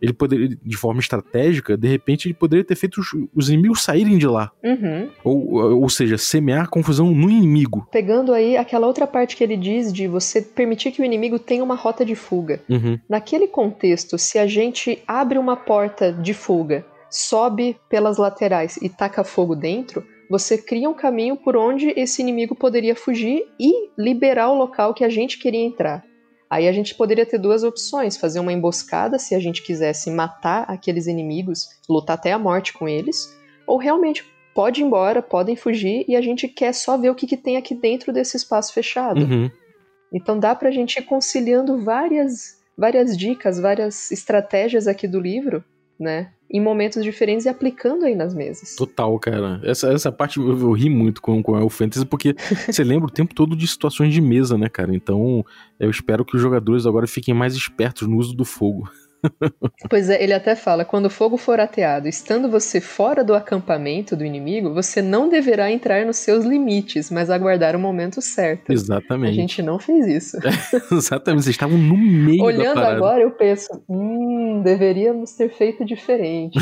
ele 0.00 0.12
poderia, 0.12 0.48
de 0.48 0.76
forma 0.76 1.00
estratégica, 1.00 1.76
de 1.76 1.86
repente 1.86 2.26
ele 2.26 2.34
poderia 2.34 2.64
ter 2.64 2.74
feito 2.74 3.00
os, 3.00 3.08
os 3.34 3.50
inimigos 3.50 3.82
saírem 3.82 4.16
de 4.16 4.26
lá. 4.26 4.50
Uhum. 4.64 5.10
Ou, 5.22 5.82
ou 5.82 5.88
seja, 5.88 6.16
semear 6.16 6.70
confusão 6.70 7.10
no 7.10 7.30
inimigo. 7.30 7.86
Pegando 7.92 8.32
aí 8.32 8.56
aquela 8.56 8.86
outra 8.86 9.06
parte 9.06 9.36
que 9.36 9.44
ele 9.44 9.56
diz 9.56 9.92
de 9.92 10.08
você 10.08 10.40
permitir 10.40 10.92
que 10.92 11.02
o 11.02 11.04
inimigo 11.04 11.38
tenha 11.38 11.62
uma 11.62 11.74
rota 11.74 12.04
de 12.04 12.14
fuga. 12.14 12.60
Uhum. 12.68 12.98
Naquele 13.08 13.46
contexto, 13.46 14.16
se 14.16 14.38
a 14.38 14.46
gente 14.46 15.02
abre 15.06 15.38
uma 15.38 15.56
porta 15.56 16.12
de 16.12 16.32
fuga, 16.32 16.84
sobe 17.10 17.76
pelas 17.88 18.16
laterais 18.16 18.78
e 18.78 18.88
taca 18.88 19.22
fogo 19.22 19.54
dentro, 19.54 20.02
você 20.30 20.56
cria 20.56 20.88
um 20.88 20.94
caminho 20.94 21.36
por 21.36 21.56
onde 21.56 21.92
esse 21.96 22.22
inimigo 22.22 22.54
poderia 22.54 22.94
fugir 22.94 23.48
e 23.58 23.90
liberar 23.98 24.48
o 24.50 24.56
local 24.56 24.94
que 24.94 25.02
a 25.02 25.08
gente 25.08 25.36
queria 25.40 25.64
entrar. 25.64 26.04
Aí 26.48 26.68
a 26.68 26.72
gente 26.72 26.94
poderia 26.94 27.26
ter 27.26 27.36
duas 27.36 27.64
opções: 27.64 28.16
fazer 28.16 28.38
uma 28.38 28.52
emboscada 28.52 29.18
se 29.18 29.34
a 29.34 29.40
gente 29.40 29.60
quisesse 29.60 30.08
matar 30.08 30.64
aqueles 30.68 31.08
inimigos, 31.08 31.68
lutar 31.88 32.16
até 32.16 32.30
a 32.32 32.38
morte 32.38 32.72
com 32.72 32.88
eles, 32.88 33.36
ou 33.66 33.76
realmente 33.76 34.24
pode 34.54 34.80
ir 34.80 34.84
embora, 34.84 35.20
podem 35.20 35.56
fugir 35.56 36.04
e 36.06 36.14
a 36.14 36.20
gente 36.20 36.46
quer 36.46 36.72
só 36.72 36.96
ver 36.96 37.10
o 37.10 37.14
que, 37.14 37.26
que 37.26 37.36
tem 37.36 37.56
aqui 37.56 37.74
dentro 37.74 38.12
desse 38.12 38.36
espaço 38.36 38.72
fechado. 38.72 39.22
Uhum. 39.22 39.50
Então 40.12 40.38
dá 40.38 40.54
pra 40.54 40.70
gente 40.70 40.96
ir 40.98 41.02
conciliando 41.02 41.82
várias, 41.82 42.60
várias 42.78 43.16
dicas, 43.18 43.58
várias 43.58 44.12
estratégias 44.12 44.86
aqui 44.86 45.08
do 45.08 45.18
livro, 45.18 45.64
né? 45.98 46.32
Em 46.50 46.60
momentos 46.60 47.04
diferentes 47.04 47.46
e 47.46 47.48
aplicando 47.48 48.04
aí 48.04 48.14
nas 48.14 48.34
mesas. 48.34 48.74
Total, 48.74 49.16
cara. 49.20 49.60
Essa, 49.62 49.92
essa 49.92 50.10
parte 50.10 50.38
eu, 50.38 50.48
eu 50.48 50.72
ri 50.72 50.90
muito 50.90 51.22
com, 51.22 51.40
com 51.42 51.52
o 51.52 51.70
Fantasy, 51.70 52.04
porque 52.04 52.34
você 52.68 52.82
lembra 52.82 53.06
o 53.06 53.10
tempo 53.10 53.34
todo 53.34 53.54
de 53.54 53.66
situações 53.68 54.12
de 54.12 54.20
mesa, 54.20 54.58
né, 54.58 54.68
cara? 54.68 54.94
Então 54.94 55.44
eu 55.78 55.88
espero 55.88 56.24
que 56.24 56.34
os 56.34 56.42
jogadores 56.42 56.86
agora 56.86 57.06
fiquem 57.06 57.32
mais 57.32 57.54
espertos 57.54 58.08
no 58.08 58.16
uso 58.16 58.34
do 58.34 58.44
fogo. 58.44 58.90
Pois 59.88 60.08
é, 60.08 60.22
ele 60.22 60.32
até 60.32 60.54
fala: 60.54 60.84
quando 60.84 61.06
o 61.06 61.10
fogo 61.10 61.36
for 61.36 61.60
ateado, 61.60 62.08
estando 62.08 62.50
você 62.50 62.80
fora 62.80 63.22
do 63.24 63.34
acampamento 63.34 64.16
do 64.16 64.24
inimigo, 64.24 64.72
você 64.72 65.02
não 65.02 65.28
deverá 65.28 65.70
entrar 65.70 66.04
nos 66.06 66.16
seus 66.16 66.44
limites, 66.44 67.10
mas 67.10 67.30
aguardar 67.30 67.76
o 67.76 67.78
momento 67.78 68.20
certo. 68.20 68.72
Exatamente. 68.72 69.30
A 69.30 69.34
gente 69.34 69.62
não 69.62 69.78
fez 69.78 70.06
isso. 70.06 70.36
É, 70.38 70.50
exatamente, 70.94 71.44
vocês 71.44 71.54
estavam 71.54 71.76
no 71.76 71.96
meio 71.96 72.42
Olhando 72.42 72.80
da 72.80 72.88
agora, 72.88 73.22
eu 73.22 73.30
penso: 73.30 73.82
hum, 73.88 74.62
deveríamos 74.62 75.32
ter 75.32 75.50
feito 75.50 75.84
diferente. 75.84 76.58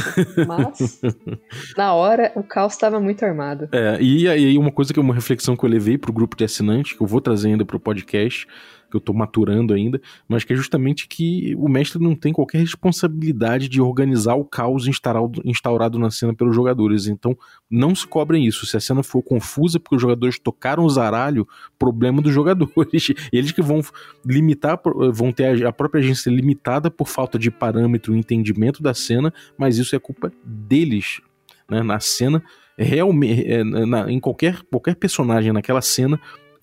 Mas, 0.46 1.00
na 1.76 1.94
hora, 1.94 2.32
o 2.34 2.42
caos 2.42 2.72
estava 2.72 3.00
muito 3.00 3.24
armado. 3.24 3.68
É, 3.72 3.98
e 4.00 4.28
aí 4.28 4.58
uma 4.58 4.72
coisa 4.72 4.92
que 4.92 4.98
é 4.98 5.02
uma 5.02 5.14
reflexão 5.14 5.56
que 5.56 5.64
eu 5.64 5.68
levei 5.68 5.98
pro 5.98 6.12
grupo 6.12 6.36
de 6.36 6.44
assinantes, 6.44 6.92
que 6.92 7.02
eu 7.02 7.06
vou 7.06 7.20
trazer 7.20 7.48
ainda 7.48 7.64
pro 7.64 7.78
podcast 7.78 8.46
que 8.90 8.96
eu 8.96 9.00
tô 9.00 9.12
maturando 9.12 9.74
ainda, 9.74 10.00
mas 10.26 10.44
que 10.44 10.52
é 10.52 10.56
justamente 10.56 11.06
que 11.06 11.54
o 11.56 11.68
mestre 11.68 12.02
não 12.02 12.14
tem 12.14 12.32
qualquer 12.32 12.58
responsabilidade 12.58 13.68
de 13.68 13.80
organizar 13.80 14.34
o 14.34 14.44
caos 14.44 14.86
instaurado, 14.86 15.42
instaurado 15.44 15.98
na 15.98 16.10
cena 16.10 16.34
pelos 16.34 16.54
jogadores. 16.54 17.06
Então, 17.06 17.36
não 17.70 17.94
se 17.94 18.06
cobrem 18.06 18.46
isso. 18.46 18.66
Se 18.66 18.76
a 18.76 18.80
cena 18.80 19.02
for 19.02 19.22
confusa 19.22 19.78
porque 19.78 19.96
os 19.96 20.02
jogadores 20.02 20.38
tocaram 20.38 20.84
o 20.84 20.90
zaralho, 20.90 21.46
problema 21.78 22.22
dos 22.22 22.32
jogadores. 22.32 23.12
Eles 23.32 23.52
que 23.52 23.62
vão 23.62 23.80
limitar, 24.24 24.80
vão 25.12 25.32
ter 25.32 25.66
a 25.66 25.72
própria 25.72 26.00
agência 26.00 26.30
limitada 26.30 26.90
por 26.90 27.08
falta 27.08 27.38
de 27.38 27.50
parâmetro 27.50 28.14
e 28.14 28.18
entendimento 28.18 28.82
da 28.82 28.94
cena, 28.94 29.32
mas 29.56 29.78
isso 29.78 29.94
é 29.94 29.98
culpa 29.98 30.32
deles. 30.44 31.20
Né? 31.68 31.82
Na 31.82 32.00
cena, 32.00 32.42
realmente, 32.78 33.44
é, 33.46 33.62
em 34.10 34.20
qualquer, 34.20 34.62
qualquer 34.70 34.96
personagem 34.96 35.52
naquela 35.52 35.82
cena 35.82 36.18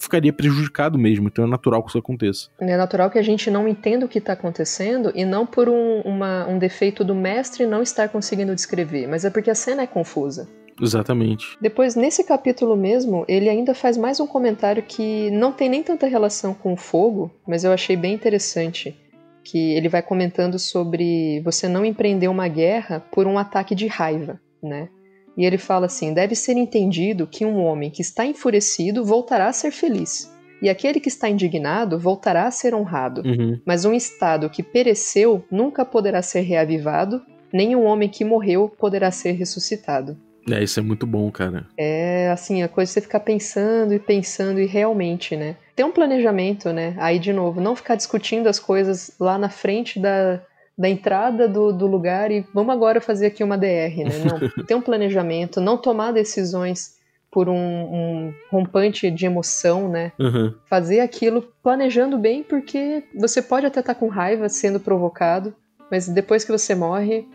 ficaria 0.06 0.34
prejudicado 0.34 0.98
mesmo. 0.98 1.28
Então 1.28 1.46
é 1.46 1.48
natural 1.48 1.84
que 1.84 1.90
isso 1.90 1.98
aconteça. 1.98 2.50
É 2.60 2.78
natural 2.78 3.10
que 3.10 3.20
a 3.20 3.24
gente 3.24 3.52
não 3.52 3.68
entenda 3.68 4.06
o 4.06 4.10
que 4.10 4.20
está 4.20 4.34
acontecendo 4.34 5.12
e 5.14 5.26
não 5.26 5.46
por 5.46 5.70
um, 5.70 6.02
uma, 6.02 6.48
um 6.48 6.58
defeito 6.58 7.04
do 7.04 7.14
mestre 7.14 7.66
não 7.66 7.82
estar 7.82 8.10
conseguindo 8.10 8.56
descrever, 8.56 9.08
mas 9.08 9.26
é 9.26 9.30
porque 9.30 9.50
a 9.50 9.56
cena 9.56 9.84
é 9.84 9.88
confusa. 9.88 10.48
Exatamente. 10.82 11.58
Depois, 11.62 11.96
nesse 11.96 12.24
capítulo 12.24 12.76
mesmo, 12.76 13.24
ele 13.28 13.50
ainda 13.50 13.74
faz 13.74 13.98
mais 13.98 14.20
um 14.20 14.28
comentário 14.28 14.84
que 14.84 15.32
não 15.32 15.52
tem 15.52 15.70
nem 15.70 15.82
tanta 15.82 16.06
relação 16.06 16.54
com 16.54 16.74
o 16.74 16.78
fogo, 16.78 17.32
mas 17.48 17.64
eu 17.64 17.72
achei 17.72 17.96
bem 17.96 18.14
interessante. 18.14 18.96
Que 19.44 19.74
ele 19.74 19.88
vai 19.88 20.02
comentando 20.02 20.58
sobre 20.58 21.40
você 21.42 21.68
não 21.68 21.86
empreender 21.86 22.28
uma 22.28 22.48
guerra 22.48 23.00
por 23.12 23.28
um 23.28 23.38
ataque 23.38 23.76
de 23.76 23.88
raiva, 23.88 24.40
né? 24.62 24.90
E 25.38 25.46
ele 25.46 25.58
fala 25.58 25.86
assim: 25.86 26.14
deve 26.14 26.36
ser 26.36 26.58
entendido 26.58 27.28
que 27.28 27.46
um 27.46 27.64
homem 27.64 27.90
que 27.90 28.02
está 28.02 28.26
enfurecido 28.26 29.04
voltará 29.04 29.48
a 29.48 29.54
ser 29.54 29.72
feliz, 29.72 30.32
e 30.62 30.70
aquele 30.70 31.00
que 31.00 31.10
está 31.10 31.30
indignado 31.30 32.00
voltará 32.00 32.48
a 32.48 32.52
ser 32.52 32.74
honrado. 32.74 33.22
Uhum. 33.26 33.60
Mas 33.66 33.86
um 33.86 33.94
estado 33.94 34.50
que 34.50 34.64
pereceu 34.64 35.44
nunca 35.52 35.86
poderá 35.86 36.22
ser 36.22 36.42
reavivado, 36.42 37.22
nem 37.52 37.76
um 37.76 37.86
homem 37.86 38.10
que 38.10 38.26
morreu 38.26 38.70
poderá 38.70 39.12
ser 39.12 39.34
ressuscitado. 39.34 40.18
É, 40.50 40.64
isso 40.64 40.80
é 40.80 40.84
muito 40.84 41.08
bom, 41.08 41.32
cara. 41.32 41.66
É, 41.78 42.30
assim, 42.30 42.62
a 42.62 42.68
coisa 42.68 42.92
é 42.92 42.94
você 42.94 43.02
ficar 43.02 43.20
pensando 43.20 43.94
e 43.94 44.00
pensando 44.00 44.60
e 44.60 44.66
realmente, 44.66 45.36
né? 45.36 45.56
Ter 45.76 45.84
um 45.84 45.92
planejamento, 45.92 46.72
né? 46.72 46.96
Aí, 46.98 47.18
de 47.18 47.34
novo, 47.34 47.60
não 47.60 47.76
ficar 47.76 47.96
discutindo 47.96 48.48
as 48.48 48.60
coisas 48.60 49.12
lá 49.20 49.38
na 49.40 49.50
frente 49.50 50.00
da, 50.00 50.40
da 50.78 50.90
entrada 50.90 51.48
do, 51.48 51.72
do 51.72 51.88
lugar 51.88 52.32
e 52.32 52.46
vamos 52.54 52.74
agora 52.74 53.00
fazer 53.00 53.28
aqui 53.28 53.44
uma 53.44 53.58
DR, 53.58 54.04
né? 54.04 54.20
Não, 54.26 54.50
ter 54.66 54.76
um 54.76 54.82
planejamento, 54.82 55.62
não 55.62 55.78
tomar 55.78 56.12
decisões 56.12 56.96
por 57.32 57.50
um, 57.50 57.56
um 57.56 58.34
rompante 58.50 59.12
de 59.12 59.26
emoção, 59.26 59.90
né? 59.90 60.12
Uhum. 60.20 60.54
Fazer 60.70 61.02
aquilo 61.02 61.42
planejando 61.62 62.18
bem, 62.18 62.44
porque 62.44 63.04
você 63.14 63.42
pode 63.42 63.66
até 63.66 63.82
estar 63.82 63.94
tá 63.94 64.00
com 64.00 64.08
raiva 64.08 64.48
sendo 64.48 64.80
provocado, 64.80 65.54
mas 65.92 66.08
depois 66.08 66.44
que 66.44 66.52
você 66.52 66.74
morre, 66.74 67.28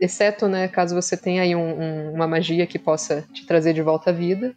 exceto, 0.00 0.48
né, 0.48 0.68
caso 0.68 0.94
você 0.94 1.16
tenha 1.16 1.42
aí 1.42 1.54
um, 1.54 1.60
um, 1.60 2.12
uma 2.14 2.26
magia 2.26 2.66
que 2.66 2.78
possa 2.78 3.26
te 3.32 3.46
trazer 3.46 3.72
de 3.72 3.82
volta 3.82 4.10
à 4.10 4.12
vida, 4.12 4.54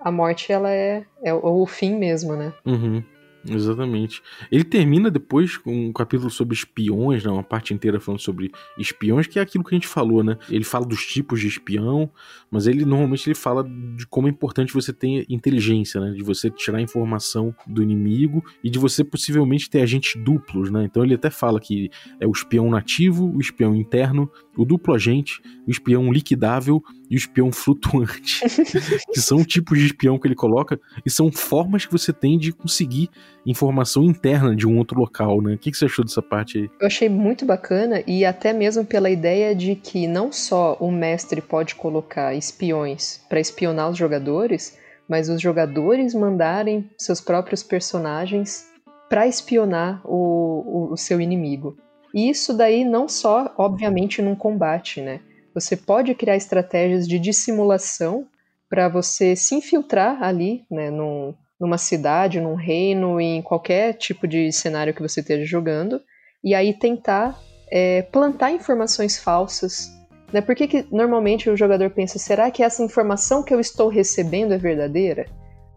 a 0.00 0.10
morte 0.10 0.52
ela 0.52 0.70
é, 0.70 1.04
é 1.22 1.32
o, 1.32 1.62
o 1.62 1.66
fim 1.66 1.96
mesmo, 1.96 2.34
né? 2.34 2.52
Uhum. 2.64 3.02
Exatamente. 3.48 4.22
Ele 4.50 4.64
termina 4.64 5.10
depois 5.10 5.56
com 5.56 5.88
um 5.88 5.92
capítulo 5.92 6.30
sobre 6.30 6.54
espiões, 6.54 7.24
né? 7.24 7.30
uma 7.30 7.42
parte 7.42 7.74
inteira 7.74 7.98
falando 7.98 8.20
sobre 8.20 8.52
espiões, 8.78 9.26
que 9.26 9.38
é 9.38 9.42
aquilo 9.42 9.64
que 9.64 9.74
a 9.74 9.78
gente 9.78 9.88
falou, 9.88 10.22
né? 10.22 10.38
Ele 10.48 10.64
fala 10.64 10.86
dos 10.86 11.04
tipos 11.04 11.40
de 11.40 11.48
espião, 11.48 12.10
mas 12.50 12.66
ele 12.66 12.84
normalmente 12.84 13.28
ele 13.28 13.34
fala 13.34 13.64
de 13.64 14.06
como 14.06 14.28
é 14.28 14.30
importante 14.30 14.72
você 14.72 14.92
ter 14.92 15.26
inteligência, 15.28 16.00
né? 16.00 16.12
De 16.12 16.22
você 16.22 16.50
tirar 16.50 16.80
informação 16.80 17.54
do 17.66 17.82
inimigo 17.82 18.44
e 18.62 18.70
de 18.70 18.78
você 18.78 19.02
possivelmente 19.02 19.68
ter 19.68 19.80
agentes 19.80 20.20
duplos, 20.22 20.70
né? 20.70 20.84
Então 20.84 21.04
ele 21.04 21.14
até 21.14 21.30
fala 21.30 21.58
que 21.60 21.90
é 22.20 22.26
o 22.26 22.30
espião 22.30 22.70
nativo, 22.70 23.32
o 23.34 23.40
espião 23.40 23.74
interno, 23.74 24.30
o 24.56 24.64
duplo 24.64 24.94
agente, 24.94 25.40
o 25.66 25.70
espião 25.70 26.12
liquidável 26.12 26.82
e 27.10 27.14
o 27.14 27.18
espião 27.18 27.52
flutuante, 27.52 28.40
que 29.12 29.20
são 29.20 29.44
tipos 29.44 29.78
de 29.78 29.86
espião 29.86 30.18
que 30.18 30.26
ele 30.26 30.34
coloca 30.34 30.80
e 31.04 31.10
são 31.10 31.30
formas 31.30 31.84
que 31.84 31.92
você 31.92 32.12
tem 32.12 32.38
de 32.38 32.52
conseguir 32.52 33.10
informação 33.46 34.04
interna 34.04 34.54
de 34.54 34.66
um 34.66 34.78
outro 34.78 34.98
local, 34.98 35.42
né? 35.42 35.54
O 35.54 35.58
que 35.58 35.72
você 35.72 35.84
achou 35.84 36.04
dessa 36.04 36.22
parte 36.22 36.58
aí? 36.58 36.70
Eu 36.80 36.86
achei 36.86 37.08
muito 37.08 37.44
bacana 37.44 38.02
e 38.06 38.24
até 38.24 38.52
mesmo 38.52 38.84
pela 38.84 39.10
ideia 39.10 39.54
de 39.54 39.74
que 39.74 40.06
não 40.06 40.32
só 40.32 40.76
o 40.80 40.90
mestre 40.90 41.40
pode 41.40 41.74
colocar 41.74 42.34
espiões 42.34 43.20
para 43.28 43.40
espionar 43.40 43.90
os 43.90 43.98
jogadores, 43.98 44.78
mas 45.08 45.28
os 45.28 45.40
jogadores 45.40 46.14
mandarem 46.14 46.88
seus 46.96 47.20
próprios 47.20 47.62
personagens 47.62 48.66
para 49.08 49.26
espionar 49.26 50.00
o, 50.04 50.88
o, 50.88 50.92
o 50.92 50.96
seu 50.96 51.20
inimigo. 51.20 51.76
E 52.14 52.30
isso 52.30 52.56
daí 52.56 52.84
não 52.84 53.08
só, 53.08 53.52
obviamente, 53.58 54.22
num 54.22 54.34
combate, 54.34 55.00
né? 55.00 55.20
Você 55.54 55.76
pode 55.76 56.14
criar 56.14 56.36
estratégias 56.36 57.06
de 57.06 57.18
dissimulação 57.18 58.26
para 58.68 58.88
você 58.88 59.36
se 59.36 59.54
infiltrar 59.54 60.22
ali, 60.22 60.64
né, 60.70 60.90
num, 60.90 61.34
numa 61.60 61.76
cidade, 61.76 62.40
num 62.40 62.54
reino, 62.54 63.20
em 63.20 63.42
qualquer 63.42 63.94
tipo 63.94 64.26
de 64.26 64.50
cenário 64.50 64.94
que 64.94 65.02
você 65.02 65.20
esteja 65.20 65.44
jogando, 65.44 66.00
e 66.42 66.54
aí 66.54 66.72
tentar 66.72 67.38
é, 67.70 68.02
plantar 68.02 68.50
informações 68.50 69.18
falsas. 69.18 69.92
Né? 70.32 70.40
Por 70.40 70.54
que, 70.54 70.66
que 70.66 70.86
normalmente 70.90 71.50
o 71.50 71.56
jogador 71.56 71.90
pensa, 71.90 72.18
será 72.18 72.50
que 72.50 72.62
essa 72.62 72.82
informação 72.82 73.42
que 73.42 73.52
eu 73.52 73.60
estou 73.60 73.88
recebendo 73.88 74.52
é 74.54 74.58
verdadeira? 74.58 75.26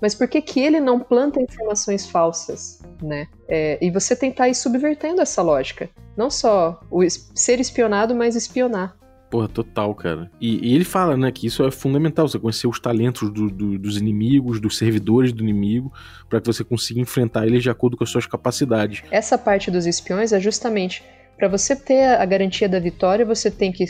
Mas 0.02 0.16
por 0.16 0.28
que, 0.28 0.42
que 0.42 0.60
ele 0.60 0.80
não 0.80 1.00
planta 1.00 1.42
informações 1.42 2.06
falsas? 2.08 2.80
Né? 3.02 3.28
É, 3.48 3.78
e 3.82 3.92
você 3.92 4.16
tentar 4.16 4.50
ir 4.50 4.56
subvertendo 4.56 5.22
essa 5.22 5.42
lógica. 5.42 5.90
Não 6.16 6.30
só 6.30 6.82
o 6.90 7.02
ser 7.10 7.60
espionado, 7.60 8.16
mas 8.16 8.36
espionar. 8.36 8.96
Porra, 9.36 9.50
total, 9.50 9.94
cara. 9.94 10.32
E, 10.40 10.66
e, 10.66 10.74
ele 10.74 10.86
fala, 10.86 11.18
né, 11.18 11.30
que 11.30 11.46
isso 11.46 11.62
é 11.68 11.70
fundamental, 11.70 12.26
você 12.26 12.40
conhecer 12.40 12.68
os 12.68 12.80
talentos 12.80 13.30
do, 13.30 13.50
do, 13.50 13.78
dos 13.78 13.98
inimigos, 13.98 14.62
dos 14.62 14.78
servidores 14.78 15.34
do 15.34 15.44
inimigo, 15.44 15.92
para 16.30 16.40
que 16.40 16.48
você 16.48 16.64
consiga 16.64 17.02
enfrentar 17.02 17.46
eles 17.46 17.62
de 17.62 17.70
acordo 17.70 17.98
com 17.98 18.06
as 18.06 18.10
suas 18.10 18.26
capacidades. 18.26 19.04
Essa 19.12 19.38
parte 19.38 19.70
dos 19.70 19.86
espiões 19.86 20.32
é 20.32 20.40
justamente 20.40 21.04
para 21.38 21.50
você 21.50 21.76
ter 21.76 22.16
a 22.16 22.24
garantia 22.24 22.70
da 22.70 22.80
vitória, 22.80 23.26
você 23.26 23.52
tem 23.52 23.74
que 23.74 23.88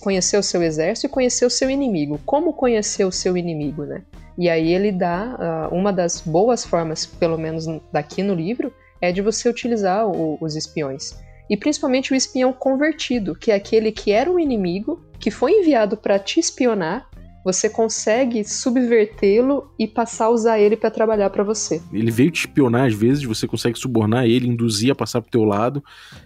conhecer 0.00 0.36
o 0.36 0.42
seu 0.42 0.64
exército 0.64 1.06
e 1.06 1.08
conhecer 1.08 1.46
o 1.46 1.50
seu 1.50 1.70
inimigo. 1.70 2.20
Como 2.26 2.52
conhecer 2.52 3.04
o 3.04 3.12
seu 3.12 3.36
inimigo, 3.36 3.84
né? 3.84 4.02
E 4.36 4.50
aí 4.50 4.74
ele 4.74 4.90
dá 4.90 5.68
uh, 5.70 5.72
uma 5.72 5.92
das 5.92 6.20
boas 6.20 6.64
formas, 6.64 7.06
pelo 7.06 7.38
menos 7.38 7.66
daqui 7.92 8.20
no 8.20 8.34
livro, 8.34 8.74
é 9.00 9.12
de 9.12 9.22
você 9.22 9.48
utilizar 9.48 10.08
o, 10.08 10.36
os 10.40 10.56
espiões 10.56 11.16
e 11.48 11.56
principalmente 11.56 12.12
o 12.12 12.16
espião 12.16 12.52
convertido, 12.52 13.34
que 13.34 13.50
é 13.50 13.54
aquele 13.54 13.90
que 13.90 14.12
era 14.12 14.30
um 14.30 14.38
inimigo, 14.38 15.02
que 15.18 15.30
foi 15.30 15.52
enviado 15.52 15.96
para 15.96 16.18
te 16.18 16.38
espionar, 16.38 17.08
você 17.44 17.68
consegue 17.68 18.44
subvertê-lo 18.44 19.72
e 19.78 19.86
passar 19.86 20.26
a 20.26 20.30
usar 20.30 20.58
ele 20.58 20.76
para 20.76 20.90
trabalhar 20.90 21.30
para 21.30 21.42
você. 21.42 21.80
Ele 21.92 22.10
veio 22.10 22.30
te 22.30 22.40
espionar 22.40 22.86
às 22.86 22.94
vezes, 22.94 23.24
você 23.24 23.46
consegue 23.46 23.78
subornar 23.78 24.26
ele, 24.26 24.48
induzir 24.48 24.90
a 24.90 24.94
passar 24.94 25.20
pro 25.20 25.30
teu 25.30 25.44
lado 25.44 25.82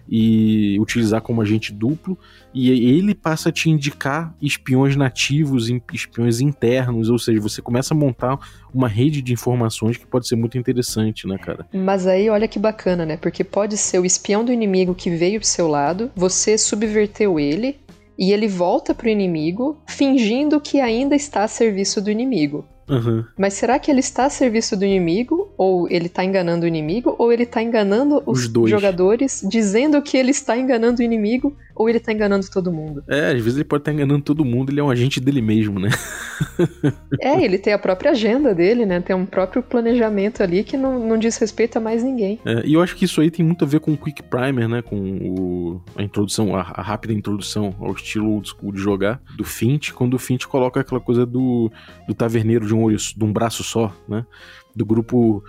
e 0.09 0.77
utilizar 0.79 1.21
como 1.21 1.41
agente 1.41 1.71
duplo, 1.71 2.17
e 2.53 2.69
ele 2.69 3.15
passa 3.15 3.49
a 3.49 3.51
te 3.51 3.69
indicar 3.69 4.35
espiões 4.41 4.95
nativos, 4.95 5.69
espiões 5.91 6.39
internos, 6.39 7.09
ou 7.09 7.17
seja, 7.17 7.39
você 7.39 7.61
começa 7.61 7.93
a 7.93 7.97
montar 7.97 8.37
uma 8.73 8.87
rede 8.87 9.21
de 9.21 9.33
informações 9.33 9.97
que 9.97 10.05
pode 10.05 10.27
ser 10.27 10.35
muito 10.35 10.57
interessante, 10.57 11.27
né, 11.27 11.37
cara? 11.37 11.65
Mas 11.73 12.05
aí 12.05 12.29
olha 12.29 12.47
que 12.47 12.59
bacana, 12.59 13.05
né? 13.05 13.17
Porque 13.17 13.43
pode 13.43 13.77
ser 13.77 13.99
o 13.99 14.05
espião 14.05 14.43
do 14.43 14.51
inimigo 14.51 14.93
que 14.93 15.09
veio 15.09 15.39
pro 15.39 15.47
seu 15.47 15.67
lado, 15.67 16.11
você 16.15 16.57
subverteu 16.57 17.39
ele, 17.39 17.79
e 18.17 18.31
ele 18.31 18.47
volta 18.47 18.93
pro 18.93 19.09
inimigo 19.09 19.77
fingindo 19.87 20.59
que 20.61 20.79
ainda 20.79 21.15
está 21.15 21.43
a 21.43 21.47
serviço 21.47 22.01
do 22.01 22.11
inimigo. 22.11 22.65
Uhum. 22.89 23.23
Mas 23.37 23.53
será 23.53 23.79
que 23.79 23.89
ele 23.89 24.01
está 24.01 24.25
a 24.25 24.29
serviço 24.29 24.75
do 24.75 24.85
inimigo? 24.85 25.52
Ou 25.57 25.87
ele 25.89 26.07
está 26.07 26.23
enganando 26.23 26.65
o 26.65 26.67
inimigo? 26.67 27.15
Ou 27.17 27.31
ele 27.31 27.43
está 27.43 27.61
enganando 27.61 28.21
os, 28.25 28.45
os 28.47 28.69
jogadores, 28.69 29.45
dizendo 29.47 30.01
que 30.01 30.17
ele 30.17 30.31
está 30.31 30.57
enganando 30.57 31.01
o 31.01 31.03
inimigo? 31.03 31.55
Ou 31.75 31.89
ele 31.89 31.97
está 31.97 32.11
enganando 32.11 32.49
todo 32.49 32.71
mundo? 32.71 33.03
É, 33.07 33.31
às 33.31 33.41
vezes 33.41 33.55
ele 33.55 33.63
pode 33.63 33.81
estar 33.81 33.91
tá 33.91 33.95
enganando 33.95 34.23
todo 34.23 34.45
mundo, 34.45 34.71
ele 34.71 34.79
é 34.79 34.83
um 34.83 34.91
agente 34.91 35.19
dele 35.19 35.41
mesmo, 35.41 35.79
né? 35.79 35.89
é, 37.19 37.43
ele 37.43 37.57
tem 37.57 37.73
a 37.73 37.79
própria 37.79 38.11
agenda 38.11 38.53
dele, 38.53 38.85
né? 38.85 38.99
Tem 39.01 39.15
um 39.15 39.25
próprio 39.25 39.63
planejamento 39.63 40.43
ali 40.43 40.63
que 40.63 40.77
não, 40.77 40.99
não 40.99 41.17
diz 41.17 41.37
respeito 41.37 41.77
a 41.77 41.81
mais 41.81 42.03
ninguém. 42.03 42.39
É, 42.45 42.63
e 42.65 42.73
eu 42.73 42.81
acho 42.81 42.95
que 42.95 43.05
isso 43.05 43.21
aí 43.21 43.31
tem 43.31 43.43
muito 43.43 43.65
a 43.65 43.67
ver 43.67 43.79
com 43.79 43.91
o 43.93 43.97
Quick 43.97 44.21
Primer, 44.23 44.69
né? 44.69 44.81
Com 44.81 44.97
o, 44.97 45.81
a 45.95 46.03
introdução, 46.03 46.55
a, 46.55 46.61
a 46.61 46.81
rápida 46.81 47.13
introdução 47.13 47.75
ao 47.79 47.93
estilo 47.93 48.31
old 48.31 48.47
school 48.47 48.71
de 48.71 48.79
jogar 48.79 49.19
do 49.35 49.43
Fint, 49.43 49.91
quando 49.91 50.13
o 50.13 50.19
Fint 50.19 50.45
coloca 50.45 50.79
aquela 50.79 51.01
coisa 51.01 51.25
do, 51.25 51.71
do 52.07 52.13
taverneiro 52.13 52.65
de 52.67 52.73
um 52.73 52.83
olho, 52.83 52.97
de 52.97 53.23
um 53.23 53.31
braço 53.33 53.63
só, 53.63 53.95
né? 54.07 54.25
Do 54.75 54.85
grupo 54.85 55.43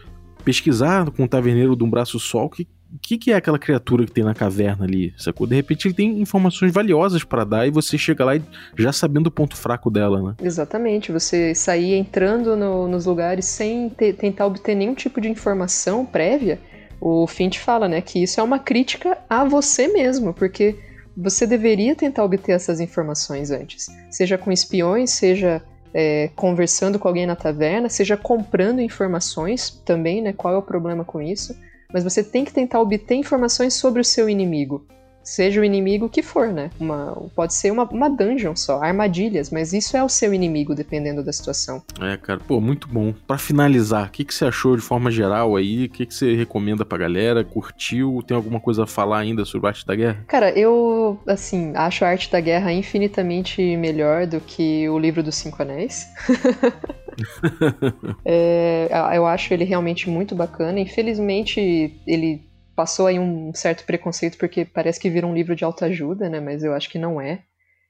pesquisar 0.44 1.10
com 1.10 1.24
o 1.24 1.28
taverneiro 1.28 1.74
de 1.74 1.82
um 1.82 1.90
braço 1.90 2.20
só 2.20 2.44
o 2.44 2.50
que, 2.50 2.68
que, 3.00 3.18
que 3.18 3.32
é 3.32 3.36
aquela 3.36 3.58
criatura 3.58 4.04
que 4.04 4.12
tem 4.12 4.22
na 4.22 4.34
caverna 4.34 4.84
ali, 4.84 5.14
sacou? 5.16 5.46
De 5.46 5.54
repente 5.54 5.88
ele 5.88 5.94
tem 5.94 6.20
informações 6.20 6.72
valiosas 6.72 7.24
para 7.24 7.44
dar 7.44 7.66
e 7.66 7.70
você 7.70 7.96
chega 7.96 8.24
lá 8.24 8.32
já 8.76 8.92
sabendo 8.92 9.28
o 9.28 9.30
ponto 9.30 9.56
fraco 9.56 9.90
dela, 9.90 10.22
né? 10.22 10.34
Exatamente, 10.42 11.10
você 11.10 11.54
sair 11.54 11.94
entrando 11.94 12.56
no, 12.56 12.86
nos 12.86 13.06
lugares 13.06 13.46
sem 13.46 13.88
ter, 13.88 14.14
tentar 14.14 14.46
obter 14.46 14.74
nenhum 14.74 14.94
tipo 14.94 15.20
de 15.20 15.28
informação 15.28 16.04
prévia. 16.04 16.60
O 17.00 17.26
Fint 17.26 17.58
fala, 17.58 17.88
né, 17.88 18.00
que 18.00 18.22
isso 18.22 18.40
é 18.40 18.42
uma 18.42 18.58
crítica 18.58 19.18
a 19.28 19.44
você 19.44 19.88
mesmo, 19.88 20.32
porque 20.32 20.76
você 21.16 21.46
deveria 21.46 21.94
tentar 21.94 22.24
obter 22.24 22.52
essas 22.52 22.80
informações 22.80 23.50
antes, 23.50 23.88
seja 24.10 24.38
com 24.38 24.50
espiões, 24.50 25.10
seja 25.10 25.62
é, 25.94 26.28
conversando 26.34 26.98
com 26.98 27.06
alguém 27.06 27.24
na 27.24 27.36
taverna, 27.36 27.88
seja 27.88 28.16
comprando 28.16 28.80
informações 28.80 29.70
também, 29.84 30.20
né? 30.20 30.32
Qual 30.32 30.52
é 30.52 30.58
o 30.58 30.62
problema 30.62 31.04
com 31.04 31.22
isso? 31.22 31.56
Mas 31.92 32.02
você 32.02 32.24
tem 32.24 32.44
que 32.44 32.52
tentar 32.52 32.80
obter 32.80 33.14
informações 33.14 33.74
sobre 33.74 34.00
o 34.00 34.04
seu 34.04 34.28
inimigo. 34.28 34.84
Seja 35.24 35.60
o 35.60 35.64
inimigo 35.64 36.08
que 36.08 36.22
for, 36.22 36.48
né? 36.48 36.70
Uma, 36.78 37.16
pode 37.34 37.54
ser 37.54 37.70
uma, 37.70 37.84
uma 37.84 38.08
dungeon 38.08 38.54
só, 38.54 38.82
armadilhas, 38.82 39.50
mas 39.50 39.72
isso 39.72 39.96
é 39.96 40.04
o 40.04 40.08
seu 40.08 40.34
inimigo, 40.34 40.74
dependendo 40.74 41.24
da 41.24 41.32
situação. 41.32 41.82
É, 42.00 42.16
cara, 42.16 42.40
pô, 42.46 42.60
muito 42.60 42.86
bom. 42.88 43.14
Para 43.26 43.38
finalizar, 43.38 44.08
o 44.08 44.10
que, 44.10 44.24
que 44.24 44.34
você 44.34 44.44
achou 44.44 44.76
de 44.76 44.82
forma 44.82 45.10
geral 45.10 45.56
aí? 45.56 45.86
O 45.86 45.88
que, 45.88 46.06
que 46.06 46.14
você 46.14 46.34
recomenda 46.34 46.84
pra 46.84 46.98
galera? 46.98 47.42
Curtiu? 47.42 48.22
Tem 48.26 48.36
alguma 48.36 48.60
coisa 48.60 48.84
a 48.84 48.86
falar 48.86 49.18
ainda 49.18 49.44
sobre 49.44 49.66
a 49.66 49.70
arte 49.70 49.86
da 49.86 49.94
guerra? 49.94 50.24
Cara, 50.28 50.50
eu, 50.50 51.18
assim, 51.26 51.72
acho 51.74 52.04
a 52.04 52.08
arte 52.08 52.30
da 52.30 52.40
guerra 52.40 52.72
infinitamente 52.72 53.76
melhor 53.76 54.26
do 54.26 54.40
que 54.40 54.88
o 54.88 54.98
livro 54.98 55.22
dos 55.22 55.34
Cinco 55.34 55.62
Anéis. 55.62 56.06
é, 58.24 58.88
eu 59.14 59.26
acho 59.26 59.52
ele 59.52 59.64
realmente 59.64 60.08
muito 60.08 60.34
bacana. 60.34 60.78
Infelizmente, 60.80 62.00
ele 62.06 62.42
passou 62.74 63.06
aí 63.06 63.18
um 63.18 63.52
certo 63.54 63.84
preconceito 63.84 64.36
porque 64.38 64.64
parece 64.64 64.98
que 64.98 65.10
vira 65.10 65.26
um 65.26 65.34
livro 65.34 65.54
de 65.54 65.64
autoajuda, 65.64 66.28
né? 66.28 66.40
Mas 66.40 66.62
eu 66.62 66.74
acho 66.74 66.90
que 66.90 66.98
não 66.98 67.20
é. 67.20 67.42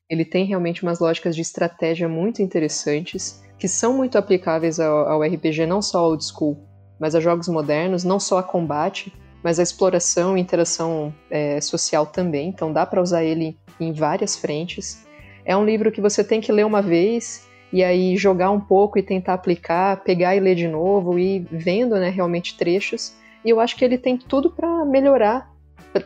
Ele 0.08 0.24
tem 0.24 0.44
realmente 0.44 0.82
umas 0.82 1.00
lógicas 1.00 1.34
de 1.34 1.42
estratégia 1.42 2.08
muito 2.08 2.42
interessantes, 2.42 3.42
que 3.58 3.66
são 3.66 3.96
muito 3.96 4.18
aplicáveis 4.18 4.78
ao, 4.78 5.08
ao 5.08 5.22
RPG, 5.22 5.66
não 5.66 5.80
só 5.80 6.06
old 6.06 6.22
school, 6.24 6.58
mas 7.00 7.14
a 7.14 7.20
jogos 7.20 7.48
modernos, 7.48 8.04
não 8.04 8.20
só 8.20 8.38
a 8.38 8.42
combate, 8.42 9.12
mas 9.42 9.58
a 9.58 9.62
exploração 9.62 10.36
e 10.36 10.40
interação 10.40 11.14
é, 11.30 11.60
social 11.60 12.06
também. 12.06 12.48
Então 12.48 12.72
dá 12.72 12.84
para 12.84 13.00
usar 13.00 13.24
ele 13.24 13.58
em 13.80 13.92
várias 13.92 14.36
frentes. 14.36 15.04
É 15.44 15.56
um 15.56 15.64
livro 15.64 15.90
que 15.90 16.00
você 16.00 16.22
tem 16.22 16.40
que 16.40 16.52
ler 16.52 16.64
uma 16.64 16.82
vez 16.82 17.46
e 17.72 17.82
aí 17.82 18.16
jogar 18.16 18.50
um 18.50 18.60
pouco 18.60 18.98
e 18.98 19.02
tentar 19.02 19.34
aplicar, 19.34 20.02
pegar 20.04 20.36
e 20.36 20.40
ler 20.40 20.54
de 20.54 20.68
novo 20.68 21.18
e 21.18 21.40
vendo 21.50 21.96
né, 21.96 22.08
realmente 22.08 22.56
trechos 22.56 23.14
e 23.44 23.50
eu 23.50 23.60
acho 23.60 23.76
que 23.76 23.84
ele 23.84 23.98
tem 23.98 24.16
tudo 24.16 24.50
para 24.50 24.84
melhorar, 24.84 25.52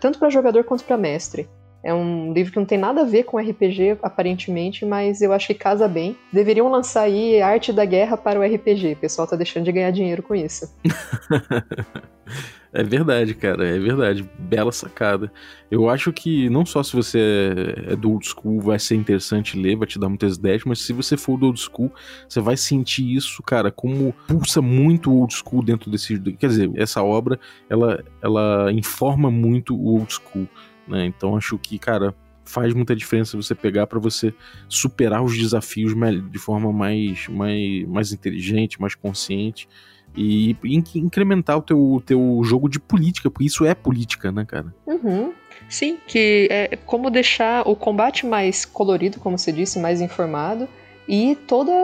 tanto 0.00 0.18
para 0.18 0.30
jogador 0.30 0.64
quanto 0.64 0.84
para 0.84 0.96
mestre. 0.96 1.48
É 1.82 1.94
um 1.94 2.32
livro 2.32 2.52
que 2.52 2.58
não 2.58 2.66
tem 2.66 2.76
nada 2.76 3.02
a 3.02 3.04
ver 3.04 3.22
com 3.22 3.38
RPG, 3.38 3.98
aparentemente, 4.02 4.84
mas 4.84 5.22
eu 5.22 5.32
acho 5.32 5.46
que 5.46 5.54
casa 5.54 5.86
bem. 5.86 6.16
Deveriam 6.32 6.68
lançar 6.68 7.02
aí 7.02 7.40
Arte 7.40 7.72
da 7.72 7.84
Guerra 7.84 8.16
para 8.16 8.40
o 8.40 8.42
RPG. 8.42 8.94
O 8.94 8.96
pessoal 8.96 9.28
tá 9.28 9.36
deixando 9.36 9.64
de 9.64 9.72
ganhar 9.72 9.90
dinheiro 9.92 10.22
com 10.22 10.34
isso. 10.34 10.74
É 12.72 12.82
verdade, 12.82 13.34
cara, 13.34 13.66
é 13.66 13.78
verdade. 13.78 14.28
Bela 14.38 14.70
sacada. 14.70 15.32
Eu 15.70 15.88
acho 15.88 16.12
que 16.12 16.50
não 16.50 16.66
só 16.66 16.82
se 16.82 16.94
você 16.94 17.74
é 17.86 17.96
do 17.96 18.12
old 18.12 18.26
school 18.26 18.60
vai 18.60 18.78
ser 18.78 18.94
interessante 18.94 19.58
ler, 19.58 19.76
vai 19.76 19.86
te 19.86 19.98
dar 19.98 20.08
muitas 20.08 20.36
ideias, 20.36 20.64
mas 20.64 20.80
se 20.80 20.92
você 20.92 21.16
for 21.16 21.38
do 21.38 21.46
old 21.46 21.60
school, 21.60 21.92
você 22.28 22.40
vai 22.40 22.56
sentir 22.56 23.14
isso, 23.14 23.42
cara, 23.42 23.70
como 23.70 24.14
pulsa 24.26 24.60
muito 24.60 25.12
old 25.12 25.32
school 25.34 25.62
dentro 25.62 25.90
desse. 25.90 26.18
Quer 26.18 26.48
dizer, 26.48 26.70
essa 26.74 27.02
obra 27.02 27.40
ela, 27.70 28.04
ela 28.20 28.70
informa 28.72 29.30
muito 29.30 29.74
o 29.74 29.98
old 29.98 30.12
school, 30.12 30.46
né? 30.86 31.06
Então 31.06 31.36
acho 31.36 31.58
que, 31.58 31.78
cara, 31.78 32.14
faz 32.44 32.74
muita 32.74 32.94
diferença 32.94 33.36
você 33.36 33.54
pegar 33.54 33.86
para 33.86 33.98
você 33.98 34.34
superar 34.68 35.22
os 35.22 35.36
desafios 35.36 35.94
de 36.30 36.38
forma 36.38 36.72
mais, 36.72 37.28
mais, 37.28 37.86
mais 37.86 38.12
inteligente, 38.12 38.80
mais 38.80 38.94
consciente 38.94 39.68
e 40.16 40.56
incrementar 40.94 41.58
o 41.58 41.62
teu, 41.62 42.02
teu 42.04 42.40
jogo 42.44 42.68
de 42.68 42.80
política, 42.80 43.30
porque 43.30 43.46
isso 43.46 43.64
é 43.64 43.74
política, 43.74 44.32
né, 44.32 44.44
cara? 44.44 44.74
Uhum. 44.86 45.32
Sim, 45.68 45.98
que 46.06 46.48
é 46.50 46.76
como 46.86 47.10
deixar 47.10 47.68
o 47.68 47.76
combate 47.76 48.26
mais 48.26 48.64
colorido, 48.64 49.20
como 49.20 49.36
você 49.38 49.52
disse, 49.52 49.78
mais 49.78 50.00
informado, 50.00 50.68
e 51.08 51.36
todas 51.46 51.74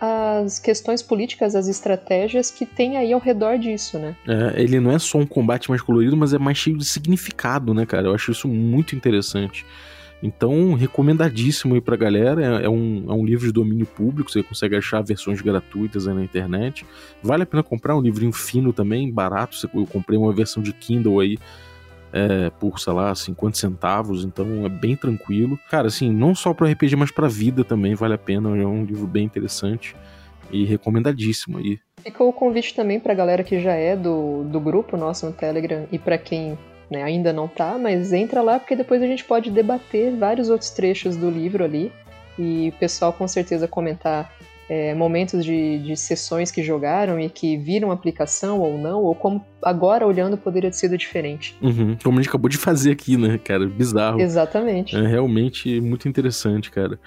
as 0.00 0.58
questões 0.58 1.02
políticas, 1.02 1.54
as 1.54 1.66
estratégias 1.66 2.50
que 2.50 2.66
tem 2.66 2.98
aí 2.98 3.12
ao 3.12 3.20
redor 3.20 3.58
disso, 3.58 3.98
né? 3.98 4.14
É, 4.28 4.60
ele 4.60 4.78
não 4.78 4.90
é 4.90 4.98
só 4.98 5.16
um 5.18 5.26
combate 5.26 5.70
mais 5.70 5.80
colorido, 5.80 6.16
mas 6.16 6.34
é 6.34 6.38
mais 6.38 6.58
cheio 6.58 6.76
de 6.76 6.84
significado, 6.84 7.72
né, 7.72 7.86
cara? 7.86 8.08
Eu 8.08 8.14
acho 8.14 8.30
isso 8.30 8.46
muito 8.46 8.94
interessante. 8.94 9.64
Então, 10.22 10.74
recomendadíssimo 10.74 11.74
aí 11.74 11.80
pra 11.80 11.96
galera. 11.96 12.60
É, 12.60 12.64
é, 12.66 12.68
um, 12.68 13.06
é 13.08 13.12
um 13.12 13.24
livro 13.24 13.46
de 13.46 13.52
domínio 13.52 13.86
público, 13.86 14.30
você 14.30 14.42
consegue 14.42 14.76
achar 14.76 15.02
versões 15.02 15.40
gratuitas 15.40 16.06
aí 16.06 16.14
na 16.14 16.22
internet. 16.22 16.84
Vale 17.22 17.44
a 17.44 17.46
pena 17.46 17.62
comprar 17.62 17.96
um 17.96 18.00
livrinho 18.00 18.32
fino 18.32 18.72
também, 18.72 19.10
barato. 19.10 19.56
Eu 19.74 19.86
comprei 19.86 20.18
uma 20.18 20.32
versão 20.32 20.62
de 20.62 20.72
Kindle 20.72 21.20
aí 21.20 21.38
é, 22.12 22.50
por, 22.50 22.78
sei 22.78 22.92
lá, 22.92 23.14
50 23.14 23.56
centavos, 23.56 24.24
então 24.24 24.66
é 24.66 24.68
bem 24.68 24.96
tranquilo. 24.96 25.58
Cara, 25.70 25.88
assim, 25.88 26.10
não 26.10 26.34
só 26.34 26.52
para 26.52 26.70
RPG, 26.70 26.96
mas 26.96 27.10
para 27.10 27.28
vida 27.28 27.64
também 27.64 27.94
vale 27.94 28.14
a 28.14 28.18
pena. 28.18 28.56
É 28.56 28.66
um 28.66 28.84
livro 28.84 29.06
bem 29.06 29.24
interessante 29.24 29.96
e 30.50 30.64
recomendadíssimo 30.64 31.58
aí. 31.58 31.78
Fica 32.02 32.24
o 32.24 32.32
convite 32.32 32.74
também 32.74 32.98
pra 32.98 33.14
galera 33.14 33.44
que 33.44 33.60
já 33.60 33.72
é 33.72 33.94
do, 33.94 34.44
do 34.44 34.58
grupo 34.58 34.96
nosso 34.96 35.26
no 35.26 35.32
Telegram 35.32 35.86
e 35.92 35.98
para 35.98 36.18
quem 36.18 36.58
né? 36.90 37.02
Ainda 37.02 37.32
não 37.32 37.46
tá, 37.46 37.78
mas 37.78 38.12
entra 38.12 38.42
lá 38.42 38.58
porque 38.58 38.74
depois 38.74 39.02
a 39.02 39.06
gente 39.06 39.24
pode 39.24 39.50
debater 39.50 40.12
vários 40.16 40.50
outros 40.50 40.70
trechos 40.70 41.16
do 41.16 41.30
livro 41.30 41.64
ali 41.64 41.92
e 42.38 42.72
o 42.74 42.78
pessoal 42.78 43.12
com 43.12 43.28
certeza 43.28 43.68
comentar 43.68 44.32
é, 44.68 44.94
momentos 44.94 45.44
de, 45.44 45.78
de 45.80 45.96
sessões 45.96 46.52
que 46.52 46.62
jogaram 46.62 47.18
e 47.18 47.28
que 47.28 47.56
viram 47.56 47.90
aplicação 47.90 48.60
ou 48.60 48.78
não, 48.78 49.02
ou 49.02 49.16
como 49.16 49.44
agora 49.60 50.06
olhando 50.06 50.36
poderia 50.36 50.70
ter 50.70 50.76
sido 50.76 50.96
diferente. 50.96 51.56
Uhum, 51.60 51.96
como 52.02 52.18
a 52.18 52.22
gente 52.22 52.28
acabou 52.28 52.48
de 52.48 52.56
fazer 52.56 52.92
aqui, 52.92 53.16
né, 53.16 53.36
cara? 53.42 53.66
Bizarro. 53.66 54.20
Exatamente. 54.20 54.96
É 54.96 55.04
realmente 55.04 55.80
muito 55.80 56.08
interessante, 56.08 56.70
cara. 56.70 57.00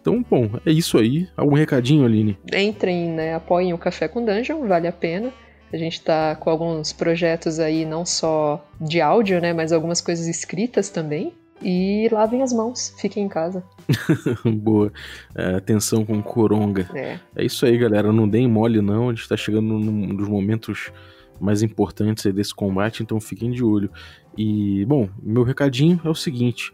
Então, 0.00 0.24
bom, 0.28 0.48
é 0.64 0.72
isso 0.72 0.96
aí. 0.96 1.28
Algum 1.36 1.54
recadinho, 1.54 2.06
Aline? 2.06 2.38
Entrem, 2.54 3.10
né? 3.10 3.34
Apoiem 3.34 3.74
o 3.74 3.78
Café 3.78 4.08
com 4.08 4.24
Dungeon, 4.24 4.66
vale 4.66 4.88
a 4.88 4.92
pena. 4.92 5.30
A 5.72 5.76
gente 5.76 5.94
está 5.94 6.34
com 6.34 6.50
alguns 6.50 6.92
projetos 6.92 7.60
aí, 7.60 7.84
não 7.84 8.04
só 8.04 8.64
de 8.80 9.00
áudio, 9.00 9.40
né, 9.40 9.52
mas 9.52 9.72
algumas 9.72 10.00
coisas 10.00 10.26
escritas 10.26 10.88
também. 10.88 11.32
E 11.62 12.08
lavem 12.10 12.42
as 12.42 12.52
mãos, 12.54 12.94
fiquem 12.98 13.24
em 13.24 13.28
casa. 13.28 13.62
Boa. 14.44 14.90
É, 15.34 15.56
atenção 15.56 16.06
com 16.06 16.22
coronga. 16.22 16.88
É. 16.94 17.18
é 17.36 17.44
isso 17.44 17.66
aí, 17.66 17.76
galera. 17.76 18.12
Não 18.12 18.26
deem 18.26 18.48
mole, 18.48 18.80
não. 18.80 19.10
A 19.10 19.12
gente 19.12 19.22
está 19.22 19.36
chegando 19.36 19.78
num 19.78 20.14
dos 20.14 20.26
momentos 20.26 20.90
mais 21.38 21.62
importantes 21.62 22.32
desse 22.32 22.54
combate, 22.54 23.02
então 23.02 23.20
fiquem 23.20 23.50
de 23.50 23.62
olho. 23.62 23.90
E, 24.36 24.86
bom, 24.86 25.08
meu 25.22 25.42
recadinho 25.42 26.00
é 26.02 26.08
o 26.08 26.14
seguinte: 26.14 26.72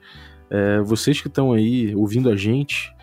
é, 0.50 0.80
vocês 0.80 1.20
que 1.20 1.28
estão 1.28 1.52
aí 1.52 1.94
ouvindo 1.94 2.30
a 2.30 2.36
gente, 2.36 2.94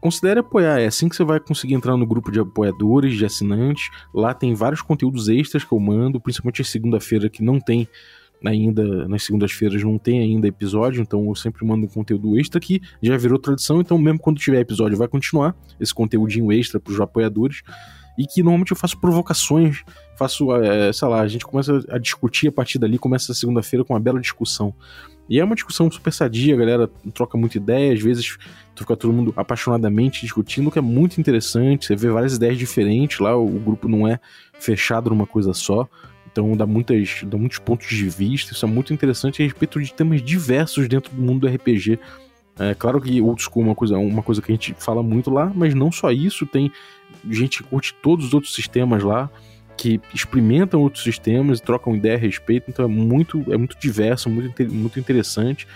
Considere 0.00 0.40
apoiar, 0.40 0.80
é 0.80 0.86
assim 0.86 1.08
que 1.08 1.16
você 1.16 1.22
vai 1.22 1.38
conseguir 1.38 1.74
entrar 1.74 1.96
no 1.96 2.06
grupo 2.06 2.32
de 2.32 2.40
apoiadores, 2.40 3.16
de 3.16 3.24
assinantes. 3.26 3.90
Lá 4.14 4.32
tem 4.32 4.54
vários 4.54 4.80
conteúdos 4.80 5.28
extras 5.28 5.62
que 5.62 5.72
eu 5.72 5.78
mando, 5.78 6.18
principalmente 6.18 6.64
segunda-feira 6.64 7.28
que 7.28 7.42
não 7.42 7.60
tem 7.60 7.86
ainda, 8.48 9.06
nas 9.06 9.22
segundas-feiras 9.24 9.82
não 9.82 9.98
tem 9.98 10.20
ainda 10.20 10.48
episódio, 10.48 11.02
então 11.02 11.26
eu 11.28 11.34
sempre 11.34 11.66
mando 11.66 11.84
um 11.84 11.88
conteúdo 11.88 12.38
extra 12.38 12.58
que 12.58 12.80
já 13.02 13.16
virou 13.16 13.38
tradição, 13.38 13.80
então 13.80 13.98
mesmo 13.98 14.18
quando 14.18 14.38
tiver 14.38 14.60
episódio 14.60 14.96
vai 14.96 15.08
continuar 15.08 15.54
esse 15.78 15.94
conteúdinho 15.94 16.50
extra 16.50 16.80
para 16.80 16.92
os 16.92 17.00
apoiadores. 17.00 17.62
E 18.18 18.26
que 18.26 18.42
normalmente 18.42 18.72
eu 18.72 18.76
faço 18.76 19.00
provocações, 19.00 19.82
faço, 20.18 20.54
é, 20.56 20.92
sei 20.92 21.08
lá, 21.08 21.20
a 21.20 21.28
gente 21.28 21.46
começa 21.46 21.80
a 21.88 21.96
discutir 21.96 22.48
a 22.48 22.52
partir 22.52 22.78
dali, 22.78 22.98
começa 22.98 23.32
a 23.32 23.34
segunda-feira 23.34 23.84
com 23.84 23.94
uma 23.94 24.00
bela 24.00 24.20
discussão. 24.20 24.74
E 25.30 25.38
é 25.38 25.44
uma 25.44 25.54
discussão 25.54 25.88
super 25.88 26.12
sadia, 26.12 26.54
a 26.54 26.58
galera 26.58 26.90
troca 27.14 27.38
muita 27.38 27.56
ideia, 27.56 27.92
às 27.92 28.02
vezes 28.02 28.36
tu 28.74 28.82
fica 28.82 28.96
todo 28.96 29.12
mundo 29.12 29.32
apaixonadamente 29.36 30.22
discutindo, 30.22 30.72
que 30.72 30.78
é 30.80 30.82
muito 30.82 31.20
interessante, 31.20 31.86
você 31.86 31.94
vê 31.94 32.10
várias 32.10 32.34
ideias 32.34 32.58
diferentes 32.58 33.20
lá, 33.20 33.36
o, 33.36 33.46
grupo 33.46 33.86
não 33.86 34.08
é 34.08 34.18
fechado 34.58 35.08
numa 35.08 35.28
coisa 35.28 35.54
só. 35.54 35.88
Então 36.32 36.56
dá, 36.56 36.66
muitas, 36.66 37.22
dá 37.22 37.38
muitos 37.38 37.60
pontos 37.60 37.86
de 37.86 38.08
vista, 38.08 38.52
isso 38.52 38.66
é 38.66 38.68
muito 38.68 38.92
interessante 38.92 39.40
a 39.40 39.44
respeito 39.44 39.80
de 39.80 39.94
temas 39.94 40.20
diversos 40.20 40.88
dentro 40.88 41.14
do 41.14 41.22
mundo 41.22 41.46
do 41.46 41.54
RPG. 41.54 42.00
É 42.58 42.74
claro 42.74 43.00
que 43.00 43.22
old 43.22 43.40
school 43.40 43.62
é 43.62 43.66
uma 43.66 43.74
coisa, 43.76 43.98
uma 43.98 44.24
coisa 44.24 44.42
que 44.42 44.50
a 44.50 44.54
gente 44.54 44.74
fala 44.78 45.00
muito 45.00 45.30
lá, 45.30 45.52
mas 45.54 45.74
não 45.74 45.92
só 45.92 46.10
isso, 46.10 46.44
tem 46.44 46.72
gente 47.28 47.62
que 47.62 47.68
curte 47.68 47.94
todos 48.02 48.26
os 48.26 48.34
outros 48.34 48.52
sistemas 48.52 49.04
lá 49.04 49.30
que 49.80 49.98
experimentam 50.12 50.82
outros 50.82 51.02
sistemas 51.02 51.58
trocam 51.58 51.96
ideia 51.96 52.14
a 52.14 52.18
respeito, 52.18 52.66
então 52.68 52.84
é 52.84 52.88
muito, 52.88 53.42
é 53.50 53.56
muito 53.56 53.78
diverso, 53.78 54.28
muito, 54.28 54.62
muito 54.70 55.00
interessante. 55.00 55.66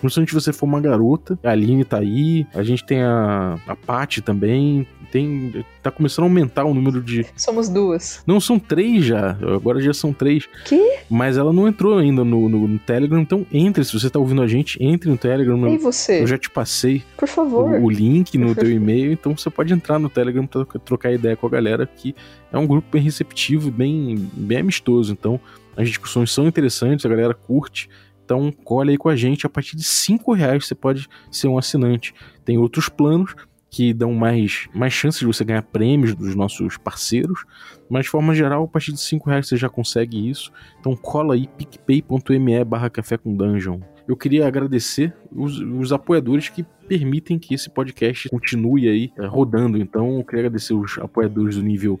Principalmente 0.00 0.30
se 0.30 0.34
você 0.34 0.52
for 0.52 0.66
uma 0.66 0.80
garota, 0.80 1.38
a 1.42 1.50
Aline 1.50 1.84
tá 1.84 1.98
aí, 1.98 2.46
a 2.54 2.62
gente 2.62 2.84
tem 2.84 3.02
a, 3.02 3.58
a 3.66 3.76
Paty 3.76 4.22
também, 4.22 4.86
tem. 5.10 5.64
Tá 5.82 5.90
começando 5.90 6.24
a 6.24 6.28
aumentar 6.28 6.64
o 6.64 6.74
número 6.74 7.02
de. 7.02 7.26
Somos 7.36 7.68
duas. 7.68 8.22
Não, 8.26 8.40
são 8.40 8.58
três 8.58 9.04
já. 9.04 9.30
Agora 9.54 9.80
já 9.80 9.92
são 9.92 10.12
três. 10.12 10.48
Que? 10.64 10.98
Mas 11.08 11.36
ela 11.36 11.52
não 11.52 11.66
entrou 11.66 11.98
ainda 11.98 12.24
no, 12.24 12.48
no, 12.48 12.68
no 12.68 12.78
Telegram, 12.78 13.20
então 13.20 13.46
entre. 13.52 13.84
Se 13.84 13.98
você 13.98 14.10
tá 14.10 14.18
ouvindo 14.18 14.42
a 14.42 14.46
gente, 14.46 14.82
entre 14.82 15.08
no 15.08 15.16
Telegram. 15.16 15.68
E 15.68 15.78
você? 15.78 16.22
Eu 16.22 16.26
já 16.26 16.38
te 16.38 16.50
passei. 16.50 17.02
Por 17.16 17.28
favor. 17.28 17.70
O, 17.70 17.84
o 17.84 17.90
link 17.90 18.36
no 18.36 18.54
teu 18.54 18.70
e-mail, 18.70 19.12
então 19.12 19.36
você 19.36 19.50
pode 19.50 19.72
entrar 19.72 19.98
no 19.98 20.08
Telegram 20.08 20.46
pra 20.46 20.64
trocar 20.84 21.12
ideia 21.12 21.36
com 21.36 21.46
a 21.46 21.50
galera, 21.50 21.86
que 21.86 22.14
é 22.52 22.58
um 22.58 22.66
grupo 22.66 22.88
bem 22.92 23.02
receptivo, 23.02 23.70
bem, 23.70 24.30
bem 24.34 24.58
amistoso. 24.58 25.12
Então, 25.12 25.40
as 25.76 25.88
discussões 25.88 26.30
são 26.30 26.46
interessantes, 26.46 27.06
a 27.06 27.08
galera 27.08 27.34
curte. 27.34 27.88
Então, 28.28 28.52
colhe 28.52 28.90
aí 28.90 28.98
com 28.98 29.08
a 29.08 29.16
gente. 29.16 29.46
A 29.46 29.48
partir 29.48 29.74
de 29.74 29.82
5 29.82 30.34
reais 30.34 30.66
você 30.66 30.74
pode 30.74 31.08
ser 31.30 31.48
um 31.48 31.56
assinante. 31.56 32.14
Tem 32.44 32.58
outros 32.58 32.90
planos 32.90 33.34
que 33.70 33.94
dão 33.94 34.12
mais, 34.12 34.68
mais 34.74 34.92
chances 34.92 35.20
de 35.20 35.26
você 35.26 35.42
ganhar 35.42 35.62
prêmios 35.62 36.14
dos 36.14 36.34
nossos 36.34 36.76
parceiros. 36.76 37.46
Mas 37.88 38.04
de 38.04 38.10
forma 38.10 38.34
geral, 38.34 38.64
a 38.64 38.68
partir 38.68 38.92
de 38.92 39.00
5 39.00 39.30
reais 39.30 39.48
você 39.48 39.56
já 39.56 39.70
consegue 39.70 40.28
isso. 40.28 40.52
Então 40.78 40.94
cola 40.94 41.32
aí 41.32 41.48
picpay.me 41.48 42.64
barra 42.64 42.90
café 42.90 43.16
com 43.16 43.34
dungeon. 43.34 43.80
Eu 44.06 44.14
queria 44.14 44.46
agradecer 44.46 45.14
os, 45.32 45.58
os, 45.58 45.90
apoiadores 45.90 46.50
que 46.50 46.62
permitem 46.86 47.38
que 47.38 47.54
esse 47.54 47.70
podcast 47.70 48.28
continue 48.28 48.90
aí 48.90 49.10
é, 49.16 49.24
rodando. 49.24 49.78
Então 49.78 50.18
eu 50.18 50.24
queria 50.24 50.44
agradecer 50.44 50.74
os 50.74 50.98
apoiadores 50.98 51.56
do 51.56 51.62
nível 51.62 51.98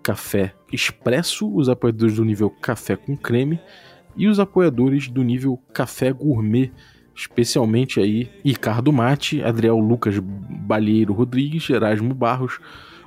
Café 0.00 0.54
Expresso, 0.72 1.52
os 1.52 1.68
apoiadores 1.68 2.14
do 2.14 2.24
nível 2.24 2.50
Café 2.50 2.94
com 2.94 3.16
Creme 3.16 3.58
e 4.16 4.26
os 4.26 4.40
apoiadores 4.40 5.08
do 5.08 5.22
nível 5.22 5.60
Café 5.72 6.12
Gourmet, 6.12 6.72
especialmente 7.14 8.00
aí 8.00 8.30
Ricardo 8.44 8.92
Mate, 8.92 9.42
Adriel 9.42 9.78
Lucas 9.78 10.18
Balheiro 10.18 11.12
Rodrigues, 11.12 11.68
Erasmo 11.68 12.14
Barros, 12.14 12.58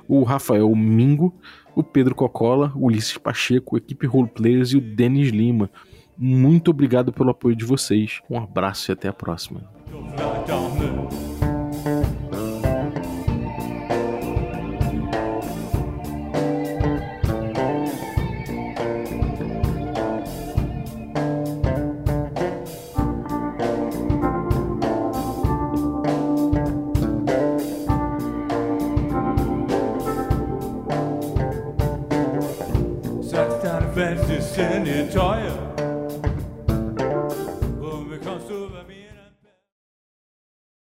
o 0.08 0.22
Rafael 0.24 0.74
Mingo, 0.74 1.34
o 1.74 1.82
Pedro 1.82 2.14
Cocola, 2.14 2.72
Ulisses 2.74 3.16
Pacheco, 3.16 3.76
equipe 3.76 4.06
Roleplayers 4.06 4.72
e 4.72 4.76
o 4.76 4.80
Denis 4.80 5.28
Lima. 5.28 5.70
Muito 6.18 6.70
obrigado 6.70 7.12
pelo 7.12 7.30
apoio 7.30 7.56
de 7.56 7.64
vocês. 7.64 8.20
Um 8.28 8.38
abraço 8.38 8.90
e 8.90 8.92
até 8.92 9.08
a 9.08 9.12
próxima. 9.12 9.62